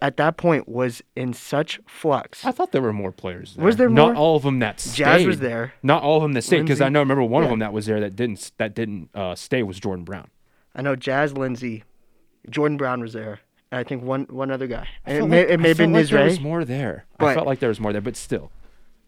at 0.03 0.16
that 0.16 0.36
point, 0.36 0.68
was 0.68 1.03
in 1.14 1.32
such 1.32 1.78
flux. 1.86 2.45
I 2.45 2.51
thought 2.53 2.72
there 2.72 2.82
were 2.82 2.93
more 2.93 3.12
players. 3.12 3.55
There. 3.55 3.64
Was 3.64 3.76
there 3.76 3.89
more 3.89 3.95
Not 4.09 4.14
more? 4.14 4.16
all 4.22 4.36
of 4.36 4.43
them 4.43 4.59
that 4.61 4.80
stayed. 4.80 4.97
Jazz 4.97 5.26
was 5.26 5.39
there. 5.41 5.74
Not 5.82 6.03
all 6.03 6.16
of 6.16 6.22
them 6.22 6.32
that 6.32 6.43
stayed, 6.43 6.62
because 6.62 6.80
I 6.80 6.84
Lindsey. 6.86 6.95
know. 6.95 7.01
Remember, 7.01 7.22
one 7.24 7.45
of 7.45 7.51
them 7.51 7.59
that 7.61 7.72
was 7.72 7.86
there 7.86 8.01
that 8.01 8.16
didn't 8.16 8.51
that 8.59 8.74
didn't 8.74 9.11
uh, 9.14 9.34
stay 9.34 9.62
was 9.62 9.78
Jordan 9.78 10.05
Brown. 10.05 10.28
I 10.74 10.82
know 10.82 10.97
Jazz 10.97 11.32
Lindsay, 11.36 11.84
Jordan 12.51 12.76
Brown 12.76 13.01
was 13.01 13.12
there. 13.12 13.41
and 13.70 13.78
I 13.80 13.84
think 13.84 14.03
one 14.03 14.26
one 14.30 14.51
other 14.51 14.66
guy. 14.66 14.89
I 15.07 15.12
It 15.12 15.18
felt 15.18 15.30
may, 15.30 15.41
like- 15.43 15.51
it 15.51 15.57
may 15.61 15.64
I 15.64 15.68
have 15.68 15.76
been 15.78 15.93
like 15.93 16.07
there 16.09 16.24
was 16.24 16.41
more 16.41 16.64
there. 16.64 17.05
I 17.20 17.34
felt 17.34 17.47
like 17.47 17.59
there 17.61 17.68
was 17.68 17.80
more 17.80 17.93
there, 17.93 18.01
but 18.01 18.16
still. 18.16 18.51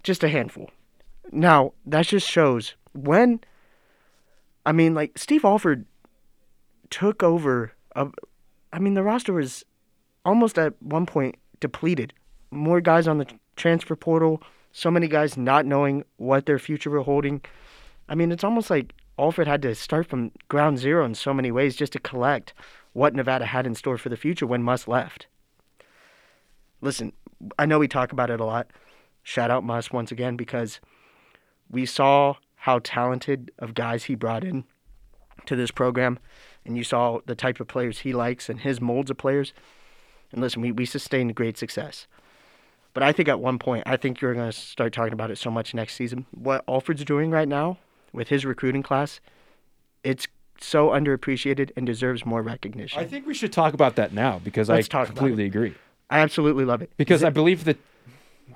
just 0.03 0.23
a 0.23 0.29
handful. 0.29 0.71
Now 1.33 1.73
that 1.87 2.07
just 2.07 2.29
shows 2.29 2.75
when. 2.93 3.41
I 4.67 4.73
mean, 4.73 4.95
like 4.95 5.17
Steve 5.17 5.45
Alford 5.45 5.87
took 6.91 7.23
over. 7.23 7.73
A, 7.97 8.09
I 8.73 8.79
mean, 8.79 8.95
the 8.95 9.03
roster 9.03 9.33
was 9.33 9.65
almost 10.25 10.59
at 10.59 10.81
one 10.83 11.07
point 11.07 11.37
depleted. 11.61 12.13
More 12.51 12.81
guys 12.81 13.09
on 13.09 13.19
the 13.19 13.27
transfer 13.57 13.97
portal. 13.97 14.43
So 14.73 14.91
many 14.91 15.09
guys 15.09 15.37
not 15.37 15.67
knowing 15.67 16.05
what 16.17 16.47
their 16.47 16.59
future 16.59 16.91
were 16.91 17.03
holding. 17.03 17.41
I 18.09 18.15
mean, 18.15 18.33
it's 18.33 18.45
almost 18.45 18.71
like 18.71 18.95
Alford 19.19 19.47
had 19.47 19.63
to 19.63 19.75
start 19.75 20.07
from 20.07 20.33
ground 20.49 20.79
zero 20.79 21.05
in 21.05 21.15
so 21.15 21.35
many 21.35 21.51
ways 21.51 21.77
just 21.77 21.93
to 21.93 21.99
collect 21.99 22.55
what 22.93 23.15
Nevada 23.15 23.47
had 23.47 23.67
in 23.67 23.75
store 23.75 23.99
for 23.99 24.09
the 24.09 24.17
future 24.17 24.47
when 24.47 24.63
Muss 24.63 24.89
left. 24.89 25.27
Listen, 26.81 27.13
I 27.59 27.67
know 27.67 27.79
we 27.79 27.89
talk 27.89 28.13
about 28.13 28.31
it 28.31 28.41
a 28.41 28.45
lot. 28.45 28.71
Shout 29.23 29.51
out 29.51 29.65
Muss 29.65 29.93
once 29.93 30.11
again 30.11 30.37
because 30.37 30.81
we 31.69 31.87
saw 31.87 32.35
how 32.57 32.81
talented 32.83 33.51
of 33.59 33.75
guys 33.75 34.05
he 34.05 34.15
brought 34.15 34.45
in 34.45 34.65
to 35.47 35.57
this 35.57 35.71
program, 35.71 36.19
and 36.65 36.77
you 36.77 36.85
saw 36.85 37.21
the 37.27 37.35
type 37.35 37.61
of 37.61 37.69
players 37.69 38.01
he 38.01 38.13
likes 38.13 38.49
and 38.49 38.61
his 38.61 38.81
molds 38.81 39.11
of 39.11 39.19
players. 39.19 39.53
And 40.33 40.41
listen, 40.41 40.63
we, 40.63 40.73
we 40.73 40.87
sustained 40.87 41.35
great 41.35 41.59
success. 41.59 42.07
But 42.93 43.03
I 43.03 43.13
think 43.13 43.29
at 43.29 43.41
one 43.41 43.59
point, 43.59 43.85
I 43.87 43.97
think 43.97 44.21
you're 44.21 44.35
going 44.35 44.51
to 44.51 44.57
start 44.57 44.93
talking 44.93 45.13
about 45.13 45.31
it 45.31 45.39
so 45.39 45.51
much 45.51 45.75
next 45.75 45.95
season. 45.95 46.27
What 46.33 46.65
Alford's 46.69 47.05
doing 47.05 47.31
right 47.31 47.49
now 47.49 47.79
with 48.13 48.29
his 48.29 48.45
recruiting 48.45 48.83
class, 48.83 49.21
it's 50.03 50.27
so 50.61 50.89
underappreciated 50.89 51.71
and 51.77 51.87
deserves 51.87 52.27
more 52.27 52.43
recognition. 52.43 52.99
I 52.99 53.07
think 53.07 53.27
we 53.27 53.35
should 53.35 53.53
talk 53.53 53.75
about 53.75 53.97
that 53.97 54.13
now 54.13 54.41
because 54.43 54.69
Let's 54.69 54.93
I 54.93 55.05
completely 55.05 55.45
agree. 55.45 55.75
I 56.11 56.19
absolutely 56.19 56.65
love 56.65 56.83
it. 56.83 56.91
Because 56.97 57.23
I 57.23 57.31
believe 57.31 57.65
that 57.65 57.79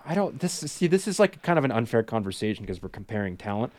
I 0.05 0.15
don't 0.15 0.41
this 0.41 0.53
see 0.53 0.87
this 0.87 1.07
is 1.07 1.19
like 1.19 1.41
kind 1.43 1.59
of 1.59 1.65
an 1.65 1.73
unfair 1.73 2.03
conversation 2.03 2.65
because 2.65 2.83
we're 2.83 2.89
comparing 2.89 3.37
talent. 3.37 3.73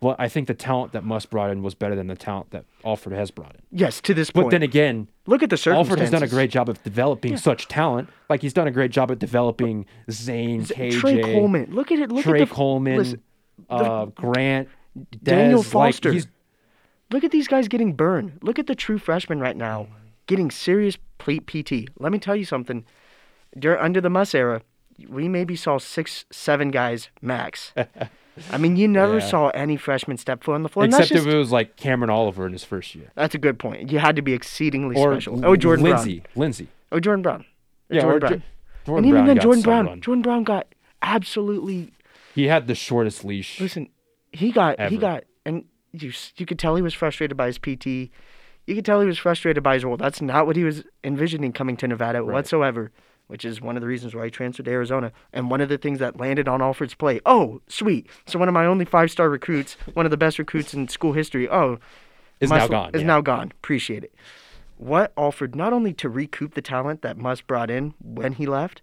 Well, 0.00 0.14
I 0.18 0.28
think 0.28 0.46
the 0.46 0.54
talent 0.54 0.92
that 0.92 1.04
Muss 1.04 1.24
brought 1.26 1.50
in 1.50 1.62
was 1.62 1.74
better 1.74 1.94
than 1.96 2.06
the 2.06 2.16
talent 2.16 2.50
that 2.50 2.64
Alford 2.84 3.14
has 3.14 3.30
brought 3.30 3.54
in. 3.54 3.62
yes, 3.78 4.00
to 4.02 4.12
this 4.14 4.30
point. 4.30 4.46
But 4.46 4.50
then 4.50 4.62
again, 4.62 5.08
look 5.26 5.42
at 5.42 5.48
the 5.50 5.56
circumstances. 5.56 5.90
Alford 5.90 6.00
has 6.00 6.10
done 6.10 6.22
a 6.22 6.28
great 6.28 6.50
job 6.50 6.68
of 6.68 6.82
developing 6.82 7.36
such 7.38 7.66
talent. 7.68 8.08
Like 8.28 8.42
he's 8.42 8.52
done 8.52 8.66
a 8.68 8.70
great 8.70 8.90
job 8.90 9.10
at 9.10 9.18
developing 9.18 9.86
Zane, 10.10 10.64
KJ, 10.64 11.00
Trey 11.00 11.22
Coleman. 11.22 11.70
Look 11.72 11.90
at 11.92 11.98
it. 11.98 12.12
Look 12.12 12.24
Trey 12.24 12.42
at 12.42 12.48
the 12.48 12.54
Coleman, 12.54 12.96
listen, 12.98 13.22
uh, 13.70 14.04
Grant, 14.06 14.68
Daniel 15.22 15.62
Dez, 15.62 15.74
like, 15.74 15.94
Foster. 15.94 16.12
he's- 16.12 16.26
Look 17.10 17.22
at 17.24 17.30
these 17.30 17.46
guys 17.48 17.68
getting 17.68 17.92
burned. 17.94 18.38
Look 18.42 18.58
at 18.58 18.66
the 18.66 18.74
true 18.74 18.98
freshmen 18.98 19.40
right 19.40 19.56
now 19.56 19.86
getting 20.26 20.50
serious 20.50 20.98
PT. 21.18 21.88
Let 21.98 22.10
me 22.12 22.18
tell 22.18 22.34
you 22.36 22.44
something. 22.44 22.84
Dur 23.58 23.78
under 23.78 24.00
the 24.00 24.10
Muss 24.10 24.34
era, 24.34 24.60
we 25.08 25.28
maybe 25.28 25.54
saw 25.56 25.78
six, 25.78 26.24
seven 26.30 26.70
guys 26.70 27.08
max. 27.22 27.72
I 28.52 28.58
mean, 28.58 28.76
you 28.76 28.86
never 28.88 29.14
Yeah. 29.18 29.26
saw 29.26 29.48
any 29.50 29.76
freshman 29.76 30.16
step 30.18 30.44
foot 30.44 30.54
on 30.54 30.62
the 30.62 30.68
floor. 30.68 30.84
except 30.86 31.08
just, 31.08 31.26
if 31.26 31.32
it 31.32 31.36
was 31.36 31.52
like 31.52 31.76
Cameron 31.76 32.10
Oliver 32.10 32.46
in 32.46 32.52
his 32.52 32.64
first 32.64 32.94
year. 32.94 33.10
that's 33.14 33.34
a 33.34 33.38
good 33.38 33.58
point. 33.58 33.90
You 33.90 33.98
had 33.98 34.16
to 34.16 34.22
be 34.22 34.32
exceedingly 34.34 34.96
Or 34.96 35.12
special. 35.14 35.44
Oh, 35.44 35.56
Jordan 35.56 35.84
Lindsey. 35.84 36.20
Brown. 36.20 36.32
Lindsey. 36.36 36.68
Oh, 36.92 37.00
Jordan 37.00 37.22
Brown. 37.22 37.44
Yeah, 37.88 38.02
Jordan 38.02 38.16
or 38.16 38.20
Jo- 38.20 38.28
Brown. 38.28 38.42
Jordan 38.86 38.98
and 38.98 39.06
even 39.06 39.24
Brown 39.24 39.26
then, 39.36 39.42
Jordan 39.42 39.62
Brown. 39.62 39.86
run. 39.86 40.00
Jordan 40.00 40.22
Brown 40.22 40.44
got 40.44 40.66
absolutely 41.02 41.92
He 42.34 42.48
had 42.48 42.66
the 42.66 42.74
shortest 42.74 43.24
leash. 43.24 43.60
Listen, 43.60 43.88
he 44.32 44.52
got 44.52 44.78
he 44.90 44.96
got 44.98 45.24
and 45.46 45.64
you 45.92 46.12
you 46.36 46.44
could 46.46 46.58
tell 46.58 46.76
he 46.76 46.82
was 46.82 46.92
frustrated 46.94 47.36
by 47.36 47.46
his 47.46 47.58
PT. 47.58 48.10
You 48.66 48.74
could 48.74 48.84
tell 48.84 49.00
he 49.00 49.06
was 49.06 49.18
frustrated 49.18 49.62
by 49.62 49.74
his 49.74 49.84
role. 49.84 49.96
That's 49.96 50.20
not 50.20 50.46
what 50.46 50.56
he 50.56 50.64
was 50.64 50.82
envisioning 51.04 51.52
coming 51.52 51.76
to 51.78 51.88
Nevada 51.88 52.22
Right. 52.22 52.34
whatsoever, 52.34 52.90
which 53.26 53.44
is 53.44 53.60
one 53.60 53.76
of 53.76 53.80
the 53.80 53.86
reasons 53.86 54.14
why 54.14 54.24
he 54.26 54.30
transferred 54.30 54.66
to 54.66 54.70
Arizona 54.70 55.12
and 55.32 55.50
one 55.50 55.60
of 55.60 55.68
the 55.68 55.78
things 55.78 55.98
that 55.98 56.18
landed 56.18 56.48
on 56.48 56.62
Alford's 56.62 56.94
plate. 56.94 57.22
Oh, 57.26 57.60
sweet. 57.68 58.08
So 58.26 58.38
one 58.38 58.48
of 58.48 58.54
my 58.54 58.66
only 58.66 58.84
five-star 58.84 59.28
recruits, 59.28 59.76
one 59.94 60.06
of 60.06 60.10
the 60.10 60.16
best 60.16 60.38
recruits 60.38 60.74
in 60.74 60.88
school 60.88 61.12
history. 61.12 61.48
Oh, 61.48 61.78
Is 62.40 62.50
now 62.50 62.68
gone. 62.68 62.90
Is 62.94 63.00
yeah. 63.00 63.06
now 63.06 63.20
gone. 63.20 63.52
Appreciate 63.52 64.04
it. 64.04 64.14
What 64.76 65.12
Alford 65.16 65.54
not 65.54 65.72
only 65.72 65.92
to 65.94 66.08
recoup 66.08 66.54
the 66.54 66.62
talent 66.62 67.02
that 67.02 67.16
Muss 67.16 67.40
brought 67.40 67.70
in 67.70 67.94
when 68.02 68.34
he 68.34 68.46
left, 68.46 68.82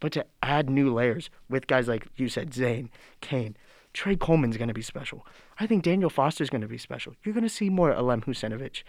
but 0.00 0.12
to 0.12 0.26
add 0.42 0.68
new 0.70 0.92
layers 0.92 1.30
with 1.48 1.66
guys 1.66 1.86
like 1.86 2.08
you 2.16 2.28
said, 2.28 2.54
Zane, 2.54 2.90
Kane, 3.20 3.56
Trey 3.92 4.16
Coleman's 4.16 4.56
going 4.56 4.68
to 4.68 4.74
be 4.74 4.82
special. 4.82 5.26
I 5.60 5.66
think 5.66 5.84
Daniel 5.84 6.10
Foster's 6.10 6.50
going 6.50 6.62
to 6.62 6.68
be 6.68 6.78
special. 6.78 7.14
You're 7.22 7.34
going 7.34 7.44
to 7.44 7.48
see 7.48 7.70
more 7.70 7.92
Alem 7.92 8.22
Huseinovic. 8.22 8.82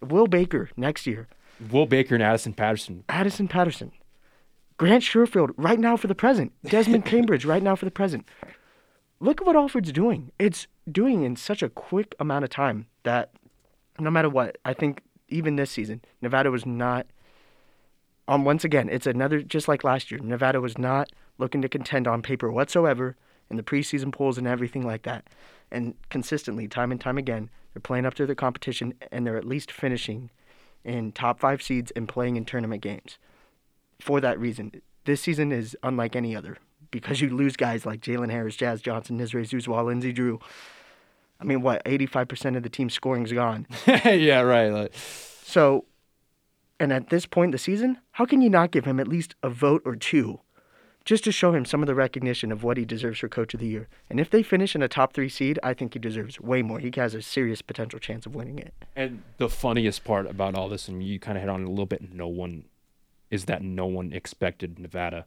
Will 0.00 0.26
Baker 0.26 0.70
next 0.76 1.06
year. 1.06 1.26
Will 1.70 1.86
Baker 1.86 2.14
and 2.14 2.22
Addison 2.22 2.52
Patterson. 2.52 3.04
Addison 3.08 3.48
Patterson. 3.48 3.92
Grant 4.82 5.04
Sherfield 5.04 5.52
right 5.56 5.78
now 5.78 5.96
for 5.96 6.08
the 6.08 6.14
present. 6.16 6.52
Desmond 6.64 7.04
Cambridge 7.04 7.44
right 7.44 7.62
now 7.62 7.76
for 7.76 7.84
the 7.84 7.90
present. 7.92 8.26
Look 9.20 9.40
at 9.40 9.46
what 9.46 9.54
Alford's 9.54 9.92
doing. 9.92 10.32
It's 10.40 10.66
doing 10.90 11.22
in 11.22 11.36
such 11.36 11.62
a 11.62 11.68
quick 11.68 12.16
amount 12.18 12.42
of 12.42 12.50
time 12.50 12.86
that 13.04 13.30
no 14.00 14.10
matter 14.10 14.28
what, 14.28 14.58
I 14.64 14.74
think 14.74 15.04
even 15.28 15.54
this 15.54 15.70
season, 15.70 16.00
Nevada 16.20 16.50
was 16.50 16.66
not 16.66 17.06
um 18.26 18.44
once 18.44 18.64
again, 18.64 18.88
it's 18.88 19.06
another 19.06 19.40
just 19.40 19.68
like 19.68 19.84
last 19.84 20.10
year. 20.10 20.18
Nevada 20.18 20.60
was 20.60 20.76
not 20.76 21.08
looking 21.38 21.62
to 21.62 21.68
contend 21.68 22.08
on 22.08 22.20
paper 22.20 22.50
whatsoever 22.50 23.14
in 23.50 23.56
the 23.56 23.62
preseason 23.62 24.12
polls 24.12 24.36
and 24.36 24.48
everything 24.48 24.84
like 24.84 25.02
that. 25.02 25.28
And 25.70 25.94
consistently, 26.10 26.66
time 26.66 26.90
and 26.90 27.00
time 27.00 27.18
again, 27.18 27.50
they're 27.72 27.80
playing 27.80 28.04
up 28.04 28.14
to 28.14 28.26
the 28.26 28.34
competition 28.34 28.94
and 29.12 29.24
they're 29.24 29.36
at 29.36 29.46
least 29.46 29.70
finishing 29.70 30.32
in 30.82 31.12
top 31.12 31.38
five 31.38 31.62
seeds 31.62 31.92
and 31.92 32.08
playing 32.08 32.34
in 32.34 32.44
tournament 32.44 32.82
games. 32.82 33.18
For 34.02 34.20
that 34.20 34.36
reason, 34.40 34.82
this 35.04 35.20
season 35.20 35.52
is 35.52 35.76
unlike 35.84 36.16
any 36.16 36.34
other 36.34 36.56
because 36.90 37.20
you 37.20 37.30
lose 37.30 37.54
guys 37.56 37.86
like 37.86 38.00
Jalen 38.00 38.32
Harris, 38.32 38.56
Jazz 38.56 38.82
Johnson, 38.82 39.16
Nisre 39.16 39.42
Zouzoua, 39.42 39.84
Lindsey 39.84 40.12
Drew. 40.12 40.40
I 41.40 41.44
mean, 41.44 41.62
what, 41.62 41.84
85% 41.84 42.56
of 42.56 42.64
the 42.64 42.68
team's 42.68 42.94
scoring's 42.94 43.32
gone. 43.32 43.68
yeah, 43.86 44.40
right. 44.40 44.70
Like, 44.70 44.92
So, 45.44 45.84
and 46.80 46.92
at 46.92 47.10
this 47.10 47.26
point 47.26 47.48
in 47.48 47.52
the 47.52 47.58
season, 47.58 47.98
how 48.10 48.24
can 48.24 48.42
you 48.42 48.50
not 48.50 48.72
give 48.72 48.86
him 48.86 48.98
at 48.98 49.06
least 49.06 49.36
a 49.40 49.48
vote 49.48 49.82
or 49.84 49.94
two 49.94 50.40
just 51.04 51.22
to 51.24 51.30
show 51.32 51.52
him 51.52 51.64
some 51.64 51.80
of 51.80 51.86
the 51.86 51.94
recognition 51.94 52.50
of 52.50 52.64
what 52.64 52.76
he 52.76 52.84
deserves 52.84 53.20
for 53.20 53.28
Coach 53.28 53.54
of 53.54 53.60
the 53.60 53.68
Year? 53.68 53.88
And 54.10 54.18
if 54.18 54.30
they 54.30 54.42
finish 54.42 54.74
in 54.74 54.82
a 54.82 54.88
top 54.88 55.14
three 55.14 55.28
seed, 55.28 55.60
I 55.62 55.74
think 55.74 55.94
he 55.94 56.00
deserves 56.00 56.40
way 56.40 56.62
more. 56.62 56.80
He 56.80 56.90
has 56.96 57.14
a 57.14 57.22
serious 57.22 57.62
potential 57.62 58.00
chance 58.00 58.26
of 58.26 58.34
winning 58.34 58.58
it. 58.58 58.74
and 58.96 59.22
the 59.38 59.48
funniest 59.48 60.02
part 60.02 60.26
about 60.26 60.56
all 60.56 60.68
this, 60.68 60.88
and 60.88 61.04
you 61.04 61.20
kind 61.20 61.38
of 61.38 61.42
hit 61.42 61.48
on 61.48 61.62
it 61.62 61.66
a 61.66 61.70
little 61.70 61.86
bit, 61.86 62.12
no 62.12 62.26
one 62.26 62.64
is 63.32 63.46
that 63.46 63.62
no 63.62 63.86
one 63.86 64.12
expected 64.12 64.78
Nevada 64.78 65.26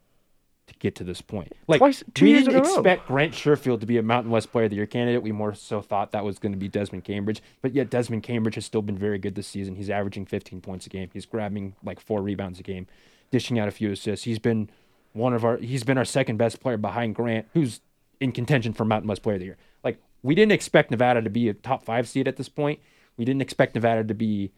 to 0.68 0.74
get 0.80 0.96
to 0.96 1.04
this 1.04 1.22
point. 1.22 1.52
Like 1.68 1.80
Twice- 1.80 2.04
two 2.14 2.26
we 2.26 2.32
years 2.32 2.46
didn't 2.46 2.60
expect 2.66 3.08
Grant 3.08 3.34
Sherfield 3.34 3.82
to 3.82 3.86
be 3.86 3.98
a 3.98 4.02
Mountain 4.04 4.32
West 4.32 4.52
Player 4.52 4.66
of 4.66 4.70
the 4.72 4.78
Year 4.78 4.86
candidate. 4.86 5.22
We 5.22 5.32
more 5.32 5.54
so 5.54 5.82
thought 5.82 6.12
that 6.12 6.24
was 6.24 6.40
going 6.40 6.54
to 6.54 6.58
be 6.58 6.68
Desmond 6.68 7.04
Cambridge, 7.04 7.42
but 7.62 7.74
yet 7.76 7.90
Desmond 7.90 8.24
Cambridge 8.24 8.56
has 8.56 8.66
still 8.66 8.82
been 8.82 8.98
very 8.98 9.18
good 9.20 9.36
this 9.36 9.48
season. 9.48 9.76
He's 9.76 9.90
averaging 9.90 10.26
15 10.26 10.62
points 10.62 10.86
a 10.86 10.90
game. 10.90 11.10
He's 11.14 11.26
grabbing 11.26 11.76
like 11.84 12.00
four 12.00 12.22
rebounds 12.22 12.60
a 12.60 12.64
game, 12.64 12.88
dishing 13.32 13.60
out 13.60 13.68
a 13.68 13.72
few 13.72 13.92
assists. 13.92 14.26
He's 14.26 14.40
been 14.40 14.70
one 15.14 15.34
of 15.34 15.44
our. 15.46 15.58
He's 15.58 15.84
been 15.84 15.98
our 15.98 16.06
second 16.06 16.38
best 16.38 16.60
player 16.62 16.78
behind 16.78 17.16
Grant, 17.16 17.48
who's 17.54 17.82
in 18.20 18.32
contention 18.32 18.74
for 18.74 18.86
Mountain 18.86 19.08
West 19.10 19.22
Player 19.24 19.36
of 19.36 19.40
the 19.42 19.46
Year. 19.46 19.58
Like 19.84 20.00
we 20.24 20.34
didn't 20.34 20.52
expect 20.54 20.90
Nevada 20.90 21.22
to 21.22 21.30
be 21.30 21.50
a 21.50 21.54
top 21.54 21.84
five 21.86 22.08
seed 22.08 22.28
at 22.28 22.38
this 22.38 22.50
point. 22.50 22.80
We 23.18 23.26
didn't 23.26 23.42
expect 23.42 23.76
Nevada 23.76 24.04
to 24.04 24.14
be 24.16 24.52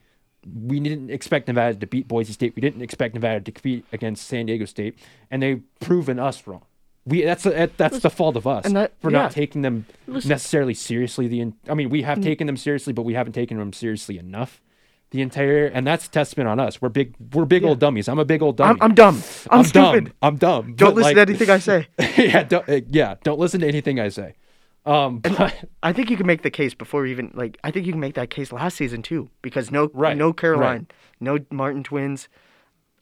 we 0.55 0.79
didn't 0.79 1.09
expect 1.09 1.47
Nevada 1.47 1.77
to 1.77 1.87
beat 1.87 2.07
Boise 2.07 2.33
State. 2.33 2.55
We 2.55 2.61
didn't 2.61 2.81
expect 2.81 3.13
Nevada 3.13 3.41
to 3.41 3.51
compete 3.51 3.85
against 3.91 4.27
San 4.27 4.45
Diego 4.45 4.65
State, 4.65 4.97
and 5.31 5.41
they've 5.41 5.61
proven 5.79 6.19
us 6.19 6.45
wrong. 6.47 6.63
We 7.05 7.23
that's 7.23 7.43
that's 7.77 7.99
the 7.99 8.09
fault 8.09 8.35
of 8.35 8.45
us 8.45 8.65
and 8.65 8.75
that- 8.75 8.99
for 8.99 9.09
yeah. 9.09 9.19
not 9.23 9.31
taking 9.31 9.61
them 9.61 9.85
Listen. 10.07 10.29
necessarily 10.29 10.73
seriously. 10.73 11.27
The 11.27 11.53
I 11.69 11.73
mean, 11.73 11.89
we 11.89 12.01
have 12.01 12.21
taken 12.21 12.47
them 12.47 12.57
seriously, 12.57 12.91
but 12.91 13.03
we 13.03 13.13
haven't 13.13 13.33
taken 13.33 13.57
them 13.57 13.71
seriously 13.71 14.17
enough. 14.17 14.61
The 15.11 15.21
entire 15.21 15.67
and 15.67 15.87
that's 15.87 16.07
a 16.07 16.09
testament 16.09 16.49
on 16.49 16.59
us. 16.59 16.81
We're 16.81 16.89
big. 16.89 17.15
We're 17.33 17.45
big 17.45 17.63
old 17.63 17.79
dummies. 17.79 18.09
I'm 18.09 18.19
a 18.19 18.25
big 18.25 18.41
old 18.41 18.57
dummy. 18.57 18.71
I'm, 18.81 18.91
I'm 18.91 18.95
dumb. 18.95 19.23
I'm, 19.49 19.63
stupid. 19.63 20.05
dumb. 20.05 20.13
I'm 20.21 20.35
dumb. 20.35 20.75
Don't 20.75 20.89
but, 20.89 20.95
listen 20.95 21.15
like- 21.15 21.27
to 21.27 21.31
anything 21.31 21.49
I 21.49 21.59
say. 21.59 21.87
yeah, 22.17 22.43
don't, 22.43 22.67
uh, 22.67 22.81
yeah. 22.89 23.15
Don't 23.23 23.39
listen 23.39 23.61
to 23.61 23.67
anything 23.67 24.01
I 24.01 24.09
say. 24.09 24.35
Um, 24.87 25.19
but 25.19 25.65
I 25.83 25.91
think 25.93 26.09
you 26.09 26.17
can 26.17 26.25
make 26.25 26.41
the 26.43 26.49
case 26.49 26.73
before 26.73 27.05
even 27.05 27.31
like 27.33 27.57
I 27.63 27.71
think 27.71 27.85
you 27.85 27.91
can 27.91 27.99
make 27.99 28.15
that 28.15 28.29
case 28.29 28.51
last 28.51 28.77
season 28.77 29.01
too 29.01 29.29
because 29.41 29.69
no 29.69 29.89
Right, 29.93 30.15
no 30.15 30.31
Caroline, 30.33 30.87
right. 30.89 30.93
no 31.19 31.39
Martin 31.51 31.83
twins, 31.83 32.29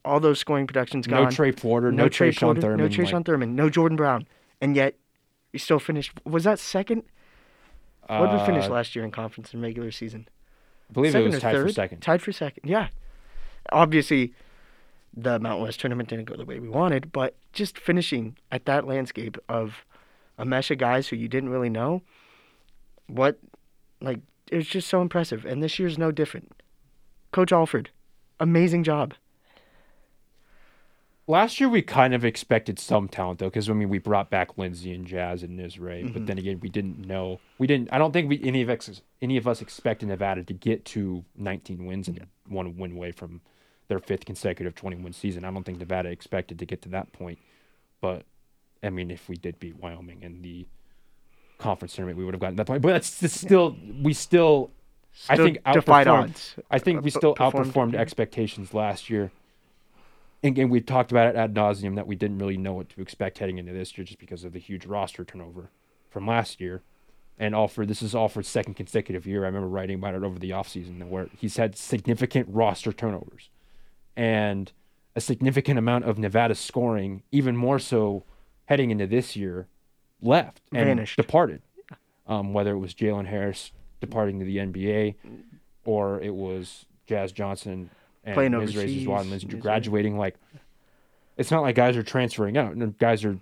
all 0.04 0.20
those 0.20 0.40
scoring 0.40 0.66
productions 0.68 1.06
gone. 1.08 1.26
no. 1.26 1.30
Trey 1.30 1.52
Porter, 1.52 1.92
no, 1.92 2.10
Trey 2.10 2.32
Sean 2.32 2.56
Porter, 2.56 2.62
Thurman. 2.62 2.78
no 2.80 2.88
Trey 2.90 3.04
like, 3.06 3.12
Sean 3.12 3.24
Thurman, 3.24 3.56
no 3.56 3.70
Jordan 3.70 3.96
Brown, 3.96 4.28
and 4.62 4.76
yet 4.76 4.96
you 5.54 5.60
still 5.60 5.80
finished. 5.80 6.12
Was 6.26 6.44
that 6.44 6.60
second? 6.60 7.04
What 8.08 8.32
did 8.32 8.40
we 8.40 8.46
finish 8.46 8.66
uh, 8.66 8.70
last 8.70 8.96
year 8.96 9.04
in 9.06 9.12
conference 9.12 9.54
and 9.54 9.62
regular 9.62 9.92
season? 9.92 10.28
I 10.90 10.94
believe 10.94 11.12
second 11.14 11.26
it 11.26 11.28
was 11.28 11.36
or 11.38 11.40
tied 11.40 11.56
for 11.56 11.62
third? 11.64 11.74
second. 11.74 12.02
Tied 12.02 12.22
for 12.22 12.32
second. 12.32 12.70
Yeah. 12.70 12.88
Obviously, 13.72 14.34
the 15.16 15.40
Mountain 15.40 15.64
West 15.64 15.80
tournament 15.80 16.10
didn't 16.10 16.26
go 16.26 16.36
the 16.36 16.46
way 16.46 16.60
we 16.60 16.70
wanted, 16.70 17.12
but 17.12 17.36
just 17.54 17.80
finishing 17.80 18.38
at 18.52 18.66
that 18.66 18.86
landscape 18.86 19.38
of 19.50 19.86
a 20.38 20.46
mesh 20.46 20.72
of 20.72 20.78
guys 20.78 21.08
who 21.08 21.16
you 21.16 21.28
didn't 21.28 21.50
really 21.50 21.70
know, 21.70 22.02
what, 23.08 23.40
like, 24.02 24.20
it 24.52 24.58
was 24.58 24.68
just 24.68 24.88
so 24.88 25.02
impressive. 25.02 25.46
And 25.46 25.62
this 25.64 25.80
year's 25.80 25.98
no 25.98 26.12
different. 26.12 26.52
Coach 27.32 27.52
Alford, 27.52 27.90
amazing 28.40 28.84
job. 28.84 29.14
Last 31.28 31.60
year 31.60 31.68
we 31.68 31.82
kind 31.82 32.14
of 32.14 32.24
expected 32.24 32.78
some 32.78 33.08
talent 33.08 33.40
though, 33.40 33.48
because 33.48 33.68
I 33.68 33.74
mean 33.74 33.90
we 33.90 33.98
brought 33.98 34.30
back 34.30 34.60
Lindsey 34.60 34.94
and 34.94 35.08
Jazz 35.08 35.42
and 35.42 35.60
Nisre, 35.60 36.04
Mm-hmm. 36.04 36.14
but 36.14 36.28
then 36.28 36.38
again 36.38 36.60
we 36.60 36.70
didn't 36.70 37.00
know. 37.08 37.40
We 37.58 37.66
didn't. 37.66 37.90
I 37.92 37.98
don't 37.98 38.12
think 38.12 38.30
we 38.30 38.40
any 38.44 38.62
of 38.62 38.70
us 38.70 39.02
any 39.24 39.36
of 39.38 39.48
us 39.48 39.60
expected 39.60 40.08
Nevada 40.10 40.44
to 40.44 40.54
get 40.54 40.86
to 40.86 41.26
19 41.36 41.86
wins 41.88 42.08
and 42.08 42.28
one 42.48 42.78
win 42.78 42.92
away 42.92 43.12
from 43.12 43.42
their 43.88 43.98
fifth 43.98 44.26
consecutive 44.26 44.76
20 44.76 44.98
win 44.98 45.14
season. 45.14 45.46
I 45.46 45.52
don't 45.52 45.64
think 45.64 45.80
Nevada 45.80 46.10
expected 46.10 46.60
to 46.60 46.66
get 46.66 46.84
to 46.84 46.90
that 46.90 47.12
point. 47.12 47.40
But 48.02 48.24
I 48.86 48.90
mean, 48.90 49.12
if 49.12 49.28
we 49.28 49.36
did 49.36 49.60
beat 49.60 49.76
Wyoming 49.78 50.22
in 50.22 50.42
the 50.42 50.68
conference 51.58 51.96
tournament, 51.96 52.18
we 52.18 52.26
would 52.26 52.34
have 52.34 52.42
gotten 52.42 52.56
that 52.58 52.68
point. 52.68 52.82
But 52.82 52.90
that's 52.90 53.32
still 53.34 53.76
we 54.02 54.14
still. 54.14 54.72
I 55.30 55.38
think 55.38 55.64
outperformed- 55.64 56.60
I 56.70 56.78
think 56.78 57.02
we 57.04 57.10
Uh, 57.10 57.18
still 57.18 57.34
performed, 57.36 57.74
outperformed 57.74 57.96
expectations 57.96 58.74
last 58.74 59.10
year. 59.10 59.32
and 60.44 60.70
we've 60.70 60.86
talked 60.86 61.12
about 61.12 61.28
it 61.34 61.36
ad 61.38 61.54
nauseum 61.56 61.96
that 61.96 62.06
we 62.06 62.16
didn't 62.16 62.38
really 62.38 62.58
know 62.58 62.74
what 62.74 62.90
to 62.90 63.02
expect 63.02 63.40
heading 63.40 63.58
into 63.58 63.72
this 63.72 63.98
year 63.98 64.06
just 64.06 64.20
because 64.20 64.44
of 64.44 64.52
the 64.54 64.60
huge 64.60 64.86
roster 64.86 65.24
turnover 65.24 65.70
from 66.10 66.28
last 66.28 66.60
year. 66.62 66.84
And 67.40 67.56
Alford, 67.56 67.88
this 67.88 68.02
is 68.04 68.14
Alford's 68.14 68.48
second 68.48 68.76
consecutive 68.76 69.26
year. 69.26 69.44
I 69.44 69.48
remember 69.48 69.68
writing 69.68 69.98
about 69.98 70.14
it 70.14 70.24
over 70.24 70.38
the 70.38 70.52
offseason 70.52 71.02
where 71.10 71.30
he's 71.36 71.58
had 71.58 71.76
significant 71.76 72.48
roster 72.50 72.94
turnovers 72.94 73.50
and 74.16 74.72
a 75.16 75.22
significant 75.22 75.80
amount 75.80 76.06
of 76.06 76.20
Nevada 76.20 76.54
scoring, 76.56 77.24
even 77.32 77.56
more 77.58 77.80
so 77.80 78.24
heading 78.66 78.92
into 78.92 79.08
this 79.08 79.36
year, 79.36 79.68
left 80.22 80.62
and 80.74 80.86
Vanished. 80.86 81.18
departed. 81.18 81.62
Um, 82.28 82.54
whether 82.54 82.72
it 82.74 82.80
was 82.80 82.94
Jalen 82.96 83.28
Harris 83.28 83.72
departing 84.02 84.40
to 84.40 84.46
the 84.46 84.58
NBA 84.58 85.16
or 85.86 86.20
it 86.22 86.34
was 86.34 86.86
Jazz 87.06 87.32
Johnson 87.32 87.90
and 88.24 88.34
Playing 88.34 88.52
Ms. 88.54 88.74
Linsky 88.74 89.30
Ms. 89.30 89.44
graduating. 89.62 90.18
Like, 90.18 90.36
it's 91.38 91.52
not 91.52 91.62
like 91.62 91.76
guys 91.76 91.96
are 91.96 92.02
transferring 92.04 92.58
out. 92.58 92.76
No, 92.76 92.88
Guys 93.00 93.24
are 93.24 93.38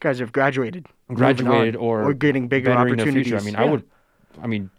Guys 0.00 0.20
have 0.20 0.30
graduated, 0.32 0.86
graduated 1.12 1.74
on, 1.74 1.82
or 1.82 2.04
or 2.04 2.14
getting 2.14 2.46
bigger 2.46 2.70
opportunities. 2.70 3.32
I 3.32 3.40
mean, 3.40 3.56
I 3.56 3.64
would, 3.64 3.82
I 4.40 4.46
mean, 4.46 4.70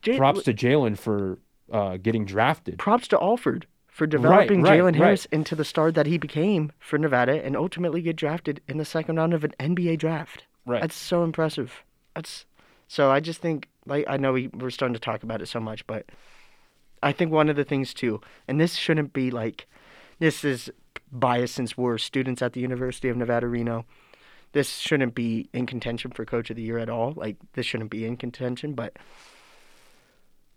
Jay- 0.00 0.16
props 0.16 0.44
to 0.44 0.54
Jalen 0.54 0.96
for 0.96 1.38
uh, 1.70 1.98
getting 1.98 2.24
drafted. 2.24 2.78
props 2.78 3.06
to 3.08 3.20
Alford 3.20 3.66
for 3.90 4.06
developing 4.06 4.62
right, 4.62 4.80
Jalen 4.80 4.84
right. 4.84 4.94
Harris 4.94 5.26
into 5.26 5.54
the 5.54 5.64
star 5.64 5.90
that 5.92 6.06
he 6.06 6.16
became 6.16 6.72
for 6.78 6.96
Nevada 6.96 7.44
and 7.44 7.56
ultimately 7.56 8.00
get 8.00 8.16
drafted 8.16 8.60
in 8.68 8.78
the 8.78 8.84
second 8.84 9.16
round 9.16 9.34
of 9.34 9.44
an 9.44 9.52
NBA 9.58 9.98
draft. 9.98 10.44
Right. 10.64 10.80
That's 10.80 10.94
so 10.94 11.24
impressive. 11.24 11.82
That's 12.14 12.46
so 12.86 13.10
I 13.10 13.20
just 13.20 13.40
think 13.40 13.68
like 13.86 14.04
I 14.08 14.16
know 14.16 14.32
we, 14.32 14.48
we're 14.48 14.70
starting 14.70 14.94
to 14.94 15.00
talk 15.00 15.22
about 15.22 15.42
it 15.42 15.46
so 15.46 15.60
much, 15.60 15.86
but 15.86 16.06
I 17.02 17.12
think 17.12 17.32
one 17.32 17.48
of 17.48 17.56
the 17.56 17.64
things 17.64 17.92
too, 17.92 18.20
and 18.46 18.60
this 18.60 18.74
shouldn't 18.74 19.12
be 19.12 19.30
like 19.30 19.66
this 20.18 20.44
is 20.44 20.70
biased 21.10 21.54
since 21.54 21.76
we're 21.76 21.98
students 21.98 22.42
at 22.42 22.52
the 22.52 22.60
University 22.60 23.08
of 23.08 23.16
Nevada 23.16 23.48
Reno. 23.48 23.84
This 24.52 24.78
shouldn't 24.78 25.14
be 25.14 25.48
in 25.52 25.66
contention 25.66 26.10
for 26.12 26.24
coach 26.24 26.50
of 26.50 26.56
the 26.56 26.62
year 26.62 26.78
at 26.78 26.88
all. 26.88 27.12
Like 27.16 27.36
this 27.54 27.66
shouldn't 27.66 27.90
be 27.90 28.04
in 28.04 28.16
contention, 28.16 28.74
but 28.74 28.96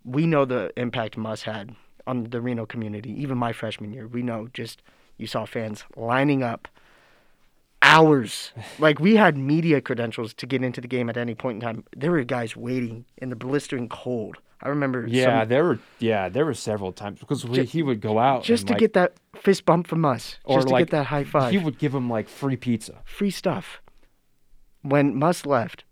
we 0.04 0.28
know 0.28 0.46
the 0.46 0.72
impact 0.78 1.18
Muss 1.18 1.44
had 1.44 1.76
on 2.08 2.26
the 2.26 2.42
Reno 2.42 2.66
community. 2.66 3.12
Even 3.22 3.38
my 3.38 3.54
freshman 3.54 3.94
year, 3.94 4.08
we 4.08 4.22
know 4.22 4.48
just 4.54 4.82
you 5.18 5.28
saw 5.28 5.46
fans 5.46 5.84
lining 5.96 6.44
up 6.44 6.68
hours. 7.82 8.52
like 8.80 9.00
we 9.00 9.16
had 9.16 9.38
media 9.38 9.82
credentials 9.82 10.34
to 10.36 10.46
get 10.46 10.64
into 10.64 10.82
the 10.82 10.88
game 10.88 11.10
at 11.10 11.18
any 11.18 11.36
point 11.36 11.58
in 11.58 11.62
time. 11.62 11.84
There 11.96 12.12
were 12.12 12.24
guys 12.24 12.56
waiting 12.56 13.06
in 13.18 13.30
the 13.30 13.36
blistering 13.36 13.90
cold. 13.90 14.38
I 14.62 14.70
remember 14.70 15.06
Yeah, 15.06 15.42
some, 15.42 15.50
there 15.50 15.66
were 15.66 15.80
yeah 16.00 16.30
there 16.30 16.46
were 16.46 16.54
several 16.54 16.94
times 16.94 17.20
because 17.20 17.46
we, 17.46 17.58
Ju- 17.58 17.64
he 17.64 17.84
would 17.84 18.00
go 18.00 18.18
out 18.18 18.44
just 18.44 18.68
to 18.68 18.74
like, 18.74 18.80
get 18.80 18.94
that 18.94 19.14
fist 19.36 19.66
bump 19.66 19.88
from 19.88 20.06
us, 20.06 20.38
or 20.46 20.58
just 20.58 20.68
to 20.70 20.74
like 20.74 20.82
get 20.88 20.92
that 20.92 21.06
high 21.08 21.26
five. 21.26 21.52
He 21.52 21.58
would 21.58 21.78
give 21.78 21.94
him 21.94 22.10
like 22.10 22.30
free 22.30 22.56
pizza. 22.56 23.02
free 23.04 23.32
stuff. 23.32 23.82
When 24.82 25.16
Muss 25.16 25.46
left, 25.46 25.84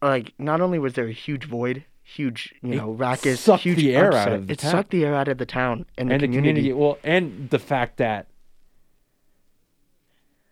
like 0.00 0.34
not 0.38 0.60
only 0.60 0.78
was 0.78 0.94
there 0.94 1.08
a 1.08 1.12
huge 1.12 1.44
void, 1.46 1.84
huge 2.04 2.54
you 2.62 2.72
It 2.72 2.76
know 2.76 2.92
raucous, 2.92 3.40
sucked 3.40 3.62
huge 3.64 3.78
the 3.78 3.96
air 3.96 4.12
out 4.14 4.32
of 4.32 4.46
the 4.46 4.52
it 4.52 4.58
town. 4.60 4.70
sucked 4.70 4.90
the 4.90 5.04
air 5.04 5.14
out 5.14 5.26
of 5.28 5.38
the 5.38 5.46
town 5.46 5.86
and, 5.98 6.12
and 6.12 6.20
the 6.22 6.28
community. 6.28 6.72
Well, 6.72 6.98
and 7.02 7.48
the 7.50 7.58
fact 7.58 7.96
that, 7.96 8.28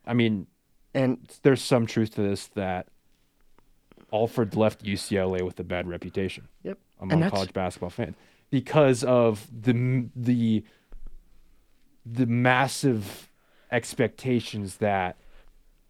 I 0.07 0.15
mean, 0.15 0.47
And 0.95 1.19
there's 1.43 1.63
some 1.63 1.87
truth 1.87 2.15
to 2.17 2.23
this 2.23 2.49
that 2.49 2.89
Alford 4.13 4.55
left 4.57 4.85
UCLA 4.85 5.43
with 5.43 5.59
a 5.61 5.65
bad 5.65 5.87
reputation 5.89 6.49
yep, 6.63 6.79
among 7.01 7.31
college 7.31 7.53
basketball 7.53 7.91
fans 7.91 8.15
because 8.51 9.03
of 9.05 9.47
the 9.51 10.09
the 10.15 10.65
the 12.05 12.27
massive 12.27 13.31
expectations 13.71 14.77
that 14.79 15.17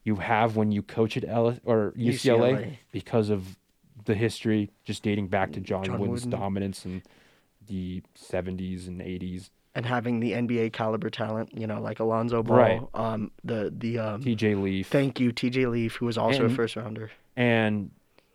you 0.04 0.16
have 0.16 0.56
when 0.56 0.70
you 0.70 0.82
coach 0.82 1.16
at 1.16 1.24
L 1.24 1.56
or 1.64 1.92
UCLA, 1.96 2.12
UCLA. 2.14 2.78
because 2.92 3.28
of 3.30 3.56
the 4.04 4.14
history 4.14 4.70
just 4.84 5.02
dating 5.02 5.28
back 5.28 5.52
to 5.52 5.60
John, 5.60 5.84
John 5.84 5.98
Wooden's 5.98 6.24
Wooden. 6.24 6.40
dominance 6.40 6.84
in 6.84 7.02
the 7.66 8.02
70s 8.16 8.88
and 8.88 9.00
80s. 9.00 9.50
and 9.74 9.86
having 9.86 10.20
the 10.20 10.32
NBA 10.32 10.72
caliber 10.72 11.08
talent, 11.10 11.56
you 11.56 11.66
know, 11.66 11.80
like 11.80 11.98
Alonzo 12.00 12.42
Ball, 12.42 12.56
Right. 12.56 12.82
um, 12.94 13.30
the 13.44 13.72
the 13.76 13.98
um, 13.98 14.22
TJ 14.22 14.60
Leaf 14.62 14.88
thank 14.88 15.18
you 15.20 15.32
TJ 15.32 15.70
Leaf, 15.70 15.96
who 15.96 16.06
was 16.06 16.18
also 16.18 16.44
And- 16.44 16.52
a 16.52 16.54
first 16.54 16.76
rounder. 16.76 17.10
and 17.36 17.90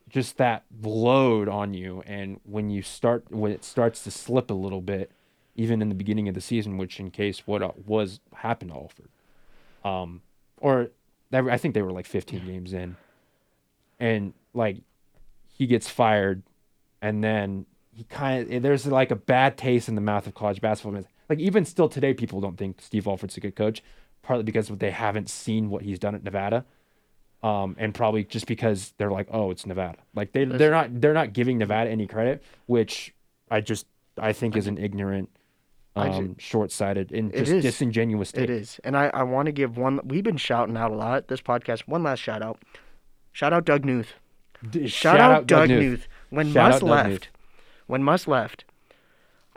just 0.10 0.38
that 0.38 0.64
load 0.82 1.50
on 1.50 1.74
you 1.74 2.02
and 2.08 2.40
when 2.46 2.70
you 2.70 2.82
start 2.82 3.26
when 3.30 3.52
it 3.52 3.64
starts 3.66 4.04
to 4.06 4.10
slip 4.12 4.50
a 4.50 4.54
little 4.54 4.80
bit 4.82 5.12
even 5.56 5.82
in 5.82 5.90
the 5.90 5.96
beginning 5.96 6.30
of 6.30 6.34
the 6.34 6.40
season 6.40 6.78
which 6.78 6.98
in 6.98 7.12
case 7.12 7.46
what 7.46 7.62
uh, 7.62 7.72
was 7.86 8.22
happened 8.36 8.72
to 8.72 8.78
Alford 8.78 9.10
um 9.84 10.22
or 10.62 10.92
I 11.34 11.58
think 11.58 11.74
they 11.74 11.82
were 11.82 11.92
like 11.92 12.06
15 12.06 12.46
games 12.46 12.72
in 12.72 12.96
and 14.00 14.34
like 14.54 14.78
he 15.58 15.66
gets 15.68 15.90
fired 15.90 16.44
and 17.02 17.24
then 17.24 17.66
he 17.94 18.04
kind 18.04 18.52
of 18.52 18.62
there's 18.62 18.86
like 18.86 19.12
a 19.12 19.16
bad 19.16 19.58
taste 19.58 19.90
in 19.90 19.96
the 19.96 20.02
mouth 20.02 20.28
of 20.28 20.34
college 20.34 20.62
basketball 20.62 21.04
like 21.30 21.40
even 21.40 21.66
still 21.66 21.90
today 21.90 22.14
people 22.14 22.40
don't 22.40 22.58
think 22.58 22.82
Steve 22.82 23.08
Alford's 23.08 23.38
a 23.38 23.40
good 23.40 23.56
coach 23.56 23.84
partly 24.22 24.44
because 24.44 24.68
they 24.68 24.92
haven't 24.92 25.30
seen 25.30 25.70
what 25.70 25.82
he's 25.84 26.00
done 26.00 26.16
at 26.16 26.24
Nevada 26.24 26.66
um, 27.44 27.76
and 27.78 27.94
probably 27.94 28.24
just 28.24 28.48
because 28.48 28.94
they're 28.98 29.12
like, 29.12 29.28
oh, 29.32 29.52
it's 29.52 29.66
Nevada. 29.66 30.00
Like 30.16 30.32
they 30.32 30.46
they're 30.46 30.72
not 30.72 31.02
they're 31.02 31.14
not 31.14 31.34
giving 31.34 31.58
Nevada 31.58 31.90
any 31.90 32.08
credit, 32.08 32.44
which 32.66 33.14
I 33.50 33.62
just 33.62 33.86
I 34.18 34.34
think 34.34 34.56
is 34.56 34.68
an 34.68 34.78
ignorant, 34.78 35.30
um, 35.96 36.36
short 36.40 36.72
sighted 36.72 37.12
and 37.12 37.32
just 37.32 37.52
is. 37.52 37.64
disingenuous. 37.64 38.32
It 38.32 38.48
take. 38.48 38.50
is, 38.50 38.80
and 38.84 38.98
I 38.98 39.12
I 39.14 39.24
want 39.24 39.46
to 39.48 39.52
give 39.52 39.78
one. 39.78 40.00
We've 40.04 40.24
been 40.24 40.38
shouting 40.38 40.76
out 40.78 40.92
a 40.92 40.96
lot 40.96 41.28
this 41.28 41.42
podcast. 41.42 41.88
One 41.88 42.04
last 42.04 42.20
shout 42.20 42.42
out, 42.42 42.60
shout 43.32 43.54
out 43.54 43.66
Doug 43.66 43.84
Knuth. 43.84 44.08
D- 44.70 44.88
Shout, 44.88 45.20
out, 45.20 45.48
Doug 45.48 45.70
Knuth. 45.70 46.08
When 46.30 46.52
Shout 46.52 46.74
out 46.74 46.80
Doug 46.82 46.90
left, 46.90 47.10
Knuth. 47.10 47.28
when 47.88 48.04
Muss 48.04 48.28
left, 48.28 48.66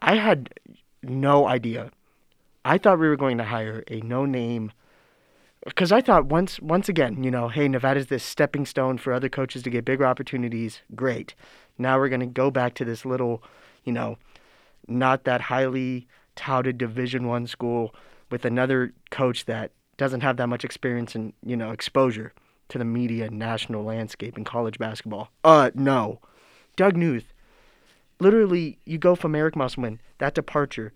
I 0.01 0.17
had 0.17 0.51
no 1.03 1.47
idea. 1.47 1.91
I 2.65 2.79
thought 2.79 2.99
we 2.99 3.09
were 3.09 3.17
going 3.17 3.39
to 3.39 3.45
hire 3.45 3.83
a 3.89 4.01
no-name, 4.01 4.73
because 5.65 5.93
I 5.93 6.01
thought 6.01 6.27
once 6.27 6.61
once 6.61 6.89
again, 6.89 7.25
you 7.25 7.31
know, 7.31 7.49
hey, 7.49 7.69
Nevada's 7.69 8.07
this 8.07 8.25
stepping 8.25 8.67
stone 8.67 8.99
for 8.99 9.13
other 9.13 9.29
coaches 9.29 9.63
to 9.63 9.71
get 9.71 9.85
bigger 9.85 10.07
opportunities. 10.07 10.83
Great. 10.95 11.35
Now 11.79 11.99
we're 11.99 12.09
going 12.09 12.21
to 12.21 12.27
go 12.27 12.51
back 12.51 12.75
to 12.75 12.85
this 12.85 13.05
little, 13.05 13.43
you 13.85 13.93
know, 13.93 14.19
not 14.87 15.25
that 15.25 15.43
highly 15.43 16.07
touted 16.37 16.79
Division 16.79 17.27
One 17.27 17.47
school 17.47 17.95
with 18.31 18.45
another 18.45 18.93
coach 19.11 19.47
that 19.47 19.73
doesn't 19.97 20.23
have 20.23 20.37
that 20.39 20.47
much 20.47 20.65
experience 20.65 21.15
and 21.15 21.33
you 21.45 21.57
know 21.57 21.71
exposure 21.73 22.33
to 22.71 22.79
the 22.79 22.85
media 22.85 23.27
and 23.27 23.39
national 23.39 23.85
landscape 23.85 24.37
in 24.37 24.45
college 24.45 24.79
basketball. 24.79 25.31
Uh, 25.45 25.71
no, 25.75 26.21
Doug 26.77 26.95
Knuth. 26.97 27.27
Literally, 28.19 28.79
you 28.85 28.99
go 28.99 29.15
from 29.15 29.35
Eric 29.35 29.57
Musselman 29.57 30.01
that 30.19 30.35
departure, 30.35 30.93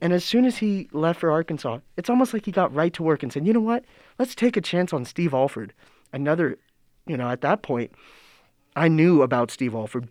and 0.00 0.12
as 0.12 0.24
soon 0.24 0.44
as 0.44 0.58
he 0.58 0.88
left 0.92 1.20
for 1.20 1.30
Arkansas, 1.30 1.78
it's 1.96 2.10
almost 2.10 2.32
like 2.32 2.46
he 2.46 2.52
got 2.52 2.74
right 2.74 2.92
to 2.94 3.02
work 3.02 3.22
and 3.22 3.32
said, 3.32 3.46
"You 3.46 3.52
know 3.52 3.60
what? 3.60 3.84
Let's 4.18 4.34
take 4.34 4.56
a 4.56 4.60
chance 4.60 4.92
on 4.92 5.04
Steve 5.04 5.34
Alford." 5.34 5.72
Another, 6.12 6.58
you 7.06 7.16
know, 7.16 7.28
at 7.28 7.40
that 7.40 7.62
point, 7.62 7.92
I 8.76 8.88
knew 8.88 9.22
about 9.22 9.50
Steve 9.50 9.74
Alford 9.74 10.08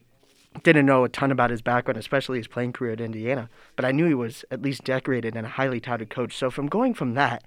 didn't 0.61 0.85
know 0.85 1.03
a 1.03 1.09
ton 1.09 1.31
about 1.31 1.49
his 1.49 1.61
background, 1.61 1.97
especially 1.97 2.37
his 2.37 2.47
playing 2.47 2.73
career 2.73 2.93
at 2.93 3.01
Indiana, 3.01 3.49
but 3.75 3.85
I 3.85 3.91
knew 3.91 4.05
he 4.05 4.13
was 4.13 4.45
at 4.51 4.61
least 4.61 4.83
decorated 4.83 5.35
and 5.35 5.47
a 5.47 5.49
highly 5.49 5.79
touted 5.79 6.09
coach. 6.09 6.35
So 6.35 6.51
from 6.51 6.67
going 6.67 6.93
from 6.93 7.15
that, 7.15 7.43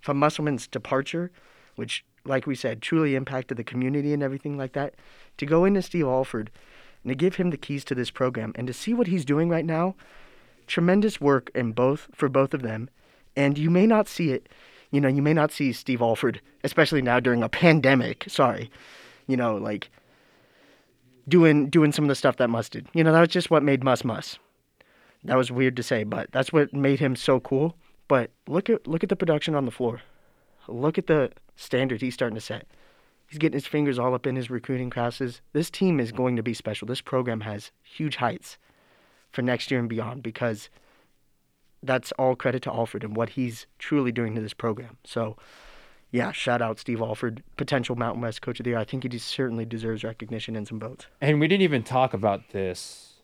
from 0.00 0.18
Musselman's 0.18 0.66
departure, 0.66 1.30
which, 1.76 2.04
like 2.24 2.46
we 2.46 2.54
said, 2.54 2.80
truly 2.80 3.14
impacted 3.14 3.56
the 3.56 3.64
community 3.64 4.12
and 4.12 4.22
everything 4.22 4.56
like 4.56 4.72
that, 4.72 4.94
to 5.36 5.46
go 5.46 5.64
into 5.64 5.82
Steve 5.82 6.06
Alford 6.06 6.50
and 7.02 7.10
to 7.10 7.14
give 7.14 7.36
him 7.36 7.50
the 7.50 7.56
keys 7.56 7.84
to 7.84 7.94
this 7.94 8.10
program 8.10 8.52
and 8.54 8.66
to 8.66 8.72
see 8.72 8.94
what 8.94 9.06
he's 9.06 9.24
doing 9.24 9.48
right 9.48 9.64
now, 9.64 9.94
tremendous 10.66 11.20
work 11.20 11.50
in 11.54 11.72
both 11.72 12.08
for 12.14 12.28
both 12.28 12.54
of 12.54 12.62
them. 12.62 12.88
And 13.36 13.58
you 13.58 13.70
may 13.70 13.86
not 13.86 14.08
see 14.08 14.30
it, 14.30 14.48
you 14.90 15.00
know, 15.00 15.08
you 15.08 15.22
may 15.22 15.34
not 15.34 15.52
see 15.52 15.72
Steve 15.72 16.00
Alford, 16.00 16.40
especially 16.62 17.02
now 17.02 17.20
during 17.20 17.42
a 17.42 17.48
pandemic. 17.48 18.24
Sorry, 18.28 18.70
you 19.26 19.36
know, 19.36 19.56
like 19.56 19.90
doing 21.28 21.68
doing 21.68 21.92
some 21.92 22.04
of 22.04 22.08
the 22.08 22.14
stuff 22.14 22.36
that 22.36 22.48
Muss 22.48 22.68
did. 22.68 22.86
You 22.94 23.04
know, 23.04 23.12
that 23.12 23.20
was 23.20 23.28
just 23.28 23.50
what 23.50 23.62
made 23.62 23.82
Muss 23.82 24.04
Muss. 24.04 24.38
That 25.24 25.36
was 25.36 25.50
weird 25.50 25.76
to 25.76 25.82
say, 25.82 26.04
but 26.04 26.30
that's 26.32 26.52
what 26.52 26.72
made 26.72 27.00
him 27.00 27.16
so 27.16 27.40
cool. 27.40 27.76
But 28.08 28.30
look 28.46 28.70
at 28.70 28.86
look 28.86 29.02
at 29.02 29.08
the 29.08 29.16
production 29.16 29.54
on 29.54 29.64
the 29.64 29.70
floor. 29.70 30.00
Look 30.68 30.98
at 30.98 31.06
the 31.06 31.30
standards 31.56 32.02
he's 32.02 32.14
starting 32.14 32.34
to 32.34 32.40
set. 32.40 32.66
He's 33.26 33.38
getting 33.38 33.54
his 33.54 33.66
fingers 33.66 33.98
all 33.98 34.14
up 34.14 34.26
in 34.26 34.36
his 34.36 34.50
recruiting 34.50 34.90
classes. 34.90 35.40
This 35.52 35.70
team 35.70 35.98
is 35.98 36.12
going 36.12 36.36
to 36.36 36.42
be 36.42 36.54
special. 36.54 36.86
This 36.86 37.00
program 37.00 37.40
has 37.40 37.70
huge 37.82 38.16
heights 38.16 38.58
for 39.32 39.42
next 39.42 39.70
year 39.70 39.80
and 39.80 39.88
beyond 39.88 40.22
because 40.22 40.68
that's 41.82 42.12
all 42.12 42.36
credit 42.36 42.62
to 42.62 42.72
Alford 42.72 43.04
and 43.04 43.16
what 43.16 43.30
he's 43.30 43.66
truly 43.78 44.12
doing 44.12 44.34
to 44.34 44.40
this 44.40 44.54
program. 44.54 44.98
So, 45.04 45.36
yeah, 46.10 46.32
shout 46.32 46.62
out 46.62 46.78
Steve 46.78 47.00
Alford, 47.00 47.42
potential 47.56 47.96
Mountain 47.96 48.22
West 48.22 48.42
Coach 48.42 48.60
of 48.60 48.64
the 48.64 48.70
Year. 48.70 48.78
I 48.78 48.84
think 48.84 49.10
he 49.10 49.18
certainly 49.18 49.64
deserves 49.64 50.04
recognition 50.04 50.56
and 50.56 50.68
some 50.68 50.78
votes. 50.78 51.06
And 51.20 51.40
we 51.40 51.48
didn't 51.48 51.62
even 51.62 51.82
talk 51.82 52.14
about 52.14 52.50
this. 52.50 53.14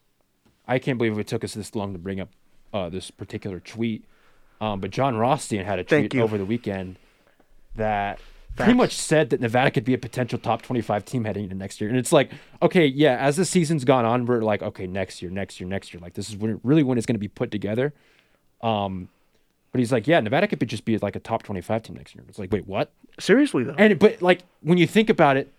I 0.66 0.78
can't 0.78 0.98
believe 0.98 1.18
it 1.18 1.26
took 1.26 1.44
us 1.44 1.54
this 1.54 1.74
long 1.74 1.92
to 1.92 1.98
bring 1.98 2.20
up 2.20 2.30
uh, 2.72 2.88
this 2.88 3.10
particular 3.10 3.60
tweet. 3.60 4.04
Um, 4.60 4.80
but 4.80 4.90
Jon 4.90 5.16
Rothstein 5.16 5.64
had 5.64 5.78
a 5.78 5.84
tweet 5.84 6.16
over 6.16 6.36
the 6.36 6.44
weekend 6.44 6.98
that 7.76 8.20
pretty 8.56 8.74
much 8.74 8.94
said 8.94 9.30
that 9.30 9.40
Nevada 9.40 9.70
could 9.70 9.84
be 9.84 9.94
a 9.94 9.98
potential 9.98 10.38
top 10.38 10.62
25 10.62 11.04
team 11.04 11.24
heading 11.24 11.44
into 11.44 11.56
next 11.56 11.80
year. 11.80 11.88
And 11.88 11.98
it's 11.98 12.12
like, 12.12 12.30
okay, 12.62 12.86
yeah, 12.86 13.16
as 13.16 13.36
the 13.36 13.44
season's 13.44 13.84
gone 13.84 14.04
on, 14.04 14.26
we're 14.26 14.42
like, 14.42 14.62
okay, 14.62 14.86
next 14.86 15.22
year, 15.22 15.30
next 15.30 15.60
year, 15.60 15.68
next 15.68 15.94
year. 15.94 16.00
Like, 16.00 16.14
this 16.14 16.28
is 16.28 16.36
when 16.36 16.60
really 16.62 16.82
when 16.82 16.98
it's 16.98 17.06
going 17.06 17.14
to 17.14 17.20
be 17.20 17.28
put 17.28 17.50
together. 17.50 17.92
Um, 18.60 19.08
but 19.72 19.78
he's 19.78 19.92
like, 19.92 20.06
yeah, 20.06 20.20
Nevada 20.20 20.48
could 20.48 20.58
be 20.58 20.66
just 20.66 20.84
be 20.84 20.98
like 20.98 21.16
a 21.16 21.20
top 21.20 21.42
25 21.42 21.82
team 21.82 21.96
next 21.96 22.14
year. 22.14 22.24
It's 22.28 22.38
like, 22.38 22.52
wait, 22.52 22.66
what? 22.66 22.92
Seriously 23.18 23.64
though. 23.64 23.74
And 23.78 23.98
but 23.98 24.20
like 24.20 24.42
when 24.62 24.78
you 24.78 24.86
think 24.86 25.08
about 25.08 25.36
it, 25.36 25.52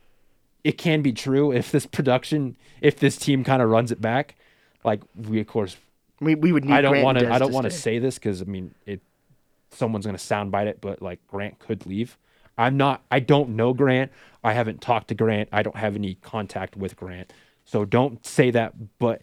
it 0.63 0.73
can 0.77 1.01
be 1.01 1.13
true 1.13 1.51
if 1.51 1.71
this 1.71 1.85
production, 1.85 2.57
if 2.81 2.99
this 2.99 3.17
team 3.17 3.43
kind 3.43 3.61
of 3.61 3.69
runs 3.69 3.91
it 3.91 4.01
back. 4.01 4.35
Like 4.83 5.01
we 5.15 5.39
of 5.39 5.47
course, 5.47 5.77
we, 6.19 6.35
we 6.35 6.51
would 6.51 6.65
need. 6.65 6.73
I 6.73 6.81
don't 6.81 7.01
want 7.01 7.19
to. 7.19 7.31
I 7.31 7.39
don't 7.39 7.53
want 7.53 7.65
to 7.65 7.71
say 7.71 7.99
this 7.99 8.15
because 8.15 8.41
I 8.41 8.45
mean 8.45 8.75
it. 8.85 9.01
Someone's 9.71 10.05
gonna 10.05 10.17
soundbite 10.17 10.67
it, 10.67 10.79
but 10.81 11.01
like 11.01 11.25
Grant 11.27 11.59
could 11.59 11.85
leave. 11.85 12.17
I'm 12.57 12.77
not. 12.77 13.03
I 13.09 13.19
don't 13.19 13.49
know 13.49 13.73
Grant. 13.73 14.11
I 14.43 14.53
haven't 14.53 14.81
talked 14.81 15.07
to 15.09 15.15
Grant. 15.15 15.49
I 15.51 15.63
don't 15.63 15.77
have 15.77 15.95
any 15.95 16.15
contact 16.15 16.75
with 16.75 16.95
Grant. 16.95 17.33
So 17.65 17.85
don't 17.85 18.25
say 18.25 18.51
that. 18.51 18.99
But 18.99 19.21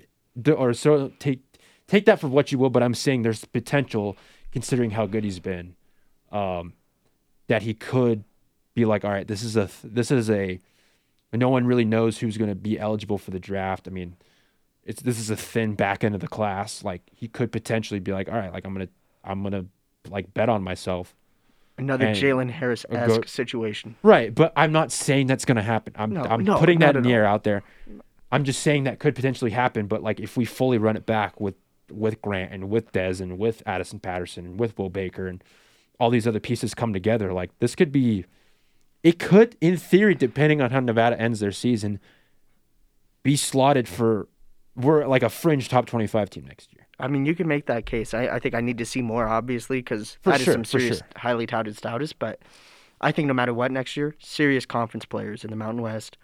or 0.56 0.72
so 0.72 1.12
take 1.18 1.40
take 1.86 2.06
that 2.06 2.20
for 2.20 2.28
what 2.28 2.52
you 2.52 2.58
will. 2.58 2.70
But 2.70 2.82
I'm 2.82 2.94
saying 2.94 3.22
there's 3.22 3.44
potential, 3.44 4.16
considering 4.52 4.90
how 4.90 5.06
good 5.06 5.24
he's 5.24 5.40
been, 5.40 5.76
um, 6.32 6.74
that 7.48 7.62
he 7.62 7.74
could 7.74 8.24
be 8.74 8.84
like, 8.84 9.04
all 9.04 9.10
right, 9.10 9.26
this 9.26 9.42
is 9.42 9.56
a 9.56 9.68
this 9.84 10.10
is 10.10 10.30
a. 10.30 10.60
No 11.32 11.50
one 11.50 11.66
really 11.66 11.84
knows 11.84 12.18
who's 12.18 12.38
going 12.38 12.48
to 12.48 12.56
be 12.56 12.78
eligible 12.78 13.18
for 13.18 13.30
the 13.30 13.38
draft. 13.38 13.86
I 13.86 13.90
mean, 13.90 14.16
it's 14.84 15.02
this 15.02 15.18
is 15.18 15.28
a 15.28 15.36
thin 15.36 15.74
back 15.74 16.02
end 16.02 16.14
of 16.14 16.22
the 16.22 16.28
class. 16.28 16.82
Like 16.82 17.02
he 17.14 17.28
could 17.28 17.52
potentially 17.52 18.00
be 18.00 18.12
like, 18.12 18.28
all 18.28 18.36
right, 18.36 18.52
like 18.52 18.64
I'm 18.64 18.72
gonna 18.72 18.88
I'm 19.22 19.42
gonna 19.42 19.66
like 20.10 20.32
bet 20.34 20.48
on 20.48 20.62
myself. 20.62 21.14
Another 21.76 22.06
Jalen 22.06 22.50
Harris 22.50 22.84
esque 22.90 23.28
situation. 23.28 23.94
Right, 24.02 24.34
but 24.34 24.52
I'm 24.56 24.72
not 24.72 24.90
saying 24.90 25.28
that's 25.28 25.44
gonna 25.44 25.62
happen. 25.62 25.94
I'm 25.96 26.12
No, 26.12 26.22
I'm 26.24 26.42
no, 26.44 26.58
putting 26.58 26.80
that 26.80 26.96
in 26.96 27.02
the 27.02 27.10
all. 27.10 27.14
air 27.14 27.24
out 27.24 27.44
there. 27.44 27.62
I'm 28.32 28.44
just 28.44 28.60
saying 28.62 28.84
that 28.84 28.98
could 28.98 29.14
potentially 29.14 29.52
happen. 29.52 29.86
But 29.86 30.02
like 30.02 30.18
if 30.18 30.36
we 30.36 30.44
fully 30.44 30.76
run 30.78 30.96
it 30.96 31.06
back 31.06 31.40
with 31.40 31.54
with 31.90 32.20
Grant 32.20 32.52
and 32.52 32.68
with 32.68 32.92
Dez 32.92 33.20
and 33.20 33.38
with 33.38 33.62
Addison 33.64 34.00
Patterson 34.00 34.44
and 34.44 34.60
with 34.60 34.76
Will 34.76 34.90
Baker 34.90 35.26
and 35.28 35.42
all 36.00 36.10
these 36.10 36.26
other 36.26 36.40
pieces 36.40 36.74
come 36.74 36.92
together, 36.92 37.32
like 37.32 37.56
this 37.60 37.74
could 37.76 37.92
be. 37.92 38.24
It 39.04 39.20
could, 39.20 39.56
in 39.60 39.76
theory, 39.76 40.16
depending 40.16 40.60
on 40.60 40.72
how 40.72 40.80
Nevada 40.80 41.18
ends 41.20 41.38
their 41.38 41.52
season, 41.52 42.00
be 43.22 43.36
slotted 43.36 43.86
for 43.88 44.26
we're 44.74 45.06
like 45.06 45.22
a 45.22 45.28
fringe 45.28 45.68
top 45.68 45.86
25 45.86 46.28
team 46.30 46.44
next 46.46 46.72
year. 46.74 46.87
I 47.00 47.08
mean, 47.08 47.26
you 47.26 47.34
can 47.34 47.46
make 47.46 47.66
that 47.66 47.86
case. 47.86 48.12
I, 48.12 48.26
I 48.26 48.38
think 48.38 48.54
I 48.54 48.60
need 48.60 48.78
to 48.78 48.86
see 48.86 49.02
more, 49.02 49.28
obviously, 49.28 49.78
because 49.78 50.18
is 50.26 50.42
sure, 50.42 50.54
some 50.54 50.64
serious, 50.64 50.98
sure. 50.98 51.06
highly 51.16 51.46
touted 51.46 51.76
status. 51.76 52.12
But 52.12 52.40
I 53.00 53.12
think 53.12 53.28
no 53.28 53.34
matter 53.34 53.54
what 53.54 53.70
next 53.70 53.96
year, 53.96 54.14
serious 54.18 54.66
conference 54.66 55.04
players 55.04 55.44
in 55.44 55.50
the 55.50 55.56
Mountain 55.56 55.82
West, 55.82 56.18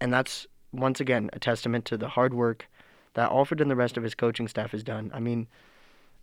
and 0.00 0.12
that's 0.12 0.46
once 0.72 1.00
again 1.00 1.30
a 1.32 1.38
testament 1.38 1.86
to 1.86 1.96
the 1.96 2.08
hard 2.08 2.34
work 2.34 2.68
that 3.14 3.30
Alford 3.30 3.60
and 3.60 3.70
the 3.70 3.76
rest 3.76 3.96
of 3.96 4.02
his 4.02 4.14
coaching 4.14 4.46
staff 4.46 4.72
has 4.72 4.84
done. 4.84 5.10
I 5.14 5.20
mean, 5.20 5.48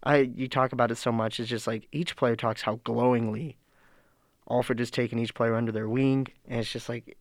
I 0.03 0.17
you 0.17 0.47
talk 0.47 0.71
about 0.71 0.91
it 0.91 0.97
so 0.97 1.11
much. 1.11 1.39
It's 1.39 1.49
just 1.49 1.65
like 1.65 1.87
each 1.91 2.15
player 2.15 2.35
talks 2.35 2.61
how 2.61 2.79
glowingly 2.83 3.57
Alford 4.49 4.77
has 4.79 4.91
taken 4.91 5.17
each 5.17 5.33
player 5.33 5.55
under 5.55 5.71
their 5.71 5.89
wing, 5.89 6.27
and 6.47 6.59
it's 6.59 6.71
just 6.71 6.87
like 6.87 7.17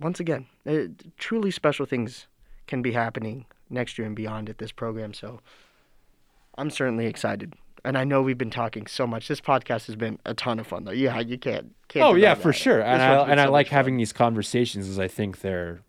once 0.00 0.18
again, 0.18 0.46
uh, 0.66 0.88
truly 1.16 1.50
special 1.50 1.86
things 1.86 2.26
can 2.66 2.82
be 2.82 2.92
happening 2.92 3.46
next 3.70 3.98
year 3.98 4.06
and 4.06 4.16
beyond 4.16 4.48
at 4.48 4.58
this 4.58 4.72
program. 4.72 5.14
So 5.14 5.40
I'm 6.58 6.70
certainly 6.70 7.06
excited. 7.06 7.54
And 7.84 7.96
I 7.96 8.04
know 8.04 8.20
we've 8.22 8.36
been 8.36 8.50
talking 8.50 8.86
so 8.86 9.06
much. 9.06 9.28
This 9.28 9.40
podcast 9.40 9.86
has 9.86 9.94
been 9.96 10.18
a 10.26 10.34
ton 10.34 10.58
of 10.58 10.66
fun, 10.66 10.84
though. 10.84 10.90
Yeah, 10.90 11.20
you 11.20 11.38
can't. 11.38 11.74
can't 11.88 12.04
Oh 12.04 12.14
yeah, 12.14 12.34
for 12.34 12.52
sure. 12.52 12.78
This 12.78 12.86
And 12.86 13.00
I 13.02 13.30
and 13.30 13.40
I 13.40 13.46
like 13.46 13.68
fun. 13.68 13.76
having 13.76 13.96
these 13.96 14.12
conversations 14.12 14.88
as 14.88 14.98
I 14.98 15.06
think 15.08 15.40
they're 15.40 15.80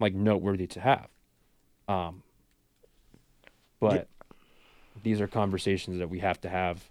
like 0.00 0.14
noteworthy 0.14 0.66
to 0.68 0.80
have. 0.80 1.08
Um 1.88 2.22
but 3.80 4.08
these 5.02 5.20
are 5.20 5.26
conversations 5.26 5.98
that 5.98 6.08
we 6.08 6.20
have 6.20 6.40
to 6.42 6.48
have 6.48 6.84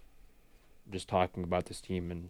just 0.90 1.08
talking 1.08 1.42
about 1.42 1.66
this 1.66 1.80
team 1.80 2.10
and 2.10 2.28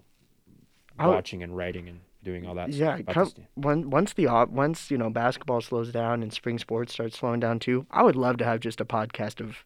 I 0.99 1.09
would- 1.09 1.15
watching 1.15 1.43
and 1.43 1.57
writing 1.57 1.89
and 1.89 2.01
doing 2.23 2.47
all 2.47 2.55
that 2.55 2.69
Yeah, 2.73 2.99
stuff 2.99 3.15
come, 3.15 3.33
when, 3.57 3.91
once 3.91 4.13
the 4.13 4.27
once 4.49 4.91
you 4.93 4.97
know 4.99 5.11
basketball 5.11 5.61
slows 5.61 5.91
down 5.91 6.23
and 6.23 6.33
spring 6.33 6.59
sports 6.61 6.93
starts 6.93 7.19
slowing 7.19 7.41
down 7.41 7.59
too, 7.59 7.85
I 7.91 8.05
would 8.05 8.15
love 8.15 8.37
to 8.37 8.45
have 8.45 8.61
just 8.61 8.81
a 8.81 8.85
podcast 8.85 9.41
of 9.41 9.65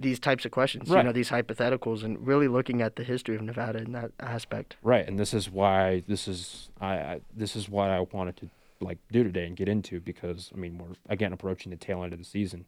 these 0.00 0.18
types 0.18 0.44
of 0.44 0.50
questions. 0.50 0.88
You 0.88 1.02
know, 1.02 1.12
these 1.12 1.30
hypotheticals 1.30 2.02
and 2.02 2.26
really 2.26 2.48
looking 2.48 2.82
at 2.82 2.96
the 2.96 3.04
history 3.04 3.36
of 3.36 3.42
Nevada 3.42 3.78
in 3.78 3.92
that 3.92 4.12
aspect. 4.20 4.76
Right, 4.82 5.06
and 5.06 5.18
this 5.18 5.34
is 5.34 5.50
why 5.50 6.02
this 6.06 6.26
is 6.26 6.70
I, 6.80 6.94
I 6.94 7.20
this 7.34 7.56
is 7.56 7.68
what 7.68 7.90
I 7.90 8.00
wanted 8.12 8.36
to 8.38 8.50
like 8.80 8.98
do 9.12 9.22
today 9.22 9.46
and 9.46 9.56
get 9.56 9.68
into 9.68 10.00
because 10.00 10.50
I 10.54 10.58
mean 10.58 10.78
we're 10.78 10.94
again 11.08 11.32
approaching 11.32 11.70
the 11.70 11.76
tail 11.76 12.02
end 12.02 12.12
of 12.12 12.18
the 12.18 12.24
season, 12.24 12.66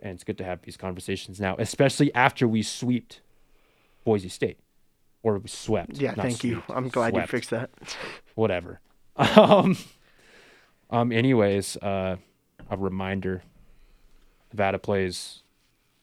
and 0.00 0.12
it's 0.12 0.24
good 0.24 0.38
to 0.38 0.44
have 0.44 0.62
these 0.62 0.76
conversations 0.76 1.40
now, 1.40 1.56
especially 1.58 2.14
after 2.14 2.46
we 2.46 2.62
swept 2.62 3.20
Boise 4.04 4.28
State, 4.28 4.58
or 5.22 5.38
we 5.38 5.48
swept. 5.48 5.96
Yeah, 5.96 6.14
thank 6.14 6.44
you. 6.44 6.62
I'm 6.68 6.88
glad 6.88 7.12
swept, 7.12 7.28
you 7.28 7.30
fixed 7.30 7.50
that. 7.50 7.70
Whatever. 8.34 8.80
Um. 9.16 9.76
Um. 10.90 11.12
Anyways, 11.12 11.76
uh, 11.76 12.16
a 12.68 12.76
reminder: 12.76 13.44
Nevada 14.52 14.80
plays 14.80 15.43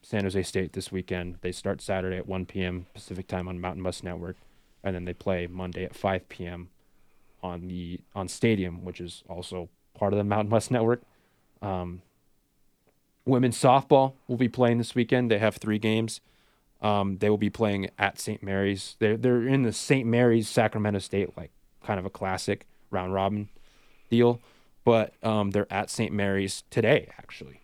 San 0.01 0.23
Jose 0.23 0.41
State 0.43 0.73
this 0.73 0.91
weekend. 0.91 1.37
They 1.41 1.51
start 1.51 1.81
Saturday 1.81 2.17
at 2.17 2.27
1 2.27 2.45
p.m. 2.45 2.87
Pacific 2.93 3.27
time 3.27 3.47
on 3.47 3.59
Mountain 3.59 3.83
West 3.83 4.03
Network, 4.03 4.37
and 4.83 4.95
then 4.95 5.05
they 5.05 5.13
play 5.13 5.47
Monday 5.47 5.83
at 5.83 5.95
5 5.95 6.27
p.m. 6.29 6.69
on 7.43 7.67
the 7.67 7.99
on 8.15 8.27
Stadium, 8.27 8.83
which 8.83 8.99
is 8.99 9.23
also 9.29 9.69
part 9.93 10.13
of 10.13 10.17
the 10.17 10.23
Mountain 10.23 10.49
West 10.49 10.71
Network. 10.71 11.01
Um, 11.61 12.01
women's 13.25 13.59
softball 13.59 14.13
will 14.27 14.37
be 14.37 14.49
playing 14.49 14.77
this 14.77 14.95
weekend. 14.95 15.29
They 15.29 15.39
have 15.39 15.57
three 15.57 15.79
games. 15.79 16.21
Um, 16.81 17.17
they 17.19 17.29
will 17.29 17.37
be 17.37 17.49
playing 17.49 17.89
at 17.99 18.19
St. 18.19 18.41
Mary's. 18.41 18.95
They're 18.99 19.17
they're 19.17 19.47
in 19.47 19.63
the 19.63 19.73
St. 19.73 20.07
Mary's 20.07 20.49
Sacramento 20.49 20.99
State 20.99 21.37
like 21.37 21.51
kind 21.83 21.99
of 21.99 22.05
a 22.05 22.09
classic 22.09 22.65
round 22.89 23.13
robin 23.13 23.49
deal, 24.09 24.41
but 24.83 25.13
um, 25.23 25.51
they're 25.51 25.71
at 25.71 25.89
St. 25.89 26.11
Mary's 26.11 26.63
today 26.69 27.09
actually, 27.17 27.60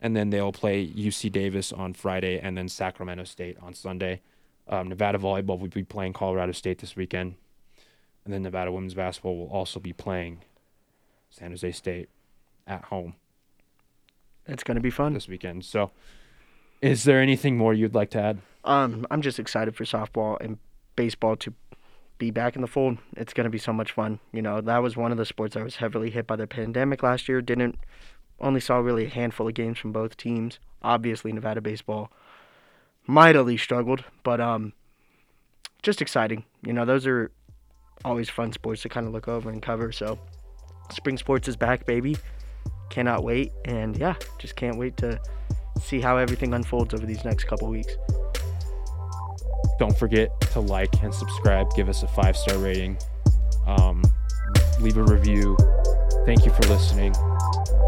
and 0.00 0.16
then 0.16 0.30
they'll 0.30 0.52
play 0.52 0.86
UC 0.86 1.30
Davis 1.32 1.72
on 1.72 1.94
Friday 1.94 2.38
and 2.38 2.56
then 2.56 2.68
Sacramento 2.68 3.24
State 3.24 3.56
on 3.62 3.74
Sunday. 3.74 4.20
Um, 4.68 4.88
Nevada 4.88 5.18
volleyball 5.18 5.58
will 5.58 5.68
be 5.68 5.84
playing 5.84 6.12
Colorado 6.12 6.52
State 6.52 6.78
this 6.78 6.94
weekend, 6.94 7.36
and 8.24 8.34
then 8.34 8.42
Nevada 8.42 8.70
women's 8.70 8.94
basketball 8.94 9.36
will 9.36 9.48
also 9.50 9.80
be 9.80 9.92
playing 9.92 10.42
San 11.30 11.50
Jose 11.50 11.72
State 11.72 12.08
at 12.66 12.84
home 12.84 13.14
It's 14.46 14.62
gonna 14.62 14.80
be 14.80 14.90
fun. 14.90 15.14
this 15.14 15.26
weekend. 15.28 15.64
So, 15.64 15.90
is 16.82 17.04
there 17.04 17.20
anything 17.20 17.56
more 17.56 17.72
you'd 17.74 17.94
like 17.94 18.10
to 18.10 18.20
add? 18.20 18.38
Um, 18.64 19.06
I'm 19.10 19.22
just 19.22 19.38
excited 19.38 19.74
for 19.74 19.84
softball 19.84 20.36
and 20.40 20.58
baseball 20.96 21.36
to 21.36 21.54
be 22.18 22.30
back 22.30 22.56
in 22.56 22.62
the 22.62 22.68
fold. 22.68 22.98
It's 23.16 23.32
going 23.32 23.44
to 23.44 23.50
be 23.50 23.58
so 23.58 23.72
much 23.72 23.92
fun. 23.92 24.18
You 24.32 24.42
know, 24.42 24.60
that 24.60 24.78
was 24.82 24.96
one 24.96 25.12
of 25.12 25.18
the 25.18 25.24
sports 25.24 25.54
that 25.54 25.62
was 25.62 25.76
heavily 25.76 26.10
hit 26.10 26.26
by 26.26 26.34
the 26.36 26.46
pandemic 26.48 27.02
last 27.02 27.28
year. 27.28 27.40
Didn't 27.40 27.78
only 28.40 28.60
saw 28.60 28.78
really 28.78 29.06
a 29.06 29.08
handful 29.08 29.48
of 29.48 29.54
games 29.54 29.78
from 29.78 29.92
both 29.92 30.16
teams. 30.16 30.58
Obviously, 30.82 31.32
Nevada 31.32 31.60
baseball 31.60 32.10
mightily 33.06 33.56
struggled, 33.56 34.04
but 34.22 34.40
um, 34.40 34.72
just 35.82 36.00
exciting. 36.00 36.44
You 36.62 36.72
know, 36.72 36.84
those 36.84 37.06
are 37.06 37.30
always 38.04 38.28
fun 38.28 38.52
sports 38.52 38.82
to 38.82 38.88
kind 38.88 39.06
of 39.06 39.12
look 39.12 39.26
over 39.26 39.50
and 39.50 39.60
cover. 39.60 39.90
So, 39.90 40.18
spring 40.92 41.18
sports 41.18 41.48
is 41.48 41.56
back, 41.56 41.86
baby. 41.86 42.16
Cannot 42.90 43.24
wait, 43.24 43.52
and 43.64 43.96
yeah, 43.96 44.14
just 44.38 44.56
can't 44.56 44.78
wait 44.78 44.96
to 44.98 45.20
see 45.80 46.00
how 46.00 46.16
everything 46.16 46.54
unfolds 46.54 46.94
over 46.94 47.06
these 47.06 47.24
next 47.24 47.44
couple 47.44 47.68
weeks. 47.68 47.96
Don't 49.78 49.96
forget 49.96 50.40
to 50.52 50.60
like 50.60 51.02
and 51.02 51.14
subscribe. 51.14 51.68
Give 51.74 51.88
us 51.88 52.02
a 52.02 52.08
five 52.08 52.36
star 52.36 52.58
rating. 52.58 52.98
Um, 53.66 54.02
leave 54.80 54.96
a 54.96 55.04
review. 55.04 55.56
Thank 56.24 56.44
you 56.44 56.52
for 56.52 56.62
listening. 56.62 57.14